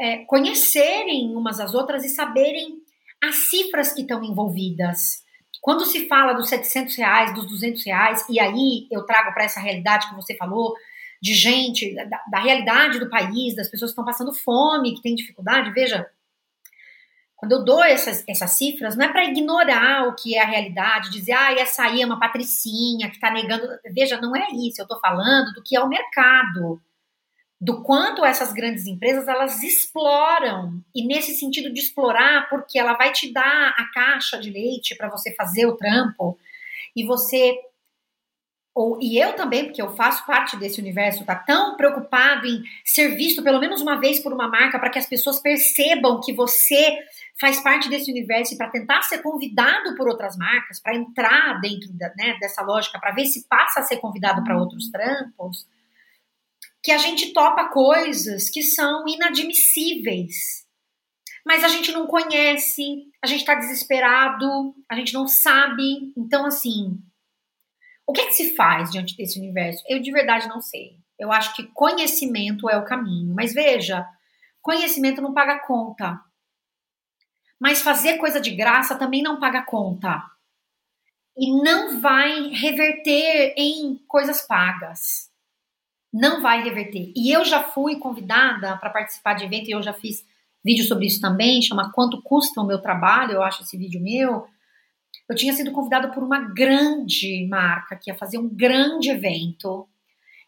é, 0.00 0.18
conhecerem 0.24 1.34
umas 1.34 1.60
às 1.60 1.74
outras 1.74 2.04
e 2.04 2.08
saberem 2.08 2.78
as 3.22 3.48
cifras 3.50 3.92
que 3.92 4.02
estão 4.02 4.22
envolvidas. 4.22 5.24
Quando 5.60 5.84
se 5.84 6.06
fala 6.06 6.32
dos 6.32 6.48
700 6.48 6.96
reais, 6.96 7.34
dos 7.34 7.46
200 7.46 7.84
reais, 7.84 8.24
e 8.28 8.38
aí 8.38 8.86
eu 8.90 9.04
trago 9.04 9.32
para 9.32 9.44
essa 9.44 9.60
realidade 9.60 10.08
que 10.08 10.14
você 10.14 10.36
falou, 10.36 10.74
de 11.20 11.34
gente, 11.34 11.94
da, 11.94 12.22
da, 12.30 12.40
realidade 12.40 12.98
do 12.98 13.08
país, 13.08 13.56
das 13.56 13.68
pessoas 13.68 13.90
que 13.90 13.92
estão 13.92 14.04
passando 14.04 14.32
fome, 14.32 14.94
que 14.94 15.02
têm 15.02 15.14
dificuldade, 15.14 15.72
veja, 15.72 16.06
quando 17.36 17.52
eu 17.52 17.64
dou 17.64 17.84
essas, 17.84 18.24
essas 18.26 18.52
cifras, 18.52 18.96
não 18.96 19.04
é 19.04 19.08
para 19.08 19.26
ignorar 19.26 20.08
o 20.08 20.14
que 20.14 20.34
é 20.34 20.42
a 20.42 20.46
realidade, 20.46 21.10
dizer, 21.10 21.32
ah, 21.32 21.52
essa 21.52 21.82
aí 21.82 22.00
é 22.00 22.06
uma 22.06 22.18
patricinha 22.18 23.08
que 23.10 23.16
está 23.16 23.30
negando. 23.30 23.68
Veja, 23.92 24.18
não 24.18 24.34
é 24.34 24.46
isso. 24.52 24.80
Eu 24.80 24.84
estou 24.84 24.98
falando 24.98 25.52
do 25.52 25.62
que 25.62 25.76
é 25.76 25.80
o 25.80 25.88
mercado, 25.88 26.80
do 27.60 27.82
quanto 27.82 28.24
essas 28.24 28.54
grandes 28.54 28.86
empresas 28.86 29.28
elas 29.28 29.62
exploram. 29.62 30.82
E 30.94 31.06
nesse 31.06 31.34
sentido 31.34 31.70
de 31.70 31.80
explorar, 31.80 32.48
porque 32.48 32.78
ela 32.78 32.94
vai 32.94 33.12
te 33.12 33.30
dar 33.30 33.74
a 33.76 33.84
caixa 33.92 34.38
de 34.38 34.50
leite 34.50 34.96
para 34.96 35.10
você 35.10 35.34
fazer 35.34 35.66
o 35.66 35.76
trampo, 35.76 36.38
e 36.96 37.04
você 37.04 37.58
ou, 38.74 38.98
e 39.00 39.18
eu 39.18 39.32
também, 39.32 39.64
porque 39.64 39.80
eu 39.80 39.96
faço 39.96 40.26
parte 40.26 40.54
desse 40.58 40.78
universo, 40.82 41.24
tá 41.24 41.34
tão 41.34 41.78
preocupado 41.78 42.46
em 42.46 42.62
ser 42.84 43.16
visto 43.16 43.42
pelo 43.42 43.58
menos 43.58 43.80
uma 43.80 43.98
vez 43.98 44.20
por 44.20 44.34
uma 44.34 44.48
marca 44.48 44.78
para 44.78 44.90
que 44.90 44.98
as 44.98 45.06
pessoas 45.06 45.40
percebam 45.40 46.20
que 46.20 46.34
você 46.34 46.98
faz 47.38 47.60
parte 47.60 47.88
desse 47.88 48.10
universo 48.10 48.54
e 48.54 48.56
para 48.56 48.70
tentar 48.70 49.02
ser 49.02 49.18
convidado 49.18 49.94
por 49.94 50.08
outras 50.08 50.36
marcas, 50.36 50.80
para 50.80 50.96
entrar 50.96 51.60
dentro 51.60 51.92
da, 51.92 52.08
né, 52.16 52.36
dessa 52.40 52.62
lógica, 52.62 52.98
para 52.98 53.12
ver 53.12 53.26
se 53.26 53.46
passa 53.46 53.80
a 53.80 53.82
ser 53.82 53.98
convidado 53.98 54.42
para 54.42 54.58
outros 54.58 54.90
trampos, 54.90 55.66
que 56.82 56.90
a 56.90 56.98
gente 56.98 57.32
topa 57.32 57.68
coisas 57.68 58.48
que 58.48 58.62
são 58.62 59.06
inadmissíveis. 59.06 60.64
Mas 61.44 61.62
a 61.62 61.68
gente 61.68 61.92
não 61.92 62.06
conhece, 62.06 63.08
a 63.22 63.26
gente 63.26 63.40
está 63.40 63.54
desesperado, 63.54 64.74
a 64.90 64.96
gente 64.96 65.12
não 65.12 65.28
sabe. 65.28 66.12
Então, 66.16 66.46
assim, 66.46 66.98
o 68.06 68.12
que, 68.12 68.20
é 68.20 68.26
que 68.26 68.34
se 68.34 68.54
faz 68.56 68.90
diante 68.90 69.16
desse 69.16 69.38
universo? 69.38 69.82
Eu 69.88 70.00
de 70.00 70.10
verdade 70.10 70.48
não 70.48 70.60
sei. 70.60 70.98
Eu 71.18 71.32
acho 71.32 71.54
que 71.54 71.68
conhecimento 71.68 72.68
é 72.68 72.76
o 72.76 72.84
caminho. 72.84 73.34
Mas 73.34 73.54
veja, 73.54 74.06
conhecimento 74.60 75.22
não 75.22 75.34
paga 75.34 75.60
conta. 75.60 76.20
Mas 77.60 77.82
fazer 77.82 78.18
coisa 78.18 78.40
de 78.40 78.50
graça 78.50 78.96
também 78.96 79.22
não 79.22 79.40
paga 79.40 79.62
conta. 79.62 80.22
E 81.36 81.50
não 81.62 82.00
vai 82.00 82.48
reverter 82.48 83.54
em 83.56 83.96
coisas 84.06 84.42
pagas. 84.42 85.30
Não 86.12 86.40
vai 86.40 86.62
reverter. 86.62 87.12
E 87.14 87.30
eu 87.30 87.44
já 87.44 87.62
fui 87.62 87.96
convidada 87.96 88.76
para 88.76 88.90
participar 88.90 89.34
de 89.34 89.44
evento 89.44 89.68
e 89.68 89.72
eu 89.72 89.82
já 89.82 89.92
fiz 89.92 90.24
vídeo 90.64 90.84
sobre 90.84 91.06
isso 91.06 91.20
também, 91.20 91.62
chama 91.62 91.92
Quanto 91.92 92.22
Custa 92.22 92.60
o 92.60 92.66
Meu 92.66 92.80
Trabalho, 92.80 93.32
eu 93.32 93.42
acho 93.42 93.62
esse 93.62 93.76
vídeo 93.76 94.00
meu 94.00 94.46
eu 95.28 95.34
tinha 95.34 95.52
sido 95.52 95.72
convidada 95.72 96.08
por 96.08 96.22
uma 96.22 96.40
grande 96.40 97.46
marca 97.48 97.96
que 97.96 98.10
ia 98.10 98.16
fazer 98.16 98.38
um 98.38 98.48
grande 98.48 99.10
evento, 99.10 99.88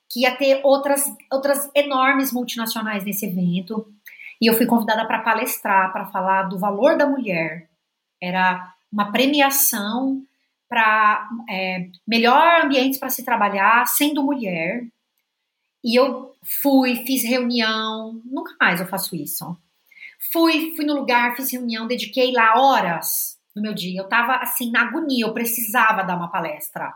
que 0.09 0.21
ia 0.21 0.35
ter 0.37 0.61
outras, 0.65 1.05
outras 1.33 1.69
enormes 1.75 2.33
multinacionais 2.33 3.05
nesse 3.05 3.27
evento. 3.27 3.93
E 4.41 4.49
eu 4.49 4.55
fui 4.55 4.67
convidada 4.67 5.07
para 5.07 5.21
palestrar, 5.21 5.93
para 5.93 6.07
falar 6.07 6.45
do 6.45 6.59
valor 6.59 6.97
da 6.97 7.07
mulher. 7.07 7.69
Era 8.23 8.73
uma 8.93 9.11
premiação 9.11 10.23
para 10.69 11.29
é, 11.49 11.89
melhor 12.07 12.65
ambientes 12.65 12.99
para 12.99 13.09
se 13.09 13.25
trabalhar 13.25 13.87
sendo 13.87 14.23
mulher. 14.23 14.87
E 15.83 15.99
eu 15.99 16.35
fui, 16.63 16.97
fiz 17.07 17.25
reunião, 17.25 18.21
nunca 18.25 18.55
mais 18.61 18.81
eu 18.81 18.87
faço 18.87 19.17
isso. 19.17 19.57
Fui, 20.33 20.75
fui 20.77 20.85
no 20.85 20.95
lugar, 20.95 21.35
fiz 21.37 21.53
reunião, 21.53 21.87
dediquei 21.87 22.33
lá 22.33 22.61
horas 22.61 23.39
no 23.55 23.63
meu 23.63 23.75
dia. 23.75 24.01
Eu 24.01 24.09
tava 24.09 24.37
assim 24.37 24.71
na 24.71 24.83
agonia, 24.83 25.25
eu 25.25 25.33
precisava 25.33 26.03
dar 26.03 26.17
uma 26.17 26.31
palestra. 26.31 26.93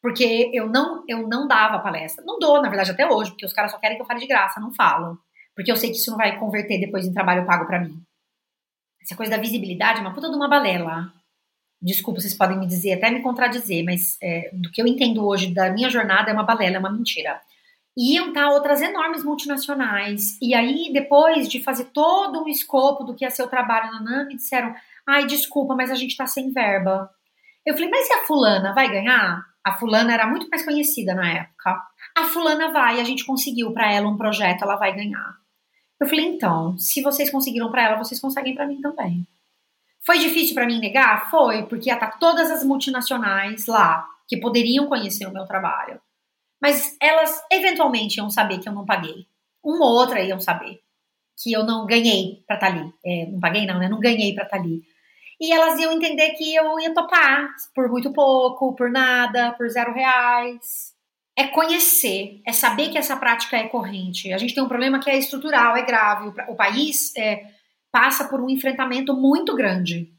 Porque 0.00 0.50
eu 0.52 0.68
não 0.68 1.04
eu 1.08 1.28
não 1.28 1.46
dava 1.46 1.78
palestra. 1.80 2.24
Não 2.24 2.38
dou, 2.38 2.60
na 2.62 2.68
verdade, 2.68 2.90
até 2.90 3.06
hoje, 3.06 3.30
porque 3.30 3.46
os 3.46 3.52
caras 3.52 3.70
só 3.70 3.78
querem 3.78 3.96
que 3.96 4.02
eu 4.02 4.06
fale 4.06 4.20
de 4.20 4.26
graça, 4.26 4.60
não 4.60 4.72
falo. 4.72 5.18
Porque 5.54 5.70
eu 5.70 5.76
sei 5.76 5.90
que 5.90 5.96
isso 5.96 6.10
não 6.10 6.18
vai 6.18 6.38
converter 6.38 6.80
depois 6.80 7.06
em 7.06 7.12
trabalho 7.12 7.46
pago 7.46 7.66
para 7.66 7.80
mim. 7.80 8.00
Essa 9.02 9.16
coisa 9.16 9.32
da 9.32 9.42
visibilidade 9.42 9.98
é 9.98 10.02
uma 10.02 10.14
puta 10.14 10.28
de 10.28 10.36
uma 10.36 10.48
balela. 10.48 11.12
Desculpa, 11.80 12.20
vocês 12.20 12.34
podem 12.34 12.58
me 12.58 12.66
dizer, 12.66 12.92
até 12.92 13.10
me 13.10 13.22
contradizer, 13.22 13.84
mas 13.84 14.16
é, 14.22 14.50
do 14.52 14.70
que 14.70 14.80
eu 14.80 14.86
entendo 14.86 15.26
hoje 15.26 15.52
da 15.52 15.70
minha 15.70 15.90
jornada 15.90 16.30
é 16.30 16.34
uma 16.34 16.44
balela, 16.44 16.76
é 16.76 16.78
uma 16.78 16.92
mentira. 16.92 17.40
Iam 17.96 18.28
estar 18.28 18.48
outras 18.50 18.80
enormes 18.80 19.24
multinacionais. 19.24 20.38
E 20.40 20.54
aí, 20.54 20.90
depois 20.92 21.48
de 21.48 21.62
fazer 21.62 21.86
todo 21.86 22.42
um 22.42 22.48
escopo 22.48 23.04
do 23.04 23.14
que 23.14 23.24
ia 23.24 23.30
ser 23.30 23.42
o 23.42 23.48
trabalho 23.48 23.92
na 23.92 24.00
NAM, 24.00 24.26
me 24.28 24.36
disseram: 24.36 24.74
Ai, 25.06 25.26
desculpa, 25.26 25.74
mas 25.74 25.90
a 25.90 25.94
gente 25.94 26.16
tá 26.16 26.26
sem 26.26 26.52
verba. 26.52 27.10
Eu 27.66 27.74
falei, 27.74 27.90
mas 27.90 28.08
e 28.08 28.12
a 28.12 28.24
fulana 28.24 28.72
vai 28.74 28.90
ganhar? 28.90 29.44
A 29.64 29.72
fulana 29.72 30.12
era 30.12 30.26
muito 30.26 30.48
mais 30.48 30.64
conhecida 30.64 31.14
na 31.14 31.28
época. 31.28 31.80
A 32.16 32.24
fulana 32.24 32.72
vai, 32.72 33.00
a 33.00 33.04
gente 33.04 33.24
conseguiu 33.24 33.72
para 33.72 33.92
ela 33.92 34.08
um 34.08 34.16
projeto, 34.16 34.62
ela 34.62 34.76
vai 34.76 34.94
ganhar. 34.94 35.36
Eu 36.02 36.08
falei, 36.08 36.26
então, 36.26 36.76
se 36.76 37.00
vocês 37.00 37.30
conseguiram 37.30 37.70
para 37.70 37.84
ela, 37.84 37.96
vocês 37.96 38.20
conseguem 38.20 38.54
para 38.54 38.66
mim 38.66 38.80
também. 38.80 39.24
Foi 40.04 40.18
difícil 40.18 40.52
para 40.52 40.66
mim 40.66 40.80
negar? 40.80 41.30
Foi, 41.30 41.64
porque 41.66 41.88
ia 41.88 41.94
estar 41.94 42.10
tá 42.10 42.16
todas 42.18 42.50
as 42.50 42.64
multinacionais 42.64 43.66
lá 43.66 44.04
que 44.26 44.36
poderiam 44.36 44.88
conhecer 44.88 45.26
o 45.26 45.32
meu 45.32 45.44
trabalho. 45.44 46.00
Mas 46.60 46.96
elas 47.00 47.40
eventualmente 47.52 48.16
iam 48.16 48.28
saber 48.28 48.58
que 48.58 48.68
eu 48.68 48.72
não 48.72 48.84
paguei. 48.84 49.26
Uma 49.62 49.86
ou 49.86 49.92
outra 49.92 50.20
iam 50.20 50.40
saber 50.40 50.80
que 51.40 51.52
eu 51.52 51.64
não 51.64 51.86
ganhei 51.86 52.42
para 52.48 52.56
estar 52.56 52.66
tá 52.66 52.72
ali. 52.72 52.92
É, 53.06 53.26
não 53.26 53.38
paguei, 53.38 53.64
não, 53.64 53.78
né? 53.78 53.88
Não 53.88 54.00
ganhei 54.00 54.34
para 54.34 54.42
estar 54.42 54.56
tá 54.56 54.62
ali 54.62 54.82
e 55.42 55.50
elas 55.52 55.76
iam 55.80 55.90
entender 55.90 56.30
que 56.34 56.54
eu 56.54 56.78
ia 56.78 56.94
topar 56.94 57.48
por 57.74 57.88
muito 57.88 58.12
pouco, 58.12 58.76
por 58.76 58.88
nada, 58.88 59.52
por 59.54 59.68
zero 59.68 59.92
reais. 59.92 60.91
É 61.36 61.46
conhecer, 61.46 62.40
é 62.46 62.52
saber 62.52 62.90
que 62.90 62.98
essa 62.98 63.16
prática 63.16 63.56
é 63.56 63.68
corrente. 63.68 64.32
A 64.32 64.38
gente 64.38 64.54
tem 64.54 64.62
um 64.62 64.68
problema 64.68 65.00
que 65.00 65.08
é 65.08 65.16
estrutural, 65.16 65.76
é 65.76 65.82
grave. 65.82 66.28
O, 66.48 66.54
país 66.54 67.14
é, 67.16 67.46
passa 67.90 68.28
por 68.28 68.40
um 68.40 68.50
enfrentamento 68.50 69.14
muito 69.14 69.54
grande. 69.54 70.12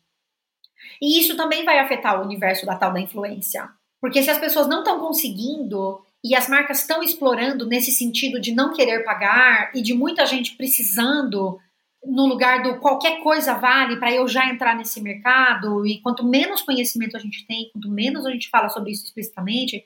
E 1.02 1.20
isso 1.20 1.38
também 1.38 1.64
vai 1.64 1.80
afetar 1.80 2.20
o 2.20 2.24
universo 2.24 2.66
da 2.66 2.76
tal 2.76 2.92
da 2.92 3.00
influência. 3.00 3.70
Porque 4.02 4.24
se 4.24 4.32
as 4.32 4.40
pessoas 4.40 4.68
não 4.68 4.80
estão 4.80 5.00
conseguindo 5.00 6.04
e 6.24 6.36
as 6.36 6.48
marcas 6.50 6.80
estão 6.82 7.04
explorando 7.04 7.68
nesse 7.68 7.92
sentido 7.92 8.40
de 8.40 8.54
não 8.54 8.74
querer 8.74 9.04
pagar 9.04 9.72
e 9.76 9.82
de 9.82 9.94
muita 9.94 10.26
gente 10.26 10.56
precisando 10.56 11.60
no 12.06 12.26
lugar 12.26 12.62
do 12.62 12.80
qualquer 12.80 13.22
coisa 13.22 13.54
vale 13.54 13.98
para 13.98 14.12
eu 14.12 14.28
já 14.28 14.50
entrar 14.50 14.76
nesse 14.76 15.02
mercado, 15.02 15.86
e 15.86 16.02
quanto 16.02 16.26
menos 16.26 16.62
conhecimento 16.62 17.16
a 17.16 17.20
gente 17.20 17.46
tem, 17.48 17.70
quanto 17.72 17.90
menos 17.90 18.26
a 18.26 18.32
gente 18.32 18.50
fala 18.50 18.70
sobre 18.70 18.92
isso 18.92 19.06
explicitamente, 19.06 19.86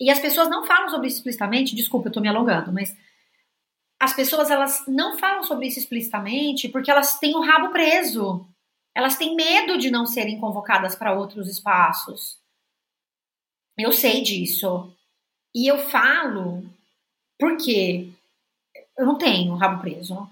e 0.00 0.10
as 0.10 0.20
pessoas 0.20 0.48
não 0.48 0.64
falam 0.64 0.88
sobre 0.88 1.08
isso 1.08 1.16
explicitamente, 1.16 1.74
desculpa, 1.74 2.08
eu 2.08 2.12
tô 2.12 2.20
me 2.20 2.28
alongando, 2.28 2.72
mas 2.72 2.96
as 4.00 4.14
pessoas 4.14 4.50
elas 4.50 4.84
não 4.86 5.18
falam 5.18 5.42
sobre 5.42 5.66
isso 5.66 5.78
explicitamente 5.78 6.68
porque 6.68 6.90
elas 6.90 7.18
têm 7.18 7.34
o 7.34 7.40
rabo 7.42 7.70
preso. 7.70 8.46
Elas 8.94 9.16
têm 9.16 9.34
medo 9.34 9.76
de 9.78 9.90
não 9.90 10.06
serem 10.06 10.38
convocadas 10.40 10.94
para 10.94 11.12
outros 11.12 11.48
espaços. 11.48 12.38
Eu 13.76 13.92
sei 13.92 14.22
disso. 14.22 14.92
E 15.54 15.66
eu 15.66 15.78
falo 15.78 16.64
porque 17.38 18.12
eu 18.96 19.06
não 19.06 19.18
tenho 19.18 19.54
rabo 19.54 19.80
preso. 19.80 20.28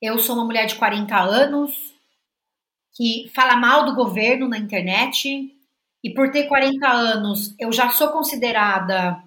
Eu 0.00 0.18
sou 0.18 0.34
uma 0.34 0.44
mulher 0.44 0.66
de 0.66 0.74
40 0.76 1.18
anos 1.18 1.94
que 2.94 3.30
fala 3.34 3.56
mal 3.56 3.84
do 3.84 3.94
governo 3.94 4.48
na 4.48 4.58
internet. 4.58 5.54
E 6.02 6.12
por 6.12 6.30
ter 6.30 6.48
40 6.48 6.88
anos, 6.88 7.54
eu 7.58 7.72
já 7.72 7.90
sou 7.90 8.08
considerada 8.08 9.22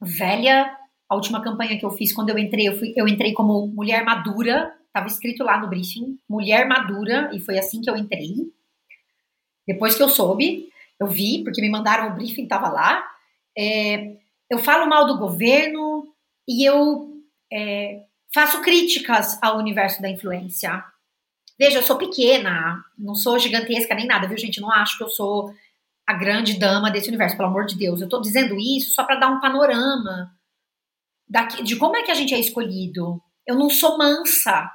velha. 0.00 0.76
A 1.08 1.14
última 1.14 1.42
campanha 1.42 1.78
que 1.78 1.86
eu 1.86 1.90
fiz, 1.90 2.12
quando 2.12 2.30
eu 2.30 2.38
entrei, 2.38 2.68
eu, 2.68 2.76
fui, 2.76 2.92
eu 2.96 3.06
entrei 3.06 3.32
como 3.32 3.66
mulher 3.68 4.04
madura. 4.04 4.74
Estava 4.86 5.06
escrito 5.06 5.44
lá 5.44 5.60
no 5.60 5.68
briefing, 5.68 6.18
mulher 6.28 6.66
madura, 6.66 7.30
e 7.32 7.38
foi 7.38 7.58
assim 7.58 7.80
que 7.80 7.90
eu 7.90 7.96
entrei. 7.96 8.34
Depois 9.66 9.94
que 9.94 10.02
eu 10.02 10.08
soube, 10.08 10.68
eu 10.98 11.06
vi, 11.06 11.44
porque 11.44 11.60
me 11.60 11.68
mandaram 11.68 12.08
o 12.08 12.14
briefing, 12.14 12.44
estava 12.44 12.68
lá. 12.68 13.06
É, 13.56 14.16
eu 14.50 14.58
falo 14.58 14.88
mal 14.88 15.06
do 15.06 15.18
governo 15.18 16.08
e 16.48 16.64
eu 16.64 17.20
é, 17.52 18.02
faço 18.32 18.60
críticas 18.62 19.38
ao 19.42 19.58
universo 19.58 20.00
da 20.00 20.08
influência. 20.08 20.82
Veja, 21.58 21.78
eu 21.78 21.82
sou 21.82 21.96
pequena, 21.96 22.84
não 22.98 23.14
sou 23.14 23.38
gigantesca 23.38 23.94
nem 23.94 24.06
nada, 24.06 24.28
viu, 24.28 24.36
gente? 24.36 24.60
Não 24.60 24.70
acho 24.70 24.98
que 24.98 25.04
eu 25.04 25.08
sou 25.08 25.54
a 26.06 26.14
grande 26.14 26.58
dama 26.58 26.90
desse 26.90 27.08
universo, 27.08 27.36
pelo 27.36 27.48
amor 27.48 27.66
de 27.66 27.76
Deus. 27.76 28.00
Eu 28.00 28.08
tô 28.08 28.20
dizendo 28.20 28.56
isso 28.58 28.94
só 28.94 29.04
para 29.04 29.18
dar 29.18 29.28
um 29.28 29.40
panorama 29.40 30.30
daqui, 31.28 31.62
de 31.64 31.76
como 31.76 31.96
é 31.96 32.02
que 32.02 32.10
a 32.10 32.14
gente 32.14 32.34
é 32.34 32.38
escolhido. 32.38 33.20
Eu 33.46 33.56
não 33.56 33.68
sou 33.68 33.98
mansa. 33.98 34.70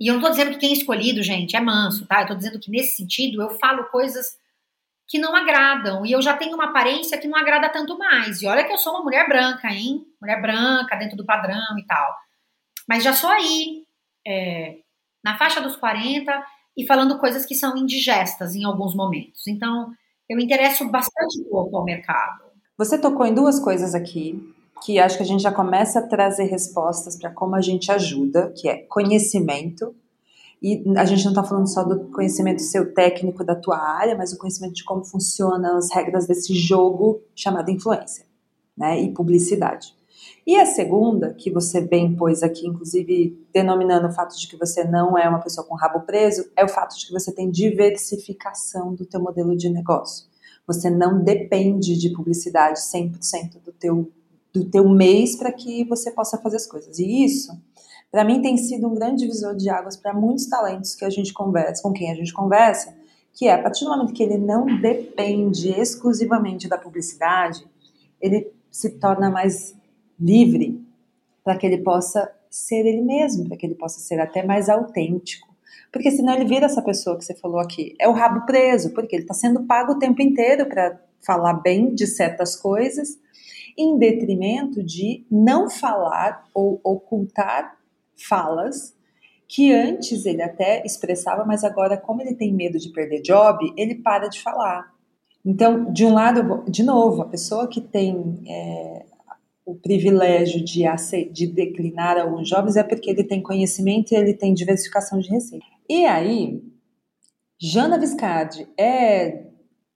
E 0.00 0.08
eu 0.08 0.14
não 0.14 0.20
tô 0.20 0.28
dizendo 0.28 0.50
que 0.50 0.58
quem 0.58 0.70
é 0.70 0.74
escolhido, 0.74 1.22
gente, 1.22 1.56
é 1.56 1.60
manso, 1.60 2.06
tá? 2.06 2.22
Eu 2.22 2.26
tô 2.26 2.34
dizendo 2.34 2.60
que 2.60 2.70
nesse 2.70 2.96
sentido 2.96 3.40
eu 3.40 3.50
falo 3.58 3.84
coisas 3.84 4.36
que 5.08 5.18
não 5.18 5.34
agradam. 5.34 6.04
E 6.04 6.12
eu 6.12 6.20
já 6.20 6.36
tenho 6.36 6.54
uma 6.54 6.66
aparência 6.66 7.18
que 7.18 7.28
não 7.28 7.38
agrada 7.38 7.68
tanto 7.68 7.96
mais. 7.96 8.42
E 8.42 8.46
olha 8.46 8.64
que 8.64 8.72
eu 8.72 8.78
sou 8.78 8.92
uma 8.92 9.04
mulher 9.04 9.26
branca, 9.26 9.68
hein? 9.68 10.04
Mulher 10.20 10.40
branca, 10.42 10.96
dentro 10.96 11.16
do 11.16 11.24
padrão 11.24 11.78
e 11.78 11.86
tal. 11.86 12.14
Mas 12.88 13.02
já 13.02 13.12
sou 13.12 13.30
aí, 13.30 13.84
é, 14.26 14.78
na 15.24 15.38
faixa 15.38 15.60
dos 15.60 15.76
40 15.76 16.44
e 16.76 16.86
falando 16.86 17.18
coisas 17.18 17.46
que 17.46 17.54
são 17.54 17.76
indigestas 17.76 18.54
em 18.54 18.64
alguns 18.64 18.94
momentos. 18.94 19.46
Então, 19.46 19.92
eu 20.28 20.38
interesso 20.38 20.88
bastante 20.90 21.42
pouco 21.50 21.76
ao 21.76 21.84
mercado. 21.84 22.44
Você 22.76 22.98
tocou 22.98 23.26
em 23.26 23.34
duas 23.34 23.60
coisas 23.60 23.94
aqui 23.94 24.42
que 24.84 24.98
acho 24.98 25.16
que 25.16 25.22
a 25.22 25.26
gente 25.26 25.42
já 25.42 25.52
começa 25.52 26.00
a 26.00 26.06
trazer 26.06 26.44
respostas 26.44 27.16
para 27.16 27.30
como 27.30 27.54
a 27.54 27.60
gente 27.60 27.90
ajuda, 27.90 28.52
que 28.56 28.68
é 28.68 28.76
conhecimento 28.76 29.94
e 30.62 30.82
a 30.96 31.04
gente 31.04 31.24
não 31.24 31.32
está 31.32 31.44
falando 31.44 31.68
só 31.68 31.84
do 31.84 32.10
conhecimento 32.10 32.62
seu 32.62 32.92
técnico 32.94 33.44
da 33.44 33.54
tua 33.54 33.78
área, 33.78 34.16
mas 34.16 34.32
o 34.32 34.38
conhecimento 34.38 34.74
de 34.74 34.84
como 34.84 35.04
funcionam 35.04 35.76
as 35.76 35.92
regras 35.92 36.26
desse 36.26 36.54
jogo 36.54 37.20
chamado 37.34 37.70
influência, 37.70 38.24
né? 38.76 39.00
E 39.00 39.12
publicidade. 39.12 39.94
E 40.46 40.56
a 40.56 40.66
segunda, 40.66 41.32
que 41.32 41.50
você 41.50 41.80
bem 41.80 42.14
pôs 42.14 42.42
aqui, 42.42 42.66
inclusive 42.66 43.46
denominando 43.52 44.08
o 44.08 44.12
fato 44.12 44.38
de 44.38 44.46
que 44.46 44.56
você 44.56 44.84
não 44.84 45.16
é 45.16 45.26
uma 45.28 45.40
pessoa 45.40 45.66
com 45.66 45.74
rabo 45.74 46.00
preso, 46.00 46.44
é 46.54 46.64
o 46.64 46.68
fato 46.68 46.98
de 46.98 47.06
que 47.06 47.12
você 47.12 47.32
tem 47.32 47.50
diversificação 47.50 48.94
do 48.94 49.06
teu 49.06 49.20
modelo 49.20 49.56
de 49.56 49.70
negócio. 49.70 50.26
Você 50.66 50.90
não 50.90 51.22
depende 51.22 51.96
de 51.96 52.10
publicidade 52.10 52.78
100% 52.78 53.62
do 53.64 53.72
teu, 53.72 54.10
do 54.52 54.64
teu 54.66 54.86
mês 54.88 55.34
para 55.34 55.50
que 55.50 55.84
você 55.84 56.10
possa 56.10 56.36
fazer 56.38 56.56
as 56.56 56.66
coisas. 56.66 56.98
E 56.98 57.24
isso 57.24 57.52
para 58.14 58.22
mim 58.24 58.40
tem 58.40 58.56
sido 58.56 58.86
um 58.86 58.94
grande 58.94 59.24
divisor 59.24 59.56
de 59.56 59.68
águas 59.68 59.96
para 59.96 60.14
muitos 60.14 60.46
talentos 60.46 60.94
que 60.94 61.04
a 61.04 61.10
gente 61.10 61.32
conversa, 61.32 61.82
com 61.82 61.92
quem 61.92 62.12
a 62.12 62.14
gente 62.14 62.32
conversa, 62.32 62.94
que 63.32 63.48
é 63.48 63.52
a 63.52 63.60
partir 63.60 63.84
do 63.84 63.90
momento 63.90 64.12
que 64.12 64.22
ele 64.22 64.38
não 64.38 64.66
depende 64.80 65.70
exclusivamente 65.70 66.68
da 66.68 66.78
publicidade, 66.78 67.66
ele 68.20 68.52
se 68.70 68.90
torna 68.90 69.28
mais 69.28 69.74
livre 70.18 70.82
para 71.42 71.56
que 71.56 71.66
ele 71.66 71.78
possa 71.78 72.30
ser 72.50 72.86
ele 72.86 73.02
mesmo, 73.02 73.48
para 73.48 73.56
que 73.56 73.66
ele 73.66 73.74
possa 73.74 74.00
ser 74.00 74.20
até 74.20 74.42
mais 74.44 74.68
autêntico. 74.68 75.54
Porque 75.92 76.10
senão 76.10 76.34
ele 76.34 76.44
vira 76.44 76.66
essa 76.66 76.82
pessoa 76.82 77.16
que 77.16 77.24
você 77.24 77.34
falou 77.34 77.58
aqui. 77.58 77.94
É 78.00 78.08
o 78.08 78.12
rabo 78.12 78.46
preso, 78.46 78.92
porque 78.94 79.14
ele 79.14 79.22
está 79.22 79.34
sendo 79.34 79.64
pago 79.64 79.92
o 79.92 79.98
tempo 79.98 80.20
inteiro 80.22 80.66
para 80.66 81.00
falar 81.24 81.54
bem 81.54 81.94
de 81.94 82.06
certas 82.06 82.56
coisas, 82.56 83.18
em 83.76 83.98
detrimento 83.98 84.82
de 84.82 85.24
não 85.30 85.68
falar 85.68 86.44
ou 86.54 86.80
ocultar 86.84 87.76
falas 88.16 88.94
que 89.48 89.72
antes 89.72 90.24
ele 90.26 90.42
até 90.42 90.84
expressava, 90.84 91.44
mas 91.44 91.64
agora, 91.64 91.96
como 91.96 92.22
ele 92.22 92.34
tem 92.34 92.52
medo 92.52 92.78
de 92.78 92.90
perder 92.90 93.20
job, 93.20 93.72
ele 93.76 93.96
para 93.96 94.28
de 94.28 94.42
falar. 94.42 94.92
Então, 95.44 95.92
de 95.92 96.04
um 96.04 96.14
lado, 96.14 96.64
de 96.68 96.82
novo, 96.82 97.22
a 97.22 97.28
pessoa 97.28 97.68
que 97.68 97.80
tem 97.80 98.40
é, 98.48 99.04
o 99.64 99.74
privilégio 99.74 100.62
de, 100.62 100.84
de 101.32 101.46
declinar 101.46 102.18
alguns 102.18 102.48
jobs 102.48 102.76
é 102.76 102.82
porque 102.82 103.10
ele 103.10 103.24
tem 103.24 103.42
conhecimento 103.42 104.12
e 104.12 104.16
ele 104.16 104.34
tem 104.34 104.52
diversificação 104.52 105.18
de 105.18 105.28
receita. 105.30 105.64
E 105.88 106.04
aí, 106.04 106.62
Jana 107.58 107.98
Viscardi 107.98 108.68
é 108.78 109.46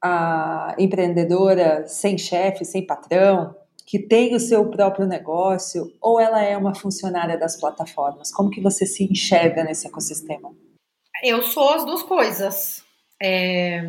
a 0.02 0.74
empreendedora 0.78 1.86
sem 1.86 2.16
chefe, 2.16 2.64
sem 2.64 2.86
patrão, 2.86 3.54
que 3.84 3.98
tem 3.98 4.34
o 4.34 4.40
seu 4.40 4.68
próprio 4.70 5.06
negócio 5.06 5.92
ou 6.00 6.20
ela 6.20 6.42
é 6.42 6.56
uma 6.56 6.74
funcionária 6.74 7.38
das 7.38 7.56
plataformas? 7.56 8.30
Como 8.30 8.50
que 8.50 8.60
você 8.60 8.84
se 8.84 9.04
enxerga 9.04 9.64
nesse 9.64 9.86
ecossistema? 9.86 10.54
Eu 11.22 11.42
sou 11.42 11.70
as 11.70 11.84
duas 11.84 12.02
coisas. 12.02 12.84
É, 13.20 13.82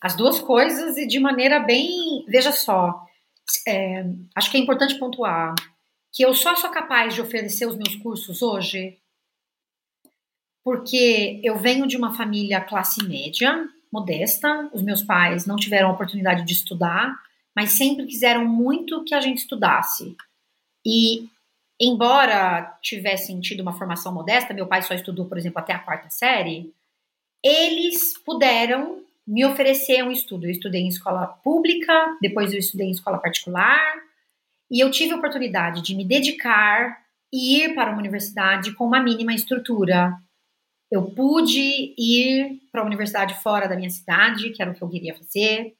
as 0.00 0.16
duas 0.16 0.40
coisas 0.40 0.96
e 0.96 1.06
de 1.06 1.18
maneira 1.18 1.58
bem. 1.60 2.24
Veja 2.28 2.52
só, 2.52 3.03
é, 3.66 4.04
acho 4.34 4.50
que 4.50 4.56
é 4.56 4.60
importante 4.60 4.98
pontuar 4.98 5.54
que 6.12 6.24
eu 6.24 6.32
só 6.32 6.54
sou 6.54 6.70
capaz 6.70 7.14
de 7.14 7.20
oferecer 7.20 7.66
os 7.66 7.76
meus 7.76 7.96
cursos 7.96 8.40
hoje 8.40 8.98
porque 10.64 11.40
eu 11.44 11.58
venho 11.58 11.86
de 11.86 11.96
uma 11.96 12.14
família 12.14 12.60
classe 12.60 13.06
média, 13.06 13.68
modesta, 13.92 14.70
os 14.72 14.82
meus 14.82 15.02
pais 15.02 15.44
não 15.44 15.56
tiveram 15.56 15.90
a 15.90 15.92
oportunidade 15.92 16.44
de 16.44 16.52
estudar, 16.54 17.14
mas 17.54 17.72
sempre 17.72 18.06
quiseram 18.06 18.46
muito 18.46 19.04
que 19.04 19.14
a 19.14 19.20
gente 19.20 19.38
estudasse. 19.38 20.16
E, 20.84 21.28
embora 21.78 22.78
tivessem 22.82 23.40
tido 23.40 23.60
uma 23.60 23.76
formação 23.76 24.12
modesta, 24.12 24.54
meu 24.54 24.66
pai 24.66 24.80
só 24.82 24.94
estudou, 24.94 25.26
por 25.26 25.36
exemplo, 25.36 25.58
até 25.58 25.74
a 25.74 25.78
quarta 25.78 26.08
série, 26.08 26.72
eles 27.44 28.18
puderam 28.24 29.04
me 29.26 29.44
oferecer 29.44 30.02
um 30.02 30.10
estudo. 30.10 30.46
Eu 30.46 30.50
estudei 30.50 30.82
em 30.82 30.88
escola 30.88 31.26
pública, 31.26 32.16
depois 32.20 32.52
eu 32.52 32.58
estudei 32.58 32.88
em 32.88 32.92
escola 32.92 33.18
particular, 33.18 33.80
e 34.70 34.80
eu 34.80 34.90
tive 34.90 35.12
a 35.12 35.16
oportunidade 35.16 35.82
de 35.82 35.94
me 35.94 36.04
dedicar 36.04 36.98
e 37.32 37.64
ir 37.64 37.74
para 37.74 37.90
uma 37.90 37.98
universidade 37.98 38.72
com 38.72 38.84
uma 38.86 39.00
mínima 39.02 39.34
estrutura. 39.34 40.14
Eu 40.90 41.10
pude 41.10 41.94
ir 41.98 42.60
para 42.70 42.82
uma 42.82 42.86
universidade 42.86 43.34
fora 43.42 43.68
da 43.68 43.76
minha 43.76 43.90
cidade, 43.90 44.50
que 44.50 44.62
era 44.62 44.70
o 44.70 44.74
que 44.74 44.82
eu 44.82 44.88
queria 44.88 45.14
fazer. 45.14 45.74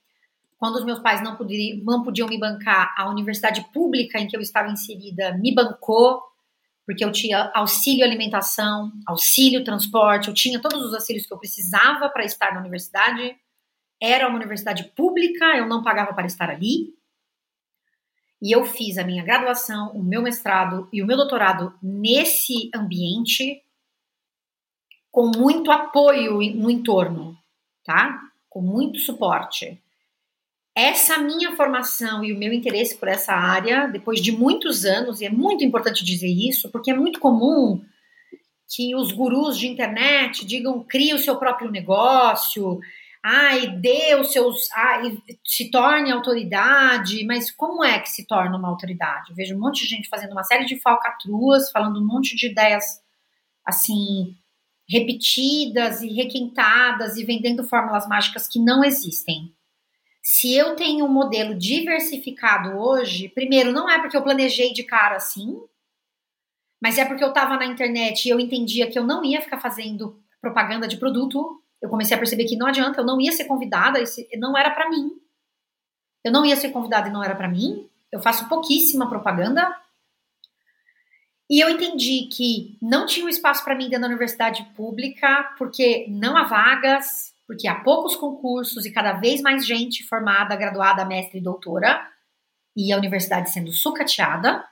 Quando 0.58 0.76
os 0.76 0.84
meus 0.84 0.98
pais 0.98 1.22
não, 1.22 1.36
podiam, 1.36 1.78
não 1.84 2.02
podiam 2.02 2.28
me 2.28 2.38
bancar, 2.38 2.94
a 2.96 3.08
universidade 3.08 3.64
pública 3.72 4.18
em 4.18 4.26
que 4.26 4.36
eu 4.36 4.40
estava 4.40 4.70
inserida 4.70 5.36
me 5.38 5.54
bancou, 5.54 6.22
porque 6.86 7.04
eu 7.04 7.10
tinha 7.10 7.50
auxílio 7.54 8.04
alimentação, 8.04 8.92
auxílio 9.06 9.64
transporte, 9.64 10.28
eu 10.28 10.34
tinha 10.34 10.60
todos 10.60 10.84
os 10.84 10.94
auxílios 10.94 11.26
que 11.26 11.32
eu 11.32 11.38
precisava 11.38 12.08
para 12.10 12.24
estar 12.24 12.52
na 12.52 12.60
universidade. 12.60 13.36
Era 14.00 14.28
uma 14.28 14.36
universidade 14.36 14.84
pública, 14.94 15.56
eu 15.56 15.66
não 15.66 15.82
pagava 15.82 16.12
para 16.12 16.26
estar 16.26 16.50
ali. 16.50 16.94
E 18.42 18.54
eu 18.54 18.66
fiz 18.66 18.98
a 18.98 19.04
minha 19.04 19.24
graduação, 19.24 19.92
o 19.92 20.02
meu 20.02 20.20
mestrado 20.20 20.88
e 20.92 21.02
o 21.02 21.06
meu 21.06 21.16
doutorado 21.16 21.72
nesse 21.82 22.70
ambiente, 22.74 23.62
com 25.10 25.30
muito 25.34 25.70
apoio 25.70 26.34
no 26.54 26.70
entorno, 26.70 27.38
tá? 27.84 28.20
Com 28.50 28.60
muito 28.60 28.98
suporte 28.98 29.82
essa 30.74 31.18
minha 31.18 31.54
formação 31.54 32.24
e 32.24 32.32
o 32.32 32.38
meu 32.38 32.52
interesse 32.52 32.96
por 32.96 33.08
essa 33.08 33.32
área, 33.32 33.86
depois 33.86 34.20
de 34.20 34.32
muitos 34.32 34.84
anos, 34.84 35.20
e 35.20 35.26
é 35.26 35.30
muito 35.30 35.62
importante 35.62 36.04
dizer 36.04 36.28
isso, 36.28 36.70
porque 36.70 36.90
é 36.90 36.94
muito 36.94 37.20
comum 37.20 37.84
que 38.68 38.94
os 38.96 39.12
gurus 39.12 39.56
de 39.56 39.68
internet 39.68 40.44
digam 40.44 40.82
crie 40.82 41.14
o 41.14 41.18
seu 41.18 41.36
próprio 41.36 41.70
negócio, 41.70 42.80
ai, 43.22 43.68
dê 43.68 44.14
os 44.16 44.32
seus. 44.32 44.70
Ai, 44.72 45.16
se 45.44 45.70
torne 45.70 46.10
autoridade, 46.10 47.24
mas 47.24 47.50
como 47.50 47.84
é 47.84 47.98
que 48.00 48.10
se 48.10 48.26
torna 48.26 48.58
uma 48.58 48.68
autoridade? 48.68 49.30
Eu 49.30 49.36
vejo 49.36 49.54
um 49.54 49.60
monte 49.60 49.82
de 49.82 49.88
gente 49.88 50.08
fazendo 50.08 50.32
uma 50.32 50.44
série 50.44 50.66
de 50.66 50.80
falcatruas, 50.80 51.70
falando 51.70 52.00
um 52.00 52.06
monte 52.06 52.36
de 52.36 52.48
ideias 52.48 52.84
assim 53.64 54.36
repetidas 54.86 56.02
e 56.02 56.08
requentadas 56.08 57.16
e 57.16 57.24
vendendo 57.24 57.64
fórmulas 57.64 58.06
mágicas 58.06 58.46
que 58.46 58.58
não 58.58 58.84
existem. 58.84 59.53
Se 60.26 60.54
eu 60.54 60.74
tenho 60.74 61.04
um 61.04 61.12
modelo 61.12 61.54
diversificado 61.54 62.78
hoje, 62.78 63.28
primeiro, 63.28 63.72
não 63.72 63.90
é 63.90 64.00
porque 64.00 64.16
eu 64.16 64.22
planejei 64.22 64.72
de 64.72 64.82
cara 64.82 65.16
assim, 65.16 65.60
mas 66.80 66.96
é 66.96 67.04
porque 67.04 67.22
eu 67.22 67.28
estava 67.28 67.58
na 67.58 67.66
internet 67.66 68.24
e 68.24 68.30
eu 68.30 68.40
entendia 68.40 68.90
que 68.90 68.98
eu 68.98 69.04
não 69.04 69.22
ia 69.22 69.42
ficar 69.42 69.60
fazendo 69.60 70.18
propaganda 70.40 70.88
de 70.88 70.96
produto. 70.96 71.62
Eu 71.80 71.90
comecei 71.90 72.16
a 72.16 72.18
perceber 72.18 72.46
que 72.46 72.56
não 72.56 72.66
adianta, 72.66 73.02
eu 73.02 73.04
não 73.04 73.20
ia 73.20 73.32
ser 73.32 73.44
convidada, 73.44 74.02
não 74.38 74.56
era 74.56 74.70
para 74.70 74.88
mim. 74.88 75.10
Eu 76.24 76.32
não 76.32 76.46
ia 76.46 76.56
ser 76.56 76.70
convidada 76.70 77.10
e 77.10 77.12
não 77.12 77.22
era 77.22 77.36
para 77.36 77.48
mim. 77.48 77.86
eu 78.10 78.18
faço 78.18 78.48
pouquíssima 78.48 79.06
propaganda. 79.06 79.78
E 81.50 81.60
eu 81.62 81.68
entendi 81.68 82.30
que 82.32 82.78
não 82.80 83.04
tinha 83.04 83.26
um 83.26 83.28
espaço 83.28 83.62
para 83.62 83.74
mim 83.74 83.90
dentro 83.90 84.00
da 84.00 84.08
universidade 84.08 84.64
pública, 84.74 85.54
porque 85.58 86.06
não 86.08 86.34
há 86.34 86.44
vagas, 86.44 87.33
porque 87.46 87.68
há 87.68 87.74
poucos 87.80 88.16
concursos 88.16 88.86
e 88.86 88.92
cada 88.92 89.12
vez 89.12 89.40
mais 89.40 89.66
gente 89.66 90.04
formada, 90.04 90.56
graduada, 90.56 91.04
mestre 91.04 91.38
e 91.38 91.42
doutora, 91.42 92.06
e 92.76 92.92
a 92.92 92.96
universidade 92.96 93.50
sendo 93.50 93.72
sucateada. 93.72 94.64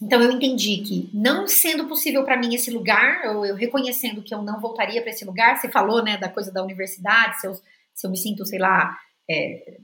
Então 0.00 0.20
eu 0.20 0.32
entendi 0.32 0.78
que 0.78 1.10
não 1.14 1.46
sendo 1.46 1.86
possível 1.86 2.24
para 2.24 2.36
mim 2.36 2.54
esse 2.54 2.70
lugar, 2.70 3.24
eu, 3.24 3.44
eu, 3.44 3.54
reconhecendo 3.54 4.22
que 4.22 4.34
eu 4.34 4.42
não 4.42 4.60
voltaria 4.60 5.00
para 5.00 5.10
esse 5.10 5.24
lugar, 5.24 5.56
você 5.56 5.68
falou, 5.68 6.02
né, 6.02 6.16
da 6.16 6.28
coisa 6.28 6.52
da 6.52 6.62
universidade, 6.62 7.40
se 7.40 7.46
eu, 7.46 7.54
se 7.54 8.06
eu 8.06 8.10
me 8.10 8.16
sinto, 8.16 8.44
sei 8.44 8.58
lá, 8.58 8.98
é, 9.30 9.78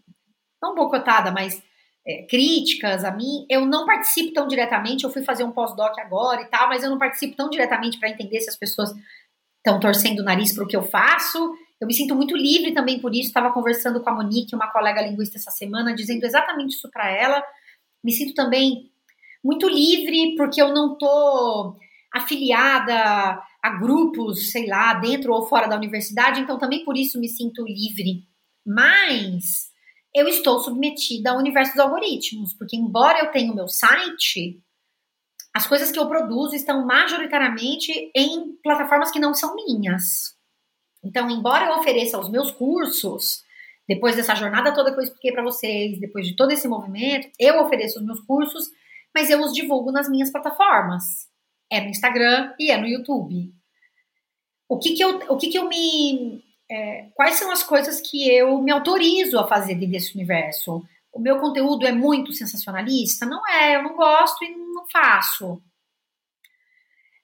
não 0.61 0.75
boicotada, 0.75 1.31
mas 1.31 1.63
é, 2.07 2.23
críticas 2.23 3.05
a 3.05 3.11
mim, 3.11 3.47
eu 3.49 3.65
não 3.65 3.87
participo 3.87 4.33
tão 4.33 4.49
diretamente, 4.49 5.05
eu 5.05 5.11
fui 5.11 5.23
fazer 5.23 5.45
um 5.45 5.53
pós-doc 5.53 5.97
agora 5.99 6.43
e 6.43 6.47
tal, 6.47 6.69
mas 6.69 6.83
eu 6.83 6.91
não 6.91 6.99
participo 6.99 7.37
tão 7.37 7.49
diretamente 7.49 7.99
para 7.99 8.09
entender 8.09 8.41
se 8.41 8.51
as 8.51 8.57
pessoas 8.57 8.93
estão 9.59 9.79
torcendo 9.79 10.21
o 10.21 10.25
nariz 10.25 10.53
para 10.55 10.65
o 10.65 10.67
que 10.67 10.77
eu 10.77 10.83
faço. 10.83 11.39
Eu 11.81 11.87
me 11.87 11.95
sinto 11.95 12.15
muito 12.15 12.37
livre 12.37 12.73
também 12.73 13.01
por 13.01 13.15
isso. 13.15 13.29
Estava 13.29 13.53
conversando 13.53 14.01
com 14.01 14.11
a 14.11 14.15
Monique, 14.15 14.55
uma 14.55 14.71
colega 14.71 15.03
linguista, 15.03 15.37
essa 15.37 15.51
semana, 15.51 15.95
dizendo 15.95 16.25
exatamente 16.25 16.75
isso 16.75 16.91
para 16.91 17.11
ela. 17.11 17.43
Me 18.03 18.13
sinto 18.13 18.35
também 18.35 18.91
muito 19.45 19.69
livre 19.69 20.35
porque 20.37 20.61
eu 20.61 20.73
não 20.73 20.97
tô 20.97 21.77
afiliada 22.13 23.41
a 23.63 23.71
grupos, 23.79 24.51
sei 24.51 24.67
lá, 24.67 24.95
dentro 24.95 25.33
ou 25.33 25.47
fora 25.47 25.67
da 25.67 25.77
universidade, 25.77 26.41
então 26.41 26.59
também 26.59 26.85
por 26.85 26.97
isso 26.97 27.21
me 27.21 27.29
sinto 27.29 27.65
livre. 27.65 28.25
Mas 28.67 29.69
eu 30.15 30.27
estou 30.27 30.59
submetida 30.61 31.31
ao 31.31 31.39
universo 31.39 31.73
dos 31.73 31.81
algoritmos, 31.81 32.55
porque 32.55 32.77
embora 32.77 33.21
eu 33.21 33.31
tenha 33.31 33.53
o 33.53 33.55
meu 33.55 33.69
site, 33.69 34.61
as 35.59 35.67
coisas 35.67 35.91
que 35.91 35.99
eu 35.99 36.07
produzo 36.07 36.55
estão 36.55 36.87
majoritariamente 36.87 38.13
em 38.15 38.53
plataformas 38.63 39.11
que 39.11 39.19
não 39.19 39.35
são 39.35 39.57
minhas. 39.57 40.37
Então, 41.03 41.29
embora 41.29 41.67
eu 41.67 41.79
ofereça 41.81 42.17
os 42.17 42.31
meus 42.31 42.53
cursos, 42.53 43.43
depois 43.89 44.15
dessa 44.15 44.37
jornada 44.37 44.73
toda 44.73 44.93
que 44.93 45.01
eu 45.01 45.03
expliquei 45.03 45.33
para 45.33 45.43
vocês, 45.43 45.99
depois 45.99 46.29
de 46.29 46.37
todo 46.37 46.53
esse 46.53 46.69
movimento, 46.69 47.29
eu 47.41 47.61
ofereço 47.61 47.99
os 47.99 48.05
meus 48.05 48.21
cursos, 48.21 48.71
mas 49.13 49.31
eu 49.31 49.41
os 49.41 49.53
divulgo 49.53 49.91
nas 49.91 50.09
minhas 50.09 50.31
plataformas. 50.31 51.29
É 51.69 51.81
no 51.81 51.89
Instagram 51.89 52.55
e 52.57 52.71
é 52.71 52.77
no 52.77 52.87
YouTube. 52.87 53.53
O 54.69 54.79
que 54.79 54.93
que 54.93 55.03
eu, 55.03 55.17
o 55.29 55.37
que 55.37 55.49
que 55.49 55.59
eu 55.59 55.69
me 55.69 56.41
é, 56.71 57.09
quais 57.17 57.35
são 57.35 57.51
as 57.51 57.65
coisas 57.65 58.01
que 58.01 58.31
eu 58.31 58.63
me 58.63 58.71
autorizo 58.71 59.41
a 59.41 59.49
fazer 59.49 59.75
dentro 59.75 59.91
desse 59.91 60.15
universo? 60.15 60.85
O 61.19 61.21
meu 61.21 61.41
conteúdo 61.41 61.85
é 61.85 61.91
muito 61.91 62.33
sensacionalista? 62.33 63.27
Não 63.27 63.45
é, 63.49 63.75
eu 63.75 63.83
não 63.83 63.97
gosto 63.97 64.45
e 64.45 64.55
não 64.55 64.87
faço. 64.89 65.61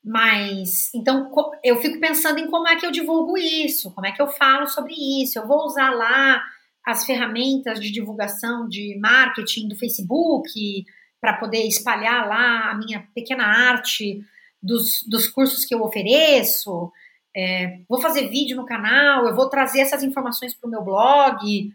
Mas, 0.05 0.93
então, 0.93 1.31
eu 1.62 1.81
fico 1.81 2.01
pensando 2.01 2.41
em 2.41 2.51
como 2.51 2.66
é 2.66 2.75
que 2.75 2.85
eu 2.85 2.91
divulgo 2.91 3.39
isso, 3.39 3.93
como 3.93 4.05
é 4.05 4.11
que 4.11 4.21
eu 4.21 4.27
falo 4.27 4.66
sobre 4.66 4.95
isso. 5.23 5.39
Eu 5.39 5.47
vou 5.47 5.65
usar 5.65 5.91
lá 5.91 6.43
as 6.85 7.07
ferramentas 7.07 7.79
de 7.79 7.93
divulgação 7.93 8.69
de 8.69 8.99
marketing 9.01 9.69
do 9.69 9.77
Facebook 9.77 10.85
para 11.21 11.35
poder 11.35 11.65
espalhar 11.69 12.29
lá 12.29 12.73
a 12.73 12.75
minha 12.75 13.07
pequena 13.15 13.45
arte 13.45 14.27
dos, 14.61 15.05
dos 15.07 15.29
cursos 15.29 15.65
que 15.65 15.73
eu 15.73 15.85
ofereço. 15.85 16.91
É, 17.35 17.79
vou 17.89 18.01
fazer 18.01 18.29
vídeo 18.29 18.57
no 18.57 18.66
canal, 18.66 19.25
eu 19.29 19.37
vou 19.37 19.49
trazer 19.49 19.83
essas 19.83 20.03
informações 20.03 20.53
para 20.53 20.66
o 20.66 20.71
meu 20.71 20.83
blog. 20.83 21.73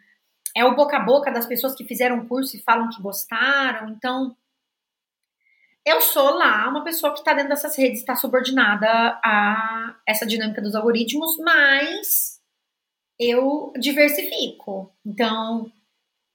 É 0.56 0.66
o 0.66 0.76
boca 0.76 0.98
a 0.98 1.04
boca 1.04 1.32
das 1.32 1.46
pessoas 1.46 1.76
que 1.76 1.86
fizeram 1.86 2.20
o 2.20 2.28
curso 2.28 2.56
e 2.56 2.62
falam 2.62 2.90
que 2.90 3.02
gostaram. 3.02 3.90
Então, 3.90 4.36
eu 5.86 6.02
sou 6.02 6.32
lá 6.32 6.68
uma 6.70 6.84
pessoa 6.84 7.14
que 7.14 7.20
está 7.20 7.34
dentro 7.34 7.50
dessas 7.50 7.78
redes, 7.78 8.00
está 8.00 8.16
subordinada 8.16 8.88
a 9.24 9.96
essa 10.08 10.26
dinâmica 10.26 10.62
dos 10.62 10.76
algoritmos, 10.76 11.38
mas 11.38 12.40
eu 13.20 13.74
diversifico. 13.80 14.94
Então, 15.06 15.72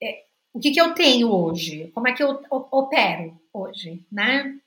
é, 0.02 0.24
o 0.52 0.60
que, 0.60 0.72
que 0.72 0.80
eu 0.80 0.94
tenho 0.94 1.30
hoje? 1.30 1.90
Como 1.94 2.08
é 2.08 2.12
que 2.12 2.22
eu 2.22 2.42
opero 2.50 3.38
hoje, 3.52 4.04
né? 4.10 4.58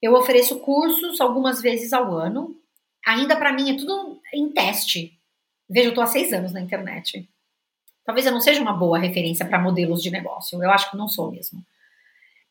Eu 0.00 0.14
ofereço 0.14 0.60
cursos 0.60 1.20
algumas 1.20 1.60
vezes 1.60 1.92
ao 1.92 2.16
ano. 2.16 2.56
Ainda 3.06 3.36
para 3.36 3.52
mim 3.52 3.74
é 3.74 3.76
tudo 3.76 4.20
em 4.32 4.50
teste. 4.50 5.18
Veja, 5.68 5.86
eu 5.86 5.90
estou 5.90 6.04
há 6.04 6.06
seis 6.06 6.32
anos 6.32 6.52
na 6.52 6.60
internet. 6.60 7.28
Talvez 8.10 8.26
eu 8.26 8.32
não 8.32 8.40
seja 8.40 8.60
uma 8.60 8.72
boa 8.72 8.98
referência 8.98 9.46
para 9.46 9.56
modelos 9.56 10.02
de 10.02 10.10
negócio. 10.10 10.60
Eu 10.60 10.68
acho 10.72 10.90
que 10.90 10.96
não 10.96 11.06
sou 11.06 11.30
mesmo. 11.30 11.64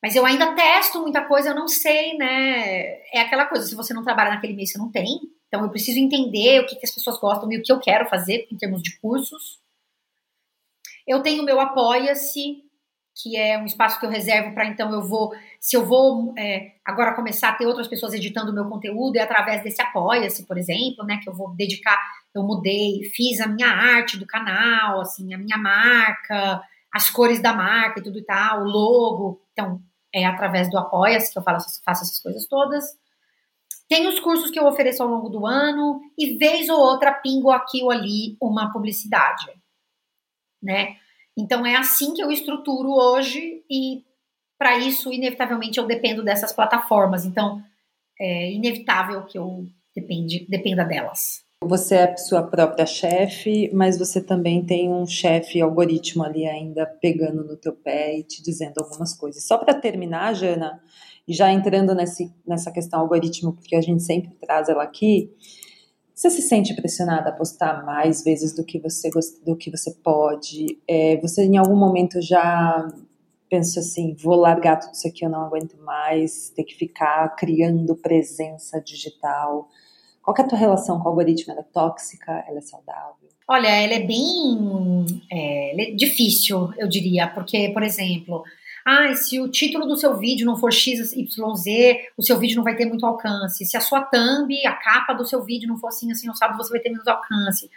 Mas 0.02 0.15
eu 0.15 0.26
ainda 0.26 0.56
testo 0.56 1.02
muita 1.02 1.26
coisa, 1.26 1.49
eu 1.49 1.53
não 1.53 1.68
sei, 1.68 2.18
né? 2.18 3.02
É 3.14 3.19
aquela 3.19 3.45
coisa, 3.45 3.65
se 3.68 3.76
você 3.76 3.94
não 3.94 4.02
trabalha 4.02 4.30
naquele 4.30 4.53
mês, 4.53 4.72
você 4.72 4.77
não 4.77 4.90
tem. 4.90 5.19
Então 5.49 5.61
eu 5.61 5.69
preciso 5.69 5.99
entender 5.99 6.61
o 6.61 6.65
que, 6.65 6.77
que 6.77 6.86
as 6.86 6.95
pessoas 6.95 7.19
gostam 7.19 7.52
e 7.52 7.57
o 7.57 7.61
que 7.61 7.73
eu 7.73 7.77
quero 7.77 8.07
fazer 8.07 8.48
em 8.49 8.56
termos 8.56 8.81
de 8.81 8.98
cursos. 9.02 9.60
Eu 11.06 11.22
tenho 11.22 11.44
meu 11.44 11.60
Apoia-se, 11.60 12.64
que 13.21 13.35
é 13.35 13.57
um 13.57 13.65
espaço 13.65 13.99
que 13.99 14.05
eu 14.05 14.09
reservo 14.09 14.53
para 14.53 14.65
então 14.65 14.91
eu 14.93 15.01
vou, 15.01 15.31
se 15.59 15.75
eu 15.75 15.85
vou 15.85 16.33
é, 16.37 16.75
agora 16.85 17.13
começar 17.13 17.49
a 17.49 17.55
ter 17.55 17.65
outras 17.65 17.87
pessoas 17.87 18.13
editando 18.13 18.51
o 18.51 18.53
meu 18.53 18.65
conteúdo, 18.65 19.17
é 19.17 19.21
através 19.21 19.61
desse 19.61 19.81
Apoia-se, 19.81 20.45
por 20.45 20.57
exemplo, 20.57 21.05
né? 21.05 21.19
Que 21.21 21.29
eu 21.29 21.33
vou 21.33 21.53
dedicar, 21.55 21.99
eu 22.33 22.43
mudei, 22.43 23.03
fiz 23.13 23.41
a 23.41 23.47
minha 23.47 23.67
arte 23.67 24.17
do 24.17 24.25
canal, 24.25 25.01
assim, 25.01 25.33
a 25.33 25.37
minha 25.37 25.57
marca, 25.57 26.61
as 26.93 27.09
cores 27.09 27.41
da 27.41 27.53
marca 27.53 27.99
e 27.99 28.03
tudo 28.03 28.19
e 28.19 28.23
tal, 28.23 28.61
o 28.61 28.63
logo. 28.63 29.41
Então, 29.51 29.81
é 30.13 30.25
através 30.25 30.69
do 30.69 30.77
Apoia-se 30.77 31.31
que 31.31 31.37
eu 31.37 31.43
faço, 31.43 31.81
faço 31.83 32.03
essas 32.03 32.19
coisas 32.21 32.47
todas. 32.47 32.85
Tem 33.89 34.07
os 34.07 34.19
cursos 34.19 34.49
que 34.49 34.59
eu 34.59 34.65
ofereço 34.65 35.03
ao 35.03 35.09
longo 35.09 35.29
do 35.29 35.45
ano 35.45 35.99
e 36.17 36.37
vez 36.37 36.69
ou 36.69 36.79
outra 36.79 37.11
pingo 37.11 37.51
aqui 37.51 37.83
ou 37.83 37.91
ali 37.91 38.37
uma 38.39 38.71
publicidade, 38.71 39.45
né? 40.61 40.95
Então 41.40 41.66
é 41.66 41.76
assim 41.76 42.14
que 42.14 42.22
eu 42.22 42.30
estruturo 42.30 42.90
hoje 42.91 43.64
e 43.70 44.03
para 44.57 44.78
isso 44.78 45.11
inevitavelmente 45.11 45.80
eu 45.80 45.88
dependo 45.88 46.24
dessas 46.24 46.52
plataformas. 46.52 47.26
Então 47.26 47.61
é 48.20 48.52
inevitável 48.52 49.24
que 49.24 49.38
eu 49.38 49.66
depende, 49.95 50.45
dependa 50.49 50.84
delas. 50.84 51.48
Você 51.64 51.95
é 51.95 52.18
sua 52.18 52.44
própria 52.44 52.86
chefe, 52.86 53.70
mas 53.74 53.98
você 53.98 54.22
também 54.22 54.66
tem 54.66 54.90
um 54.90 55.06
chefe 55.06 55.61
algoritmo 55.61 56.24
ali 56.24 56.45
ainda 56.45 56.86
pegando 56.86 57.44
no 57.44 57.57
teu 57.57 57.74
pé 57.74 58.18
e 58.18 58.24
te 58.24 58.41
dizendo 58.41 58.76
algumas 58.80 59.14
coisas. 59.14 59.45
Só 59.45 59.57
para 59.57 59.74
terminar, 59.74 60.34
Jana, 60.34 60.82
já 61.28 61.52
entrando 61.52 61.94
nesse, 61.94 62.34
nessa 62.48 62.72
questão 62.72 63.02
algoritmo, 63.02 63.53
porque 63.53 63.76
a 63.76 63.82
gente 63.82 64.02
sempre 64.03 64.32
traz 64.36 64.70
ela 64.70 64.84
aqui, 64.84 65.32
você 66.19 66.29
se 66.29 66.41
sente 66.41 66.73
pressionada 66.73 67.29
a 67.29 67.31
postar 67.31 67.85
mais 67.85 68.21
vezes 68.21 68.53
do 68.53 68.65
que 68.65 68.77
você, 68.77 69.09
do 69.45 69.55
que 69.55 69.71
você 69.71 69.89
pode? 70.03 70.77
É, 70.85 71.15
você 71.21 71.45
em 71.45 71.55
algum 71.55 71.77
momento 71.77 72.21
já 72.21 72.89
pensa 73.49 73.79
assim, 73.79 74.13
vou 74.15 74.35
largar 74.35 74.77
tudo 74.81 74.93
isso 74.93 75.07
aqui, 75.07 75.23
eu 75.23 75.29
não 75.29 75.45
aguento 75.45 75.77
mais, 75.77 76.49
ter 76.49 76.65
que 76.65 76.75
ficar 76.75 77.35
criando 77.37 77.95
presença 77.95 78.81
digital? 78.81 79.69
Qual 80.21 80.35
é 80.37 80.41
a 80.41 80.47
tua 80.47 80.57
relação 80.57 80.99
com 80.99 81.05
o 81.05 81.07
algoritmo? 81.07 81.53
Ela 81.53 81.61
é 81.61 81.73
tóxica? 81.73 82.43
Ela 82.45 82.57
é 82.57 82.61
saudável? 82.61 83.29
Olha, 83.47 83.69
ela 83.69 83.93
é 83.93 84.05
bem 84.05 85.05
é, 85.31 85.91
é 85.91 85.95
difícil, 85.95 86.69
eu 86.77 86.89
diria, 86.89 87.29
porque, 87.29 87.69
por 87.69 87.81
exemplo, 87.81 88.43
ah, 88.90 89.14
se 89.14 89.40
o 89.40 89.48
título 89.48 89.86
do 89.86 89.95
seu 89.95 90.18
vídeo 90.18 90.48
não 90.48 90.57
for 90.57 90.74
XYZ, 90.74 91.14
o 92.18 92.24
seu 92.24 92.40
vídeo 92.40 92.56
não 92.56 92.64
vai 92.64 92.76
ter 92.76 92.86
muito 92.86 93.06
alcance. 93.06 93.64
Se 93.64 93.78
a 93.78 93.82
sua 93.82 94.02
thumb, 94.02 94.52
a 94.66 94.74
capa 94.74 95.14
do 95.14 95.28
seu 95.28 95.44
vídeo 95.44 95.68
não 95.68 95.78
for 95.78 95.90
assim, 95.90 96.11
assim, 96.11 96.28
sabe, 96.34 96.57
você 96.57 96.72
vai 96.72 96.80
ter 96.80 96.90
menos 96.90 97.07
alcance. 97.07 97.70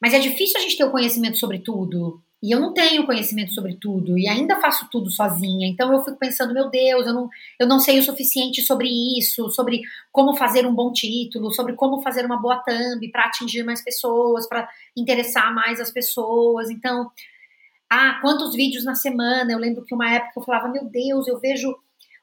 Mas 0.00 0.14
é 0.14 0.20
difícil 0.20 0.58
a 0.58 0.62
gente 0.62 0.76
ter 0.76 0.84
o 0.84 0.90
conhecimento 0.92 1.36
sobre 1.36 1.58
tudo. 1.58 2.22
E 2.40 2.52
eu 2.52 2.60
não 2.60 2.72
tenho 2.72 3.04
conhecimento 3.04 3.52
sobre 3.52 3.74
tudo 3.74 4.16
e 4.16 4.28
ainda 4.28 4.60
faço 4.60 4.88
tudo 4.88 5.10
sozinha. 5.10 5.66
Então 5.66 5.92
eu 5.92 6.02
fico 6.04 6.16
pensando, 6.16 6.54
meu 6.54 6.70
Deus, 6.70 7.06
eu 7.06 7.12
não, 7.12 7.28
eu 7.58 7.66
não 7.66 7.80
sei 7.80 7.98
o 7.98 8.02
suficiente 8.02 8.62
sobre 8.62 8.88
isso, 9.18 9.50
sobre 9.50 9.82
como 10.12 10.36
fazer 10.36 10.64
um 10.64 10.74
bom 10.74 10.92
título, 10.92 11.52
sobre 11.52 11.74
como 11.74 12.00
fazer 12.00 12.24
uma 12.24 12.40
boa 12.40 12.56
thumb 12.58 13.10
para 13.10 13.24
atingir 13.24 13.64
mais 13.64 13.82
pessoas, 13.82 14.48
para 14.48 14.68
interessar 14.96 15.52
mais 15.52 15.80
as 15.80 15.90
pessoas. 15.90 16.70
Então, 16.70 17.10
ah, 17.90 18.18
quantos 18.20 18.54
vídeos 18.54 18.84
na 18.84 18.94
semana? 18.94 19.52
Eu 19.52 19.58
lembro 19.58 19.84
que 19.84 19.94
uma 19.94 20.10
época 20.10 20.32
eu 20.36 20.42
falava, 20.42 20.68
meu 20.68 20.84
Deus, 20.84 21.26
eu 21.26 21.38
vejo 21.40 21.74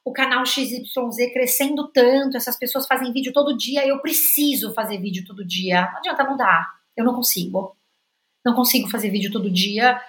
o 0.04 0.12
canal 0.12 0.46
XYZ 0.46 0.86
crescendo 1.32 1.88
tanto, 1.88 2.36
essas 2.36 2.58
pessoas 2.58 2.86
fazem 2.86 3.12
vídeo 3.12 3.32
todo 3.32 3.56
dia, 3.56 3.86
eu 3.86 4.00
preciso 4.00 4.72
fazer 4.72 4.98
vídeo 4.98 5.24
todo 5.26 5.44
dia. 5.44 5.82
Não 5.92 5.98
adianta, 5.98 6.24
não 6.24 6.36
dá. 6.36 6.66
Eu 6.96 7.04
não 7.04 7.14
consigo 7.14 7.76
não 8.48 8.54
consigo 8.54 8.88
fazer 8.88 9.10
vídeo 9.10 9.30
todo 9.30 9.50
dia. 9.50 10.00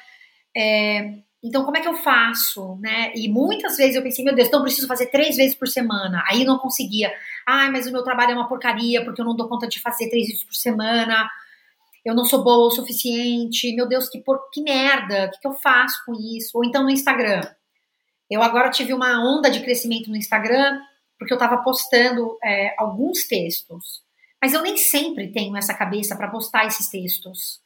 É, 0.55 1.13
então, 1.43 1.63
como 1.63 1.77
é 1.77 1.81
que 1.81 1.87
eu 1.87 1.95
faço, 1.95 2.77
né? 2.81 3.13
E 3.15 3.29
muitas 3.29 3.77
vezes 3.77 3.95
eu 3.95 4.01
pensei, 4.01 4.25
meu 4.25 4.35
Deus, 4.35 4.47
então 4.47 4.59
eu 4.59 4.63
preciso 4.63 4.87
fazer 4.87 5.07
três 5.07 5.35
vezes 5.35 5.55
por 5.55 5.67
semana. 5.67 6.23
Aí 6.27 6.43
não 6.43 6.57
conseguia. 6.57 7.13
Ai, 7.47 7.69
mas 7.69 7.87
o 7.87 7.91
meu 7.91 8.03
trabalho 8.03 8.31
é 8.31 8.35
uma 8.35 8.47
porcaria, 8.47 9.03
porque 9.03 9.21
eu 9.21 9.25
não 9.25 9.35
dou 9.35 9.47
conta 9.47 9.67
de 9.67 9.79
fazer 9.79 10.09
três 10.09 10.27
vídeos 10.27 10.43
por 10.43 10.55
semana. 10.55 11.29
Eu 12.05 12.15
não 12.15 12.25
sou 12.25 12.43
boa 12.43 12.67
o 12.67 12.71
suficiente. 12.71 13.75
Meu 13.75 13.87
Deus, 13.87 14.09
que, 14.09 14.19
por... 14.19 14.49
que 14.51 14.61
merda. 14.61 15.25
O 15.25 15.31
que, 15.31 15.39
que 15.39 15.47
eu 15.47 15.53
faço 15.53 16.03
com 16.05 16.13
isso? 16.13 16.57
Ou 16.57 16.65
então 16.65 16.83
no 16.83 16.89
Instagram. 16.89 17.41
Eu 18.29 18.43
agora 18.43 18.69
tive 18.69 18.93
uma 18.93 19.19
onda 19.23 19.49
de 19.49 19.61
crescimento 19.61 20.09
no 20.09 20.15
Instagram 20.15 20.79
porque 21.19 21.33
eu 21.33 21.37
estava 21.37 21.61
postando 21.61 22.37
é, 22.41 22.73
alguns 22.77 23.27
textos, 23.27 24.01
mas 24.41 24.53
eu 24.53 24.61
nem 24.61 24.77
sempre 24.77 25.27
tenho 25.33 25.57
essa 25.57 25.73
cabeça 25.73 26.15
para 26.15 26.29
postar 26.29 26.65
esses 26.65 26.87
textos. 26.87 27.59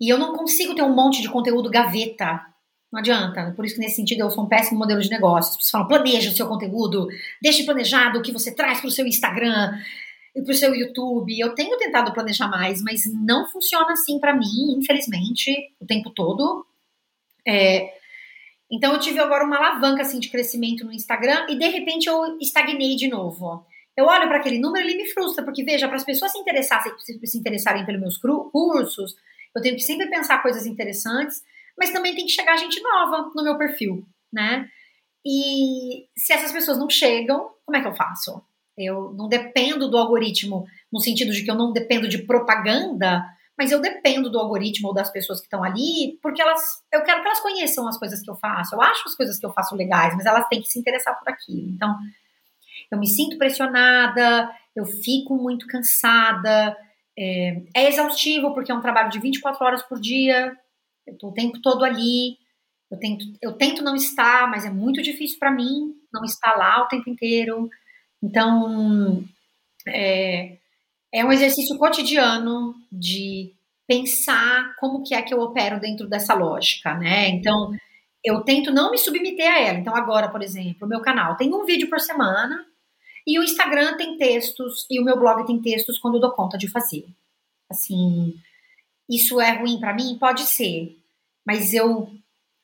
E 0.00 0.08
eu 0.08 0.16
não 0.16 0.34
consigo 0.34 0.74
ter 0.74 0.82
um 0.82 0.94
monte 0.94 1.20
de 1.20 1.28
conteúdo 1.28 1.68
gaveta. 1.68 2.40
Não 2.90 3.00
adianta. 3.00 3.52
Por 3.54 3.64
isso 3.64 3.74
que, 3.74 3.80
nesse 3.80 3.96
sentido, 3.96 4.20
eu 4.20 4.30
sou 4.30 4.44
um 4.44 4.48
péssimo 4.48 4.78
modelo 4.78 5.00
de 5.00 5.10
negócio. 5.10 5.58
Pessoas 5.58 5.70
falam, 5.70 5.88
planeja 5.88 6.30
o 6.30 6.34
seu 6.34 6.48
conteúdo, 6.48 7.08
deixe 7.42 7.64
planejado 7.64 8.18
o 8.18 8.22
que 8.22 8.32
você 8.32 8.54
traz 8.54 8.80
para 8.80 8.88
o 8.88 8.92
seu 8.92 9.06
Instagram 9.06 9.72
para 10.32 10.52
o 10.52 10.54
seu 10.54 10.74
YouTube. 10.74 11.38
Eu 11.38 11.54
tenho 11.54 11.76
tentado 11.78 12.12
planejar 12.12 12.48
mais, 12.48 12.82
mas 12.82 13.02
não 13.12 13.48
funciona 13.50 13.92
assim 13.92 14.18
para 14.18 14.34
mim, 14.34 14.76
infelizmente, 14.78 15.74
o 15.80 15.86
tempo 15.86 16.10
todo. 16.10 16.64
É, 17.46 17.92
então 18.70 18.92
eu 18.92 19.00
tive 19.00 19.18
agora 19.18 19.44
uma 19.44 19.56
alavanca 19.56 20.02
assim 20.02 20.20
de 20.20 20.28
crescimento 20.28 20.84
no 20.84 20.92
Instagram 20.92 21.46
e 21.48 21.58
de 21.58 21.66
repente 21.66 22.08
eu 22.08 22.38
estagnei 22.40 22.94
de 22.94 23.08
novo. 23.08 23.66
Eu 23.96 24.06
olho 24.06 24.28
para 24.28 24.38
aquele 24.38 24.58
número 24.58 24.86
e 24.86 24.90
ele 24.92 25.02
me 25.02 25.10
frustra, 25.10 25.44
porque 25.44 25.64
veja, 25.64 25.88
para 25.88 25.96
as 25.96 26.04
pessoas 26.04 26.32
se 26.32 26.38
interessarem, 26.38 26.92
se 26.98 27.38
interessarem 27.38 27.84
pelos 27.84 28.00
meus 28.00 28.16
cursos, 28.16 29.16
eu 29.54 29.60
tenho 29.60 29.74
que 29.74 29.82
sempre 29.82 30.08
pensar 30.08 30.40
coisas 30.40 30.64
interessantes, 30.64 31.42
mas 31.76 31.90
também 31.90 32.14
tem 32.14 32.24
que 32.24 32.30
chegar 32.30 32.56
gente 32.56 32.80
nova 32.80 33.30
no 33.34 33.42
meu 33.42 33.58
perfil, 33.58 34.06
né? 34.32 34.70
E 35.26 36.06
se 36.16 36.32
essas 36.32 36.52
pessoas 36.52 36.78
não 36.78 36.88
chegam, 36.88 37.50
como 37.66 37.76
é 37.76 37.82
que 37.82 37.88
eu 37.88 37.94
faço? 37.94 38.42
Eu 38.76 39.12
não 39.12 39.28
dependo 39.28 39.88
do 39.90 39.98
algoritmo 39.98 40.66
no 40.92 41.00
sentido 41.00 41.32
de 41.32 41.44
que 41.44 41.50
eu 41.50 41.54
não 41.54 41.72
dependo 41.72 42.08
de 42.08 42.18
propaganda, 42.18 43.24
mas 43.56 43.70
eu 43.70 43.80
dependo 43.80 44.30
do 44.30 44.38
algoritmo 44.38 44.88
ou 44.88 44.94
das 44.94 45.10
pessoas 45.10 45.38
que 45.38 45.46
estão 45.46 45.62
ali, 45.62 46.18
porque 46.22 46.40
elas, 46.40 46.60
eu 46.92 47.02
quero 47.02 47.20
que 47.20 47.26
elas 47.26 47.40
conheçam 47.40 47.86
as 47.86 47.98
coisas 47.98 48.22
que 48.22 48.30
eu 48.30 48.36
faço. 48.36 48.74
Eu 48.74 48.80
acho 48.80 49.02
as 49.06 49.14
coisas 49.14 49.38
que 49.38 49.44
eu 49.44 49.52
faço 49.52 49.76
legais, 49.76 50.14
mas 50.16 50.24
elas 50.24 50.48
têm 50.48 50.62
que 50.62 50.68
se 50.68 50.78
interessar 50.78 51.18
por 51.18 51.28
aquilo. 51.28 51.68
Então, 51.68 51.94
eu 52.90 52.98
me 52.98 53.06
sinto 53.06 53.36
pressionada, 53.36 54.50
eu 54.74 54.86
fico 54.86 55.36
muito 55.36 55.66
cansada, 55.66 56.76
é, 57.18 57.62
é 57.74 57.88
exaustivo 57.88 58.54
porque 58.54 58.72
é 58.72 58.74
um 58.74 58.80
trabalho 58.80 59.10
de 59.10 59.20
24 59.20 59.64
horas 59.64 59.82
por 59.82 60.00
dia, 60.00 60.56
eu 61.06 61.18
tô 61.18 61.28
o 61.28 61.34
tempo 61.34 61.60
todo 61.60 61.84
ali, 61.84 62.38
eu 62.90 62.98
tento, 62.98 63.24
eu 63.42 63.52
tento 63.52 63.84
não 63.84 63.94
estar, 63.94 64.50
mas 64.50 64.64
é 64.64 64.70
muito 64.70 65.02
difícil 65.02 65.38
para 65.38 65.50
mim 65.50 65.94
não 66.12 66.24
estar 66.24 66.56
lá 66.56 66.82
o 66.82 66.88
tempo 66.88 67.08
inteiro. 67.08 67.68
Então, 68.22 69.24
é, 69.86 70.56
é 71.12 71.24
um 71.24 71.32
exercício 71.32 71.76
cotidiano 71.78 72.74
de 72.90 73.52
pensar 73.86 74.76
como 74.78 75.02
que 75.02 75.14
é 75.14 75.22
que 75.22 75.34
eu 75.34 75.40
opero 75.40 75.80
dentro 75.80 76.08
dessa 76.08 76.34
lógica, 76.34 76.94
né? 76.94 77.28
Então, 77.28 77.74
eu 78.24 78.42
tento 78.42 78.70
não 78.70 78.90
me 78.90 78.98
submeter 78.98 79.50
a 79.50 79.58
ela. 79.58 79.78
Então, 79.78 79.94
agora, 79.96 80.28
por 80.28 80.42
exemplo, 80.42 80.86
o 80.86 80.88
meu 80.88 81.00
canal 81.00 81.36
tem 81.36 81.52
um 81.52 81.64
vídeo 81.64 81.88
por 81.88 81.98
semana 81.98 82.64
e 83.26 83.38
o 83.38 83.42
Instagram 83.42 83.96
tem 83.96 84.16
textos 84.16 84.86
e 84.90 85.00
o 85.00 85.04
meu 85.04 85.18
blog 85.18 85.44
tem 85.46 85.60
textos 85.60 85.98
quando 85.98 86.14
eu 86.16 86.20
dou 86.20 86.30
conta 86.32 86.56
de 86.56 86.68
fazer. 86.68 87.06
Assim, 87.68 88.34
isso 89.08 89.40
é 89.40 89.58
ruim 89.58 89.80
para 89.80 89.94
mim? 89.94 90.16
Pode 90.18 90.42
ser, 90.42 90.96
mas 91.44 91.74
eu 91.74 92.10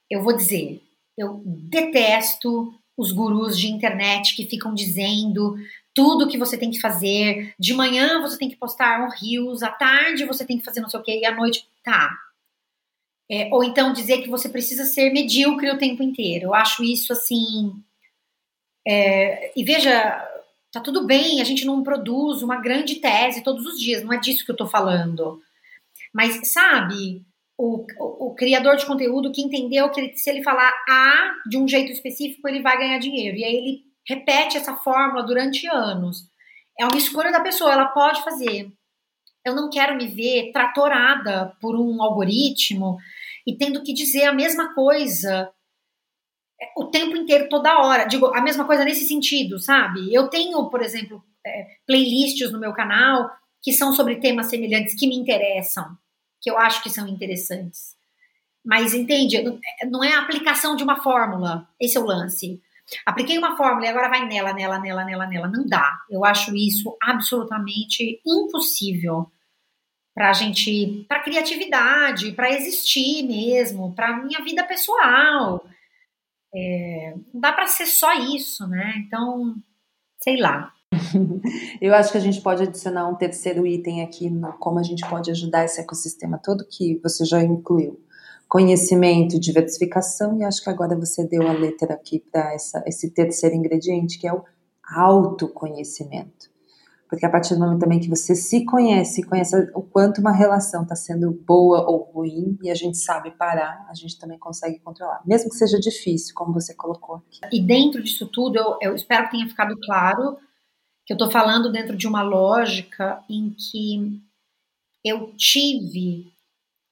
eu 0.09 0.23
vou 0.23 0.37
dizer, 0.37 0.81
eu 1.19 1.43
detesto 1.45 2.73
os 2.97 3.13
gurus 3.13 3.59
de 3.59 3.69
internet 3.69 4.35
que 4.35 4.47
ficam 4.47 4.75
dizendo 4.75 5.57
tudo 5.95 6.29
que 6.29 6.39
você 6.39 6.57
tem 6.57 6.71
que 6.71 6.81
fazer. 6.81 7.55
De 7.59 7.73
manhã 7.75 8.21
você 8.21 8.39
tem 8.39 8.49
que 8.49 8.57
postar 8.57 9.03
um 9.03 9.11
rios, 9.11 9.63
à 9.63 9.71
tarde 9.71 10.25
você 10.25 10.45
tem 10.45 10.59
que 10.59 10.65
fazer 10.65 10.81
não 10.81 10.89
sei 10.89 11.01
o 11.01 11.03
que, 11.03 11.21
e 11.21 11.25
à 11.27 11.35
noite, 11.35 11.67
tá. 11.83 12.17
É, 13.31 13.49
ou 13.53 13.65
então 13.65 13.93
dizer 13.93 14.23
que 14.23 14.31
você 14.31 14.49
precisa 14.49 14.85
ser 14.85 15.13
medíocre 15.13 15.71
o 15.71 15.79
tempo 15.79 16.03
inteiro. 16.03 16.47
Eu 16.47 16.55
acho 16.55 16.85
isso 16.85 17.13
assim. 17.13 17.73
É, 18.87 19.53
e 19.59 19.65
veja, 19.65 20.25
tá 20.71 20.81
tudo 20.81 21.05
bem, 21.05 21.41
a 21.41 21.45
gente 21.45 21.65
não 21.65 21.83
produz 21.83 22.43
uma 22.43 22.61
grande 22.61 22.97
tese 22.97 23.43
todos 23.43 23.67
os 23.67 23.81
dias, 23.81 24.05
não 24.05 24.13
é 24.13 24.19
disso 24.19 24.45
que 24.45 24.53
eu 24.53 24.57
tô 24.57 24.67
falando. 24.67 25.43
Mas, 26.13 26.53
sabe, 26.53 27.25
o, 27.59 27.87
o, 27.99 28.35
criador 28.35 28.77
de 28.77 28.85
conteúdo 28.85 29.33
que 29.33 29.43
entendeu 29.43 29.91
que 29.91 30.01
ele, 30.01 30.17
se 30.17 30.29
ele 30.29 30.43
falar 30.43 30.71
A 30.89 31.35
de 31.49 31.57
um 31.57 31.67
jeito 31.67 31.91
específico, 31.91 32.47
ele 32.49 32.61
vai 32.61 32.77
ganhar 32.77 32.99
dinheiro. 32.99 33.37
E 33.37 33.45
aí 33.45 33.57
ele 33.57 33.81
repete 34.07 34.57
essa 34.57 34.77
fórmula 34.77 35.25
durante 35.25 35.67
anos. 35.67 36.29
É 36.79 36.85
uma 36.85 36.99
escolha 36.99 37.33
da 37.33 37.41
pessoa, 37.41 37.73
ela 37.73 37.87
pode 37.87 38.23
fazer. 38.23 38.71
Eu 39.45 39.55
não 39.55 39.71
quero 39.71 39.97
me 39.97 40.07
ver 40.07 40.53
tratorada 40.53 41.57
por 41.61 41.77
um 41.77 42.03
algoritmo 42.03 42.99
e 43.47 43.57
tendo 43.57 43.83
que 43.83 43.95
dizer 43.95 44.25
a 44.25 44.35
mesma 44.35 44.75
coisa 44.75 45.51
o 46.77 46.87
tempo 46.87 47.17
inteiro, 47.17 47.49
toda 47.49 47.81
hora. 47.81 48.05
Digo, 48.05 48.35
a 48.35 48.41
mesma 48.41 48.65
coisa 48.65 48.85
nesse 48.85 49.07
sentido, 49.07 49.59
sabe? 49.59 50.13
Eu 50.13 50.29
tenho, 50.29 50.69
por 50.69 50.83
exemplo, 50.83 51.23
é, 51.47 51.67
playlists 51.87 52.51
no 52.51 52.59
meu 52.59 52.73
canal 52.73 53.31
que 53.63 53.73
são 53.73 53.93
sobre 53.93 54.17
temas 54.17 54.49
semelhantes 54.49 54.95
que 54.99 55.09
me 55.09 55.17
interessam, 55.17 55.97
que 56.47 56.51
eu 56.51 56.57
acho 56.57 56.81
que 56.81 56.89
são 56.89 57.09
interessantes. 57.09 57.97
Mas 58.65 58.95
entende, 58.95 59.43
não 59.91 60.05
é 60.05 60.15
a 60.15 60.21
aplicação 60.21 60.77
de 60.77 60.85
uma 60.85 61.03
fórmula, 61.03 61.69
esse 61.81 61.97
é 61.97 62.01
o 62.01 62.07
lance. 62.07 62.63
Apliquei 63.05 63.37
uma 63.37 63.57
fórmula 63.57 63.85
e 63.85 63.89
agora 63.89 64.09
vai 64.09 64.25
nela, 64.29 64.53
nela, 64.53 64.79
nela, 64.79 65.05
nela, 65.05 65.27
nela. 65.27 65.49
Não 65.49 65.67
dá. 65.67 65.99
Eu 66.09 66.25
acho 66.25 66.55
isso 66.55 66.97
absolutamente 67.03 68.21
impossível 68.25 69.29
para 70.15 70.31
a 70.31 70.33
gente, 70.33 71.05
para 71.09 71.19
criatividade, 71.19 72.31
para 72.31 72.53
existir 72.53 73.25
mesmo, 73.25 73.93
para 73.93 74.19
minha 74.19 74.41
vida 74.45 74.63
pessoal. 74.63 75.67
É, 76.55 77.15
não 77.35 77.41
dá 77.41 77.53
para 77.53 77.67
ser 77.67 77.87
só 77.87 78.13
isso, 78.15 78.69
né? 78.69 78.95
Então, 78.99 79.57
sei 80.19 80.37
lá. 80.37 80.73
Eu 81.81 81.95
acho 81.95 82.13
que 82.13 82.19
a 82.19 82.21
gente 82.21 82.41
pode 82.41 82.63
adicionar 82.63 83.09
um 83.09 83.15
terceiro 83.15 83.67
item 83.67 84.03
aqui 84.03 84.31
no 84.31 84.53
como 84.55 84.79
a 84.79 84.83
gente 84.83 85.09
pode 85.09 85.31
ajudar 85.31 85.65
esse 85.65 85.81
ecossistema 85.81 86.39
todo 86.39 86.67
que 86.67 87.01
você 87.03 87.25
já 87.25 87.43
incluiu 87.43 88.01
conhecimento, 88.49 89.41
diversificação, 89.41 90.39
e 90.39 90.45
acho 90.45 90.63
que 90.63 90.71
agora 90.71 90.97
você 90.97 91.27
deu 91.27 91.49
a 91.49 91.53
letra 91.53 91.95
aqui 91.95 92.21
para 92.21 92.55
esse 92.55 93.11
terceiro 93.11 93.57
ingrediente, 93.57 94.21
que 94.21 94.29
é 94.29 94.33
o 94.33 94.45
autoconhecimento. 94.89 96.49
Porque 97.09 97.27
a 97.27 97.31
partir 97.31 97.55
do 97.55 97.61
momento 97.61 97.81
também 97.81 98.01
que 98.01 98.09
você 98.09 98.37
se 98.37 98.65
conhece, 98.65 99.23
conhece 99.25 99.55
o 99.75 99.83
quanto 99.83 100.21
uma 100.21 100.33
relação 100.33 100.83
está 100.83 100.95
sendo 100.95 101.33
boa 101.33 101.89
ou 101.89 102.05
ruim, 102.13 102.57
e 102.63 102.71
a 102.71 102.75
gente 102.75 102.99
sabe 102.99 103.33
parar, 103.33 103.85
a 103.89 103.95
gente 103.95 104.19
também 104.19 104.39
consegue 104.39 104.79
controlar. 104.79 105.23
Mesmo 105.27 105.51
que 105.51 105.57
seja 105.57 105.79
difícil, 105.79 106.33
como 106.35 106.53
você 106.53 106.73
colocou 106.73 107.17
aqui. 107.17 107.41
E 107.53 107.61
dentro 107.61 108.01
disso 108.03 108.29
tudo, 108.33 108.57
eu, 108.57 108.77
eu 108.81 108.95
espero 108.95 109.25
que 109.25 109.33
tenha 109.33 109.49
ficado 109.49 109.77
claro 109.85 110.37
que 111.07 111.13
eu 111.13 111.15
estou 111.15 111.31
falando 111.31 111.71
dentro 111.71 111.97
de 111.97 112.09
uma 112.09 112.21
lógica 112.23 113.23
em 113.31 113.51
que 113.51 114.21
eu 115.05 115.33
tive 115.37 116.27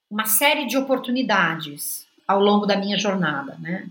uma 0.09 0.25
série 0.25 0.65
de 0.65 0.77
oportunidades 0.77 2.07
ao 2.25 2.39
longo 2.39 2.65
da 2.65 2.77
minha 2.77 2.97
jornada, 2.97 3.57
né? 3.59 3.89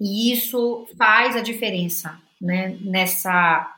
E 0.00 0.32
isso 0.32 0.88
faz 0.96 1.36
a 1.36 1.42
diferença, 1.42 2.18
né? 2.40 2.78
Nessa 2.80 3.70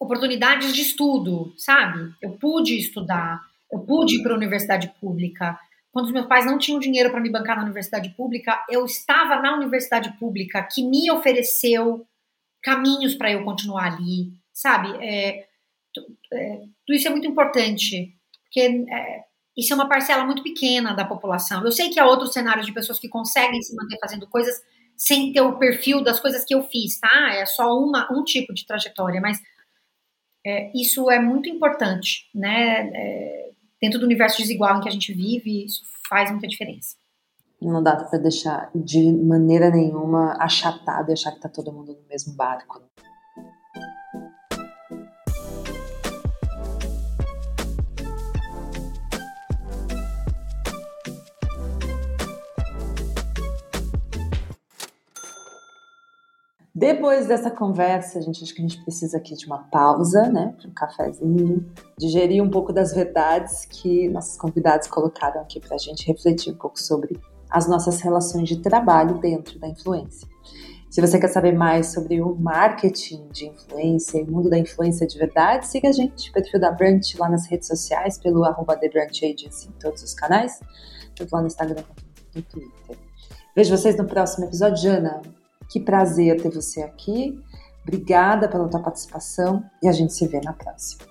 oportunidades 0.00 0.74
de 0.74 0.82
estudo, 0.82 1.54
sabe? 1.56 2.12
Eu 2.20 2.32
pude 2.32 2.76
estudar, 2.76 3.40
eu 3.70 3.78
pude 3.78 4.16
ir 4.16 4.22
para 4.22 4.32
a 4.32 4.36
universidade 4.36 4.92
pública. 5.00 5.56
Quando 5.92 6.06
os 6.06 6.12
meus 6.12 6.26
pais 6.26 6.44
não 6.44 6.58
tinham 6.58 6.80
dinheiro 6.80 7.10
para 7.10 7.20
me 7.20 7.30
bancar 7.30 7.56
na 7.56 7.62
universidade 7.62 8.10
pública, 8.10 8.64
eu 8.68 8.84
estava 8.84 9.40
na 9.40 9.54
universidade 9.54 10.12
pública 10.18 10.62
que 10.62 10.82
me 10.82 11.08
ofereceu 11.12 12.04
caminhos 12.60 13.14
para 13.14 13.30
eu 13.30 13.44
continuar 13.44 13.92
ali, 13.92 14.32
sabe? 14.62 14.96
É, 15.04 15.46
é, 16.32 16.56
tudo 16.86 16.96
isso 16.96 17.08
é 17.08 17.10
muito 17.10 17.26
importante, 17.26 18.16
porque 18.44 18.60
é, 18.60 19.24
isso 19.56 19.72
é 19.72 19.76
uma 19.76 19.88
parcela 19.88 20.24
muito 20.24 20.42
pequena 20.42 20.94
da 20.94 21.04
população. 21.04 21.64
Eu 21.64 21.72
sei 21.72 21.90
que 21.90 21.98
há 21.98 22.06
outros 22.06 22.32
cenários 22.32 22.64
de 22.64 22.72
pessoas 22.72 22.98
que 22.98 23.08
conseguem 23.08 23.60
se 23.60 23.74
manter 23.74 23.98
fazendo 23.98 24.26
coisas 24.28 24.54
sem 24.96 25.32
ter 25.32 25.40
o 25.40 25.58
perfil 25.58 26.02
das 26.02 26.20
coisas 26.20 26.44
que 26.44 26.54
eu 26.54 26.62
fiz, 26.62 27.00
tá? 27.00 27.34
É 27.34 27.44
só 27.44 27.76
uma, 27.76 28.10
um 28.12 28.22
tipo 28.22 28.54
de 28.54 28.64
trajetória, 28.64 29.20
mas 29.20 29.40
é, 30.46 30.70
isso 30.74 31.10
é 31.10 31.18
muito 31.18 31.48
importante, 31.48 32.30
né? 32.32 32.88
É, 32.94 33.50
dentro 33.80 33.98
do 33.98 34.06
universo 34.06 34.38
desigual 34.38 34.78
em 34.78 34.80
que 34.80 34.88
a 34.88 34.92
gente 34.92 35.12
vive, 35.12 35.64
isso 35.64 35.82
faz 36.08 36.30
muita 36.30 36.46
diferença. 36.46 36.96
Não 37.60 37.82
dá 37.82 37.96
para 37.96 38.18
deixar 38.18 38.70
de 38.74 39.12
maneira 39.12 39.70
nenhuma 39.70 40.32
achatado 40.38 41.10
e 41.10 41.12
achar 41.12 41.32
que 41.32 41.40
tá 41.40 41.48
todo 41.48 41.72
mundo 41.72 41.92
no 41.92 42.08
mesmo 42.08 42.34
barco. 42.34 42.80
Depois 56.82 57.28
dessa 57.28 57.48
conversa, 57.48 58.20
gente 58.20 58.42
acho 58.42 58.52
que 58.52 58.60
a 58.60 58.66
gente 58.66 58.82
precisa 58.82 59.16
aqui 59.16 59.36
de 59.36 59.46
uma 59.46 59.58
pausa, 59.58 60.28
né, 60.28 60.52
um 60.66 60.74
cafezinho, 60.74 61.64
digerir 61.96 62.42
um 62.42 62.50
pouco 62.50 62.72
das 62.72 62.92
verdades 62.92 63.64
que 63.66 64.08
nossos 64.08 64.36
convidados 64.36 64.88
colocaram 64.88 65.42
aqui 65.42 65.60
para 65.60 65.76
a 65.76 65.78
gente 65.78 66.04
refletir 66.04 66.52
um 66.52 66.56
pouco 66.56 66.80
sobre 66.80 67.16
as 67.48 67.68
nossas 67.68 68.00
relações 68.00 68.48
de 68.48 68.60
trabalho 68.60 69.20
dentro 69.20 69.60
da 69.60 69.68
influência. 69.68 70.26
Se 70.90 71.00
você 71.00 71.20
quer 71.20 71.28
saber 71.28 71.52
mais 71.52 71.92
sobre 71.92 72.20
o 72.20 72.34
marketing 72.34 73.28
de 73.28 73.46
influência 73.46 74.18
e 74.18 74.24
o 74.24 74.32
mundo 74.32 74.50
da 74.50 74.58
influência 74.58 75.06
de 75.06 75.16
verdade, 75.16 75.68
siga 75.68 75.88
a 75.88 75.92
gente, 75.92 76.30
o 76.30 76.32
perfil 76.32 76.58
da 76.58 76.72
Brunch 76.72 77.16
lá 77.16 77.28
nas 77.28 77.46
redes 77.46 77.68
sociais, 77.68 78.18
pelo 78.18 78.42
arroba 78.42 78.76
em 78.82 79.72
todos 79.78 80.02
os 80.02 80.14
canais, 80.14 80.58
tanto 81.14 81.32
lá 81.32 81.42
no 81.42 81.46
Instagram 81.46 81.76
quanto 81.76 82.04
no 82.34 82.42
Twitter. 82.42 82.98
Vejo 83.54 83.70
vocês 83.76 83.96
no 83.96 84.04
próximo 84.04 84.46
episódio. 84.46 84.82
Jana, 84.82 85.22
que 85.72 85.80
prazer 85.80 86.40
ter 86.40 86.50
você 86.50 86.82
aqui. 86.82 87.38
Obrigada 87.82 88.48
pela 88.48 88.68
tua 88.68 88.80
participação 88.80 89.64
e 89.82 89.88
a 89.88 89.92
gente 89.92 90.12
se 90.12 90.26
vê 90.28 90.40
na 90.40 90.52
próxima. 90.52 91.04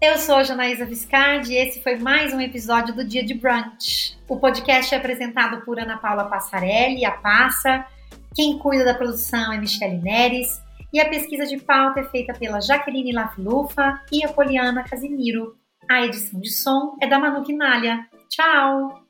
Eu 0.00 0.18
sou 0.18 0.34
a 0.34 0.42
Janaísa 0.42 0.84
Viscardi 0.84 1.54
e 1.54 1.56
esse 1.56 1.82
foi 1.82 1.96
mais 1.96 2.34
um 2.34 2.40
episódio 2.40 2.94
do 2.94 3.02
Dia 3.02 3.24
de 3.24 3.32
Brunch. 3.32 4.18
O 4.28 4.38
podcast 4.38 4.94
é 4.94 4.98
apresentado 4.98 5.64
por 5.64 5.80
Ana 5.80 5.96
Paula 5.96 6.26
Passarelli, 6.26 7.06
a 7.06 7.12
Passa, 7.12 7.86
quem 8.34 8.58
cuida 8.58 8.84
da 8.84 8.94
produção 8.94 9.52
é 9.52 9.58
Michele 9.58 9.98
Neres 9.98 10.60
e 10.92 11.00
a 11.00 11.08
pesquisa 11.08 11.46
de 11.46 11.56
pauta 11.56 12.00
é 12.00 12.04
feita 12.04 12.34
pela 12.34 12.60
Jaqueline 12.60 13.12
Lafilufa 13.12 14.00
e 14.12 14.24
a 14.24 14.28
Poliana 14.28 14.84
Casimiro. 14.84 15.56
A 15.90 16.02
edição 16.02 16.38
de 16.38 16.50
som 16.50 16.96
é 17.00 17.06
da 17.06 17.18
Manu 17.18 17.42
Quinalha. 17.42 18.06
Tchau! 18.28 19.03